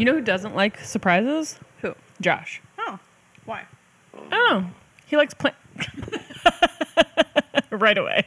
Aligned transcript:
You 0.00 0.06
know 0.06 0.14
who 0.14 0.22
doesn't 0.22 0.54
like 0.56 0.78
surprises? 0.78 1.58
Who? 1.82 1.94
Josh. 2.22 2.62
Oh, 2.78 2.98
why? 3.44 3.66
Oh, 4.32 4.64
he 5.04 5.14
likes 5.18 5.34
plan. 5.34 5.52
right 7.70 7.98
away. 7.98 8.24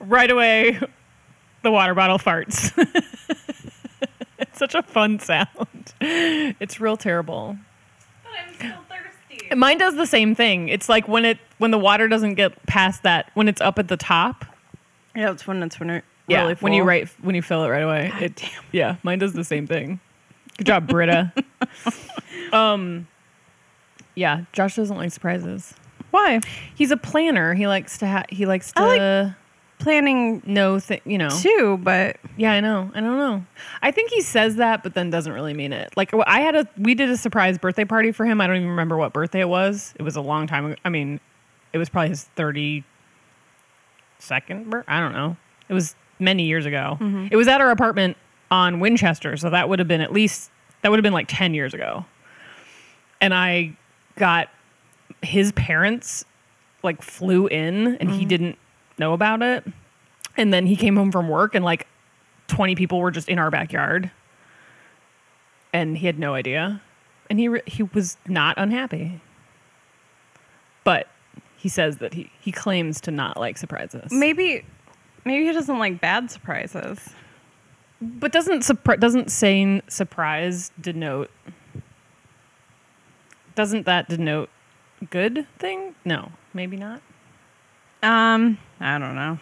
Right 0.00 0.28
away, 0.28 0.80
the 1.62 1.70
water 1.70 1.94
bottle 1.94 2.18
farts. 2.18 2.72
it's 4.40 4.58
such 4.58 4.74
a 4.74 4.82
fun 4.82 5.20
sound. 5.20 5.94
It's 6.00 6.80
real 6.80 6.96
terrible. 6.96 7.56
But 8.24 8.32
I'm 8.44 8.54
still 8.56 8.84
thirsty. 8.88 9.54
Mine 9.54 9.78
does 9.78 9.94
the 9.94 10.06
same 10.06 10.34
thing. 10.34 10.66
It's 10.70 10.88
like 10.88 11.06
when 11.06 11.24
it 11.24 11.38
when 11.58 11.70
the 11.70 11.78
water 11.78 12.08
doesn't 12.08 12.34
get 12.34 12.66
past 12.66 13.04
that 13.04 13.30
when 13.34 13.46
it's 13.46 13.60
up 13.60 13.78
at 13.78 13.86
the 13.86 13.96
top. 13.96 14.44
Yeah, 15.14 15.30
it's 15.30 15.46
when 15.46 15.62
it's 15.62 15.78
when 15.78 15.90
it 15.90 16.04
Yeah, 16.26 16.40
really 16.42 16.54
when 16.54 16.72
you 16.72 16.80
full. 16.80 16.88
right 16.88 17.08
when 17.22 17.36
you 17.36 17.42
fill 17.42 17.62
it 17.62 17.68
right 17.68 17.84
away. 17.84 18.12
it, 18.20 18.34
damn. 18.34 18.64
Yeah, 18.72 18.96
mine 19.04 19.20
does 19.20 19.34
the 19.34 19.44
same 19.44 19.68
thing. 19.68 20.00
Good 20.58 20.66
job, 20.66 20.86
Britta. 20.88 21.32
um, 22.52 23.06
yeah, 24.14 24.44
Josh 24.52 24.76
doesn't 24.76 24.96
like 24.96 25.10
surprises. 25.12 25.74
Why? 26.10 26.40
He's 26.74 26.90
a 26.92 26.96
planner. 26.96 27.54
He 27.54 27.66
likes 27.66 27.98
to 27.98 28.06
ha- 28.06 28.24
he 28.28 28.46
likes 28.46 28.72
to 28.72 29.36
Planning 29.80 30.40
know 30.46 30.78
th- 30.78 31.02
you 31.04 31.18
know. 31.18 31.28
too, 31.28 31.78
but 31.82 32.16
Yeah, 32.36 32.52
I 32.52 32.60
know. 32.60 32.92
I 32.94 33.00
don't 33.00 33.18
know. 33.18 33.44
I 33.82 33.90
think 33.90 34.10
he 34.12 34.22
says 34.22 34.56
that, 34.56 34.84
but 34.84 34.94
then 34.94 35.10
doesn't 35.10 35.32
really 35.32 35.52
mean 35.52 35.72
it. 35.72 35.92
Like 35.96 36.12
I 36.26 36.40
had 36.40 36.54
a, 36.54 36.68
we 36.78 36.94
did 36.94 37.10
a 37.10 37.16
surprise 37.16 37.58
birthday 37.58 37.84
party 37.84 38.12
for 38.12 38.24
him. 38.24 38.40
I 38.40 38.46
don't 38.46 38.56
even 38.56 38.68
remember 38.68 38.96
what 38.96 39.12
birthday 39.12 39.40
it 39.40 39.48
was. 39.48 39.92
It 39.98 40.02
was 40.02 40.14
a 40.14 40.20
long 40.20 40.46
time 40.46 40.66
ago. 40.66 40.76
I 40.84 40.88
mean, 40.90 41.18
it 41.72 41.78
was 41.78 41.88
probably 41.88 42.10
his 42.10 42.22
thirty 42.22 42.84
second. 44.20 44.70
Bir- 44.70 44.84
I 44.86 45.00
don't 45.00 45.12
know. 45.12 45.36
It 45.68 45.74
was 45.74 45.96
many 46.20 46.44
years 46.44 46.64
ago. 46.66 46.96
It 47.30 47.36
was 47.36 47.48
at 47.48 47.60
our 47.60 47.70
apartment 47.72 48.16
on 48.50 48.80
Winchester, 48.80 49.36
so 49.36 49.50
that 49.50 49.68
would 49.68 49.78
have 49.78 49.88
been 49.88 50.00
at 50.00 50.12
least 50.12 50.50
that 50.82 50.90
would 50.90 50.98
have 50.98 51.02
been 51.04 51.12
like 51.12 51.28
ten 51.28 51.54
years 51.54 51.74
ago. 51.74 52.04
And 53.20 53.32
I 53.32 53.76
got 54.16 54.48
his 55.22 55.52
parents 55.52 56.24
like 56.82 57.02
flew 57.02 57.46
in, 57.46 57.96
and 57.96 58.10
he 58.10 58.20
mm-hmm. 58.20 58.28
didn't 58.28 58.58
know 58.98 59.12
about 59.12 59.42
it. 59.42 59.64
And 60.36 60.52
then 60.52 60.66
he 60.66 60.76
came 60.76 60.96
home 60.96 61.12
from 61.12 61.28
work 61.28 61.54
and 61.54 61.64
like 61.64 61.86
20 62.48 62.74
people 62.74 63.00
were 63.00 63.10
just 63.10 63.28
in 63.28 63.38
our 63.38 63.50
backyard. 63.50 64.10
And 65.72 65.98
he 65.98 66.06
had 66.06 66.18
no 66.18 66.34
idea. 66.34 66.80
And 67.30 67.38
he 67.38 67.48
re- 67.48 67.62
he 67.66 67.82
was 67.82 68.16
not 68.28 68.56
unhappy. 68.58 69.20
But 70.84 71.08
he 71.56 71.68
says 71.68 71.98
that 71.98 72.14
he 72.14 72.30
he 72.40 72.52
claims 72.52 73.00
to 73.02 73.10
not 73.10 73.38
like 73.38 73.56
surprises. 73.56 74.12
maybe 74.12 74.64
maybe 75.24 75.46
he 75.46 75.52
doesn't 75.52 75.78
like 75.78 76.00
bad 76.00 76.30
surprises. 76.30 77.10
But 78.00 78.32
doesn't 78.32 78.60
surpri- 78.60 79.00
doesn't 79.00 79.30
saying 79.30 79.82
surprise 79.88 80.70
denote 80.80 81.30
Doesn't 83.54 83.86
that 83.86 84.08
denote 84.08 84.50
good 85.10 85.46
thing? 85.58 85.94
No, 86.04 86.32
maybe 86.52 86.76
not. 86.76 87.00
Um, 88.02 88.58
I 88.80 88.98
don't 88.98 89.14
know. 89.14 89.38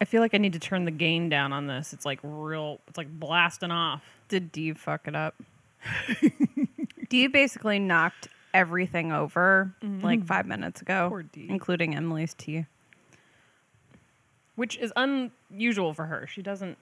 I 0.00 0.04
feel 0.04 0.22
like 0.22 0.32
I 0.32 0.38
need 0.38 0.52
to 0.52 0.58
turn 0.60 0.84
the 0.84 0.90
gain 0.92 1.28
down 1.28 1.52
on 1.52 1.66
this. 1.66 1.92
It's 1.92 2.06
like 2.06 2.20
real 2.22 2.80
it's 2.86 2.96
like 2.96 3.08
blasting 3.10 3.72
off. 3.72 4.02
Did 4.28 4.52
Dee 4.52 4.72
fuck 4.72 5.08
it 5.08 5.14
up? 5.16 5.34
Dee 7.08 7.26
basically 7.26 7.78
knocked 7.78 8.28
everything 8.54 9.12
over 9.12 9.74
like 10.02 10.24
five 10.24 10.46
minutes 10.46 10.80
ago, 10.80 11.20
including 11.34 11.94
Emily's 11.96 12.32
tea. 12.34 12.66
which 14.54 14.76
is 14.78 14.92
unusual 14.96 15.92
for 15.92 16.06
her. 16.06 16.26
She 16.32 16.42
doesn't. 16.42 16.78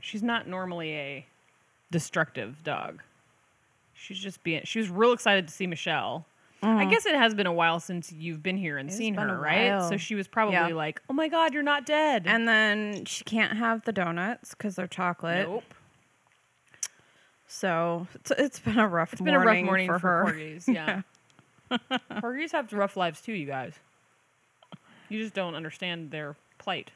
She's 0.00 0.22
not 0.22 0.46
normally 0.46 0.94
a 0.94 1.26
destructive 1.90 2.62
dog. 2.62 3.02
She's 3.94 4.18
just 4.18 4.42
being. 4.42 4.62
She 4.64 4.78
was 4.78 4.88
real 4.88 5.12
excited 5.12 5.48
to 5.48 5.52
see 5.52 5.66
Michelle. 5.66 6.24
I 6.62 6.84
mm. 6.84 6.90
guess 6.90 7.06
it 7.06 7.14
has 7.14 7.34
been 7.34 7.46
a 7.46 7.52
while 7.52 7.78
since 7.78 8.10
you've 8.10 8.42
been 8.42 8.56
here 8.56 8.78
and 8.78 8.88
It's 8.88 8.98
seen 8.98 9.14
her, 9.14 9.38
right? 9.38 9.88
So 9.88 9.96
she 9.96 10.16
was 10.16 10.26
probably 10.26 10.54
Yeah. 10.54 10.68
like, 10.68 11.00
"Oh 11.08 11.12
my 11.12 11.28
God, 11.28 11.54
you're 11.54 11.62
not 11.62 11.86
dead." 11.86 12.24
And 12.26 12.48
then 12.48 13.04
she 13.04 13.22
can't 13.24 13.56
have 13.56 13.84
the 13.84 13.92
donuts 13.92 14.54
because 14.54 14.74
they're 14.74 14.88
chocolate. 14.88 15.48
nope, 15.48 15.74
So 17.46 18.08
it's, 18.14 18.32
it's 18.32 18.58
been 18.58 18.78
a 18.78 18.88
rough 18.88 19.12
it's 19.12 19.22
been 19.22 19.34
a 19.34 19.38
morning 19.38 19.64
rough 19.64 19.66
morning 19.66 19.86
for, 19.86 19.98
for, 20.00 20.08
her. 20.08 20.32
corgis. 20.32 20.74
Yeah, 20.74 21.02
corgis 22.10 22.52
have 22.52 22.72
rough 22.72 22.96
lives 22.96 23.20
too, 23.20 23.32
you 23.32 23.46
guys. 23.46 23.74
You 25.08 25.20
just 25.20 25.34
don't 25.34 25.54
understand 25.54 26.10
their 26.10 26.36
plight. 26.58 26.90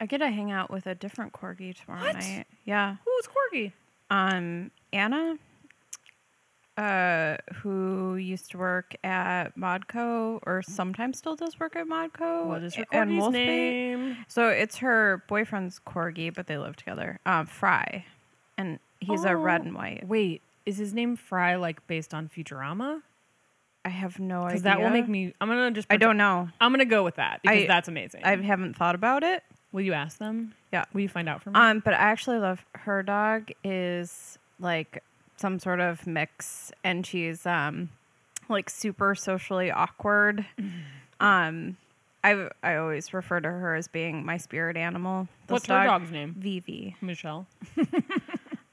I 0.00 0.06
get 0.06 0.18
to 0.18 0.30
hang 0.30 0.50
out 0.50 0.70
with 0.70 0.86
a 0.86 0.94
different 0.94 1.32
corgi 1.32 1.74
tomorrow 1.74 2.02
What? 2.04 2.14
night. 2.16 2.46
Yeah. 2.64 2.96
Who's 3.04 3.28
corgi? 3.28 3.72
Um, 4.10 4.70
Anna, 4.92 5.36
uh, 6.76 7.36
who 7.56 8.16
used 8.16 8.50
to 8.52 8.58
work 8.58 8.94
at 9.04 9.56
Modco 9.58 10.40
or 10.44 10.62
sometimes 10.62 11.18
still 11.18 11.36
does 11.36 11.60
work 11.60 11.76
at 11.76 11.86
Modco. 11.86 12.46
What 12.46 12.62
is 12.62 12.74
her 12.76 12.84
and 12.92 13.10
corgi's 13.10 13.32
name? 13.32 14.16
So 14.28 14.48
it's 14.48 14.78
her 14.78 15.22
boyfriend's 15.28 15.80
corgi, 15.86 16.32
but 16.34 16.46
they 16.46 16.56
live 16.56 16.76
together. 16.76 17.20
Um, 17.26 17.44
Fry, 17.46 18.06
and 18.56 18.78
he's 19.00 19.24
a 19.24 19.36
red 19.36 19.60
Oh, 19.60 19.64
and 19.64 19.74
white. 19.74 20.08
Wait, 20.08 20.40
is 20.64 20.78
his 20.78 20.94
name 20.94 21.16
Fry 21.16 21.56
like 21.56 21.86
based 21.86 22.14
on 22.14 22.28
Futurama? 22.28 23.02
I 23.84 23.88
have 23.90 24.18
no 24.18 24.38
idea. 24.40 24.48
Because 24.48 24.62
that 24.62 24.80
will 24.80 24.90
make 24.90 25.08
me. 25.08 25.34
I'm 25.40 25.48
gonna 25.48 25.70
just. 25.70 25.86
I 25.90 25.96
don't 25.98 26.16
know. 26.16 26.48
I'm 26.60 26.72
gonna 26.72 26.84
go 26.84 27.02
with 27.04 27.16
that 27.16 27.40
because 27.42 27.64
I- 27.64 27.66
that's 27.66 27.88
amazing. 27.88 28.22
I 28.24 28.36
haven't 28.36 28.76
thought 28.76 28.94
about 28.94 29.22
it. 29.22 29.42
Will 29.72 29.82
you 29.82 29.92
ask 29.92 30.18
them? 30.18 30.54
Yeah. 30.72 30.84
Will 30.92 31.00
you 31.02 31.08
find 31.08 31.28
out 31.28 31.42
from? 31.42 31.54
Um, 31.56 31.80
but 31.80 31.94
I 31.94 31.98
actually 31.98 32.38
love 32.38 32.64
her 32.74 33.02
dog 33.02 33.50
is 33.64 34.38
like 34.58 35.02
some 35.36 35.58
sort 35.58 35.80
of 35.80 36.06
mix, 36.06 36.72
and 36.84 37.06
she's 37.06 37.46
um 37.46 37.88
like 38.48 38.68
super 38.68 39.14
socially 39.14 39.70
awkward. 39.70 40.44
um, 41.20 41.76
I 42.22 42.48
I 42.62 42.76
always 42.76 43.14
refer 43.14 43.40
to 43.40 43.48
her 43.48 43.74
as 43.76 43.86
being 43.88 44.24
my 44.26 44.36
spirit 44.36 44.76
animal. 44.76 45.28
This 45.46 45.52
What's 45.54 45.66
her 45.66 45.84
dog's 45.84 46.10
name? 46.10 46.34
Vivi. 46.38 46.96
Michelle. 47.00 47.46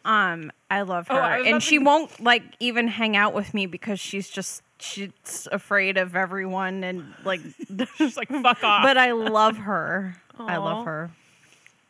Um, 0.06 0.54
I 0.72 0.84
love 0.84 1.08
Oh, 1.10 1.16
her, 1.16 1.22
I 1.22 1.40
and 1.42 1.62
she 1.62 1.80
to- 1.80 1.84
won't 1.84 2.22
like 2.24 2.42
even 2.62 2.88
hang 2.88 3.18
out 3.18 3.34
with 3.34 3.54
me 3.54 3.66
because 3.66 4.00
she's 4.00 4.30
just 4.30 4.64
she's 4.80 5.50
afraid 5.52 5.98
of 5.98 6.16
everyone 6.16 6.86
and 6.86 7.14
like. 7.26 7.42
She's 7.98 8.16
like, 8.16 8.30
fuck 8.30 8.64
off. 8.64 8.84
but 8.84 8.98
I 8.98 9.12
love 9.12 9.58
her. 9.58 10.16
I 10.40 10.56
Aw. 10.56 10.64
love 10.64 10.86
her, 10.86 11.12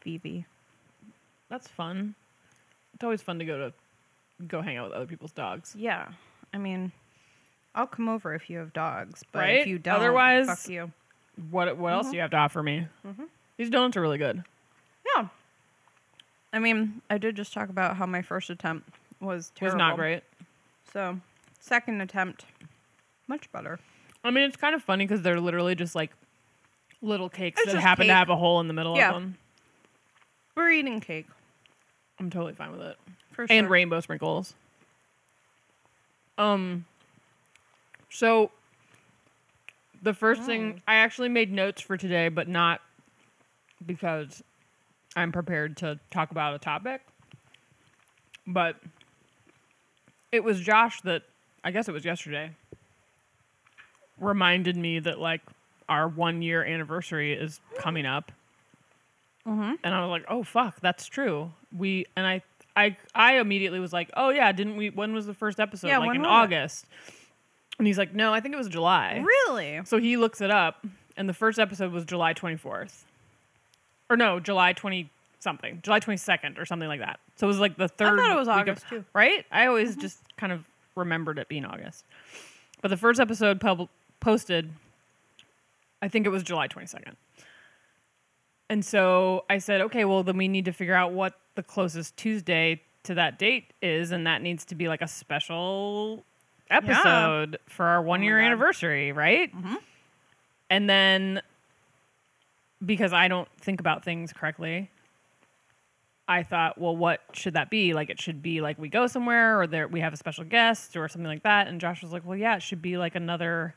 Vivi. 0.03 0.45
that's 1.49 1.67
fun. 1.67 2.15
It's 2.93 3.03
always 3.03 3.21
fun 3.21 3.39
to 3.39 3.45
go 3.45 3.57
to 3.57 3.73
go 4.47 4.61
hang 4.61 4.77
out 4.77 4.85
with 4.89 4.93
other 4.93 5.05
people's 5.05 5.31
dogs. 5.31 5.75
Yeah. 5.77 6.09
I 6.53 6.57
mean, 6.57 6.91
I'll 7.75 7.87
come 7.87 8.07
over 8.09 8.33
if 8.33 8.49
you 8.49 8.57
have 8.59 8.73
dogs, 8.73 9.23
but 9.31 9.39
Right? 9.39 9.61
if 9.61 9.67
you 9.67 9.77
don't, 9.79 9.95
Otherwise- 9.97 10.47
fuck 10.47 10.67
you. 10.69 10.91
What 11.51 11.77
What 11.77 11.93
else 11.93 12.05
do 12.05 12.07
mm-hmm. 12.09 12.15
you 12.15 12.21
have 12.21 12.31
to 12.31 12.37
offer 12.37 12.63
me? 12.63 12.87
Mm-hmm. 13.05 13.25
These 13.57 13.69
donuts 13.69 13.95
are 13.97 14.01
really 14.01 14.17
good. 14.17 14.43
Yeah. 15.15 15.27
I 16.51 16.57
mean, 16.59 17.01
I 17.09 17.17
did 17.19 17.35
just 17.35 17.53
talk 17.53 17.69
about 17.69 17.97
how 17.97 18.05
my 18.07 18.21
first 18.23 18.49
attempt 18.49 18.89
was 19.19 19.51
It 19.55 19.61
was 19.61 19.71
terrible. 19.73 19.77
not 19.77 19.95
great. 19.97 20.23
So, 20.91 21.19
second 21.59 22.01
attempt, 22.01 22.45
much 23.27 23.51
better. 23.51 23.79
I 24.23 24.31
mean, 24.31 24.45
it's 24.45 24.55
kind 24.57 24.73
of 24.73 24.81
funny 24.81 25.05
because 25.05 25.21
they're 25.21 25.39
literally 25.39 25.75
just 25.75 25.93
like 25.93 26.11
little 27.01 27.29
cakes 27.29 27.59
It's 27.61 27.67
that 27.67 27.73
just 27.77 27.85
happen 27.85 28.07
to 28.07 28.13
cake. 28.13 28.17
have 28.17 28.29
a 28.29 28.35
hole 28.35 28.59
in 28.59 28.67
the 28.67 28.73
middle 28.73 28.95
Yeah. 28.95 29.09
of 29.09 29.15
them. 29.15 29.37
We're 30.55 30.71
eating 30.71 30.99
cake 30.99 31.27
I'm 32.19 32.29
totally 32.29 32.53
fine 32.53 32.71
with 32.71 32.81
it. 32.81 32.97
for 33.31 33.45
and 33.49 33.69
rainbow 33.69 33.99
sprinkles. 33.99 34.55
Um. 36.37 36.85
So 38.09 38.51
the 40.01 40.13
first 40.13 40.43
thing 40.43 40.81
I 40.87 40.95
actually 40.95 41.29
made 41.29 41.51
notes 41.51 41.81
for 41.81 41.97
today, 41.97 42.29
but 42.29 42.47
not 42.47 42.81
because 43.85 44.43
I'm 45.15 45.31
prepared 45.31 45.77
to 45.77 45.99
talk 46.11 46.31
about 46.31 46.53
a 46.55 46.59
topic. 46.59 47.01
But 48.47 48.77
it 50.31 50.43
was 50.43 50.59
Josh 50.59 51.01
that 51.01 51.23
I 51.63 51.71
guess 51.71 51.87
it 51.87 51.91
was 51.91 52.05
yesterday 52.05 52.51
reminded 54.19 54.75
me 54.75 54.99
that 54.99 55.19
like 55.19 55.41
our 55.89 56.07
one 56.07 56.41
year 56.41 56.63
anniversary 56.63 57.33
is 57.33 57.59
coming 57.79 58.05
up. 58.05 58.31
Mm-hmm. 59.47 59.75
And 59.83 59.95
I 59.95 60.01
was 60.01 60.09
like, 60.09 60.25
"Oh 60.27 60.43
fuck, 60.43 60.81
that's 60.81 61.05
true." 61.05 61.51
We 61.75 62.05
and 62.17 62.27
I, 62.27 62.41
I, 62.75 62.97
I 63.15 63.39
immediately 63.39 63.79
was 63.79 63.93
like, 63.93 64.09
"Oh 64.15 64.29
yeah, 64.29 64.51
didn't 64.51 64.75
we? 64.75 64.89
When 64.89 65.13
was 65.13 65.25
the 65.25 65.33
first 65.33 65.59
episode? 65.59 65.87
Yeah, 65.87 65.99
like 65.99 66.15
in 66.15 66.21
was 66.21 66.27
it? 66.27 66.31
August." 66.31 66.85
And 67.77 67.87
he's 67.87 67.97
like, 67.97 68.13
"No, 68.13 68.33
I 68.33 68.41
think 68.41 68.53
it 68.53 68.57
was 68.57 68.67
July." 68.67 69.23
Really? 69.25 69.81
So 69.85 69.99
he 69.99 70.17
looks 70.17 70.41
it 70.41 70.51
up, 70.51 70.85
and 71.15 71.29
the 71.29 71.33
first 71.33 71.59
episode 71.59 71.93
was 71.93 72.03
July 72.03 72.33
twenty 72.33 72.57
fourth, 72.57 73.05
or 74.09 74.17
no, 74.17 74.41
July 74.41 74.73
twenty 74.73 75.09
something, 75.39 75.79
July 75.81 75.99
twenty 75.99 76.17
second, 76.17 76.57
or 76.57 76.65
something 76.65 76.89
like 76.89 76.99
that. 76.99 77.21
So 77.37 77.47
it 77.47 77.49
was 77.49 77.59
like 77.59 77.77
the 77.77 77.87
third. 77.87 78.19
I 78.19 78.27
thought 78.27 78.35
it 78.35 78.39
was 78.39 78.47
August, 78.49 78.83
of, 78.83 78.89
too. 78.89 79.05
right? 79.13 79.45
I 79.49 79.67
always 79.67 79.95
just 79.95 80.19
kind 80.35 80.51
of 80.51 80.65
remembered 80.97 81.39
it 81.39 81.47
being 81.47 81.63
August, 81.63 82.03
but 82.81 82.89
the 82.89 82.97
first 82.97 83.21
episode 83.21 83.61
pub- 83.61 83.87
posted, 84.19 84.71
I 86.01 86.07
think 86.07 86.25
it 86.25 86.29
was 86.29 86.43
July 86.43 86.67
twenty 86.67 86.87
second. 86.87 87.17
And 88.69 88.83
so 88.83 89.45
I 89.49 89.59
said, 89.59 89.81
okay, 89.81 90.03
well, 90.05 90.23
then 90.23 90.37
we 90.37 90.47
need 90.47 90.65
to 90.65 90.73
figure 90.73 90.93
out 90.93 91.13
what 91.13 91.33
the 91.55 91.63
closest 91.63 92.17
Tuesday 92.17 92.81
to 93.03 93.13
that 93.13 93.39
date 93.39 93.71
is, 93.81 94.11
and 94.11 94.27
that 94.27 94.41
needs 94.41 94.65
to 94.65 94.75
be 94.75 94.89
like 94.89 95.01
a 95.01 95.07
special 95.07 96.25
episode 96.69 97.59
for 97.67 97.85
our 97.85 98.01
one 98.01 98.19
oh 98.19 98.23
year 98.23 98.39
anniversary, 98.39 99.13
right? 99.13 99.55
Mm-hmm. 99.55 99.75
And 100.69 100.89
then 100.89 101.41
because 102.85 103.13
I 103.13 103.29
don't 103.29 103.47
think 103.59 103.79
about 103.79 104.03
things 104.03 104.33
correctly, 104.33 104.91
I 106.27 106.43
thought, 106.43 106.77
well, 106.77 106.95
what 106.95 107.21
should 107.31 107.53
that 107.53 107.69
be? 107.69 107.93
Like, 107.93 108.09
it 108.09 108.19
should 108.19 108.43
be 108.43 108.59
like 108.59 108.77
we 108.77 108.89
go 108.89 109.07
somewhere, 109.07 109.61
or 109.61 109.65
there 109.65 109.87
we 109.87 110.01
have 110.01 110.13
a 110.13 110.17
special 110.17 110.43
guest, 110.43 110.97
or 110.97 111.07
something 111.07 111.27
like 111.27 111.43
that. 111.43 111.69
And 111.69 111.79
Josh 111.79 112.03
was 112.03 112.11
like, 112.11 112.25
well, 112.25 112.37
yeah, 112.37 112.57
it 112.57 112.61
should 112.61 112.81
be 112.81 112.97
like 112.97 113.15
another 113.15 113.75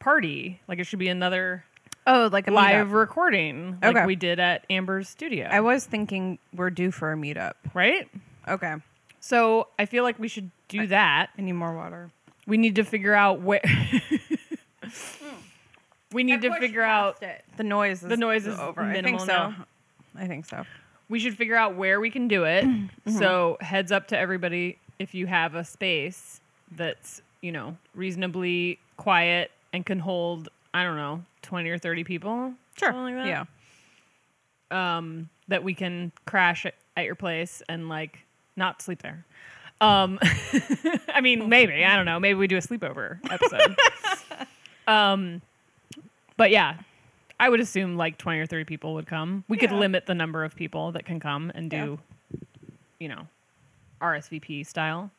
party. 0.00 0.60
Like, 0.66 0.78
it 0.80 0.84
should 0.84 0.98
be 0.98 1.08
another 1.08 1.64
Oh, 2.06 2.28
like 2.32 2.48
a 2.48 2.50
live 2.50 2.88
meetup. 2.88 2.92
recording, 2.92 3.78
like 3.82 3.94
Okay. 3.96 4.06
we 4.06 4.16
did 4.16 4.40
at 4.40 4.64
Amber's 4.70 5.08
studio, 5.08 5.46
I 5.50 5.60
was 5.60 5.84
thinking 5.84 6.38
we're 6.52 6.70
due 6.70 6.90
for 6.90 7.12
a 7.12 7.16
meetup. 7.16 7.52
right? 7.74 8.08
Okay. 8.48 8.74
So 9.20 9.68
I 9.78 9.84
feel 9.84 10.02
like 10.02 10.18
we 10.18 10.26
should 10.26 10.50
do 10.68 10.86
that. 10.88 11.28
I 11.38 11.42
need 11.42 11.52
more 11.52 11.74
water. 11.76 12.10
We 12.46 12.56
need 12.56 12.76
to 12.76 12.84
figure 12.84 13.14
out 13.14 13.40
where. 13.40 13.60
Hmm. 14.82 15.34
we 16.12 16.24
need 16.24 16.42
to 16.42 16.52
figure 16.58 16.82
out. 16.82 17.22
the 17.56 17.62
noise. 17.62 18.02
Is 18.02 18.08
The 18.08 18.16
noise 18.16 18.46
is 18.46 18.58
over. 18.58 18.80
I 18.82 18.92
think 18.94 19.04
minimal 19.04 19.20
so. 19.26 19.32
now. 19.32 19.66
I 20.16 20.26
think 20.26 20.46
so. 20.46 20.64
We 21.08 21.18
should 21.20 21.36
figure 21.36 21.54
out 21.56 21.76
where 21.76 22.00
we 22.00 22.10
can 22.10 22.26
do 22.28 22.44
it. 22.44 22.64
Mm-hmm. 22.64 23.18
So 23.18 23.58
heads 23.60 23.92
up 23.92 24.08
to 24.08 24.18
everybody 24.18 24.78
if 24.98 25.14
you 25.14 25.26
have 25.26 25.54
a 25.54 25.64
space 25.64 26.40
that's 26.72 27.22
you 27.40 27.52
know 27.52 27.76
reasonably 27.94 28.78
quiet 28.96 29.50
and 29.72 29.84
can 29.86 29.98
hold 29.98 30.48
I 30.74 30.84
don't 30.84 30.96
know 30.96 31.22
twenty 31.42 31.70
or 31.70 31.78
thirty 31.78 32.04
people. 32.04 32.52
something 32.78 33.02
like 33.02 33.14
that. 33.14 33.26
Yeah. 34.70 34.96
um, 34.96 35.28
that 35.48 35.64
we 35.64 35.74
can 35.74 36.12
crash 36.26 36.64
at, 36.66 36.74
at 36.96 37.04
your 37.04 37.14
place 37.16 37.62
and 37.68 37.88
like 37.88 38.20
not 38.56 38.82
sleep 38.82 39.02
there. 39.02 39.24
Um, 39.80 40.18
I 41.14 41.20
mean, 41.22 41.48
maybe 41.48 41.84
I 41.84 41.96
don't 41.96 42.04
know. 42.04 42.20
Maybe 42.20 42.38
we 42.38 42.46
do 42.46 42.56
a 42.56 42.60
sleepover 42.60 43.18
episode. 43.30 43.76
um, 44.86 45.40
but 46.36 46.50
yeah, 46.50 46.76
I 47.38 47.48
would 47.48 47.60
assume 47.60 47.96
like 47.96 48.18
twenty 48.18 48.38
or 48.40 48.46
thirty 48.46 48.64
people 48.64 48.94
would 48.94 49.06
come. 49.06 49.44
We 49.48 49.56
could 49.56 49.70
Yeah. 49.70 49.78
limit 49.78 50.06
the 50.06 50.14
number 50.14 50.44
of 50.44 50.54
people 50.54 50.92
that 50.92 51.04
can 51.04 51.18
come 51.20 51.50
and 51.54 51.70
do, 51.70 51.98
you 52.98 53.08
know, 53.08 53.26
RSVP 54.00 54.66
style. 54.66 55.10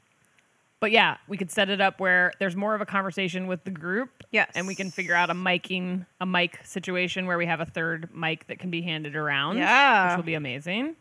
But 0.82 0.92
yeah, 0.92 1.18
we 1.28 1.38
could 1.38 1.52
set 1.52 1.70
it 1.70 1.80
up 1.80 2.00
where 2.00 2.34
there's 2.40 2.56
more 2.56 2.74
of 2.74 2.82
a 2.82 2.88
conversation 2.88 3.46
with 3.46 3.64
the 3.64 3.70
group. 3.70 4.10
Yes. 4.32 4.52
And 4.56 4.66
we 4.66 4.74
can 4.74 4.90
figure 4.90 5.14
out 5.14 5.30
a 5.30 5.34
miking, 5.34 6.08
a 6.20 6.26
mic 6.26 6.60
situation 6.66 7.28
where 7.28 7.38
we 7.38 7.46
have 7.46 7.60
a 7.62 7.66
third 7.66 8.10
mic 8.14 8.48
that 8.48 8.58
can 8.58 8.72
be 8.72 8.82
handed 8.82 9.16
around. 9.16 9.58
Yeah. 9.58 10.10
Which 10.10 10.18
will 10.18 10.26
be 10.26 10.34
amazing. 10.34 10.96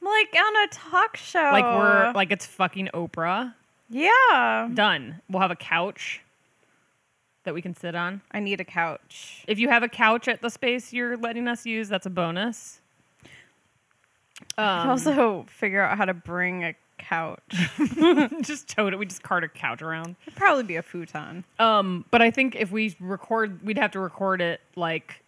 Like 0.00 0.28
on 0.32 0.56
a 0.64 0.68
talk 0.70 1.16
show. 1.16 1.50
Like 1.52 1.64
we're 1.64 2.12
like 2.14 2.30
it's 2.30 2.46
fucking 2.46 2.90
Oprah. 2.94 3.52
Yeah. 3.90 4.68
Done. 4.72 5.20
We'll 5.28 5.42
have 5.42 5.50
a 5.50 5.56
couch 5.56 6.20
that 7.42 7.52
we 7.52 7.60
can 7.60 7.74
sit 7.74 7.96
on. 7.96 8.20
I 8.30 8.38
need 8.38 8.60
a 8.60 8.64
couch. 8.64 9.44
If 9.48 9.58
you 9.58 9.68
have 9.70 9.82
a 9.82 9.88
couch 9.88 10.28
at 10.28 10.40
the 10.40 10.50
space 10.50 10.92
you're 10.92 11.16
letting 11.16 11.48
us 11.48 11.66
use, 11.66 11.88
that's 11.88 12.06
a 12.06 12.10
bonus. 12.10 12.80
Um, 14.56 14.88
also 14.90 15.46
figure 15.48 15.82
out 15.82 15.98
how 15.98 16.04
to 16.04 16.14
bring 16.14 16.62
a 16.62 16.74
couch. 16.98 17.40
just 18.42 18.68
tote 18.68 18.92
it. 18.92 18.98
We 18.98 19.06
just 19.06 19.22
cart 19.22 19.44
a 19.44 19.48
couch 19.48 19.82
around. 19.82 20.16
It'd 20.26 20.36
probably 20.36 20.64
be 20.64 20.76
a 20.76 20.82
futon. 20.82 21.44
Um, 21.58 22.04
but 22.10 22.22
I 22.22 22.30
think 22.30 22.54
if 22.56 22.70
we 22.70 22.96
record, 23.00 23.64
we'd 23.64 23.78
have 23.78 23.92
to 23.92 24.00
record 24.00 24.40
it 24.40 24.60
like, 24.74 25.22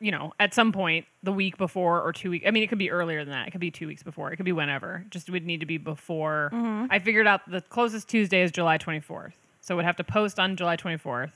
you 0.00 0.10
know, 0.10 0.32
at 0.40 0.54
some 0.54 0.72
point 0.72 1.06
the 1.22 1.32
week 1.32 1.58
before 1.58 2.00
or 2.02 2.12
two 2.12 2.30
weeks. 2.30 2.46
I 2.46 2.50
mean, 2.50 2.62
it 2.62 2.68
could 2.68 2.78
be 2.78 2.90
earlier 2.90 3.24
than 3.24 3.32
that. 3.32 3.48
It 3.48 3.50
could 3.50 3.60
be 3.60 3.70
two 3.70 3.86
weeks 3.86 4.02
before. 4.02 4.32
It 4.32 4.36
could 4.36 4.46
be 4.46 4.52
whenever. 4.52 5.04
Just 5.10 5.28
would 5.30 5.44
need 5.44 5.60
to 5.60 5.66
be 5.66 5.78
before. 5.78 6.50
I 6.90 6.98
figured 6.98 7.26
out 7.26 7.48
the 7.50 7.60
closest 7.60 8.08
Tuesday 8.08 8.42
is 8.42 8.50
July 8.50 8.78
24th. 8.78 9.32
So 9.60 9.76
we'd 9.76 9.84
have 9.84 9.96
to 9.96 10.04
post 10.04 10.38
on 10.38 10.56
July 10.56 10.76
24th. 10.76 11.32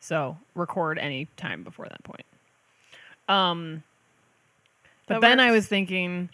So 0.00 0.36
record 0.54 0.98
any 0.98 1.26
time 1.36 1.62
before 1.62 1.86
that 1.86 2.02
point. 2.04 2.24
Um, 3.28 3.82
but 5.06 5.20
That 5.20 5.28
then 5.28 5.40
I 5.40 5.50
was 5.52 5.66
thinking 5.66 6.30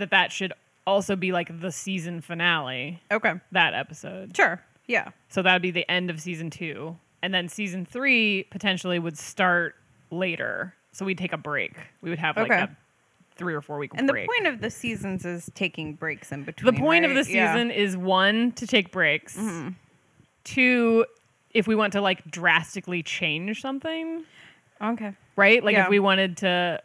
that 0.00 0.10
that 0.10 0.32
should 0.32 0.52
also 0.86 1.14
be 1.16 1.30
like 1.32 1.60
the 1.60 1.70
season 1.70 2.20
finale, 2.20 3.00
Okay. 3.12 3.34
that 3.52 3.74
episode. 3.74 4.36
Sure. 4.36 4.60
Yeah. 4.86 5.10
So 5.28 5.42
that 5.42 5.52
would 5.52 5.62
be 5.62 5.70
the 5.70 5.88
end 5.90 6.10
of 6.10 6.20
season 6.20 6.50
two. 6.50 6.96
And 7.22 7.32
then 7.32 7.48
season 7.48 7.84
three 7.86 8.44
potentially 8.50 8.98
would 8.98 9.16
start 9.16 9.76
later. 10.10 10.74
So 10.92 11.04
we'd 11.04 11.18
take 11.18 11.32
a 11.32 11.38
break. 11.38 11.74
We 12.02 12.10
would 12.10 12.18
have 12.18 12.36
like 12.36 12.50
Okay. 12.50 12.62
a 12.62 12.76
three 13.36 13.54
or 13.54 13.60
four 13.62 13.78
week 13.78 13.92
And 13.94 14.08
break. 14.08 14.26
the 14.26 14.32
point 14.32 14.46
of 14.52 14.60
the 14.60 14.70
seasons 14.70 15.24
is 15.24 15.50
taking 15.54 15.94
breaks 15.94 16.32
in 16.32 16.42
between. 16.44 16.74
the 16.74 16.80
point 16.80 17.04
of 17.04 17.12
right? 17.14 17.24
the 17.24 17.32
Yeah. 17.32 17.54
season 17.54 17.70
is 17.70 17.96
one, 17.96 18.52
to 18.52 18.66
take 18.66 18.90
breaks. 18.90 19.36
Mm-hmm. 19.36 19.68
Two, 20.44 21.06
if 21.52 21.66
we 21.66 21.74
want 21.74 21.92
to 21.92 22.00
like 22.00 22.28
drastically 22.30 23.02
change 23.02 23.60
something, 23.60 24.24
Okay. 24.80 25.12
right? 25.36 25.62
Like 25.62 25.74
Yeah. 25.76 25.84
if 25.84 25.90
we 25.90 26.00
wanted 26.00 26.38
to 26.38 26.82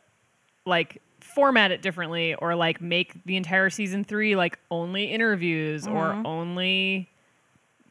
like 0.66 1.02
format 1.36 1.70
it 1.72 1.82
differently 1.82 2.34
or 2.36 2.56
like 2.56 2.80
make 2.82 3.14
the 3.26 3.36
entire 3.36 3.70
season 3.70 4.04
three 4.04 4.36
like 4.36 4.58
only 4.72 5.06
interviews 5.12 5.86
or 5.86 5.92
Mm-hmm. 6.14 6.26
only 6.26 7.10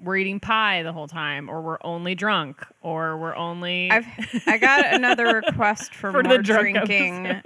we're 0.01 0.17
eating 0.17 0.41
pie 0.41 0.83
the 0.83 0.93
whole 0.93 1.07
time 1.07 1.49
or 1.49 1.61
we're 1.63 1.79
only 1.83 2.15
drunk 2.15 2.67
or 2.83 3.17
we're 3.17 3.37
only 3.37 3.91
I've 3.91 4.07
I 4.47 4.59
got 4.59 4.85
another 4.95 5.27
request 5.35 5.95
for, 5.95 6.11
For 6.11 6.23
more 6.23 6.39
drinking. 6.39 7.43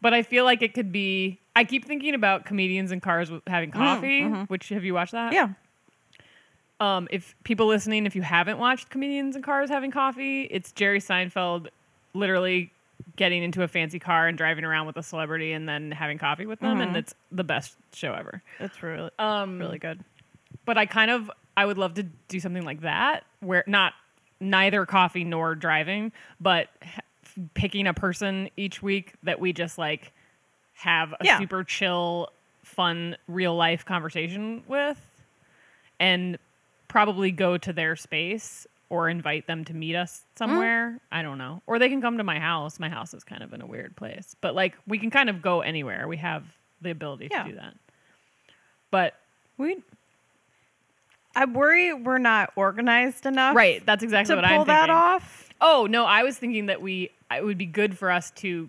but 0.00 0.12
I 0.14 0.22
feel 0.22 0.44
like 0.44 0.62
it 0.62 0.74
could 0.74 0.90
be 0.92 1.38
I 1.54 1.64
keep 1.64 1.84
thinking 1.84 2.14
about 2.14 2.44
comedians 2.46 2.90
in 2.92 3.00
cars 3.00 3.30
having 3.46 3.70
coffee, 3.70 4.24
which 4.48 4.68
have 4.70 4.84
you 4.84 4.94
watched 4.94 5.12
that? 5.12 5.32
Mm, 5.32 5.34
Yeah. 5.34 5.48
Um, 6.80 7.08
if 7.10 7.34
people 7.44 7.66
listening, 7.66 8.06
if 8.06 8.16
you 8.16 8.22
haven't 8.22 8.58
watched 8.58 8.88
comedians 8.88 9.36
in 9.36 9.42
cars 9.42 9.68
having 9.68 9.90
coffee, 9.90 10.42
it's 10.44 10.72
Jerry 10.72 10.98
Seinfeld 11.00 11.68
literally 12.14 12.72
getting 13.16 13.42
into 13.42 13.62
a 13.62 13.68
fancy 13.68 13.98
car 13.98 14.26
and 14.28 14.36
driving 14.38 14.64
around 14.64 14.86
with 14.86 14.96
a 14.96 15.02
celebrity 15.02 15.52
and 15.52 15.68
then 15.68 15.90
having 15.90 16.18
coffee 16.18 16.46
with 16.46 16.60
them, 16.60 16.78
Mm-hmm. 16.78 16.88
and 16.88 16.96
it's 16.96 17.14
the 17.32 17.44
best 17.44 17.76
show 17.92 18.12
ever. 18.14 18.42
It's 18.58 18.82
really 18.82 19.10
Um, 19.18 19.58
really 19.58 19.78
good. 19.78 20.04
but 20.64 20.76
I 20.78 20.86
kind 20.86 21.10
of 21.10 21.30
I 21.56 21.66
would 21.66 21.78
love 21.78 21.94
to 21.94 22.02
do 22.04 22.40
something 22.40 22.64
like 22.64 22.80
that 22.82 23.24
where 23.40 23.64
not 23.66 23.92
neither 24.40 24.86
coffee 24.86 25.24
nor 25.24 25.54
driving, 25.54 26.12
but 26.40 26.68
picking 27.54 27.86
a 27.86 27.94
person 27.94 28.48
each 28.56 28.82
week 28.82 29.14
that 29.22 29.38
we 29.40 29.52
just 29.52 29.76
like 29.78 30.12
have 30.74 31.12
a 31.12 31.16
Yeah. 31.24 31.38
super 31.38 31.62
chill, 31.64 32.30
fun, 32.62 33.16
real 33.28 33.54
life 33.54 33.84
conversation 33.84 34.62
with, 34.66 34.98
and 35.98 36.38
probably 36.88 37.30
go 37.30 37.56
to 37.58 37.72
their 37.72 37.94
space 37.96 38.66
or 38.90 39.08
invite 39.08 39.46
them 39.46 39.64
to 39.64 39.72
meet 39.74 39.94
us 39.96 40.22
somewhere. 40.36 40.98
I 41.10 41.22
don't 41.22 41.38
know, 41.38 41.62
or 41.66 41.78
they 41.78 41.88
can 41.88 42.02
come 42.02 42.18
to 42.18 42.24
my 42.24 42.38
house. 42.38 42.78
My 42.78 42.88
house 42.90 43.14
is 43.14 43.24
kind 43.24 43.42
of 43.42 43.52
in 43.54 43.62
a 43.62 43.66
weird 43.66 43.96
place, 43.96 44.36
but 44.42 44.54
like 44.54 44.76
we 44.86 44.98
can 44.98 45.10
kind 45.10 45.30
of 45.30 45.40
go 45.40 45.62
anywhere. 45.62 46.06
We 46.08 46.18
have 46.18 46.44
the 46.82 46.90
ability 46.90 47.28
Yeah. 47.30 47.44
to 47.44 47.48
do 47.50 47.56
that, 47.56 47.74
but. 48.90 49.14
We 49.58 49.76
I 51.36 51.44
worry 51.44 51.92
we're 51.92 52.16
not 52.18 52.52
organized 52.56 53.26
enough 53.26 53.54
Right, 53.54 53.84
that's 53.84 54.02
exactly 54.02 54.34
to 54.34 54.40
what 54.40 54.48
pull 54.48 54.60
I'm 54.62 54.66
that 54.68 54.88
off. 54.90 55.50
Oh 55.60 55.86
no, 55.88 56.04
I 56.06 56.22
was 56.22 56.38
thinking 56.38 56.66
that 56.66 56.80
we 56.82 57.10
it 57.30 57.44
would 57.44 57.58
be 57.58 57.66
good 57.66 57.96
for 57.96 58.10
us 58.10 58.30
to 58.36 58.68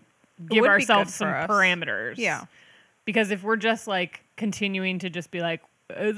give 0.49 0.65
ourselves 0.65 1.13
some 1.15 1.29
us. 1.29 1.47
parameters. 1.49 2.15
Yeah. 2.17 2.43
because 3.05 3.31
if 3.31 3.41
we're 3.43 3.55
just 3.55 3.87
like 3.87 4.21
continuing 4.35 4.99
to 4.99 5.09
just 5.09 5.31
be 5.31 5.39
like, 5.39 5.61
"Uh, 5.63 5.67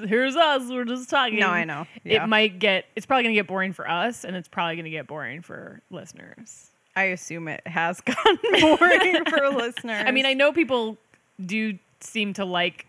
"Here's 0.08 0.36
us," 0.36 0.70
we're 0.70 0.86
just 0.86 1.10
talking. 1.10 1.40
No, 1.40 1.50
I 1.50 1.64
know. 1.64 1.86
Yeah. 2.04 2.24
It 2.24 2.28
might 2.28 2.60
get. 2.60 2.86
It's 2.96 3.06
probably 3.06 3.24
gonna 3.24 3.36
get 3.36 3.48
boring 3.48 3.74
for 3.74 3.90
us, 3.90 4.24
and 4.24 4.36
it's 4.36 4.48
probably 4.48 4.76
gonna 4.76 4.90
get 4.90 5.08
boring 5.08 5.42
for 5.42 5.82
listeners. 5.90 6.72
I 6.96 7.06
assume 7.06 7.48
it 7.48 7.66
has 7.66 8.02
gotten 8.06 8.38
boring 8.62 9.26
for 9.26 9.50
listeners. 9.56 10.04
I 10.08 10.12
mean, 10.12 10.26
I 10.26 10.34
know 10.34 10.52
people 10.54 10.98
do 11.44 11.78
seem 12.00 12.34
to 12.34 12.46
like 12.46 12.86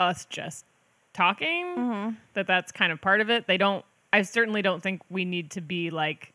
us 0.00 0.24
just 0.26 0.64
talking. 1.14 1.64
Mm-hmm. 1.76 2.14
That 2.34 2.46
that's 2.46 2.72
kind 2.72 2.92
of 2.92 3.00
part 3.00 3.20
of 3.20 3.30
it. 3.30 3.46
They 3.46 3.56
don't. 3.56 3.84
I 4.12 4.22
certainly 4.22 4.62
don't 4.62 4.82
think 4.82 5.02
we 5.10 5.24
need 5.24 5.50
to 5.52 5.60
be 5.60 5.90
like 5.90 6.32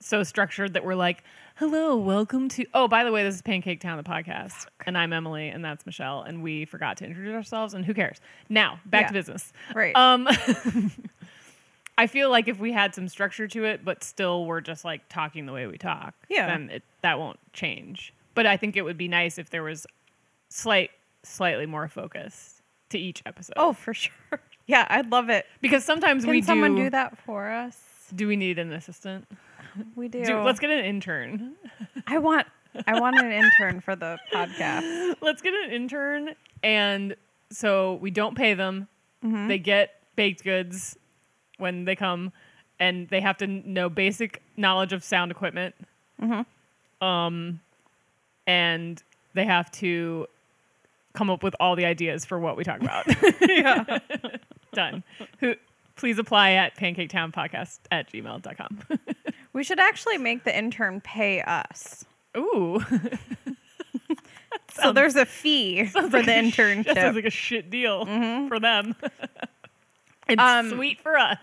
so 0.00 0.22
structured 0.22 0.74
that 0.74 0.84
we're 0.84 0.94
like, 0.94 1.24
"Hello, 1.56 1.96
welcome 1.96 2.48
to." 2.50 2.64
Oh, 2.74 2.88
by 2.88 3.04
the 3.04 3.12
way, 3.12 3.22
this 3.24 3.34
is 3.36 3.42
Pancake 3.42 3.80
Town, 3.80 3.96
the 3.96 4.02
podcast, 4.04 4.66
and 4.86 4.96
I'm 4.96 5.12
Emily, 5.12 5.48
and 5.48 5.64
that's 5.64 5.84
Michelle, 5.86 6.22
and 6.22 6.42
we 6.42 6.64
forgot 6.64 6.96
to 6.98 7.04
introduce 7.06 7.34
ourselves. 7.34 7.74
And 7.74 7.84
who 7.84 7.94
cares? 7.94 8.20
Now, 8.48 8.80
back 8.86 9.08
to 9.08 9.12
business. 9.12 9.52
Right. 9.74 9.94
Um, 9.96 10.28
I 11.98 12.06
feel 12.06 12.30
like 12.30 12.46
if 12.46 12.60
we 12.60 12.72
had 12.72 12.94
some 12.94 13.08
structure 13.08 13.48
to 13.48 13.64
it, 13.64 13.84
but 13.84 14.04
still 14.04 14.44
we're 14.46 14.60
just 14.60 14.84
like 14.84 15.08
talking 15.08 15.46
the 15.46 15.52
way 15.52 15.66
we 15.66 15.78
talk, 15.78 16.14
Yeah. 16.28 16.46
then 16.46 16.70
it, 16.70 16.84
that 17.02 17.18
won't 17.18 17.40
change. 17.52 18.14
But 18.34 18.46
I 18.46 18.56
think 18.56 18.76
it 18.76 18.82
would 18.82 18.96
be 18.98 19.08
nice 19.08 19.36
if 19.36 19.50
there 19.50 19.64
was 19.64 19.84
slight, 20.48 20.92
slightly 21.24 21.66
more 21.66 21.88
focus 21.88 22.62
to 22.90 22.98
each 22.98 23.20
episode. 23.26 23.54
oh, 23.56 23.72
for 23.72 23.94
sure. 23.94 24.12
Yeah, 24.68 24.86
I'd 24.90 25.10
love 25.10 25.30
it. 25.30 25.46
because 25.62 25.82
sometimes 25.82 26.24
Can 26.24 26.30
we 26.30 26.42
someone 26.42 26.74
do. 26.76 26.84
do 26.84 26.90
that 26.90 27.16
for 27.24 27.48
us? 27.50 27.78
Do 28.14 28.28
we 28.28 28.36
need 28.36 28.58
an 28.58 28.70
assistant? 28.74 29.26
We 29.96 30.08
do. 30.08 30.24
Do- 30.24 30.42
let's 30.42 30.60
get 30.60 30.70
an 30.70 30.84
intern. 30.84 31.54
I 32.06 32.18
want 32.18 32.46
I 32.86 33.00
want 33.00 33.18
an 33.18 33.32
intern 33.32 33.80
for 33.80 33.96
the 33.96 34.18
podcast. 34.32 35.16
Let's 35.20 35.42
get 35.42 35.54
an 35.54 35.70
intern, 35.72 36.34
and 36.62 37.16
so 37.50 37.94
we 37.94 38.10
don't 38.10 38.36
pay 38.36 38.54
them. 38.54 38.88
Mm-hmm. 39.24 39.48
They 39.48 39.58
get 39.58 39.94
baked 40.16 40.44
goods 40.44 40.96
when 41.58 41.84
they 41.84 41.96
come, 41.96 42.32
and 42.78 43.08
they 43.08 43.20
have 43.20 43.36
to 43.38 43.46
know 43.46 43.88
basic 43.88 44.42
knowledge 44.56 44.92
of 44.92 45.02
sound 45.02 45.30
equipment. 45.30 45.74
Mm-hmm. 46.22 47.04
Um, 47.06 47.60
and 48.46 49.02
they 49.34 49.44
have 49.44 49.70
to 49.72 50.26
come 51.14 51.30
up 51.30 51.42
with 51.42 51.56
all 51.58 51.74
the 51.74 51.84
ideas 51.84 52.24
for 52.24 52.38
what 52.38 52.56
we 52.56 52.64
talk 52.64 52.80
about. 52.80 53.06
Yeah. 53.48 53.98
Done. 54.72 55.02
Who? 55.40 55.54
Please 55.96 56.18
apply 56.18 56.52
at 56.52 56.76
pancaketownpodcast 56.76 57.78
at 57.90 58.12
gmail.com. 58.12 58.80
We 59.52 59.64
should 59.64 59.80
actually 59.80 60.18
make 60.18 60.44
the 60.44 60.56
intern 60.56 61.00
pay 61.00 61.40
us. 61.42 62.04
Ooh. 62.36 62.84
So 64.80 64.92
there's 64.92 65.16
a 65.16 65.26
fee 65.26 65.84
for 65.86 66.02
the 66.02 66.18
like 66.18 66.26
sh- 66.26 66.28
internship. 66.28 66.84
That 66.84 66.96
sounds 66.96 67.16
like 67.16 67.24
a 67.24 67.30
shit 67.30 67.68
deal 67.68 68.06
for 68.46 68.60
them. 68.60 68.94
it's 70.28 70.40
Um, 70.40 70.70
sweet 70.70 71.00
for 71.00 71.18
us. 71.18 71.38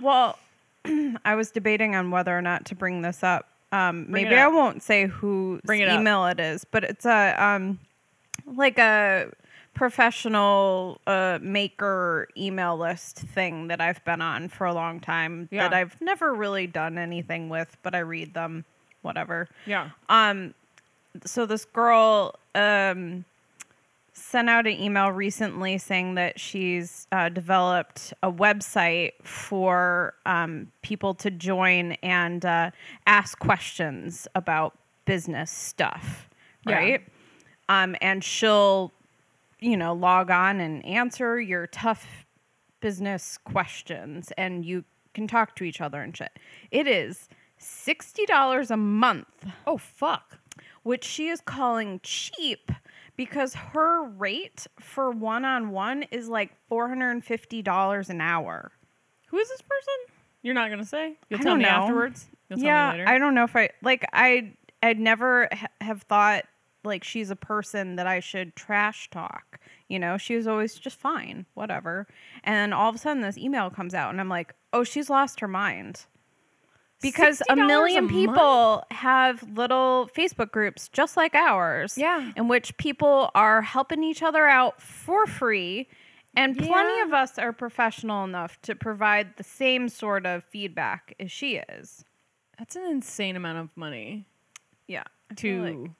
Well, 0.00 0.38
I 1.24 1.34
was 1.34 1.50
debating 1.50 1.96
on 1.96 2.12
whether 2.12 2.36
or 2.36 2.42
not 2.42 2.64
to 2.66 2.76
bring 2.76 3.02
this 3.02 3.24
up. 3.24 3.48
Um, 3.72 4.04
Bring 4.04 4.24
maybe 4.28 4.36
I 4.36 4.46
won't 4.46 4.84
say 4.84 5.06
whose 5.06 5.62
it 5.68 5.88
up. 5.88 5.98
email 6.00 6.26
it 6.26 6.38
is, 6.38 6.64
but 6.64 6.84
it's 6.84 7.04
a 7.04 7.34
um, 7.44 7.80
like 8.46 8.78
a 8.78 9.32
professional 9.74 11.00
uh, 11.06 11.38
maker 11.42 12.28
email 12.36 12.76
list 12.76 13.18
thing 13.18 13.68
that 13.68 13.80
I've 13.80 14.04
been 14.04 14.20
on 14.20 14.48
for 14.48 14.66
a 14.66 14.72
long 14.74 15.00
time 15.00 15.48
Yeah. 15.50 15.68
that 15.68 15.74
I've 15.74 16.00
never 16.00 16.32
really 16.34 16.66
done 16.66 16.98
anything 16.98 17.48
with, 17.48 17.76
but 17.82 17.94
I 17.94 17.98
read 18.00 18.34
them, 18.34 18.64
whatever. 19.02 19.48
Yeah. 19.66 19.90
Um, 20.08 20.54
so 21.24 21.46
this 21.46 21.64
girl 21.64 22.34
um, 22.54 23.24
sent 24.12 24.48
out 24.48 24.66
an 24.66 24.72
email 24.80 25.10
recently 25.10 25.76
saying 25.78 26.14
that 26.14 26.38
she's 26.38 27.06
uh, 27.12 27.28
developed 27.28 28.12
a 28.22 28.30
website 28.32 29.12
for 29.22 30.14
um, 30.26 30.70
people 30.82 31.14
to 31.14 31.30
join 31.30 31.92
and 32.02 32.44
uh, 32.44 32.70
ask 33.06 33.38
questions 33.38 34.26
about 34.34 34.76
business 35.04 35.50
stuff, 35.50 36.28
Yeah. 36.66 36.74
right? 36.76 37.02
Um, 37.68 37.96
and 38.00 38.22
she'll, 38.22 38.92
you 39.64 39.76
know, 39.76 39.94
log 39.94 40.30
on 40.30 40.60
and 40.60 40.84
answer 40.84 41.40
your 41.40 41.66
tough 41.68 42.26
business 42.80 43.38
questions, 43.38 44.30
and 44.36 44.64
you 44.64 44.84
can 45.14 45.26
talk 45.26 45.56
to 45.56 45.64
each 45.64 45.80
other 45.80 46.00
and 46.02 46.14
shit. 46.16 46.32
It 46.70 46.86
is 46.86 47.28
sixty 47.56 48.26
dollars 48.26 48.70
a 48.70 48.76
month 48.76 49.46
Oh 49.66 49.78
fuck. 49.78 50.38
which 50.82 51.04
she 51.04 51.28
is 51.28 51.40
calling 51.40 52.00
cheap 52.02 52.70
because 53.16 53.54
her 53.54 54.04
rate 54.04 54.66
for 54.80 55.10
one 55.10 55.44
on 55.44 55.70
one 55.70 56.02
is 56.10 56.28
like 56.28 56.50
$450 56.70 58.10
an 58.10 58.20
hour. 58.20 58.72
Who 59.28 59.38
is 59.38 59.48
this 59.48 59.62
person? 59.62 59.94
You're 60.42 60.54
not 60.54 60.68
gonna 60.68 60.84
say. 60.84 61.16
You'll 61.30 61.40
I 61.40 61.42
tell 61.42 61.56
me 61.56 61.62
know. 61.62 61.68
afterwards. 61.70 62.26
You'll 62.50 62.58
tell 62.58 62.66
yeah, 62.66 62.92
me 62.92 62.98
later. 62.98 63.08
I 63.10 63.18
don't 63.18 63.34
know 63.34 63.44
if 63.44 63.56
I 63.56 63.70
like 63.82 64.04
I 64.12 64.52
I'd 64.82 64.98
never 65.00 65.48
ha- 65.52 65.68
have 65.80 66.02
thought 66.02 66.44
like 66.84 67.04
she's 67.04 67.30
a 67.30 67.36
person 67.36 67.96
that 67.96 68.06
I 68.06 68.20
should 68.20 68.54
trash 68.56 69.08
talk. 69.10 69.58
You 69.88 69.98
know, 69.98 70.16
she 70.18 70.36
was 70.36 70.46
always 70.46 70.74
just 70.74 70.98
fine, 70.98 71.46
whatever. 71.54 72.06
And 72.42 72.54
then 72.54 72.72
all 72.72 72.88
of 72.88 72.94
a 72.94 72.98
sudden 72.98 73.22
this 73.22 73.38
email 73.38 73.70
comes 73.70 73.94
out 73.94 74.10
and 74.10 74.20
I'm 74.20 74.28
like, 74.28 74.54
"Oh, 74.72 74.84
she's 74.84 75.08
lost 75.10 75.40
her 75.40 75.48
mind." 75.48 76.06
Because 77.02 77.42
a 77.50 77.54
$60 77.54 77.66
million 77.66 78.04
a 78.06 78.08
people 78.08 78.84
have 78.90 79.42
little 79.56 80.08
Facebook 80.16 80.50
groups 80.52 80.88
just 80.88 81.16
like 81.18 81.34
ours. 81.34 81.98
Yeah. 81.98 82.32
In 82.36 82.48
which 82.48 82.74
people 82.78 83.30
are 83.34 83.60
helping 83.60 84.02
each 84.02 84.22
other 84.22 84.46
out 84.46 84.80
for 84.80 85.26
free. 85.26 85.88
And 86.36 86.56
plenty 86.56 86.96
Yeah. 86.96 87.04
of 87.04 87.12
us 87.12 87.38
are 87.38 87.52
professional 87.52 88.24
enough 88.24 88.60
to 88.62 88.74
provide 88.74 89.36
the 89.36 89.44
same 89.44 89.88
sort 89.90 90.24
of 90.24 90.44
feedback 90.44 91.14
as 91.20 91.30
she 91.30 91.56
is. 91.56 92.04
That's 92.58 92.74
an 92.74 92.84
insane 92.84 93.36
amount 93.36 93.58
of 93.58 93.76
money 93.76 94.24
Yeah. 94.88 95.04
I 95.30 95.34
to. 95.34 95.62
like- 95.62 95.90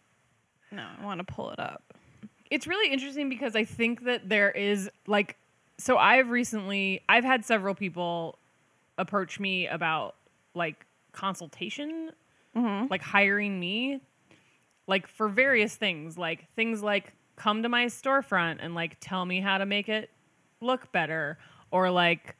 no, 0.75 0.87
I 1.01 1.05
want 1.05 1.19
to 1.19 1.25
pull 1.25 1.51
it 1.51 1.59
up. 1.59 1.83
it's 2.51 2.67
really 2.67 2.93
interesting 2.93 3.29
because 3.29 3.57
I 3.57 3.65
think 3.65 4.05
that 4.05 4.29
there 4.29 4.51
is 4.51 4.91
like 5.07 5.37
so 5.79 5.97
I've 5.97 6.31
recently 6.31 7.03
I've 7.09 7.25
had 7.25 7.45
several 7.45 7.75
people 7.75 8.39
approach 8.99 9.41
me 9.41 9.67
about 9.67 10.15
like 10.55 10.87
consultation, 11.13 12.11
mm-hmm. 12.57 12.87
like 12.91 13.03
hiring 13.03 13.59
me, 13.59 14.01
like 14.87 15.07
for 15.07 15.29
various 15.29 15.75
things, 15.75 16.17
like 16.17 16.47
things 16.55 16.83
like 16.83 17.13
come 17.37 17.63
to 17.63 17.69
my 17.69 17.87
storefront 17.87 18.59
and 18.61 18.75
like 18.75 18.97
tell 19.01 19.25
me 19.25 19.41
how 19.41 19.59
to 19.59 19.67
make 19.67 19.89
it 19.89 20.11
look 20.61 20.93
better, 20.93 21.39
or 21.71 21.91
like 21.91 22.37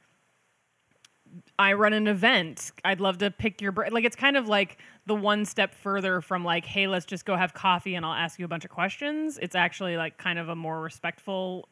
I 1.59 1.73
run 1.75 1.93
an 1.93 2.07
event. 2.07 2.73
I'd 2.85 3.01
love 3.01 3.19
to 3.19 3.31
pick 3.31 3.61
your 3.61 3.73
brain. 3.73 3.93
Like 3.93 4.05
it's 4.05 4.17
kind 4.17 4.37
of 4.37 4.49
like 4.49 4.79
the 5.07 5.15
one 5.15 5.45
step 5.45 5.75
further 5.75 6.21
from 6.21 6.45
like, 6.45 6.65
hey, 6.65 6.87
let's 6.87 7.07
just 7.07 7.25
go 7.25 7.37
have 7.37 7.55
coffee 7.55 7.95
and 7.95 8.05
I'll 8.05 8.15
ask 8.15 8.39
you 8.39 8.45
a 8.45 8.49
bunch 8.49 8.65
of 8.65 8.71
questions. 8.71 9.39
It's 9.41 9.55
actually 9.55 9.97
like 9.97 10.19
kind 10.19 10.39
of 10.39 10.49
a 10.49 10.57
more 10.57 10.81
respectful 10.81 11.69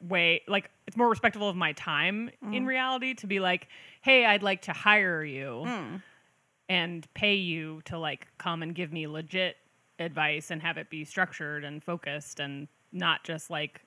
way. 0.00 0.42
Like 0.48 0.70
it's 0.86 0.96
more 0.96 1.08
respectful 1.08 1.48
of 1.48 1.56
my 1.56 1.72
time 1.72 2.30
in 2.42 2.64
mm. 2.64 2.66
reality 2.66 3.14
to 3.14 3.26
be 3.26 3.40
like, 3.40 3.68
hey, 4.02 4.24
I'd 4.24 4.42
like 4.42 4.62
to 4.62 4.72
hire 4.72 5.24
you 5.24 5.64
mm. 5.66 6.02
and 6.68 7.06
pay 7.14 7.34
you 7.34 7.82
to 7.86 7.98
like 7.98 8.26
come 8.38 8.62
and 8.62 8.74
give 8.74 8.92
me 8.92 9.06
legit 9.06 9.56
advice 9.98 10.50
and 10.50 10.60
have 10.62 10.76
it 10.76 10.90
be 10.90 11.04
structured 11.04 11.64
and 11.64 11.82
focused 11.82 12.40
and 12.40 12.68
not 12.92 13.24
just 13.24 13.50
like, 13.50 13.82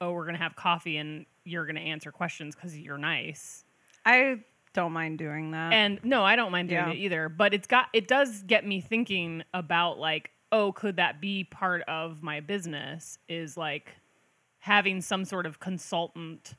oh, 0.00 0.12
we're 0.12 0.24
gonna 0.24 0.38
have 0.38 0.56
coffee 0.56 0.96
and 0.96 1.26
you're 1.44 1.66
gonna 1.66 1.80
answer 1.80 2.10
questions 2.10 2.54
because 2.54 2.76
you're 2.76 2.98
nice. 2.98 3.64
I 4.10 4.44
don't 4.72 4.92
mind 4.92 5.18
doing 5.18 5.50
that. 5.52 5.72
And 5.72 5.98
no, 6.04 6.22
I 6.24 6.36
don't 6.36 6.52
mind 6.52 6.68
doing 6.68 6.80
Yeah. 6.86 6.92
it 6.92 6.96
either. 6.98 7.28
But 7.28 7.54
it's 7.54 7.66
got 7.66 7.86
it 7.92 8.08
does 8.08 8.42
get 8.44 8.66
me 8.66 8.80
thinking 8.80 9.42
about 9.54 9.98
like, 9.98 10.30
oh, 10.52 10.72
could 10.72 10.96
that 10.96 11.20
be 11.20 11.44
part 11.44 11.82
of 11.88 12.22
my 12.22 12.40
business? 12.40 13.18
Is 13.28 13.56
like 13.56 13.94
having 14.60 15.00
some 15.00 15.24
sort 15.24 15.46
of 15.46 15.58
consultant 15.60 16.54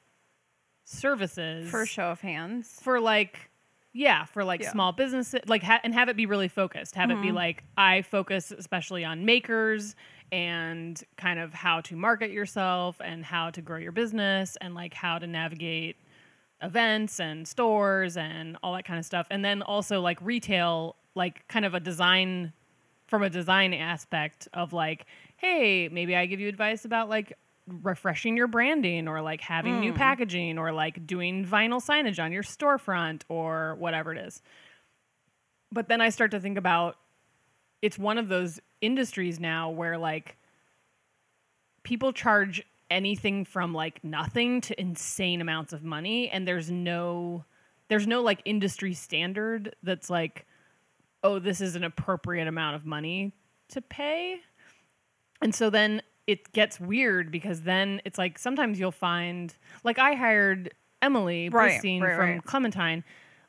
services 0.85 1.69
for 1.69 1.85
show 1.85 2.09
of 2.11 2.21
hands. 2.21 2.79
for 2.81 2.99
like 2.99 3.49
yeah 3.93 4.25
for 4.25 4.43
like 4.43 4.61
Yeah. 4.61 4.67
Mm-hmm. 4.67 4.73
small 4.75 4.91
businesses 4.93 5.41
like 5.47 5.63
ha- 5.63 5.79
and 5.83 5.93
have 5.93 6.09
it 6.09 6.17
be 6.17 6.25
really 6.25 6.47
focused 6.47 6.95
have 6.95 7.11
it 7.11 7.21
be 7.21 7.31
like 7.31 7.63
i 7.77 8.01
focus 8.01 8.51
especially 8.51 9.05
on 9.05 9.23
makers 9.25 9.95
and 10.31 11.01
kind 11.17 11.39
of 11.39 11.53
how 11.53 11.81
to 11.81 11.95
market 11.95 12.31
yourself 12.31 12.99
and 13.03 13.23
how 13.23 13.49
to 13.51 13.61
grow 13.61 13.77
your 13.77 13.91
business 13.91 14.57
and 14.61 14.73
like 14.73 14.93
how 14.93 15.17
to 15.19 15.27
navigate 15.27 15.97
events 16.61 17.19
and 17.19 17.47
stores 17.47 18.17
and 18.17 18.57
all 18.63 18.73
that 18.73 18.85
kind 18.85 18.99
of 18.99 19.05
stuff. 19.05 19.27
And 19.29 19.43
then 19.43 19.61
also 19.61 20.01
like 20.01 20.19
retail 20.21 20.95
like 21.15 21.47
kind 21.47 21.65
of 21.65 21.73
a 21.73 21.79
design 21.79 22.53
from 23.07 23.23
a 23.23 23.29
design 23.29 23.73
aspect 23.73 24.47
of 24.53 24.71
like 24.71 25.05
hey 25.35 25.89
maybe 25.89 26.15
i 26.15 26.25
give 26.25 26.39
you 26.39 26.47
advice 26.47 26.85
about 26.85 27.09
like 27.09 27.33
refreshing 27.67 28.35
your 28.37 28.47
branding 28.47 29.07
or 29.07 29.21
like 29.21 29.41
having 29.41 29.79
new 29.79 29.91
hmm. 29.91 29.97
packaging 29.97 30.57
or 30.57 30.71
like 30.71 31.05
doing 31.05 31.45
vinyl 31.45 31.81
signage 31.83 32.23
on 32.23 32.31
your 32.31 32.43
storefront 32.43 33.21
or 33.29 33.75
whatever 33.75 34.11
it 34.11 34.17
is. 34.17 34.41
But 35.71 35.87
then 35.87 36.01
i 36.01 36.09
start 36.09 36.31
to 36.31 36.39
think 36.39 36.57
about 36.57 36.97
it's 37.81 37.97
one 37.97 38.17
of 38.17 38.29
those 38.29 38.59
industries 38.81 39.39
now 39.39 39.69
where 39.69 39.97
like 39.97 40.37
people 41.83 42.13
charge 42.13 42.63
anything 42.91 43.45
from 43.45 43.73
like 43.73 44.03
nothing 44.03 44.61
to 44.61 44.79
insane 44.79 45.41
amounts 45.41 45.73
of 45.73 45.83
money 45.83 46.29
and 46.29 46.47
there's 46.47 46.69
no 46.69 47.43
there's 47.87 48.05
no 48.05 48.21
like 48.21 48.41
industry 48.45 48.93
standard 48.93 49.75
that's 49.81 50.09
like 50.09 50.45
oh 51.23 51.39
this 51.39 51.61
is 51.61 51.75
an 51.75 51.83
appropriate 51.83 52.47
amount 52.47 52.75
of 52.75 52.85
money 52.85 53.31
to 53.69 53.81
pay 53.81 54.37
and 55.41 55.55
so 55.55 55.69
then 55.69 56.01
it 56.27 56.51
gets 56.53 56.79
weird 56.79 57.31
because 57.31 57.61
then 57.61 58.01
it's 58.05 58.17
like 58.17 58.37
sometimes 58.37 58.79
you'll 58.79 58.91
find 58.91 59.55
like 59.83 59.97
I 59.97 60.13
hired 60.13 60.73
Emily 61.01 61.49
Right, 61.49 61.81
right, 61.83 62.15
from 62.15 62.29
right. 62.29 62.43
Clementine. 62.45 63.03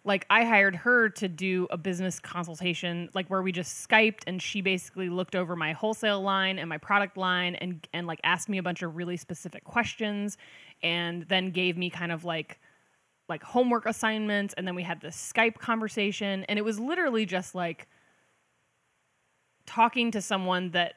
Like 0.05 0.27
I 0.29 0.45
hired 0.45 0.75
her 0.75 1.09
to 1.11 1.29
do 1.29 1.69
a 1.71 1.77
business 1.77 2.19
consultation, 2.19 3.09
like 3.15 3.29
where 3.29 3.41
we 3.41 3.53
just 3.53 3.89
Skyped 3.89 4.23
and 4.27 4.43
she 4.43 4.61
basically 4.61 5.09
looked 5.09 5.37
over 5.37 5.55
my 5.55 5.73
wholesale 5.73 6.21
line 6.21 6.59
and 6.59 6.69
my 6.69 6.79
product 6.79 7.17
line 7.17 7.55
and 7.57 7.87
and 7.93 8.07
like 8.09 8.21
asked 8.25 8.49
me 8.49 8.59
a 8.59 8.63
bunch 8.63 8.83
of 8.83 8.97
really 8.97 9.17
specific 9.17 9.63
questions 9.63 10.37
and 10.83 11.23
then 11.29 11.51
gave 11.51 11.79
me 11.79 11.89
kind 11.89 12.11
of 12.11 12.25
like 12.25 12.59
like 13.29 13.43
homework 13.43 13.87
assignments. 13.87 14.55
And 14.57 14.67
then 14.67 14.75
we 14.75 14.83
had 14.83 15.01
this 15.01 15.33
Skype 15.35 15.55
conversation. 15.55 16.45
And 16.49 16.59
it 16.59 16.63
was 16.63 16.79
literally 16.79 17.25
just 17.25 17.55
like 17.55 17.89
talking 19.67 20.11
to 20.11 20.21
someone 20.21 20.71
that 20.73 20.95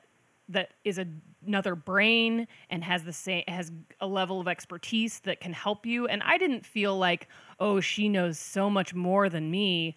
that 0.50 0.74
is 0.84 1.00
a, 1.00 1.08
another 1.46 1.76
brain 1.76 2.48
and 2.70 2.84
has 2.84 3.04
the 3.04 3.14
same 3.14 3.44
has 3.48 3.72
a 4.00 4.08
level 4.08 4.40
of 4.40 4.48
expertise 4.48 5.20
that 5.22 5.40
can 5.40 5.54
help 5.54 5.86
you 5.86 6.08
and 6.08 6.22
I 6.24 6.38
didn't 6.38 6.66
feel 6.66 6.98
like 6.98 7.28
oh 7.60 7.80
she 7.80 8.10
knows 8.10 8.38
so 8.40 8.70
much 8.70 8.94
more 8.94 9.30
than 9.30 9.50
me 9.50 9.96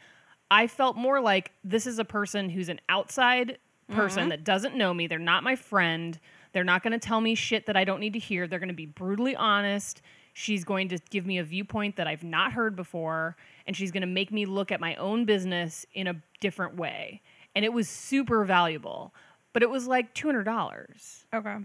I 0.50 0.66
felt 0.66 0.96
more 0.96 1.20
like 1.20 1.52
this 1.62 1.86
is 1.86 1.98
a 1.98 2.04
person 2.04 2.48
who's 2.48 2.68
an 2.68 2.80
outside 2.88 3.58
person 3.90 4.22
mm-hmm. 4.22 4.28
that 4.30 4.44
doesn't 4.44 4.76
know 4.76 4.92
me. 4.92 5.06
They're 5.06 5.18
not 5.18 5.42
my 5.42 5.56
friend. 5.56 6.18
They're 6.52 6.64
not 6.64 6.82
going 6.82 6.92
to 6.92 6.98
tell 6.98 7.20
me 7.20 7.34
shit 7.34 7.66
that 7.66 7.76
I 7.76 7.84
don't 7.84 8.00
need 8.00 8.14
to 8.14 8.18
hear. 8.18 8.46
They're 8.46 8.58
going 8.58 8.68
to 8.68 8.74
be 8.74 8.86
brutally 8.86 9.36
honest. 9.36 10.02
She's 10.32 10.64
going 10.64 10.88
to 10.88 10.98
give 11.10 11.26
me 11.26 11.38
a 11.38 11.44
viewpoint 11.44 11.96
that 11.96 12.06
I've 12.06 12.22
not 12.22 12.52
heard 12.52 12.76
before, 12.76 13.36
and 13.66 13.76
she's 13.76 13.90
going 13.90 14.02
to 14.02 14.06
make 14.06 14.30
me 14.30 14.46
look 14.46 14.70
at 14.70 14.80
my 14.80 14.94
own 14.96 15.24
business 15.24 15.84
in 15.94 16.06
a 16.06 16.14
different 16.40 16.76
way. 16.76 17.22
And 17.54 17.64
it 17.64 17.72
was 17.72 17.88
super 17.88 18.44
valuable, 18.44 19.12
but 19.58 19.64
it 19.64 19.70
was 19.70 19.88
like 19.88 20.14
$200. 20.14 21.24
Okay. 21.34 21.56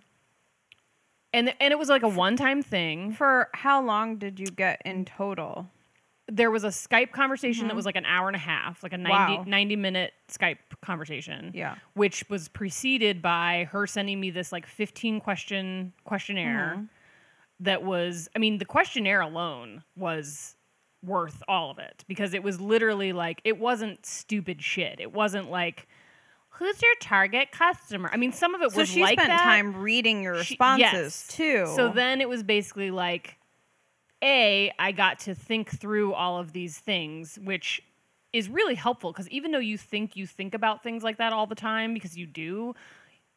And, 1.32 1.54
and 1.60 1.72
it 1.72 1.78
was 1.78 1.90
like 1.90 2.02
a 2.02 2.08
one 2.08 2.36
time 2.36 2.64
thing. 2.64 3.12
For 3.12 3.50
how 3.54 3.84
long 3.84 4.18
did 4.18 4.40
you 4.40 4.48
get 4.48 4.82
in 4.84 5.06
total? 5.06 5.68
there 6.32 6.50
was 6.50 6.64
a 6.64 6.70
Skype 6.70 7.12
conversation 7.12 7.68
that 7.68 7.76
was 7.76 7.86
like 7.86 7.98
an 7.98 8.06
hour 8.06 8.28
and 8.28 8.36
a 8.36 8.40
half, 8.40 8.82
like 8.82 8.94
a 8.94 8.98
90, 8.98 9.14
Mm-hmm. 9.14 9.34
Wow. 9.36 9.44
90 9.46 9.76
minute 9.76 10.14
Skype 10.32 10.58
conversation. 10.82 11.52
Yeah. 11.54 11.76
Which 11.94 12.24
was 12.30 12.48
preceded 12.48 13.22
by 13.22 13.68
her 13.72 13.86
sending 13.86 14.20
me 14.20 14.32
this 14.32 14.52
like 14.52 14.66
15 14.66 15.20
question 15.20 15.94
questionnaire 16.06 16.74
Mm-hmm. 16.78 16.84
that 17.60 17.84
was, 17.84 18.28
I 18.36 18.40
mean, 18.40 18.58
the 18.58 18.66
questionnaire 18.66 19.22
alone 19.22 19.84
was 19.96 20.56
worth 21.06 21.44
all 21.48 21.70
of 21.70 21.78
it 21.78 22.06
because 22.08 22.34
it 22.34 22.42
was 22.42 22.60
literally 22.60 23.12
like, 23.14 23.42
it 23.44 23.60
wasn't 23.60 24.04
stupid 24.04 24.64
shit. 24.64 25.00
It 25.00 25.12
wasn't 25.14 25.52
like, 25.52 25.88
who's 26.64 26.82
your 26.82 26.96
target 27.02 27.52
customer? 27.52 28.10
I 28.12 28.18
mean, 28.18 28.32
some 28.32 28.56
of 28.56 28.62
it 28.62 28.72
So 28.72 28.80
was 28.80 28.90
she 28.90 29.02
like 29.02 29.20
spent 29.20 29.30
that. 29.30 29.44
time 29.44 29.76
reading 29.82 30.24
your 30.24 30.36
She- 30.44 30.54
responses 30.54 30.82
yes. 30.92 31.28
too. 31.28 31.72
So 31.76 31.90
then 31.90 32.22
it 32.22 32.30
was 32.30 32.44
basically 32.44 32.92
like, 32.92 33.38
A, 34.24 34.72
I 34.80 34.92
got 34.94 35.20
to 35.20 35.36
think 35.36 35.70
through 35.70 36.14
all 36.14 36.38
of 36.40 36.54
these 36.54 36.78
things, 36.78 37.38
which 37.44 37.82
is 38.32 38.50
really 38.50 38.76
helpful 38.76 39.12
because 39.12 39.28
even 39.30 39.52
though 39.52 39.60
you 39.60 39.78
think 39.78 40.16
you 40.16 40.26
think 40.26 40.54
about 40.56 40.82
things 40.82 41.04
like 41.04 41.18
that 41.18 41.34
all 41.34 41.46
the 41.46 41.56
time, 41.56 41.94
because 41.94 42.18
you 42.18 42.26
do, 42.26 42.74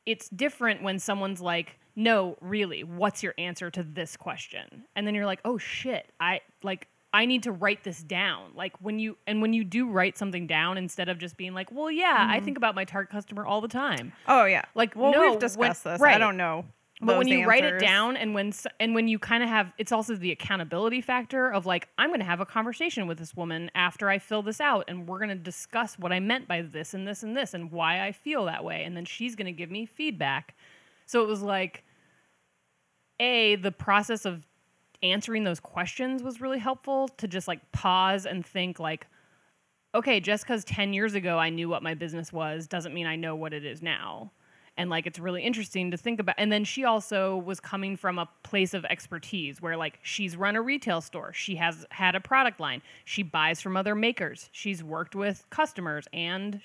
it's 0.06 0.28
different 0.28 0.82
when 0.82 0.98
someone's 0.98 1.40
like, 1.40 1.78
no, 1.96 2.36
really, 2.40 2.84
what's 2.84 3.22
your 3.22 3.34
answer 3.38 3.70
to 3.70 3.82
this 3.82 4.16
question? 4.16 4.84
And 4.94 5.06
then 5.06 5.14
you're 5.14 5.26
like, 5.26 5.40
oh 5.44 5.58
shit, 5.58 6.12
I 6.20 6.40
like, 6.62 6.88
I 7.16 7.24
need 7.24 7.44
to 7.44 7.52
write 7.52 7.82
this 7.82 8.02
down. 8.02 8.50
Like 8.54 8.74
when 8.82 8.98
you, 8.98 9.16
and 9.26 9.40
when 9.40 9.54
you 9.54 9.64
do 9.64 9.88
write 9.88 10.18
something 10.18 10.46
down 10.46 10.76
instead 10.76 11.08
of 11.08 11.16
just 11.16 11.38
being 11.38 11.54
like, 11.54 11.72
well, 11.72 11.90
yeah, 11.90 12.14
I 12.18 12.36
mm-hmm. 12.36 12.44
think 12.44 12.56
about 12.58 12.74
my 12.74 12.84
target 12.84 13.10
customer 13.10 13.46
all 13.46 13.62
the 13.62 13.68
time. 13.68 14.12
oh 14.28 14.44
yeah, 14.44 14.62
Like, 14.74 14.94
well, 14.94 15.12
no, 15.12 15.30
we've 15.30 15.38
discussed 15.38 15.86
when- 15.86 15.94
this. 15.94 16.02
I 16.02 16.18
don't 16.18 16.36
know. 16.36 16.66
But 17.00 17.18
when 17.18 17.28
you 17.28 17.46
write 17.46 17.64
it 17.64 17.78
down 17.78 18.16
and 18.16 18.34
when 18.34 18.54
and 18.80 18.94
when 18.94 19.06
you 19.06 19.18
kind 19.18 19.42
of 19.42 19.50
have 19.50 19.70
it's 19.76 19.92
also 19.92 20.14
the 20.14 20.32
accountability 20.32 21.02
factor 21.02 21.52
of 21.52 21.66
like 21.66 21.88
I'm 21.98 22.08
going 22.08 22.20
to 22.20 22.26
have 22.26 22.40
a 22.40 22.46
conversation 22.46 23.06
with 23.06 23.18
this 23.18 23.36
woman 23.36 23.70
after 23.74 24.08
I 24.08 24.18
fill 24.18 24.40
this 24.40 24.62
out 24.62 24.86
and 24.88 25.06
we're 25.06 25.18
going 25.18 25.28
to 25.28 25.34
discuss 25.34 25.98
what 25.98 26.10
I 26.10 26.20
meant 26.20 26.48
by 26.48 26.62
this 26.62 26.94
and 26.94 27.06
this 27.06 27.22
and 27.22 27.36
this 27.36 27.52
and 27.52 27.70
why 27.70 28.02
I 28.06 28.12
feel 28.12 28.46
that 28.46 28.64
way 28.64 28.82
and 28.84 28.96
then 28.96 29.04
she's 29.04 29.36
going 29.36 29.44
to 29.44 29.52
give 29.52 29.70
me 29.70 29.84
feedback. 29.84 30.54
So 31.04 31.22
it 31.22 31.28
was 31.28 31.42
like 31.42 31.84
a 33.20 33.56
the 33.56 33.72
process 33.72 34.24
of 34.24 34.46
answering 35.02 35.44
those 35.44 35.60
questions 35.60 36.22
was 36.22 36.40
really 36.40 36.58
helpful 36.58 37.08
to 37.08 37.28
just 37.28 37.48
like 37.48 37.72
pause 37.72 38.26
and 38.26 38.44
think 38.44 38.78
like 38.78 39.06
okay, 39.94 40.20
just 40.20 40.44
because 40.44 40.62
10 40.64 40.92
years 40.92 41.14
ago 41.14 41.38
I 41.38 41.48
knew 41.48 41.68
what 41.68 41.82
my 41.82 41.94
business 41.94 42.32
was 42.32 42.66
doesn't 42.66 42.92
mean 42.92 43.06
I 43.06 43.16
know 43.16 43.34
what 43.34 43.54
it 43.54 43.64
is 43.64 43.82
now. 43.82 44.30
And 44.78 44.90
like, 44.90 45.06
it's 45.06 45.18
really 45.18 45.42
interesting 45.42 45.90
to 45.90 45.96
think 45.96 46.20
about. 46.20 46.34
And 46.36 46.52
then 46.52 46.64
she 46.64 46.84
also 46.84 47.38
was 47.38 47.60
coming 47.60 47.96
from 47.96 48.18
a 48.18 48.28
place 48.42 48.74
of 48.74 48.84
expertise 48.84 49.62
where 49.62 49.76
like 49.76 49.98
she's 50.02 50.36
run 50.36 50.54
a 50.54 50.60
retail 50.60 51.00
store, 51.00 51.32
she 51.32 51.56
has 51.56 51.86
had 51.90 52.14
a 52.14 52.20
product 52.20 52.60
line, 52.60 52.82
she 53.06 53.22
buys 53.22 53.60
from 53.62 53.76
other 53.76 53.94
makers, 53.94 54.50
she's 54.52 54.84
worked 54.84 55.14
with 55.14 55.46
customers 55.48 56.06
and 56.12 56.60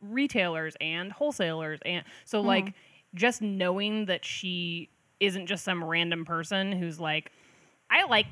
retailers 0.00 0.76
and 0.80 1.12
wholesalers. 1.12 1.78
And 1.84 2.04
so, 2.24 2.40
like, 2.40 2.66
mm-hmm. 2.66 3.16
just 3.16 3.42
knowing 3.42 4.06
that 4.06 4.24
she 4.24 4.88
isn't 5.20 5.46
just 5.46 5.62
some 5.62 5.84
random 5.84 6.24
person 6.24 6.72
who's 6.72 6.98
like, 6.98 7.32
I 7.92 8.04
like 8.04 8.26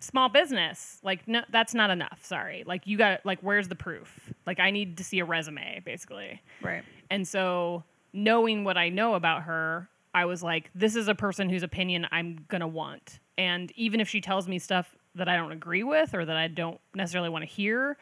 small 0.00 0.28
business. 0.28 0.98
Like 1.02 1.26
no 1.26 1.42
that's 1.50 1.74
not 1.74 1.90
enough. 1.90 2.20
Sorry. 2.22 2.64
Like 2.66 2.86
you 2.86 2.96
got 2.96 3.24
like 3.24 3.40
where's 3.40 3.68
the 3.68 3.74
proof? 3.74 4.32
Like 4.46 4.60
i 4.60 4.70
need 4.70 4.98
to 4.98 5.04
see 5.04 5.18
a 5.18 5.24
resume 5.24 5.82
basically. 5.84 6.40
Right? 6.62 6.82
and 7.10 7.26
so 7.26 7.84
knowing 8.14 8.64
what 8.64 8.76
i 8.76 8.88
know 8.90 9.14
about 9.14 9.42
her 9.42 9.88
i 10.14 10.26
was 10.26 10.42
like 10.42 10.70
this 10.74 10.96
is 10.96 11.08
a 11.08 11.14
person 11.14 11.48
whose 11.48 11.62
opinion 11.62 12.06
i'm 12.12 12.44
gonna 12.48 12.68
want. 12.68 13.20
And 13.38 13.72
even 13.74 14.00
if 14.00 14.08
she 14.08 14.20
tells 14.20 14.48
me 14.48 14.58
stuff 14.58 14.94
that 15.14 15.28
i 15.28 15.36
don't 15.36 15.52
agree 15.52 15.82
with 15.82 16.14
or 16.14 16.24
that 16.24 16.36
i 16.36 16.48
don't 16.48 16.80
necessarily 16.94 17.28
want 17.28 17.42
to 17.42 17.50
hear 17.50 17.96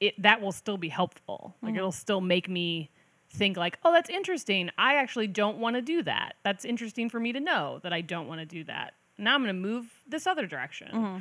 it 0.00 0.20
that 0.22 0.40
will 0.40 0.52
still 0.52 0.76
be 0.76 0.90
helpful. 0.90 1.54
Like 1.62 1.70
mm-hmm. 1.70 1.78
it'll 1.78 1.92
still 1.92 2.20
make 2.20 2.48
me 2.48 2.90
think 3.30 3.56
like 3.56 3.78
oh 3.84 3.92
that's 3.92 4.10
interesting. 4.10 4.70
I 4.78 4.96
actually 4.96 5.26
don't 5.26 5.58
want 5.58 5.76
to 5.76 5.82
do 5.82 6.02
that. 6.02 6.34
That's 6.44 6.64
interesting 6.64 7.08
for 7.08 7.20
me 7.20 7.32
to 7.32 7.40
know 7.40 7.80
that 7.82 7.92
i 7.92 8.00
don't 8.00 8.28
want 8.28 8.40
to 8.40 8.46
do 8.46 8.64
that 8.64 8.94
now 9.18 9.34
i'm 9.34 9.42
going 9.42 9.54
to 9.54 9.60
move 9.60 9.86
this 10.06 10.26
other 10.26 10.46
direction 10.46 10.88
mm-hmm. 10.92 11.18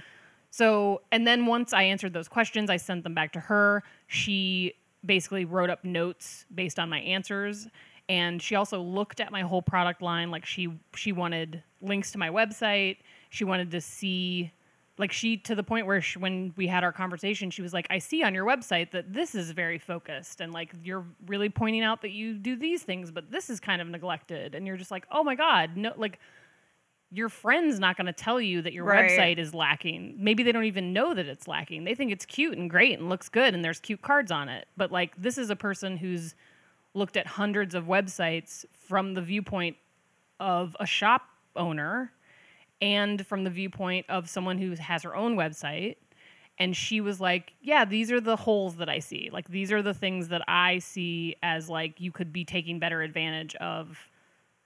so, 0.52 1.02
and 1.12 1.28
then 1.28 1.46
once 1.48 1.74
I 1.74 1.84
answered 1.84 2.14
those 2.14 2.30
questions, 2.30 2.70
I 2.70 2.78
sent 2.78 3.04
them 3.04 3.14
back 3.14 3.34
to 3.34 3.42
her. 3.42 3.84
She 4.08 4.76
basically 5.06 5.44
wrote 5.44 5.70
up 5.70 5.84
notes 5.84 6.46
based 6.54 6.80
on 6.80 6.90
my 6.90 7.00
answers, 7.00 7.68
and 8.08 8.42
she 8.42 8.56
also 8.56 8.82
looked 8.82 9.20
at 9.20 9.32
my 9.32 9.42
whole 9.42 9.62
product 9.62 10.02
line. 10.02 10.32
Like 10.32 10.46
she 10.46 10.70
she 10.96 11.12
wanted 11.12 11.62
links 11.82 12.12
to 12.12 12.18
my 12.18 12.30
website. 12.30 12.98
She 13.30 13.44
wanted 13.44 13.72
to 13.72 13.82
see, 13.82 14.52
like 14.98 15.12
she 15.12 15.38
to 15.38 15.56
the 15.56 15.64
point 15.64 15.88
where 15.88 16.02
she, 16.02 16.20
when 16.20 16.54
we 16.56 16.68
had 16.68 16.84
our 16.84 16.94
conversation, 16.94 17.50
she 17.52 17.62
was 17.62 17.74
like, 17.74 17.88
"I 17.90 18.00
see 18.00 18.24
on 18.24 18.34
your 18.34 18.46
website 18.46 18.92
that 18.92 19.12
this 19.14 19.36
is 19.36 19.52
very 19.52 19.80
focused, 19.80 20.42
and 20.42 20.54
like 20.54 20.72
you're 20.84 21.06
really 21.28 21.50
pointing 21.50 21.84
out 21.84 22.02
that 22.04 22.12
you 22.12 22.36
do 22.36 22.56
these 22.56 22.84
things, 22.84 23.12
but 23.12 23.32
this 23.32 23.50
is 23.50 23.60
kind 23.60 23.82
of 23.82 23.88
neglected." 23.88 24.56
And 24.56 24.66
you're 24.68 24.78
just 24.78 24.92
like, 24.92 25.06
"Oh 25.12 25.24
my 25.24 25.36
god, 25.36 25.76
no!" 25.76 25.92
Like 25.98 26.20
your 27.16 27.30
friend's 27.30 27.80
not 27.80 27.98
going 27.98 28.08
to 28.08 28.14
tell 28.14 28.42
you 28.42 28.62
that 28.62 28.74
your 28.74 28.86
Right. 28.86 29.10
website 29.10 29.38
is 29.38 29.54
lacking. 29.54 30.16
Maybe 30.18 30.44
they 30.44 30.52
don't 30.52 30.66
even 30.66 30.94
know 30.94 31.14
that 31.14 31.26
it's 31.28 31.48
lacking. 31.48 31.84
They 31.86 31.96
think 31.96 32.12
it's 32.12 32.26
cute 32.26 32.58
and 32.58 32.70
great 32.70 33.00
and 33.00 33.10
looks 33.10 33.30
good 33.30 33.54
and 33.54 33.64
there's 33.64 33.80
cute 33.80 34.02
cards 34.02 34.32
on 34.32 34.50
it. 34.50 34.68
But 34.76 34.92
like 34.92 35.16
this 35.16 35.38
is 35.38 35.50
a 35.50 35.56
person 35.56 35.98
who's 35.98 36.36
looked 36.94 37.18
at 37.18 37.28
hundreds 37.28 37.76
of 37.76 37.86
websites 37.86 38.66
from 38.74 39.14
the 39.14 39.22
viewpoint 39.22 39.78
of 40.40 40.76
a 40.80 40.86
shop 40.86 41.24
owner 41.56 42.12
and 42.82 43.26
from 43.26 43.44
the 43.44 43.50
viewpoint 43.50 44.06
of 44.10 44.30
someone 44.30 44.58
who 44.58 44.72
has 44.76 45.04
her 45.04 45.16
own 45.16 45.36
website 45.38 45.96
and 46.58 46.76
she 46.76 47.00
was 47.02 47.20
like 47.22 47.54
yeah 47.62 47.86
these 47.86 48.12
are 48.12 48.20
the 48.20 48.36
holes 48.36 48.76
that 48.76 48.90
i 48.90 49.00
see 49.00 49.30
like 49.32 49.48
these 49.50 49.72
are 49.72 49.82
the 49.82 49.94
things 49.94 50.28
that 50.28 50.42
i 50.50 50.78
see 50.80 51.36
as 51.42 51.70
like 51.70 52.00
you 52.02 52.12
could 52.12 52.34
be 52.34 52.44
taking 52.44 52.78
better 52.80 53.02
advantage 53.02 53.56
of 53.56 53.98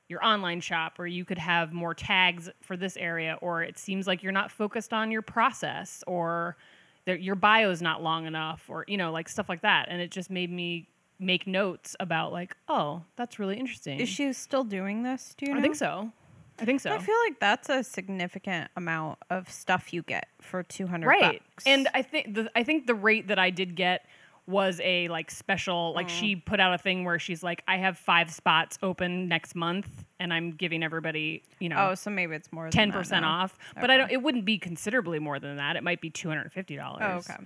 your 0.09 0.25
online 0.25 0.59
shop 0.59 0.99
or 0.99 1.07
you 1.07 1.23
could 1.23 1.37
have 1.37 1.71
more 1.71 1.93
tags 1.93 2.49
for 2.61 2.75
this 2.75 2.97
area 2.97 3.37
or 3.41 3.61
it 3.61 3.77
seems 3.77 4.07
like 4.07 4.23
you're 4.23 4.31
not 4.31 4.51
focused 4.51 4.91
on 4.91 5.11
your 5.11 5.21
process 5.21 6.03
or 6.07 6.57
that 7.05 7.21
your 7.21 7.35
bio 7.35 7.69
is 7.69 7.81
not 7.81 8.03
long 8.03 8.25
enough 8.25 8.65
or 8.67 8.83
you 8.87 8.97
know 8.97 9.11
like 9.11 9.29
stuff 9.29 9.47
like 9.47 9.61
that 9.61 9.87
and 9.89 10.01
it 10.01 10.11
just 10.11 10.29
made 10.29 10.51
me 10.51 10.87
make 11.19 11.45
notes 11.45 11.95
about 11.99 12.31
like 12.31 12.55
oh 12.67 13.01
that's 13.15 13.39
really 13.39 13.57
interesting 13.57 13.99
Is 13.99 14.09
she 14.09 14.33
still 14.33 14.63
doing 14.63 15.03
this? 15.03 15.35
Do 15.37 15.45
you 15.45 15.53
know? 15.53 15.59
i 15.59 15.61
think 15.61 15.75
so 15.75 16.11
i 16.59 16.65
think 16.65 16.81
so 16.81 16.91
I 16.93 16.97
feel 16.97 17.15
like 17.25 17.39
that's 17.39 17.69
a 17.69 17.83
significant 17.83 18.69
amount 18.75 19.19
of 19.29 19.49
stuff 19.49 19.93
you 19.93 20.01
get 20.01 20.27
for 20.41 20.63
two 20.63 20.87
hundred. 20.87 21.07
right 21.07 21.41
bucks. 21.55 21.63
and 21.67 21.87
i 21.93 22.01
think 22.01 22.33
the 22.33 22.49
i 22.55 22.63
think 22.63 22.87
the 22.87 22.95
rate 22.95 23.27
that 23.27 23.37
i 23.39 23.49
did 23.49 23.75
get 23.75 24.05
was 24.49 24.81
a 24.83 25.07
like 25.09 25.29
special 25.31 25.93
like 25.93 26.09
she 26.09 26.35
Mm. 26.35 26.45
put 26.45 26.59
out 26.59 26.73
a 26.73 26.77
thing 26.77 27.05
where 27.05 27.19
she's 27.19 27.43
like 27.43 27.63
i 27.67 27.77
have 27.77 27.97
five 27.97 28.31
spots 28.31 28.77
open 28.81 29.27
next 29.27 29.53
month 29.55 30.03
and 30.19 30.33
i'm 30.33 30.51
giving 30.51 30.81
everybody 30.83 31.43
you 31.59 31.69
know 31.69 31.89
oh, 31.91 31.95
so 31.95 32.09
maybe 32.09 32.35
it's 32.35 32.51
more 32.51 32.69
than 32.69 32.89
that 32.89 32.97
percent 32.97 33.21
now. 33.23 33.43
off. 33.43 33.57
But 33.79 33.89
I 33.89 33.93
Okay. 33.93 33.97
don't. 34.01 34.11
It 34.11 34.21
wouldn't 34.23 34.45
be 34.45 34.57
considerably 34.57 35.19
more 35.19 35.39
than 35.39 35.57
that. 35.57 35.75
It 35.75 35.83
might 35.83 36.01
be 36.01 36.09
two 36.09 36.27
hundred 36.29 36.41
and 36.43 36.51
fifty 36.51 36.75
dollars. 36.75 37.01
Oh, 37.03 37.31
okay. 37.31 37.43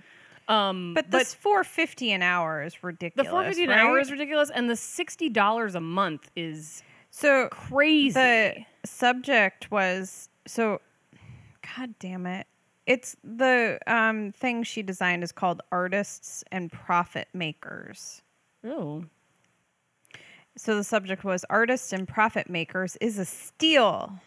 Um, 0.48 0.92
But 0.94 1.10
this 1.10 1.32
four 1.34 1.62
fifty 1.64 2.10
an 2.12 2.22
hour 2.22 2.62
is 2.62 2.82
ridiculous. 2.82 3.14
the 3.14 3.22
ridiculous. 3.22 3.30
four 3.30 3.44
fifty 3.50 3.64
an 3.64 3.70
right? 3.70 3.78
hour 3.80 3.98
is 3.98 4.10
ridiculous, 4.10 4.50
and 4.50 4.68
the 4.70 4.76
sixty 4.76 5.28
dollars 5.28 5.74
a 5.74 5.80
month 5.80 6.30
is 6.36 6.82
so 7.10 7.48
crazy. 7.50 8.12
the 8.12 8.54
subject 8.84 9.70
was 9.70 10.28
so 10.46 10.80
god 11.76 11.94
damn 11.98 12.26
it 12.26 12.46
it's 12.86 13.16
the 13.24 13.78
um 13.86 14.32
thing 14.32 14.62
she 14.62 14.82
designed 14.82 15.22
is 15.22 15.32
called 15.32 15.62
artists 15.72 16.44
and 16.52 16.70
profit 16.70 17.28
makers 17.32 18.22
oh, 18.66 19.04
so 20.56 20.76
the 20.76 20.84
subject 20.84 21.24
was 21.24 21.44
artists 21.50 21.92
and 21.92 22.06
profit 22.06 22.48
makers 22.48 22.96
is 23.00 23.18
a 23.18 23.24
steal 23.24 24.20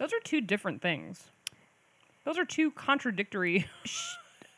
those 0.00 0.14
are 0.14 0.20
two 0.24 0.40
different 0.40 0.80
things. 0.80 1.24
Those 2.24 2.38
are 2.38 2.46
two 2.46 2.70
contradictory 2.72 3.66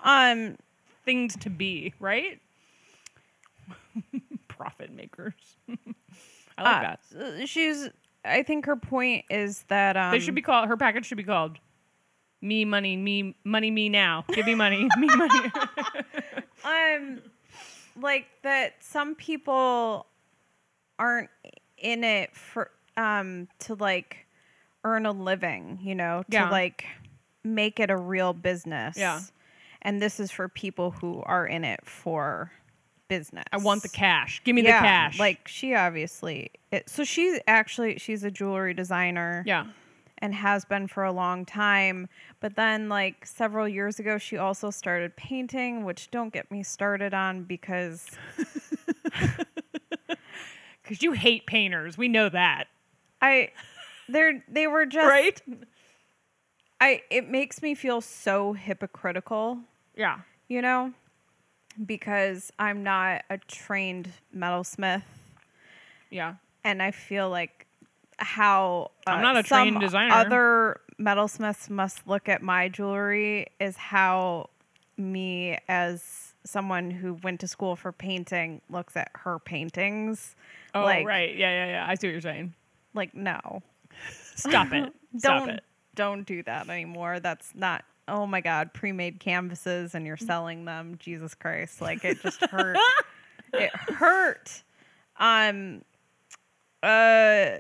um 0.05 0.57
things 1.05 1.37
to 1.39 1.51
be, 1.51 1.93
right? 1.99 2.41
Profit 4.49 4.93
makers. 4.93 5.35
I 6.57 6.63
like 6.63 6.77
uh, 6.77 6.97
that. 7.19 7.49
she's 7.49 7.89
i 8.25 8.43
think 8.45 8.67
her 8.67 8.77
point 8.77 9.25
is 9.31 9.65
that 9.65 9.97
um 9.97 10.13
They 10.13 10.21
should 10.21 10.37
be 10.37 10.43
called. 10.43 10.69
Her 10.69 10.77
package 10.77 11.07
should 11.07 11.19
be 11.19 11.25
called 11.25 11.59
"Me 12.43 12.65
Money, 12.65 12.97
Me 12.97 13.35
Money, 13.45 13.71
Me 13.71 13.89
Now." 13.89 14.25
Give 14.33 14.45
me 14.47 14.55
money, 14.55 14.89
me 14.99 15.07
money. 15.09 15.53
um 16.65 17.21
like 18.01 18.27
that 18.43 18.75
some 18.83 19.15
people 19.15 20.07
aren't 20.99 21.31
in 21.79 22.05
it 22.05 22.35
for 22.35 22.71
um 22.97 23.49
to 23.61 23.75
like 23.75 24.27
earn 24.85 25.07
a 25.07 25.13
living, 25.13 25.79
you 25.83 25.95
know, 25.95 26.23
to 26.31 26.37
Yeah. 26.37 26.51
like 26.51 26.85
make 27.45 27.81
it 27.81 27.91
a 27.91 27.97
real 27.97 28.33
business. 28.33 28.97
Yeah. 28.97 29.21
And 29.83 30.01
this 30.01 30.21
is 30.21 30.31
for 30.31 30.49
people 30.49 30.93
who 30.93 31.23
are 31.27 31.47
in 31.47 31.65
it 31.65 31.81
for 31.85 32.53
business. 33.09 33.45
I 33.53 33.59
want 33.59 33.83
the 33.83 33.89
cash. 33.89 34.41
Give 34.45 34.55
me 34.55 34.63
yeah, 34.63 34.81
the 34.81 34.87
cash. 34.87 35.19
Like 35.19 35.49
she 35.49 35.75
obviously 35.75 36.51
it, 36.71 36.89
so 36.89 37.05
she's 37.05 37.39
actually 37.47 37.99
she's 37.99 38.25
a 38.25 38.31
jewelry 38.31 38.75
designer 38.75 39.43
yeah. 39.47 39.67
And 40.23 40.35
has 40.35 40.65
been 40.65 40.87
for 40.87 41.05
a 41.05 41.13
long 41.13 41.45
time. 41.45 42.09
But 42.41 42.57
then, 42.57 42.89
like 42.89 43.27
several 43.27 43.69
years 43.69 43.99
ago, 43.99 44.17
she 44.17 44.39
also 44.39 44.71
started 44.71 45.15
painting, 45.17 45.85
which 45.85 46.11
don't 46.11 46.33
get 46.33 46.51
me 46.51 46.63
started 46.63 47.13
on 47.13 47.43
because 47.45 48.07
Because 50.83 51.03
you 51.03 51.13
hate 51.13 51.47
painters. 51.47 51.97
We 51.97 52.09
know 52.09 52.29
that. 52.29 52.65
I, 53.21 53.51
they're 54.09 54.43
they 54.49 54.67
were 54.67 54.85
just 54.87 55.07
Right? 55.07 55.41
I 56.81 57.03
it 57.11 57.29
makes 57.29 57.63
me 57.63 57.75
feel 57.75 58.01
so 58.01 58.53
hypocritical, 58.53 59.59
Yeah. 59.97 60.19
you 60.49 60.61
know, 60.61 60.93
because 61.87 62.53
I'm 62.59 62.83
not 62.83 63.23
a 63.31 63.39
trained 63.39 64.09
metalsmith, 64.37 65.03
Yeah. 66.11 66.35
and 66.65 66.83
I 66.83 66.91
feel 66.91 67.31
like 67.31 67.67
how 68.23 68.91
uh, 69.07 69.11
I'm 69.11 69.23
not 69.23 69.37
a 69.37 69.47
some 69.47 69.69
trained 69.69 69.81
designer. 69.81 70.15
Other 70.15 70.81
metalsmiths 71.01 71.69
must 71.69 72.07
look 72.07 72.29
at 72.29 72.43
my 72.43 72.69
jewelry 72.69 73.49
is 73.61 73.77
how 73.77 74.51
me 74.97 75.59
as 75.69 76.35
someone 76.45 76.91
who 76.91 77.15
went 77.15 77.41
to 77.41 77.49
school 77.49 77.77
for 77.77 77.93
painting 77.93 78.61
looks 78.69 78.97
at 78.97 79.11
her 79.15 79.39
paintings. 79.39 80.35
Oh, 80.75 80.83
like, 80.83 81.07
right. 81.07 81.37
Yeah, 81.37 81.51
yeah, 81.51 81.67
yeah. 81.67 81.87
I 81.89 81.95
see 81.95 82.09
what 82.09 82.13
you're 82.13 82.21
saying. 82.21 82.55
Like, 82.95 83.15
no, 83.15 83.63
Stop 84.35 84.73
it. 84.73 84.93
Don't 85.21 85.51
it. 85.51 85.65
don't 85.95 86.27
do 86.27 86.43
that 86.45 86.71
anymore. 86.71 87.21
That's 87.21 87.55
not. 87.55 87.85
Oh 88.09 88.27
my 88.27 88.41
God, 88.41 88.73
pre-made 88.73 89.21
canvases 89.21 89.95
and 89.95 90.07
you're 90.07 90.17
selling 90.17 90.65
them. 90.65 90.97
Jesus 90.99 91.35
Christ! 91.35 91.83
Like 91.83 92.03
it 92.03 92.23
just 92.23 92.41
hurt. 92.47 92.79
it 93.53 93.71
hurt. 93.75 94.63
Um. 95.19 95.83
Uh. 96.83 97.59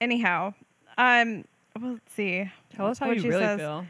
Anyhow, 0.00 0.54
um. 0.96 1.44
Well, 1.80 1.92
let's 1.92 2.12
see. 2.12 2.50
Tell 2.74 2.86
us 2.86 2.98
how 2.98 3.06
What 3.08 3.16
you 3.16 3.22
she 3.22 3.28
really 3.28 3.42
says. 3.44 3.60
feel. 3.60 3.86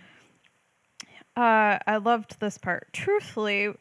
Uh, 1.37 1.79
I 1.87 1.97
loved 2.03 2.39
this 2.41 2.59
part. 2.59 2.89
Truthfully, 2.93 3.73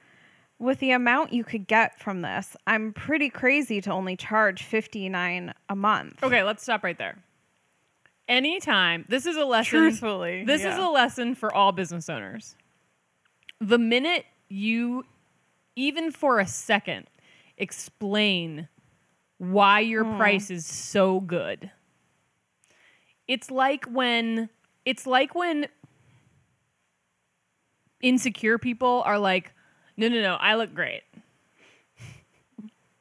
with 0.60 0.80
the 0.80 0.92
amount 0.92 1.34
you 1.34 1.44
could 1.44 1.68
get 1.68 2.00
from 2.00 2.22
this, 2.22 2.56
I'm 2.66 2.94
pretty 2.94 3.30
crazy 3.30 3.82
to 3.82 3.92
only 3.92 4.16
charge 4.16 4.64
fifty 4.64 5.10
nine 5.10 5.54
a 5.70 5.76
month. 5.76 6.24
Okay, 6.24 6.44
let's 6.44 6.64
stop 6.64 6.84
right 6.84 6.98
there. 6.98 7.18
Anytime, 8.28 9.06
this 9.08 9.26
is 9.26 9.38
a 9.38 9.46
lesson. 9.46 9.80
Truthfully, 9.80 10.44
This 10.46 10.64
is 10.64 10.78
a 10.78 10.88
lesson 10.90 11.34
for 11.34 11.54
all 11.54 11.72
business 11.72 12.10
owners. 12.10 12.56
The 13.62 13.78
minute 13.78 14.26
you, 14.50 15.06
even 15.76 16.12
for 16.12 16.40
a 16.40 16.46
second, 16.46 17.08
explain 17.58 18.68
why 19.38 19.80
your 19.80 20.04
Hmm. 20.04 20.18
price 20.18 20.52
is 20.52 20.66
so 20.66 21.20
good, 21.22 21.72
it's 23.28 23.52
like 23.52 23.86
when 23.86 24.50
it's 24.86 25.06
like 25.06 25.36
when 25.36 25.68
insecure 28.02 28.58
people 28.58 29.04
are 29.06 29.20
like, 29.20 29.54
no, 29.96 30.08
no, 30.08 30.22
no, 30.22 30.36
I 30.36 30.56
look 30.56 30.74
great. 30.74 31.02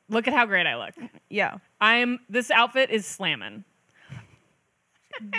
Look 0.09 0.29
at 0.29 0.35
how 0.35 0.47
great 0.47 0.67
I 0.67 0.77
look. 0.77 0.95
Yeah. 1.29 1.59
I 1.81 1.97
am. 1.97 2.21
This 2.29 2.51
outfit 2.51 2.91
is 2.91 3.05
slamming. 3.07 3.65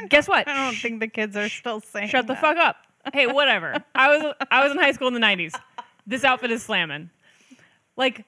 Guess 0.09 0.27
what? 0.27 0.47
I 0.47 0.65
don't 0.65 0.75
think 0.75 0.99
the 0.99 1.07
kids 1.07 1.37
are 1.37 1.49
still 1.49 1.79
saying. 1.79 2.09
Shut 2.09 2.27
the 2.27 2.33
that. 2.33 2.41
fuck 2.41 2.57
up. 2.57 2.77
Hey, 3.13 3.27
whatever. 3.27 3.83
I 3.95 4.09
was 4.09 4.35
I 4.51 4.63
was 4.63 4.73
in 4.73 4.77
high 4.77 4.91
school 4.91 5.07
in 5.07 5.13
the 5.13 5.19
'90s. 5.19 5.57
This 6.05 6.23
outfit 6.23 6.51
is 6.51 6.63
slamming. 6.63 7.09
Like, 7.95 8.25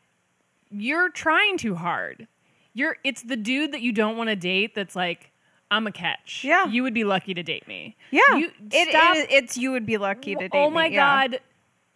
you're 0.71 1.09
trying 1.09 1.57
too 1.57 1.75
hard. 1.75 2.27
You're. 2.73 2.95
It's 3.03 3.21
the 3.21 3.35
dude 3.35 3.73
that 3.73 3.81
you 3.81 3.91
don't 3.91 4.15
want 4.15 4.29
to 4.29 4.35
date. 4.35 4.75
That's 4.75 4.95
like, 4.95 5.28
I'm 5.71 5.85
a 5.87 5.91
catch. 5.91 6.43
Yeah. 6.43 6.65
You 6.67 6.83
would 6.83 6.93
be 6.93 7.03
lucky 7.03 7.33
to 7.33 7.43
date 7.43 7.67
me. 7.67 7.95
Yeah. 8.11 8.21
You 8.35 8.51
it, 8.71 8.89
stop. 8.89 9.15
it- 9.17 9.31
it's 9.31 9.57
you 9.57 9.71
would 9.71 9.85
be 9.85 9.97
lucky 9.97 10.33
to 10.35 10.41
date. 10.47 10.51
oh 10.53 10.57
me, 10.61 10.65
Oh 10.65 10.69
my 10.69 10.85
yeah. 10.87 11.27
god. 11.27 11.39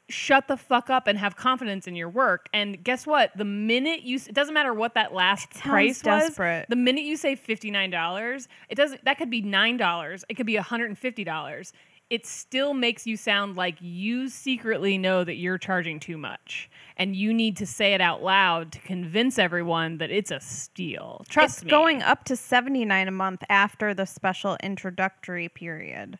Shut 0.10 0.48
the 0.50 0.58
fuck 0.58 0.90
up 0.90 1.08
and 1.08 1.18
have 1.18 1.38
confidence 1.38 1.88
in 1.88 1.96
your 1.96 2.10
work. 2.10 2.48
And 2.54 2.84
guess 2.84 3.08
what? 3.08 3.32
The 3.38 3.46
minute 3.46 4.02
you, 4.04 4.18
it 4.18 4.34
doesn't 4.36 4.54
matter 4.54 4.74
what 4.74 4.94
that 4.96 5.14
last 5.14 5.50
price 5.52 6.02
desperate. 6.02 6.60
was. 6.60 6.66
The 6.70 6.76
minute 6.76 7.04
you 7.06 7.16
say 7.18 7.36
fifty 7.36 7.72
nine 7.72 7.90
dollars, 7.90 8.48
it 8.70 8.76
doesn't. 8.76 9.04
That 9.06 9.18
could 9.18 9.30
be 9.30 9.42
nine 9.42 9.78
dollars. 9.78 10.26
It 10.30 10.36
could 10.36 10.46
be 10.46 10.56
hundred 10.58 10.88
and 10.88 10.98
fifty 11.00 11.24
dollars. 11.24 11.72
It 12.13 12.28
still 12.28 12.76
makes 12.76 13.08
you 13.08 13.17
sound 13.17 13.56
like 13.56 13.78
you 13.82 14.30
secretly 14.30 14.99
know 14.99 15.23
that 15.23 15.38
you're 15.38 15.58
charging 15.58 15.99
too 15.99 16.15
much, 16.15 16.69
and 16.95 17.15
you 17.15 17.34
need 17.34 17.58
to 17.58 17.65
say 17.65 17.95
it 17.95 18.02
out 18.02 18.21
loud 18.21 18.71
to 18.73 18.80
convince 18.80 19.39
everyone 19.39 19.97
that 19.97 20.12
it's 20.12 20.30
a 20.30 20.39
steal. 20.39 21.26
Trust 21.28 21.58
It's 21.58 21.63
me. 21.63 21.71
going 21.71 22.04
up 22.04 22.23
to 22.26 22.36
seventy 22.36 22.86
nine 22.86 23.08
a 23.08 23.12
month 23.12 23.43
after 23.49 23.95
the 23.95 24.06
special 24.06 24.58
introductory 24.62 25.49
period. 25.49 26.19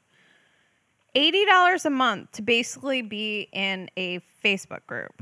Eighty 1.13 1.45
dollars 1.45 1.86
a 1.86 1.91
month 1.91 2.32
to 2.32 2.41
basically 2.41 3.03
be 3.03 3.47
in 3.53 3.88
a 3.95 4.19
Facebook 4.43 4.88
group. 4.88 5.21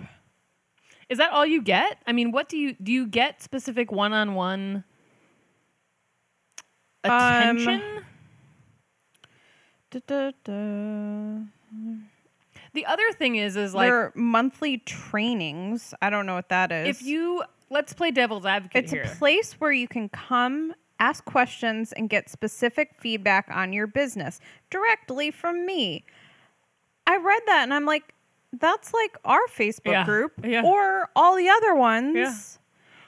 Is 1.09 1.17
that 1.17 1.33
all 1.33 1.45
you 1.45 1.61
get? 1.61 1.97
I 2.07 2.13
mean, 2.13 2.31
what 2.31 2.47
do 2.47 2.57
you 2.57 2.75
do? 2.81 2.93
You 2.93 3.07
get 3.07 3.41
specific 3.41 3.91
one 3.91 4.13
on 4.13 4.35
one 4.35 4.85
Um, 7.03 7.11
attention? 7.11 7.79
Da-da-da. 7.79 8.05
The 12.73 12.85
other 12.85 13.11
thing 13.13 13.35
is, 13.35 13.55
is 13.57 13.73
like 13.73 13.89
They're 13.89 14.11
monthly 14.15 14.77
trainings. 14.79 15.93
I 16.01 16.09
don't 16.09 16.25
know 16.25 16.35
what 16.35 16.49
that 16.49 16.71
is. 16.71 16.87
if 17.01 17.05
you 17.05 17.43
let's 17.69 17.93
play 17.93 18.11
devil's 18.11 18.45
advocate 18.45 18.83
It's 18.85 18.91
here. 18.91 19.03
a 19.03 19.15
place 19.15 19.53
where 19.53 19.71
you 19.71 19.87
can 19.87 20.09
come, 20.09 20.73
ask 20.99 21.23
questions, 21.25 21.91
and 21.93 22.09
get 22.09 22.29
specific 22.29 22.91
feedback 22.97 23.47
on 23.51 23.73
your 23.73 23.87
business 23.87 24.39
directly 24.69 25.31
from 25.31 25.65
me. 25.65 26.03
I 27.07 27.17
read 27.17 27.41
that 27.47 27.63
and 27.63 27.73
I'm 27.73 27.85
like, 27.85 28.13
that's 28.53 28.93
like 28.93 29.17
our 29.25 29.39
Facebook 29.47 29.91
Yeah, 29.93 30.05
group 30.05 30.33
yeah. 30.43 30.63
or 30.63 31.09
all 31.15 31.35
the 31.35 31.49
other 31.49 31.73
ones. 31.75 32.59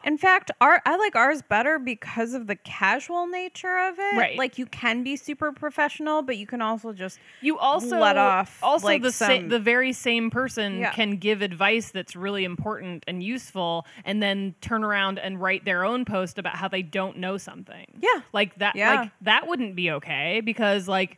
In 0.04 0.18
fact, 0.18 0.52
our 0.62 0.82
I 0.86 0.98
like 0.98 1.16
ours 1.16 1.42
better 1.42 1.80
because 1.80 2.34
of 2.34 2.48
the 2.48 2.56
casual 2.56 3.28
nature 3.28 3.78
of 3.78 3.96
it. 4.00 4.18
Right. 4.18 4.38
Like 4.38 4.58
you 4.58 4.66
can 4.66 5.04
be 5.04 5.16
super 5.16 5.52
professional, 5.52 6.22
but 6.22 6.38
you 6.38 6.46
can 6.46 6.62
also 6.62 6.94
just 6.94 7.20
you 7.42 7.58
also 7.58 7.98
let 8.00 8.18
off, 8.18 8.60
also 8.62 8.86
like, 8.88 9.02
the 9.02 9.12
sa- 9.12 9.40
the 9.48 9.60
very 9.60 9.94
same 9.94 10.30
person 10.30 10.80
Yeah. 10.80 10.92
can 10.92 11.18
give 11.18 11.42
advice 11.42 11.92
that's 11.92 12.16
really 12.16 12.44
important 12.44 13.04
and 13.08 13.24
useful 13.24 13.86
and 14.06 14.22
then 14.22 14.56
turn 14.62 14.84
around 14.84 15.20
and 15.20 15.42
write 15.42 15.66
their 15.66 15.84
own 15.86 16.06
post 16.06 16.38
about 16.38 16.56
how 16.56 16.68
they 16.68 16.82
don't 16.82 17.18
know 17.18 17.38
something. 17.38 17.86
Yeah. 18.02 18.22
Like 18.34 18.56
that 18.60 18.76
Yeah. 18.76 18.96
like 19.02 19.12
that 19.22 19.48
wouldn't 19.48 19.76
be 19.76 19.92
okay 19.92 20.42
because 20.42 20.88
like 20.88 21.18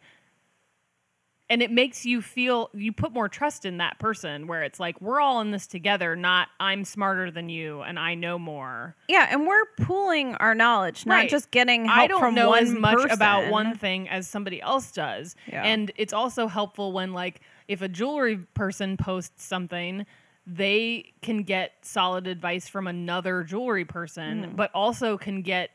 and 1.50 1.62
it 1.62 1.70
makes 1.70 2.06
you 2.06 2.22
feel 2.24 2.70
you 2.74 2.92
put 2.92 3.14
more 3.14 3.30
trust 3.30 3.66
in 3.66 3.78
that 3.78 4.00
person 4.00 4.48
where 4.48 4.64
it's 4.64 4.80
like 4.80 5.00
we're 5.00 5.20
all 5.22 5.42
in 5.42 5.52
this 5.52 5.68
together 5.68 6.16
not 6.16 6.48
i'm 6.60 6.84
smarter 6.84 7.30
than 7.30 7.50
you 7.50 7.82
and 7.82 8.00
i 8.00 8.16
know 8.16 8.40
more 8.40 8.96
Yeah, 9.08 9.28
and 9.30 9.46
we're 9.46 9.66
pooling 9.82 10.34
our 10.36 10.56
knowledge, 10.56 11.06
not 11.06 11.16
Right. 11.16 11.30
just 11.30 11.52
getting 11.52 11.86
help 11.86 11.98
I 12.00 12.08
don't 12.08 12.20
from 12.20 12.34
know 12.36 12.50
one 12.50 12.64
as 12.64 12.74
much 12.74 13.12
about 13.12 13.52
one 13.52 13.76
thing 13.78 14.10
as 14.10 14.28
somebody 14.28 14.60
else 14.62 14.92
does. 14.92 15.36
Yeah. 15.48 15.64
And 15.64 15.92
it's 15.96 16.14
also 16.14 16.48
helpful 16.48 16.92
when 16.94 17.14
like 17.14 17.42
if 17.68 17.82
a 17.82 17.88
jewelry 17.88 18.38
person 18.56 18.98
posts 18.98 19.44
something, 19.44 20.06
they 20.48 21.14
can 21.22 21.44
get 21.44 21.74
solid 21.82 22.28
advice 22.28 22.68
from 22.68 22.88
another 22.88 23.44
jewelry 23.44 23.86
person, 23.86 24.46
Mm. 24.52 24.56
but 24.56 24.72
also 24.74 25.18
can 25.18 25.42
get 25.42 25.72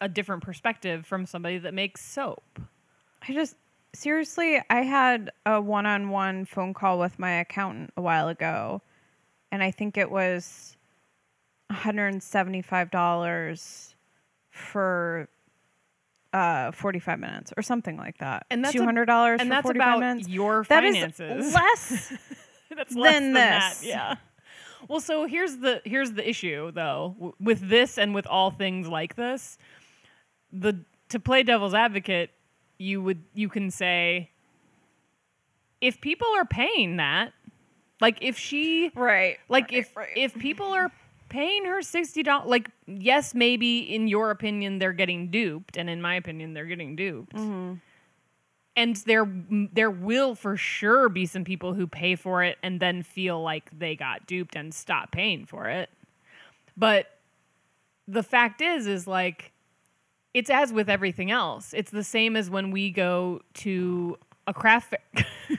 a 0.00 0.08
different 0.08 0.42
perspective 0.42 1.06
from 1.06 1.26
somebody 1.26 1.58
that 1.58 1.74
makes 1.74 2.02
soap. 2.04 2.60
I 3.26 3.32
just 3.32 3.56
seriously, 3.94 4.60
I 4.70 4.82
had 4.82 5.30
a 5.46 5.60
one-on-one 5.60 6.44
phone 6.46 6.74
call 6.74 6.98
with 6.98 7.18
my 7.18 7.32
accountant 7.40 7.92
a 7.96 8.02
while 8.02 8.28
ago, 8.28 8.82
and 9.52 9.62
I 9.62 9.70
think 9.70 9.96
it 9.96 10.10
was 10.10 10.76
$175 11.72 13.94
for 14.50 15.28
uh 16.34 16.70
45 16.72 17.18
minutes 17.18 17.52
or 17.56 17.62
something 17.62 17.96
like 17.96 18.18
that. 18.18 18.44
And 18.50 18.62
that's 18.64 18.74
a- 18.74 18.78
$200 18.78 19.40
And 19.40 19.50
that's 19.50 19.62
45 19.62 19.76
about 19.76 20.00
minutes. 20.00 20.28
your 20.28 20.64
That 20.68 20.84
is 20.84 20.94
finances. 20.94 21.54
less 21.54 22.12
That's 22.76 22.94
less 22.94 23.14
than 23.14 23.22
than 23.24 23.32
that. 23.34 23.74
this. 23.78 23.84
Yeah. 23.86 24.16
Well, 24.88 25.00
so 25.00 25.26
here's 25.26 25.56
the 25.56 25.80
here's 25.86 26.12
the 26.12 26.28
issue 26.28 26.70
though 26.70 27.14
w- 27.16 27.34
with 27.40 27.66
this 27.68 27.96
and 27.98 28.14
with 28.14 28.26
all 28.26 28.50
things 28.50 28.88
like 28.88 29.16
this. 29.16 29.56
The 30.52 30.84
to 31.08 31.18
play 31.18 31.42
devil's 31.42 31.72
advocate, 31.74 32.30
you 32.78 33.02
would 33.02 33.22
you 33.34 33.48
can 33.48 33.70
say 33.70 34.30
if 35.80 36.00
people 36.00 36.28
are 36.36 36.44
paying 36.44 36.96
that, 36.96 37.32
like 38.00 38.18
if 38.20 38.38
she 38.38 38.90
right. 38.94 39.38
like 39.48 39.64
right, 39.64 39.72
if 39.72 39.96
right. 39.96 40.08
if 40.16 40.34
people 40.34 40.66
are 40.66 40.90
paying 41.28 41.64
her 41.64 41.82
sixty 41.82 42.22
dollars. 42.22 42.48
Like, 42.48 42.70
yes, 42.86 43.34
maybe 43.34 43.80
in 43.80 44.08
your 44.08 44.30
opinion 44.30 44.78
they're 44.78 44.92
getting 44.92 45.30
duped, 45.30 45.76
and 45.76 45.88
in 45.90 46.00
my 46.00 46.14
opinion 46.14 46.54
they're 46.54 46.66
getting 46.66 46.96
duped. 46.96 47.34
Mm-hmm. 47.34 47.74
And 48.76 48.94
there, 49.06 49.28
there 49.72 49.90
will 49.90 50.36
for 50.36 50.56
sure 50.56 51.08
be 51.08 51.26
some 51.26 51.42
people 51.42 51.74
who 51.74 51.88
pay 51.88 52.14
for 52.14 52.44
it 52.44 52.58
and 52.62 52.78
then 52.78 53.02
feel 53.02 53.42
like 53.42 53.76
they 53.76 53.96
got 53.96 54.24
duped 54.28 54.54
and 54.54 54.72
stop 54.72 55.10
paying 55.10 55.46
for 55.46 55.66
it. 55.66 55.90
But 56.76 57.06
the 58.06 58.22
fact 58.22 58.60
is, 58.60 58.86
is 58.86 59.08
like, 59.08 59.50
it's 60.38 60.50
as 60.50 60.72
with 60.72 60.88
everything 60.88 61.32
else. 61.32 61.74
It's 61.74 61.90
the 61.90 62.04
same 62.04 62.36
as 62.36 62.48
when 62.48 62.70
we 62.70 62.92
go 62.92 63.40
to 63.54 64.16
a 64.46 64.54
craft 64.54 64.94
fair. 65.14 65.26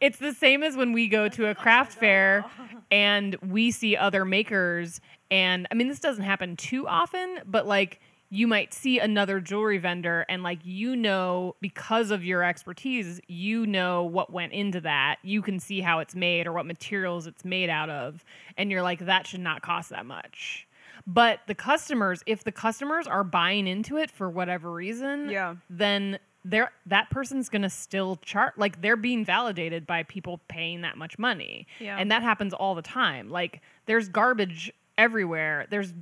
it's 0.00 0.18
the 0.18 0.32
same 0.32 0.62
as 0.62 0.76
when 0.76 0.92
we 0.92 1.08
go 1.08 1.28
to 1.28 1.48
a 1.48 1.54
craft 1.54 1.94
fair 1.94 2.44
and 2.88 3.34
we 3.36 3.72
see 3.72 3.96
other 3.96 4.24
makers 4.24 5.00
and 5.28 5.66
I 5.72 5.74
mean 5.74 5.88
this 5.88 5.98
doesn't 5.98 6.22
happen 6.22 6.54
too 6.54 6.86
often, 6.86 7.40
but 7.44 7.66
like 7.66 8.00
you 8.30 8.46
might 8.46 8.72
see 8.72 9.00
another 9.00 9.40
jewelry 9.40 9.78
vendor 9.78 10.24
and 10.28 10.44
like 10.44 10.60
you 10.62 10.94
know 10.94 11.56
because 11.60 12.12
of 12.12 12.24
your 12.24 12.44
expertise, 12.44 13.20
you 13.26 13.66
know 13.66 14.04
what 14.04 14.32
went 14.32 14.52
into 14.52 14.80
that. 14.82 15.16
You 15.22 15.42
can 15.42 15.58
see 15.58 15.80
how 15.80 15.98
it's 15.98 16.14
made 16.14 16.46
or 16.46 16.52
what 16.52 16.64
materials 16.64 17.26
it's 17.26 17.44
made 17.44 17.70
out 17.70 17.90
of 17.90 18.24
and 18.56 18.70
you're 18.70 18.82
like 18.82 19.00
that 19.00 19.26
should 19.26 19.40
not 19.40 19.62
cost 19.62 19.90
that 19.90 20.06
much. 20.06 20.65
But 21.06 21.40
the 21.46 21.54
customers, 21.54 22.22
if 22.26 22.42
the 22.42 22.52
customers 22.52 23.06
are 23.06 23.22
buying 23.24 23.66
into 23.68 23.96
it 23.96 24.10
for 24.10 24.28
whatever 24.28 24.72
reason, 24.72 25.28
Yeah. 25.28 25.56
then 25.70 26.18
they're 26.44 26.70
that 26.86 27.10
person's 27.10 27.48
gonna 27.48 27.68
still 27.70 28.16
chart 28.16 28.56
like 28.56 28.80
they're 28.80 28.96
being 28.96 29.24
validated 29.24 29.84
by 29.86 30.02
people 30.04 30.40
paying 30.48 30.82
that 30.82 30.96
much 30.96 31.18
money. 31.18 31.66
Yeah. 31.80 31.96
And 31.98 32.10
that 32.12 32.22
happens 32.22 32.52
all 32.54 32.74
the 32.76 32.82
time. 32.82 33.28
Like 33.30 33.60
there's 33.86 34.08
garbage 34.08 34.72
everywhere. 34.96 35.66
There's 35.70 35.92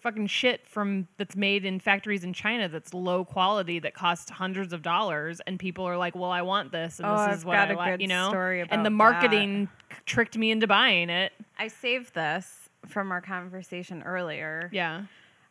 fucking 0.00 0.26
shit 0.28 0.66
from 0.68 1.06
that's 1.16 1.34
made 1.36 1.64
in 1.64 1.80
factories 1.80 2.22
in 2.22 2.32
China 2.32 2.68
that's 2.68 2.94
low 2.94 3.24
quality 3.24 3.78
that 3.80 3.94
costs 3.94 4.30
hundreds 4.30 4.72
of 4.72 4.82
dollars 4.82 5.40
and 5.46 5.58
people 5.58 5.84
are 5.84 5.96
like, 5.96 6.14
"Well, 6.14 6.30
I 6.30 6.42
want 6.42 6.70
this 6.70 6.98
and 7.00 7.06
Oh, 7.08 7.12
this 7.12 7.20
I've 7.20 7.34
is 7.34 7.44
what 7.44 7.54
got 7.54 7.70
I 7.70 7.74
like," 7.74 8.00
you 8.00 8.06
know? 8.06 8.28
story 8.28 8.64
and 8.68 8.84
the 8.86 8.90
marketing 8.90 9.68
tricked 10.06 10.36
me 10.38 10.50
into 10.52 10.66
buying 10.68 11.10
it. 11.10 11.32
I 11.58 11.66
saved 11.68 12.14
this 12.14 12.67
from 12.86 13.10
our 13.12 13.20
conversation 13.20 14.02
earlier. 14.02 14.70
Yeah. 14.72 15.02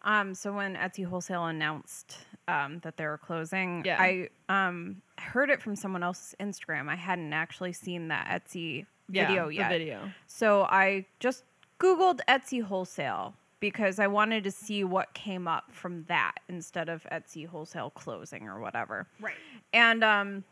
Um, 0.03 0.33
so 0.33 0.53
when 0.53 0.75
Etsy 0.75 1.05
Wholesale 1.05 1.45
announced 1.45 2.17
um, 2.47 2.79
that 2.83 2.97
they 2.97 3.05
were 3.05 3.17
closing, 3.17 3.83
Yeah. 3.85 3.97
I 3.99 4.29
um, 4.47 5.01
heard 5.17 5.49
it 5.49 5.61
from 5.61 5.75
someone 5.75 6.03
else's 6.03 6.35
Instagram. 6.39 6.87
I 6.89 6.95
hadn't 6.95 7.33
actually 7.33 7.73
seen 7.73 8.07
that 8.09 8.27
Etsy 8.27 8.85
Yeah, 9.09 9.27
video 9.27 9.47
the 9.49 9.55
yet. 9.55 9.69
video. 9.69 10.11
So 10.27 10.63
I 10.63 11.05
just 11.19 11.43
Googled 11.79 12.19
Etsy 12.29 12.61
Wholesale 12.61 13.33
because 13.59 13.99
I 13.99 14.07
wanted 14.07 14.43
to 14.45 14.51
see 14.51 14.83
what 14.83 15.13
came 15.13 15.47
up 15.47 15.71
from 15.71 16.03
that 16.07 16.35
instead 16.47 16.89
of 16.89 17.05
Etsy 17.11 17.45
Wholesale 17.47 17.89
closing 17.89 18.47
or 18.47 18.59
whatever. 18.61 19.07
Right. 19.19 19.33
And 19.73 20.03
um, 20.03 20.43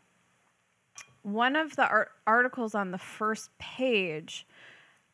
one 1.22 1.56
of 1.56 1.76
the 1.76 1.86
ar- 1.88 2.10
articles 2.26 2.74
on 2.74 2.90
the 2.90 2.98
first 2.98 3.50
page, 3.58 4.46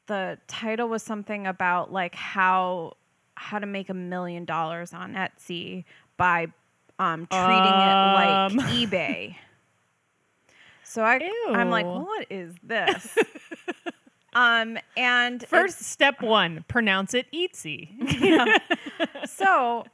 the 0.06 0.38
title 0.46 0.88
was 0.88 1.02
something 1.02 1.46
about 1.46 1.92
like 1.92 2.14
how 2.14 2.96
how 3.34 3.58
to 3.58 3.66
make 3.66 3.88
a 3.88 3.94
million 3.94 4.44
dollars 4.44 4.92
on 4.92 5.14
Etsy 5.14 5.84
by 6.16 6.46
um, 6.98 7.26
treating 7.26 7.46
it 7.48 8.14
like 8.14 8.52
Um. 8.52 8.58
eBay. 8.70 9.36
So 10.84 11.02
I 11.02 11.20
I'm 11.48 11.70
like, 11.70 11.86
what 11.86 12.26
is 12.28 12.54
this? 12.62 13.16
um, 14.34 14.76
and 14.96 15.46
First 15.48 15.80
step 15.80 16.20
1, 16.20 16.66
pronounce 16.68 17.14
it 17.14 17.26
Etsy. 17.32 17.88
so 19.26 19.84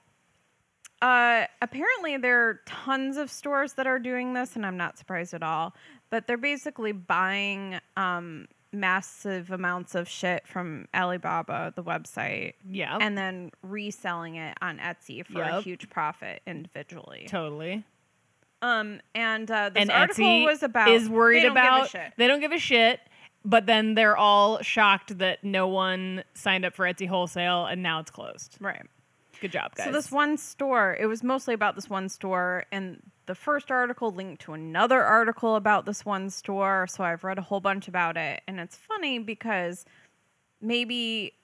uh, 1.01 1.45
apparently 1.63 2.17
there 2.17 2.49
are 2.49 2.61
tons 2.67 3.17
of 3.17 3.31
stores 3.31 3.75
that 3.75 3.87
are 3.87 4.01
doing 4.01 4.35
this 4.35 4.57
and 4.57 4.67
i'm 4.67 4.77
not 4.77 4.99
surprised 4.99 5.33
at 5.33 5.45
all 5.45 5.73
but 6.11 6.27
they're 6.27 6.37
basically 6.37 6.91
buying 6.91 7.79
um, 7.97 8.49
massive 8.73 9.51
amounts 9.51 9.95
of 9.95 10.09
shit 10.09 10.47
from 10.47 10.87
alibaba 10.95 11.73
the 11.75 11.83
website 11.83 12.55
yeah. 12.69 12.99
and 13.01 13.17
then 13.17 13.51
reselling 13.63 14.37
it 14.37 14.57
on 14.61 14.79
etsy 14.79 15.25
for 15.25 15.41
a 15.43 15.61
huge 15.63 15.89
profit 15.89 16.43
individually 16.47 17.27
totally. 17.29 17.85
um, 18.63 19.01
and 19.15 19.51
uh, 19.51 19.71
this 19.71 19.81
and 19.81 19.91
article 19.91 20.25
Etsy 20.25 20.45
was 20.45 20.63
about 20.63 20.89
is 20.89 21.09
worried 21.09 21.45
they 21.45 21.49
don't 21.49 21.55
give 21.55 21.65
a 21.65 21.67
about 21.67 21.91
shit. 21.91 22.13
they 22.17 22.27
don't 22.27 22.41
give 22.41 22.53
a 22.53 22.59
shit, 22.59 23.01
but 23.45 23.67
then 23.67 23.95
they're 23.95 24.17
all 24.17 24.61
shocked 24.63 25.17
that 25.19 25.45
no 25.45 25.69
one 25.69 26.25
signed 26.35 26.65
up 26.65 26.75
for 26.75 26.85
Etsy 26.85 27.07
wholesale 27.09 27.67
and 27.67 27.83
now 27.83 28.01
it's 28.01 28.11
closed. 28.11 28.57
right 28.61 28.85
Good 29.41 29.53
job, 29.53 29.75
guys. 29.75 29.87
So 29.87 29.93
this 29.93 30.11
one 30.11 30.37
store, 30.37 30.97
it 30.99 31.07
was 31.07 31.23
mostly 31.23 31.55
about 31.55 31.75
this 31.77 31.89
one 31.89 32.09
store, 32.09 32.65
and 32.73 33.01
the 33.27 33.35
first 33.35 33.71
article 33.71 34.11
linked 34.11 34.43
to 34.43 34.53
another 34.53 35.03
article 35.05 35.57
about 35.57 35.87
this 35.87 36.05
one 36.05 36.31
store. 36.31 36.87
So 36.89 37.05
I've 37.05 37.23
read 37.23 37.39
a 37.39 37.43
whole 37.43 37.61
bunch 37.61 37.87
about 37.89 38.17
it, 38.17 38.43
and 38.49 38.59
it's 38.59 38.77
funny 38.77 39.19
because 39.19 39.85
maybe 40.61 41.35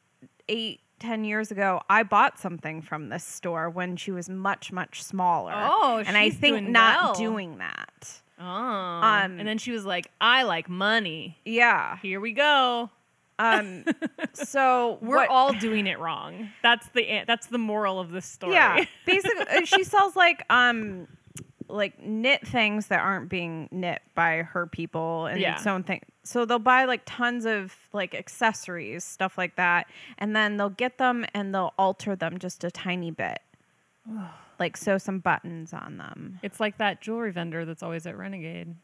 eight, 0.48 0.80
ten 0.98 1.24
years 1.24 1.50
ago, 1.50 1.83
I 1.88 2.02
bought 2.02 2.38
something 2.38 2.83
from 2.83 3.11
this 3.11 3.24
store 3.24 3.70
when 3.70 3.96
she 3.96 4.11
was 4.11 4.28
much, 4.28 4.72
much 4.72 5.02
smaller. 5.02 5.52
Oh, 5.54 6.02
and 6.04 6.16
I 6.16 6.30
think 6.30 6.57
doing 6.57 6.72
not 6.72 7.02
well. 7.02 7.14
doing 7.14 7.59
that. 7.59 8.20
oh, 8.40 8.44
um, 8.44 9.38
and 9.38 9.46
then 9.46 9.59
she 9.59 9.70
was 9.70 9.85
like, 9.85 10.11
"I 10.20 10.42
like 10.42 10.68
money. 10.68 11.38
Yeah. 11.44 11.98
Here 11.98 12.20
we 12.20 12.33
go. 12.33 12.90
Um. 13.38 13.85
so 14.33 14.99
We're 15.03 15.16
what- 15.16 15.29
all 15.29 15.53
doing 15.53 15.87
it 15.87 15.99
wrong. 15.99 16.51
That's 16.62 16.88
the 16.90 17.23
that's 17.27 17.49
the 17.49 17.59
moral 17.59 17.99
of 18.01 18.11
this 18.12 18.27
story. 18.27 18.55
Yeah, 18.55 18.85
basically, 19.07 19.47
uh, 19.49 19.64
she 19.64 19.85
sells 19.85 20.14
like 20.16 20.44
um, 20.51 21.09
like 21.68 22.01
knit 22.01 22.47
things 22.47 22.87
that 22.88 23.01
aren't 23.01 23.29
being 23.29 23.68
knit 23.73 24.03
by 24.14 24.42
her 24.42 24.66
people 24.66 25.27
and 25.27 25.40
Yeah. 25.40 25.57
its 25.57 25.66
own 25.66 25.83
thing. 25.83 26.03
So 26.23 26.44
they'll 26.44 26.59
buy 26.59 26.85
like 26.85 27.03
tons 27.07 27.44
of 27.44 27.75
like 27.92 28.14
accessories, 28.14 29.03
stuff 29.05 29.37
like 29.37 29.57
that, 29.57 29.87
and 30.18 30.35
then 30.37 30.57
they'll 30.57 30.70
get 30.70 30.99
them 30.99 31.27
and 31.35 31.55
they'll 31.55 31.75
alter 31.79 32.14
them 32.16 32.38
just 32.38 32.64
a 32.64 32.70
tiny 32.70 33.11
bit, 33.11 33.40
like 34.59 34.77
sew 34.77 34.99
some 34.99 35.18
buttons 35.18 35.73
on 35.73 35.97
them. 35.99 36.38
it's 36.42 36.61
like 36.61 36.79
that 36.79 37.01
jewelry 37.01 37.33
vendor 37.33 37.64
that's 37.64 37.83
always 37.83 38.07
at 38.07 38.16
Renegade. 38.16 38.75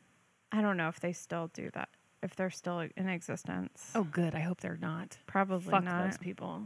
I 0.53 0.61
don't 0.63 0.77
know 0.77 0.89
if 0.89 0.99
they 1.01 1.13
still 1.13 1.49
do 1.55 1.71
that, 1.75 1.89
if 2.23 2.37
they're 2.37 2.51
still 2.51 2.81
in 2.97 3.09
existence. 3.09 3.91
Oh, 3.95 4.05
good. 4.05 4.35
I 4.35 4.41
hope 4.41 4.61
they're 4.61 4.79
not. 4.81 5.17
probably 5.27 5.71
Fuck 5.71 5.85
not. 5.85 6.05
those 6.11 6.19
people. 6.19 6.63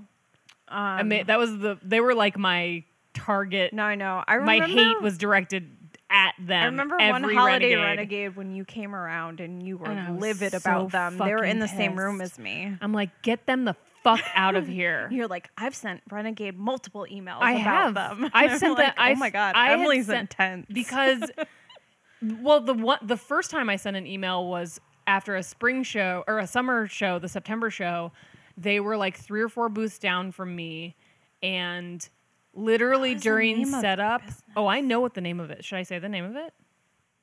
Um, 0.68 0.78
I 0.78 1.02
mean, 1.02 1.26
that 1.26 1.38
was 1.38 1.50
the 1.58 1.78
they 1.82 2.00
were 2.00 2.14
like 2.14 2.38
my 2.38 2.84
target. 3.12 3.72
no, 3.72 3.82
I 3.84 3.94
know. 3.94 4.24
I 4.26 4.34
remember, 4.34 4.66
my 4.66 4.72
hate 4.72 5.00
was 5.02 5.18
directed 5.18 5.68
at 6.10 6.32
them. 6.38 6.62
I 6.62 6.66
remember 6.66 6.96
one 6.96 7.22
every 7.24 7.34
holiday 7.36 7.74
renegade. 7.74 7.78
renegade. 7.98 8.36
when 8.36 8.54
you 8.54 8.64
came 8.64 8.94
around 8.94 9.40
and 9.40 9.62
you 9.66 9.76
were 9.76 9.86
And 9.88 10.20
livid 10.20 10.52
so 10.52 10.58
about 10.58 10.90
them. 10.92 11.18
They 11.18 11.32
were 11.34 11.44
in 11.44 11.58
the 11.58 11.66
fucking 11.68 11.78
same 11.78 11.96
room 11.98 12.20
as 12.20 12.38
me. 12.38 12.76
I'm 12.80 12.92
like, 12.92 13.10
get 13.22 13.46
them 13.46 13.64
the 13.64 13.74
fuck 14.02 14.20
out 14.34 14.54
of 14.54 14.66
here. 14.66 15.08
You're 15.12 15.28
like, 15.28 15.48
I've 15.56 15.74
sent 15.74 16.02
Renegade 16.10 16.58
multiple 16.58 17.06
emails 17.10 17.38
I 17.40 17.52
about 17.52 17.64
have. 17.64 17.94
them. 18.20 18.30
I've 18.32 18.58
sent 18.58 18.74
like, 18.78 18.86
that- 18.88 18.94
I've- 18.98 19.16
Oh 19.16 19.18
my 19.18 19.30
god, 19.30 19.54
I 19.56 19.72
Emily's 19.74 20.06
sent- 20.06 20.20
intense 20.20 20.66
because 20.72 21.30
well 22.40 22.60
the 22.60 22.74
one 22.74 22.98
the 23.02 23.16
first 23.18 23.50
time 23.50 23.68
i 23.68 23.76
sent 23.76 23.96
an 23.96 24.06
email 24.06 24.46
was 24.46 24.80
after 25.06 25.36
a 25.36 25.42
spring 25.42 25.82
show 25.82 26.24
or 26.26 26.38
a 26.38 26.46
summer 26.46 26.86
show 26.86 27.18
the 27.18 27.28
september 27.28 27.70
show 27.70 28.10
they 28.56 28.80
were 28.80 28.96
like 28.96 29.16
three 29.16 29.40
or 29.40 29.48
four 29.48 29.68
booths 29.68 29.98
down 29.98 30.30
from 30.30 30.54
me. 30.54 30.94
And 31.42 32.08
literally 32.54 33.10
What 33.10 33.16
is 33.16 33.22
the 33.22 33.28
during 33.28 33.56
name 33.56 33.66
of 33.66 33.72
the 33.72 33.80
setup 33.80 34.22
oh 34.56 34.68
i 34.68 34.80
know 34.80 35.00
what 35.00 35.14
the 35.14 35.20
name 35.20 35.40
of 35.40 35.50
it. 35.50 35.64
Should 35.64 35.76
i 35.76 35.82
say 35.82 35.98
the 35.98 36.08
name 36.08 36.24
of 36.24 36.36
it? 36.36 36.54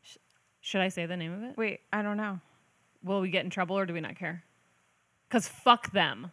Sh- 0.01 0.17
should 0.59 0.81
i 0.81 0.89
say 0.89 1.05
the 1.05 1.15
name 1.15 1.31
of 1.33 1.43
it? 1.43 1.57
Wait, 1.57 1.79
I 1.93 2.01
don't 2.01 2.17
know. 2.17 2.39
will 3.03 3.21
we 3.21 3.29
get 3.29 3.45
in 3.45 3.49
trouble 3.49 3.77
or 3.77 3.85
do 3.85 3.93
we 3.93 4.01
not 4.01 4.15
care? 4.17 4.43
Because 5.29 5.47
fuck 5.47 5.91
them. 5.93 6.31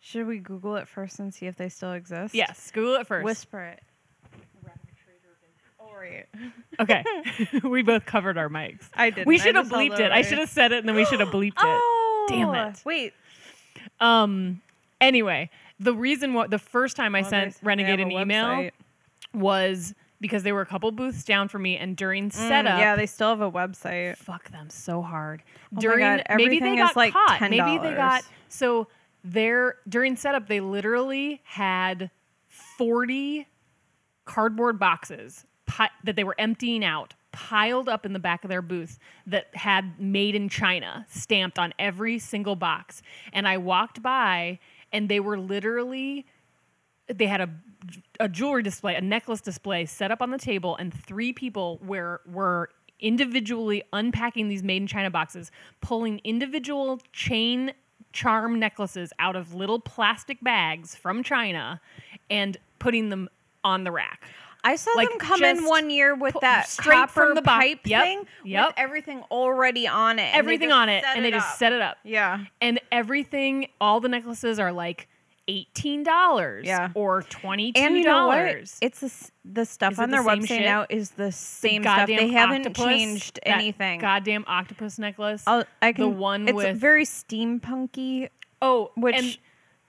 Should 0.00 0.26
we 0.26 0.38
Google 0.38 0.76
it 0.76 0.88
first 0.88 1.20
and 1.20 1.32
see 1.32 1.46
if 1.46 1.56
they 1.56 1.68
still 1.68 1.92
exist? 1.92 2.34
yes 2.34 2.70
google 2.72 2.94
it 2.96 3.06
first. 3.06 3.24
Whisper 3.24 3.62
it. 3.62 3.82
Oh, 6.78 6.82
okay 6.84 7.04
we 7.64 7.82
both 7.82 8.04
covered 8.06 8.36
our 8.38 8.48
mics 8.48 8.88
I 8.94 9.10
didn't. 9.10 9.26
we 9.26 9.38
should 9.38 9.56
have 9.56 9.68
bleeped 9.68 9.98
it 10.00 10.10
i 10.12 10.22
should 10.22 10.38
have 10.38 10.48
said 10.48 10.72
it 10.72 10.78
and 10.78 10.88
then 10.88 10.96
we 10.96 11.04
should 11.04 11.20
have 11.20 11.28
bleeped 11.32 11.52
it 11.52 11.58
Oh, 11.64 12.26
Damn 12.28 12.54
it. 12.54 12.80
Wait. 12.84 13.12
Um. 14.00 14.62
Anyway, 15.00 15.50
the 15.80 15.92
reason 15.92 16.34
what 16.34 16.50
the 16.50 16.58
first 16.58 16.96
time 16.96 17.14
I 17.16 17.22
Well, 17.22 17.30
sent 17.30 17.56
Renegade 17.62 17.98
an 17.98 18.12
a 18.12 18.20
email 18.20 18.46
website. 18.46 18.70
was 19.34 19.92
because 20.20 20.44
they 20.44 20.52
were 20.52 20.60
a 20.60 20.66
couple 20.66 20.90
booths 20.92 21.24
down 21.24 21.48
from 21.48 21.62
me, 21.62 21.76
and 21.76 21.96
during 21.96 22.28
Mm, 22.30 22.32
setup, 22.32 22.78
yeah, 22.78 22.94
they 22.94 23.06
still 23.06 23.30
have 23.30 23.40
a 23.40 23.50
website. 23.50 24.16
fuck 24.18 24.48
them 24.52 24.70
so 24.70 25.02
hard. 25.02 25.42
my 25.72 25.80
During 25.80 25.98
God, 25.98 26.22
maybe 26.36 26.60
they 26.60 26.74
is 26.74 26.78
got 26.78 26.94
like 26.96 27.12
caught. 27.12 27.40
Maybe 27.40 27.56
they 27.78 27.94
got 27.94 28.22
$10. 28.22 28.26
so 28.48 28.86
there 29.24 29.76
during 29.88 30.14
setup 30.14 30.46
they 30.46 30.60
literally 30.60 31.40
had 31.44 32.10
forty 32.48 33.48
cardboard 34.24 34.78
boxes 34.78 35.44
pi- 35.72 35.90
that 36.04 36.16
they 36.16 36.24
were 36.24 36.34
emptying 36.38 36.84
out 36.84 37.14
piled 37.32 37.88
up 37.88 38.04
in 38.04 38.12
the 38.12 38.18
back 38.18 38.44
of 38.44 38.50
their 38.50 38.60
booth 38.60 38.98
that 39.26 39.46
had 39.54 39.98
made 39.98 40.34
in 40.34 40.50
China 40.50 41.06
stamped 41.08 41.58
on 41.58 41.72
every 41.78 42.18
single 42.18 42.56
box. 42.56 43.00
And 43.32 43.48
I 43.48 43.56
walked 43.56 44.02
by 44.02 44.58
and 44.92 45.08
they 45.08 45.18
were 45.18 45.38
literally 45.38 46.26
they 47.08 47.26
had 47.26 47.40
a 47.40 47.48
a 48.20 48.28
jewelry 48.28 48.62
display, 48.62 48.94
a 48.94 49.00
necklace 49.00 49.40
display 49.40 49.86
set 49.86 50.10
up 50.12 50.22
on 50.22 50.30
the 50.30 50.38
table, 50.38 50.76
and 50.76 50.92
three 50.92 51.32
people 51.32 51.80
were 51.84 52.20
were 52.30 52.68
individually 53.00 53.82
unpacking 53.92 54.48
these 54.48 54.62
made 54.62 54.82
in 54.82 54.86
China 54.86 55.10
boxes, 55.10 55.50
pulling 55.80 56.20
individual 56.22 57.00
chain 57.12 57.72
charm 58.12 58.60
necklaces 58.60 59.10
out 59.18 59.34
of 59.34 59.54
little 59.54 59.80
plastic 59.80 60.38
bags 60.42 60.94
from 60.94 61.22
China, 61.22 61.80
and 62.30 62.58
putting 62.78 63.08
them 63.08 63.28
on 63.64 63.84
the 63.84 63.90
rack. 63.90 64.28
I 64.64 64.76
saw 64.76 64.92
Like, 64.94 65.08
them 65.08 65.18
come 65.18 65.42
in 65.42 65.64
one 65.64 65.90
year 65.90 66.14
with 66.14 66.36
that 66.40 66.68
straight 66.68 67.10
from 67.10 67.34
the 67.34 67.42
pipe 67.42 67.80
Yep, 67.84 68.02
thing 68.02 68.26
yep. 68.44 68.68
with 68.68 68.74
everything 68.76 69.22
already 69.30 69.88
on 69.88 70.18
it. 70.18 70.22
and 70.22 70.34
they 70.34 70.38
Everything 70.38 70.68
just 70.68 70.76
on 70.78 70.88
it, 70.88 71.02
set 71.04 71.16
and 71.16 71.24
they 71.24 71.30
just 71.32 71.58
set 71.58 71.72
it 71.72 71.80
up. 71.82 71.98
Yeah. 72.04 72.44
and 72.60 72.80
everything 72.92 73.66
all 73.80 73.98
the 74.00 74.08
necklaces 74.08 74.58
are 74.60 74.70
like 74.72 75.08
$18 75.48 76.64
Yeah. 76.64 76.90
or 76.94 77.22
$22 77.22 77.72
And 77.76 77.96
you 77.96 78.04
know 78.04 78.28
what? 78.28 78.38
It's 78.80 79.00
the, 79.00 79.30
the 79.44 79.64
stuff 79.66 79.94
Is 79.94 79.98
on 79.98 80.10
their 80.10 80.22
same 80.22 80.40
website 80.42 80.46
shit? 80.48 80.62
now 80.62 80.86
is 80.88 81.10
the 81.10 81.24
The 81.24 81.32
same 81.32 81.82
stuff. 81.82 82.06
They 82.06 82.28
haven't 82.28 82.66
octopus, 82.66 82.84
changed 82.84 83.40
anything. 83.44 84.00
goddamn 84.00 84.44
octopus 84.46 84.98
necklace 84.98 85.42
I'll, 85.46 85.64
I 85.80 85.92
can, 85.92 86.02
the 86.04 86.08
one 86.10 86.46
it's 86.48 86.54
with 86.54 86.76
very 86.76 87.04
steampunky. 87.04 88.28
oh 88.60 88.92
which- 88.96 89.40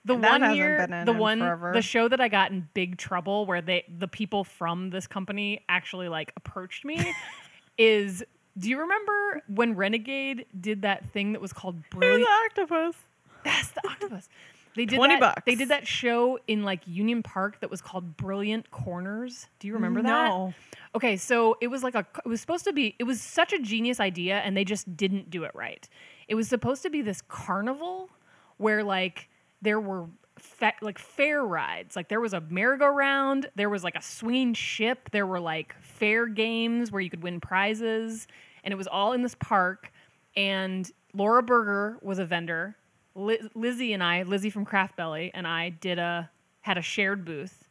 the 0.05 0.17
that 0.17 0.41
one 0.41 0.55
year 0.55 1.03
the 1.05 1.13
one 1.13 1.39
forever. 1.39 1.71
the 1.73 1.81
show 1.81 2.07
that 2.07 2.19
i 2.19 2.27
got 2.27 2.51
in 2.51 2.67
big 2.73 2.97
trouble 2.97 3.45
where 3.45 3.61
they 3.61 3.83
the 3.97 4.07
people 4.07 4.43
from 4.43 4.89
this 4.89 5.07
company 5.07 5.61
actually 5.69 6.09
like 6.09 6.33
approached 6.35 6.83
me 6.83 7.13
is 7.77 8.23
do 8.57 8.69
you 8.69 8.79
remember 8.79 9.41
when 9.47 9.75
renegade 9.75 10.45
did 10.59 10.83
that 10.83 11.05
thing 11.09 11.33
that 11.33 11.41
was 11.41 11.53
called 11.53 11.77
brilliant 11.89 12.29
octopus. 12.45 12.95
That's 13.43 13.71
the 13.71 13.87
octopus. 13.87 14.29
They 14.75 14.85
did 14.85 14.95
20 14.95 15.15
that, 15.15 15.19
bucks. 15.19 15.41
They 15.45 15.55
did 15.55 15.69
that 15.69 15.87
show 15.87 16.39
in 16.47 16.63
like 16.63 16.81
Union 16.87 17.21
Park 17.21 17.59
that 17.61 17.69
was 17.69 17.81
called 17.81 18.17
Brilliant 18.17 18.71
Corners. 18.71 19.47
Do 19.59 19.67
you 19.67 19.73
remember 19.75 20.01
that? 20.01 20.27
No. 20.27 20.53
Okay, 20.95 21.15
so 21.17 21.57
it 21.61 21.67
was 21.67 21.83
like 21.83 21.95
a 21.95 22.05
it 22.25 22.27
was 22.27 22.41
supposed 22.41 22.63
to 22.65 22.73
be 22.73 22.95
it 22.99 23.03
was 23.03 23.21
such 23.21 23.53
a 23.53 23.59
genius 23.59 23.99
idea 23.99 24.39
and 24.39 24.55
they 24.57 24.63
just 24.63 24.95
didn't 24.95 25.29
do 25.29 25.43
it 25.43 25.51
right. 25.53 25.87
It 26.27 26.35
was 26.35 26.47
supposed 26.47 26.81
to 26.83 26.89
be 26.89 27.01
this 27.01 27.21
carnival 27.21 28.09
where 28.57 28.83
like 28.83 29.29
there 29.63 29.79
were 29.79 30.07
fa- 30.37 30.73
like 30.81 30.99
fair 30.99 31.43
rides. 31.43 31.95
Like 31.95 32.09
there 32.09 32.21
was 32.21 32.33
a 32.33 32.41
merry-go-round, 32.41 33.49
there 33.55 33.69
was 33.69 33.83
like 33.83 33.95
a 33.95 34.01
swinging 34.01 34.53
ship, 34.53 35.09
there 35.11 35.25
were 35.25 35.39
like 35.39 35.75
fair 35.81 36.27
games 36.27 36.91
where 36.91 37.01
you 37.01 37.09
could 37.09 37.23
win 37.23 37.39
prizes 37.39 38.27
and 38.63 38.71
it 38.71 38.75
was 38.75 38.87
all 38.87 39.13
in 39.13 39.23
this 39.23 39.35
park 39.35 39.91
and 40.35 40.91
Laura 41.13 41.43
Berger 41.43 41.97
was 42.01 42.19
a 42.19 42.25
vendor. 42.25 42.75
Li- 43.15 43.49
Lizzie 43.53 43.93
and 43.93 44.03
I, 44.03 44.23
Lizzie 44.23 44.49
from 44.49 44.65
Craft 44.65 44.95
Belly 44.95 45.31
and 45.33 45.47
I 45.47 45.69
did 45.69 45.99
a 45.99 46.29
had 46.61 46.77
a 46.77 46.81
shared 46.81 47.25
booth 47.25 47.67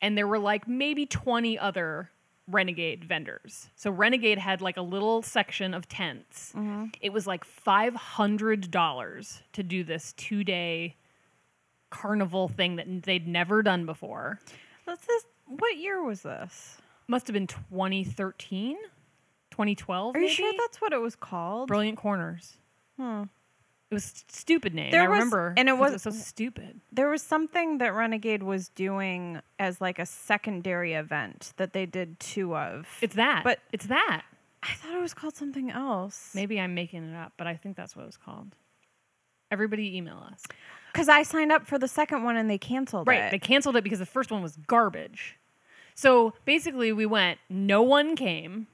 and 0.00 0.16
there 0.16 0.26
were 0.26 0.38
like 0.38 0.68
maybe 0.68 1.06
20 1.06 1.58
other 1.58 2.10
Renegade 2.48 3.04
vendors. 3.04 3.70
So 3.74 3.90
Renegade 3.90 4.38
had 4.38 4.62
like 4.62 4.76
a 4.76 4.82
little 4.82 5.20
section 5.20 5.74
of 5.74 5.88
tents. 5.88 6.52
Mm-hmm. 6.54 6.86
It 7.00 7.12
was 7.12 7.26
like 7.26 7.44
$500 7.44 9.40
to 9.52 9.62
do 9.62 9.84
this 9.84 10.14
2-day 10.16 10.94
carnival 11.90 12.48
thing 12.48 12.76
that 12.76 13.02
they'd 13.04 13.26
never 13.26 13.62
done 13.62 13.86
before. 13.86 14.38
Let's 14.86 15.06
just, 15.06 15.26
what 15.46 15.76
year 15.76 16.02
was 16.02 16.22
this? 16.22 16.78
Must 17.08 17.26
have 17.26 17.34
been 17.34 17.46
2013, 17.46 18.76
2012 19.50 20.14
Are 20.16 20.20
you 20.20 20.28
sure 20.28 20.52
that's 20.58 20.80
what 20.80 20.92
it 20.92 21.00
was 21.00 21.16
called? 21.16 21.68
Brilliant 21.68 21.98
Corners. 21.98 22.56
Hmm. 22.98 23.24
It 23.90 23.94
was 23.94 24.24
a 24.28 24.32
stupid 24.32 24.74
name. 24.74 24.90
There 24.90 25.02
I 25.04 25.08
was- 25.08 25.18
remember. 25.18 25.54
and 25.56 25.68
it 25.68 25.78
was- 25.78 26.02
so 26.02 26.10
stupid. 26.10 26.80
There 26.90 27.08
was 27.08 27.22
something 27.22 27.78
that 27.78 27.94
Renegade 27.94 28.42
was 28.42 28.68
doing 28.70 29.40
as 29.60 29.80
like 29.80 30.00
a 30.00 30.06
secondary 30.06 30.94
event 30.94 31.52
that 31.56 31.72
they 31.72 31.86
did 31.86 32.18
two 32.18 32.56
of. 32.56 32.88
It's 33.00 33.14
that. 33.14 33.42
But- 33.44 33.60
it's 33.72 33.86
that. 33.86 34.24
I 34.62 34.74
thought 34.74 34.94
it 34.94 35.00
was 35.00 35.14
called 35.14 35.36
something 35.36 35.70
else. 35.70 36.32
Maybe 36.34 36.58
I'm 36.58 36.74
making 36.74 37.04
it 37.10 37.14
up, 37.16 37.34
but 37.36 37.46
I 37.46 37.54
think 37.54 37.76
that's 37.76 37.94
what 37.94 38.02
it 38.02 38.06
was 38.06 38.16
called. 38.16 38.56
Everybody 39.52 39.96
email 39.96 40.18
us. 40.32 40.42
Because 40.96 41.10
I 41.10 41.24
signed 41.24 41.52
up 41.52 41.66
for 41.66 41.78
the 41.78 41.88
second 41.88 42.22
one 42.22 42.38
and 42.38 42.48
they 42.48 42.56
canceled 42.56 43.06
it. 43.06 43.10
Right. 43.10 43.24
it. 43.24 43.30
They 43.30 43.38
canceled 43.38 43.76
it 43.76 43.84
because 43.84 43.98
the 43.98 44.06
first 44.06 44.32
one 44.32 44.40
was 44.40 44.56
garbage. 44.66 45.36
So 45.94 46.32
basically, 46.46 46.90
we 46.90 47.04
went, 47.04 47.38
no 47.50 47.82
one 47.82 48.16
came. 48.16 48.66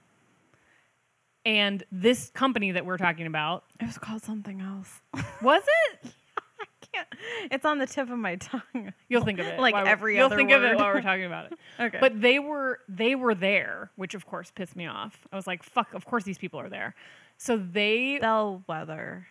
And 1.45 1.83
this 1.91 2.31
company 2.31 2.71
that 2.71 2.87
we're 2.87 2.97
talking 2.97 3.27
about, 3.27 3.65
it 3.81 3.87
was 3.87 3.99
called 3.99 4.23
something 4.23 4.61
else. 4.61 5.01
was 5.43 5.65
it? 5.91 6.13
I 6.61 6.65
can't. 6.93 7.09
it's 7.51 7.65
on 7.65 7.79
the 7.79 7.87
tip 7.87 8.09
of 8.09 8.17
my 8.17 8.37
tongue. 8.37 8.93
You'll 9.09 9.25
think 9.25 9.41
of 9.41 9.47
it. 9.47 9.59
Like 9.59 9.75
every 9.75 10.17
You'll 10.17 10.27
other 10.27 10.37
think 10.37 10.53
of 10.53 10.63
it 10.63 10.77
while 10.77 10.95
we're 10.95 11.01
talking 11.03 11.25
about 11.25 11.51
it. 11.51 11.59
Okay. 11.81 11.99
But 11.99 12.21
they 12.21 12.39
were 12.39 12.79
they 12.89 13.17
were 13.17 13.35
there, 13.35 13.91
which 13.97 14.15
of 14.15 14.27
course 14.27 14.53
pissed 14.55 14.77
me 14.77 14.87
off. 14.87 15.27
I 15.33 15.37
was 15.37 15.49
like, 15.49 15.65
fuck, 15.65 15.93
of 15.93 16.05
course 16.05 16.23
these 16.23 16.39
people 16.39 16.61
are 16.61 16.69
there. 16.69 16.95
So 17.37 17.57
they 17.57 18.19
Bellwether. 18.21 19.27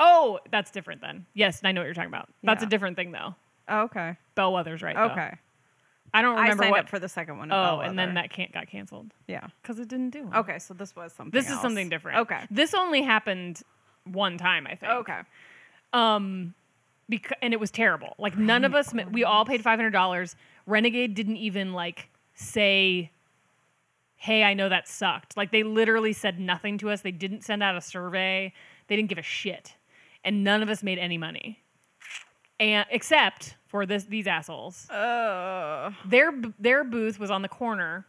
Oh, 0.00 0.40
that's 0.50 0.70
different 0.70 1.00
then. 1.02 1.26
Yes, 1.34 1.60
I 1.62 1.72
know 1.72 1.82
what 1.82 1.84
you're 1.84 1.94
talking 1.94 2.08
about. 2.08 2.28
That's 2.42 2.62
Yeah. 2.62 2.66
a 2.66 2.70
different 2.70 2.96
thing 2.96 3.12
though. 3.12 3.34
Oh, 3.68 3.82
okay. 3.82 4.16
Bellwether's 4.34 4.82
right. 4.82 4.96
though. 4.96 5.04
Okay. 5.10 5.34
I 6.12 6.22
don't 6.22 6.36
I 6.38 6.42
remember 6.42 6.64
signed 6.64 6.70
what 6.72 6.80
up 6.80 6.88
for 6.88 6.98
the 6.98 7.08
second 7.08 7.38
one. 7.38 7.52
Oh, 7.52 7.78
and 7.80 7.96
then 7.96 8.14
that 8.14 8.30
can't 8.30 8.50
got 8.50 8.66
canceled 8.66 9.12
Yeah. 9.28 9.46
because 9.62 9.78
it 9.78 9.86
didn't 9.88 10.10
do. 10.10 10.24
well. 10.24 10.40
Okay, 10.40 10.58
so 10.58 10.74
this 10.74 10.96
was 10.96 11.12
something. 11.12 11.30
This 11.30 11.46
is 11.46 11.52
else. 11.52 11.62
something 11.62 11.88
different. 11.88 12.18
Okay. 12.20 12.40
This 12.50 12.74
only 12.74 13.02
happened 13.02 13.62
one 14.04 14.36
time, 14.38 14.66
I 14.66 14.74
think. 14.74 14.90
Okay. 14.90 15.20
Um, 15.92 16.54
because 17.08 17.36
and 17.42 17.52
it 17.52 17.60
was 17.60 17.70
terrible. 17.70 18.14
Like 18.18 18.36
none 18.38 18.64
of 18.64 18.74
us, 18.74 18.92
we 19.12 19.22
all 19.24 19.44
paid 19.44 19.62
five 19.62 19.78
hundred 19.78 19.90
dollars. 19.90 20.34
Renegade 20.66 21.14
didn't 21.14 21.36
even 21.36 21.72
like 21.74 22.08
say, 22.34 23.10
"Hey, 24.16 24.42
I 24.44 24.54
know 24.54 24.68
that 24.68 24.88
sucked." 24.88 25.36
Like 25.36 25.50
they 25.50 25.62
literally 25.64 26.12
said 26.12 26.38
nothing 26.40 26.78
to 26.78 26.90
us. 26.90 27.00
They 27.02 27.10
didn't 27.12 27.42
send 27.42 27.62
out 27.62 27.76
a 27.76 27.80
survey. 27.80 28.52
They 28.86 28.96
didn't 28.96 29.08
give 29.08 29.18
a 29.18 29.22
shit, 29.22 29.74
and 30.24 30.44
none 30.44 30.62
of 30.62 30.68
us 30.68 30.82
made 30.82 30.98
any 30.98 31.18
money. 31.18 31.60
And 32.58 32.86
except 32.90 33.56
for 33.66 33.86
this, 33.86 34.04
these 34.04 34.26
assholes. 34.26 34.88
Uh, 34.90 35.92
their 36.04 36.32
their 36.58 36.84
booth 36.84 37.18
was 37.18 37.30
on 37.30 37.42
the 37.42 37.48
corner 37.48 38.06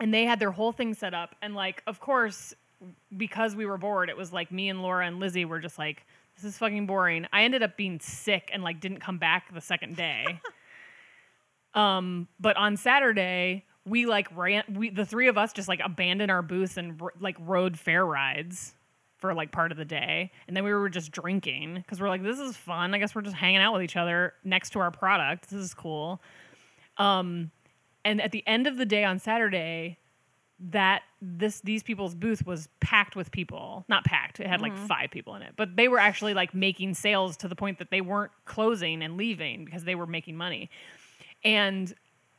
and 0.00 0.12
they 0.12 0.24
had 0.24 0.38
their 0.38 0.50
whole 0.50 0.72
thing 0.72 0.94
set 0.94 1.14
up 1.14 1.34
and 1.42 1.54
like 1.54 1.82
of 1.86 2.00
course 2.00 2.54
because 3.16 3.56
we 3.56 3.66
were 3.66 3.78
bored 3.78 4.08
it 4.08 4.16
was 4.16 4.32
like 4.32 4.52
me 4.52 4.68
and 4.68 4.82
Laura 4.82 5.06
and 5.06 5.18
Lizzie 5.18 5.44
were 5.44 5.58
just 5.58 5.78
like 5.78 6.06
this 6.36 6.44
is 6.44 6.56
fucking 6.56 6.86
boring. 6.86 7.26
I 7.32 7.42
ended 7.42 7.64
up 7.64 7.76
being 7.76 7.98
sick 7.98 8.50
and 8.52 8.62
like 8.62 8.78
didn't 8.78 9.00
come 9.00 9.18
back 9.18 9.52
the 9.52 9.60
second 9.60 9.96
day. 9.96 10.40
um 11.74 12.28
but 12.38 12.56
on 12.56 12.76
Saturday 12.76 13.64
we 13.84 14.06
like 14.06 14.28
ran 14.36 14.62
we 14.72 14.90
the 14.90 15.04
three 15.04 15.28
of 15.28 15.36
us 15.36 15.52
just 15.52 15.68
like 15.68 15.80
abandoned 15.84 16.30
our 16.30 16.42
booths 16.42 16.76
and 16.76 17.00
r- 17.00 17.12
like 17.20 17.36
rode 17.40 17.78
fair 17.78 18.04
rides 18.04 18.74
for 19.18 19.34
like 19.34 19.52
part 19.52 19.72
of 19.72 19.78
the 19.78 19.84
day 19.84 20.30
and 20.46 20.56
then 20.56 20.64
we 20.64 20.72
were 20.72 20.88
just 20.88 21.12
drinking 21.12 21.74
because 21.74 22.00
we're 22.00 22.08
like 22.08 22.22
this 22.22 22.38
is 22.38 22.56
fun. 22.56 22.94
I 22.94 22.98
guess 22.98 23.14
we're 23.14 23.22
just 23.22 23.36
hanging 23.36 23.60
out 23.60 23.72
with 23.72 23.82
each 23.82 23.96
other 23.96 24.34
next 24.44 24.70
to 24.70 24.80
our 24.80 24.90
product. 24.90 25.50
This 25.50 25.60
is 25.60 25.74
cool. 25.74 26.20
Um 26.96 27.50
and 28.04 28.20
at 28.20 28.32
the 28.32 28.46
end 28.46 28.66
of 28.66 28.76
the 28.76 28.86
day 28.86 29.04
on 29.04 29.18
saturday 29.18 29.98
that 30.60 31.02
this 31.22 31.60
these 31.60 31.82
people's 31.82 32.14
booth 32.14 32.44
was 32.44 32.68
packed 32.80 33.14
with 33.14 33.30
people. 33.30 33.84
Not 33.88 34.04
packed. 34.04 34.40
It 34.40 34.46
had 34.46 34.60
like 34.60 34.76
five 34.76 35.10
people 35.10 35.34
in 35.36 35.42
it. 35.42 35.54
But 35.56 35.76
they 35.76 35.88
were 35.88 35.98
actually 35.98 36.34
like 36.34 36.54
making 36.54 36.94
sales 36.94 37.36
to 37.38 37.48
the 37.48 37.56
point 37.56 37.78
that 37.78 37.90
they 37.90 38.00
weren't 38.00 38.32
closing 38.44 39.02
and 39.02 39.16
leaving 39.16 39.64
because 39.64 39.84
they 39.84 39.94
were 39.94 40.06
making 40.06 40.36
money. 40.36 40.70
And 41.44 41.92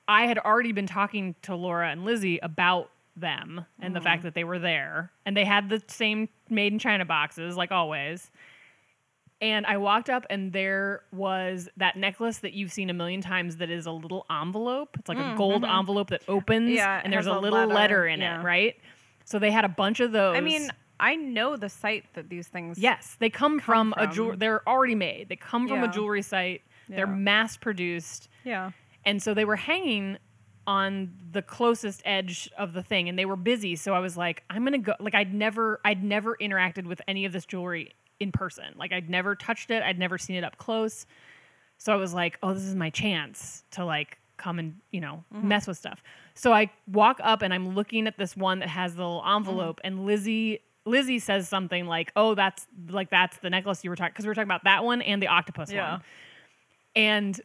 I 0.07 0.25
had 0.25 0.37
already 0.37 0.71
been 0.71 0.87
talking 0.87 1.35
to 1.43 1.55
Laura 1.55 1.89
and 1.89 2.03
Lizzie 2.03 2.39
about 2.39 2.89
them 3.19 3.65
and 3.79 3.95
the 3.95 3.99
mm. 3.99 4.03
fact 4.03 4.23
that 4.23 4.33
they 4.33 4.43
were 4.43 4.59
there. 4.59 5.11
And 5.25 5.35
they 5.35 5.45
had 5.45 5.69
the 5.69 5.81
same 5.87 6.29
made 6.49 6.73
in 6.73 6.79
China 6.79 7.05
boxes, 7.05 7.57
like 7.57 7.71
always. 7.71 8.31
And 9.41 9.65
I 9.65 9.77
walked 9.77 10.09
up, 10.09 10.25
and 10.29 10.51
there 10.51 11.03
was 11.13 11.69
that 11.77 11.95
necklace 11.95 12.39
that 12.39 12.53
you've 12.53 12.73
seen 12.73 12.89
a 12.89 12.93
million 12.93 13.21
times 13.21 13.57
that 13.57 13.69
is 13.69 13.85
a 13.85 13.91
little 13.91 14.25
envelope. 14.29 14.97
It's 14.99 15.07
like 15.07 15.17
a 15.17 15.21
mm, 15.21 15.37
gold 15.37 15.61
mm-hmm. 15.61 15.79
envelope 15.79 16.09
that 16.09 16.23
opens, 16.27 16.71
Yeah, 16.71 16.99
it 16.99 17.05
and 17.05 17.13
there's 17.13 17.25
has 17.25 17.35
a 17.35 17.39
a 17.39 17.39
little 17.39 17.59
letter, 17.59 17.73
letter, 17.73 18.07
in 18.07 18.19
yeah. 18.19 18.41
it, 18.41 18.43
right? 18.43 18.75
So 19.23 19.39
they 19.39 19.51
had 19.51 19.63
a 19.63 19.69
bunch 19.69 20.01
of 20.01 20.11
those. 20.11 20.35
I 20.35 20.41
mean, 20.41 20.69
I 20.99 21.15
know 21.15 21.55
the 21.55 21.69
site 21.69 22.03
that 22.15 22.29
these 22.29 22.47
things. 22.47 22.77
Yes, 22.77 23.15
they 23.19 23.29
come, 23.29 23.59
from, 23.59 23.93
a 23.95 24.05
from. 24.05 24.13
jewel. 24.13 24.35
They're 24.35 24.67
already 24.67 24.95
made. 24.95 25.29
They 25.29 25.37
come 25.37 25.69
from 25.69 25.83
a 25.83 25.85
Yeah. 25.85 25.91
jewelry 25.91 26.21
site. 26.21 26.63
They're 26.89 27.07
Yeah. 27.07 27.13
mass 27.13 27.55
produced. 27.55 28.27
Yeah. 28.43 28.71
And 29.05 29.23
so 29.23 29.33
they 29.33 29.45
were 29.45 29.55
hanging 29.55 30.17
on 30.69 31.11
the 31.31 31.41
closest 31.41 31.99
edge 32.05 32.47
of 32.55 32.73
the 32.73 32.83
thing 32.83 33.09
and 33.09 33.17
they 33.17 33.25
were 33.25 33.35
busy. 33.35 33.75
So 33.75 33.95
I 33.95 33.99
was 33.99 34.15
like, 34.15 34.43
I'm 34.51 34.63
to 34.67 34.77
go 34.77 34.93
like 34.99 35.15
I'd 35.15 35.33
never 35.33 35.81
I'd 35.83 36.03
never 36.03 36.37
interacted 36.39 36.85
with 36.85 37.01
any 37.07 37.25
of 37.25 37.33
this 37.33 37.47
jewelry 37.47 37.91
in 38.19 38.31
person. 38.31 38.75
Like 38.77 38.93
I'd 38.93 39.09
never 39.09 39.33
touched 39.33 39.71
it. 39.71 39.81
I'd 39.81 39.97
never 39.97 40.19
seen 40.19 40.35
it 40.35 40.43
up 40.43 40.59
close. 40.59 41.07
So 41.79 41.91
I 41.91 41.95
was 41.95 42.13
like, 42.13 42.37
oh, 42.43 42.53
this 42.53 42.65
is 42.65 42.75
my 42.75 42.91
chance 42.91 43.63
to 43.71 43.83
like 43.83 44.19
come 44.37 44.59
and, 44.59 44.75
you 44.91 45.01
know, 45.01 45.23
mm-hmm. 45.33 45.47
mess 45.47 45.65
with 45.65 45.77
stuff. 45.77 46.03
So 46.35 46.53
I 46.53 46.69
walk 46.87 47.19
up 47.23 47.41
and 47.41 47.51
I'm 47.51 47.73
looking 47.73 48.05
at 48.05 48.19
this 48.19 48.37
one 48.37 48.59
that 48.59 48.69
has 48.69 48.93
the 48.93 49.01
little 49.01 49.23
envelope, 49.27 49.77
mm-hmm. 49.77 49.87
and 49.87 50.05
Lizzie 50.05 50.59
Lizzie 50.85 51.17
says 51.17 51.49
something 51.49 51.87
like, 51.87 52.11
"Oh, 52.15 52.35
that's 52.35 52.67
like 52.89 53.09
that's 53.09 53.37
the 53.37 53.49
necklace 53.49 53.83
you 53.83 53.89
were 53.89 53.95
talking 53.95 54.11
because 54.13 54.25
we 54.25 54.29
were 54.29 54.35
talking 54.35 54.47
about 54.47 54.65
that 54.65 54.83
one 54.83 55.01
and 55.01 55.19
the 55.19 55.27
octopus 55.27 55.71
Yeah. 55.71 55.93
one." 55.93 56.01
And 56.95 57.41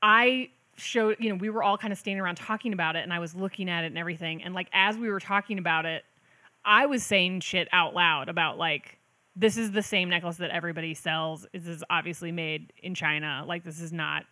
I 0.00 0.48
showed, 0.78 1.16
you 1.20 1.28
know, 1.28 1.36
we 1.36 1.50
were 1.50 1.62
all 1.62 1.76
kind 1.76 1.92
of 1.92 1.98
standing 1.98 2.20
around 2.20 2.36
talking 2.36 2.72
about 2.72 2.96
it, 2.96 3.02
and 3.02 3.12
I 3.12 3.18
was 3.18 3.34
looking 3.34 3.68
at 3.68 3.84
it 3.84 3.88
and 3.88 3.98
everything. 3.98 4.42
And 4.42 4.54
like 4.54 4.68
as 4.72 4.96
we 4.96 5.10
were 5.10 5.20
talking 5.20 5.58
about 5.58 5.84
it, 5.84 6.04
I 6.64 6.86
was 6.86 7.04
saying 7.04 7.40
shit 7.40 7.68
out 7.72 7.94
loud 7.94 8.28
about 8.28 8.58
like, 8.58 8.98
this 9.36 9.56
is 9.56 9.72
the 9.72 9.82
same 9.82 10.08
necklace 10.10 10.38
that 10.38 10.50
everybody 10.50 10.94
sells. 10.94 11.46
This 11.52 11.66
is 11.66 11.84
obviously 11.90 12.32
made 12.32 12.72
in 12.82 12.94
China. 12.94 13.44
Like 13.46 13.64
this 13.64 13.80
is 13.80 13.92
not. 13.92 14.24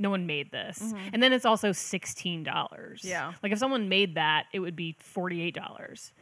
No 0.00 0.10
one 0.10 0.26
made 0.26 0.52
this, 0.52 0.78
mm-hmm. 0.78 1.08
and 1.12 1.20
then 1.20 1.32
it's 1.32 1.44
also 1.44 1.72
sixteen 1.72 2.44
dollars. 2.44 3.00
Yeah. 3.02 3.32
like 3.42 3.50
if 3.50 3.58
someone 3.58 3.88
made 3.88 4.14
that, 4.14 4.44
it 4.52 4.60
would 4.60 4.76
be 4.76 4.96
forty 5.00 5.42
eight 5.42 5.56
dollars. 5.56 6.12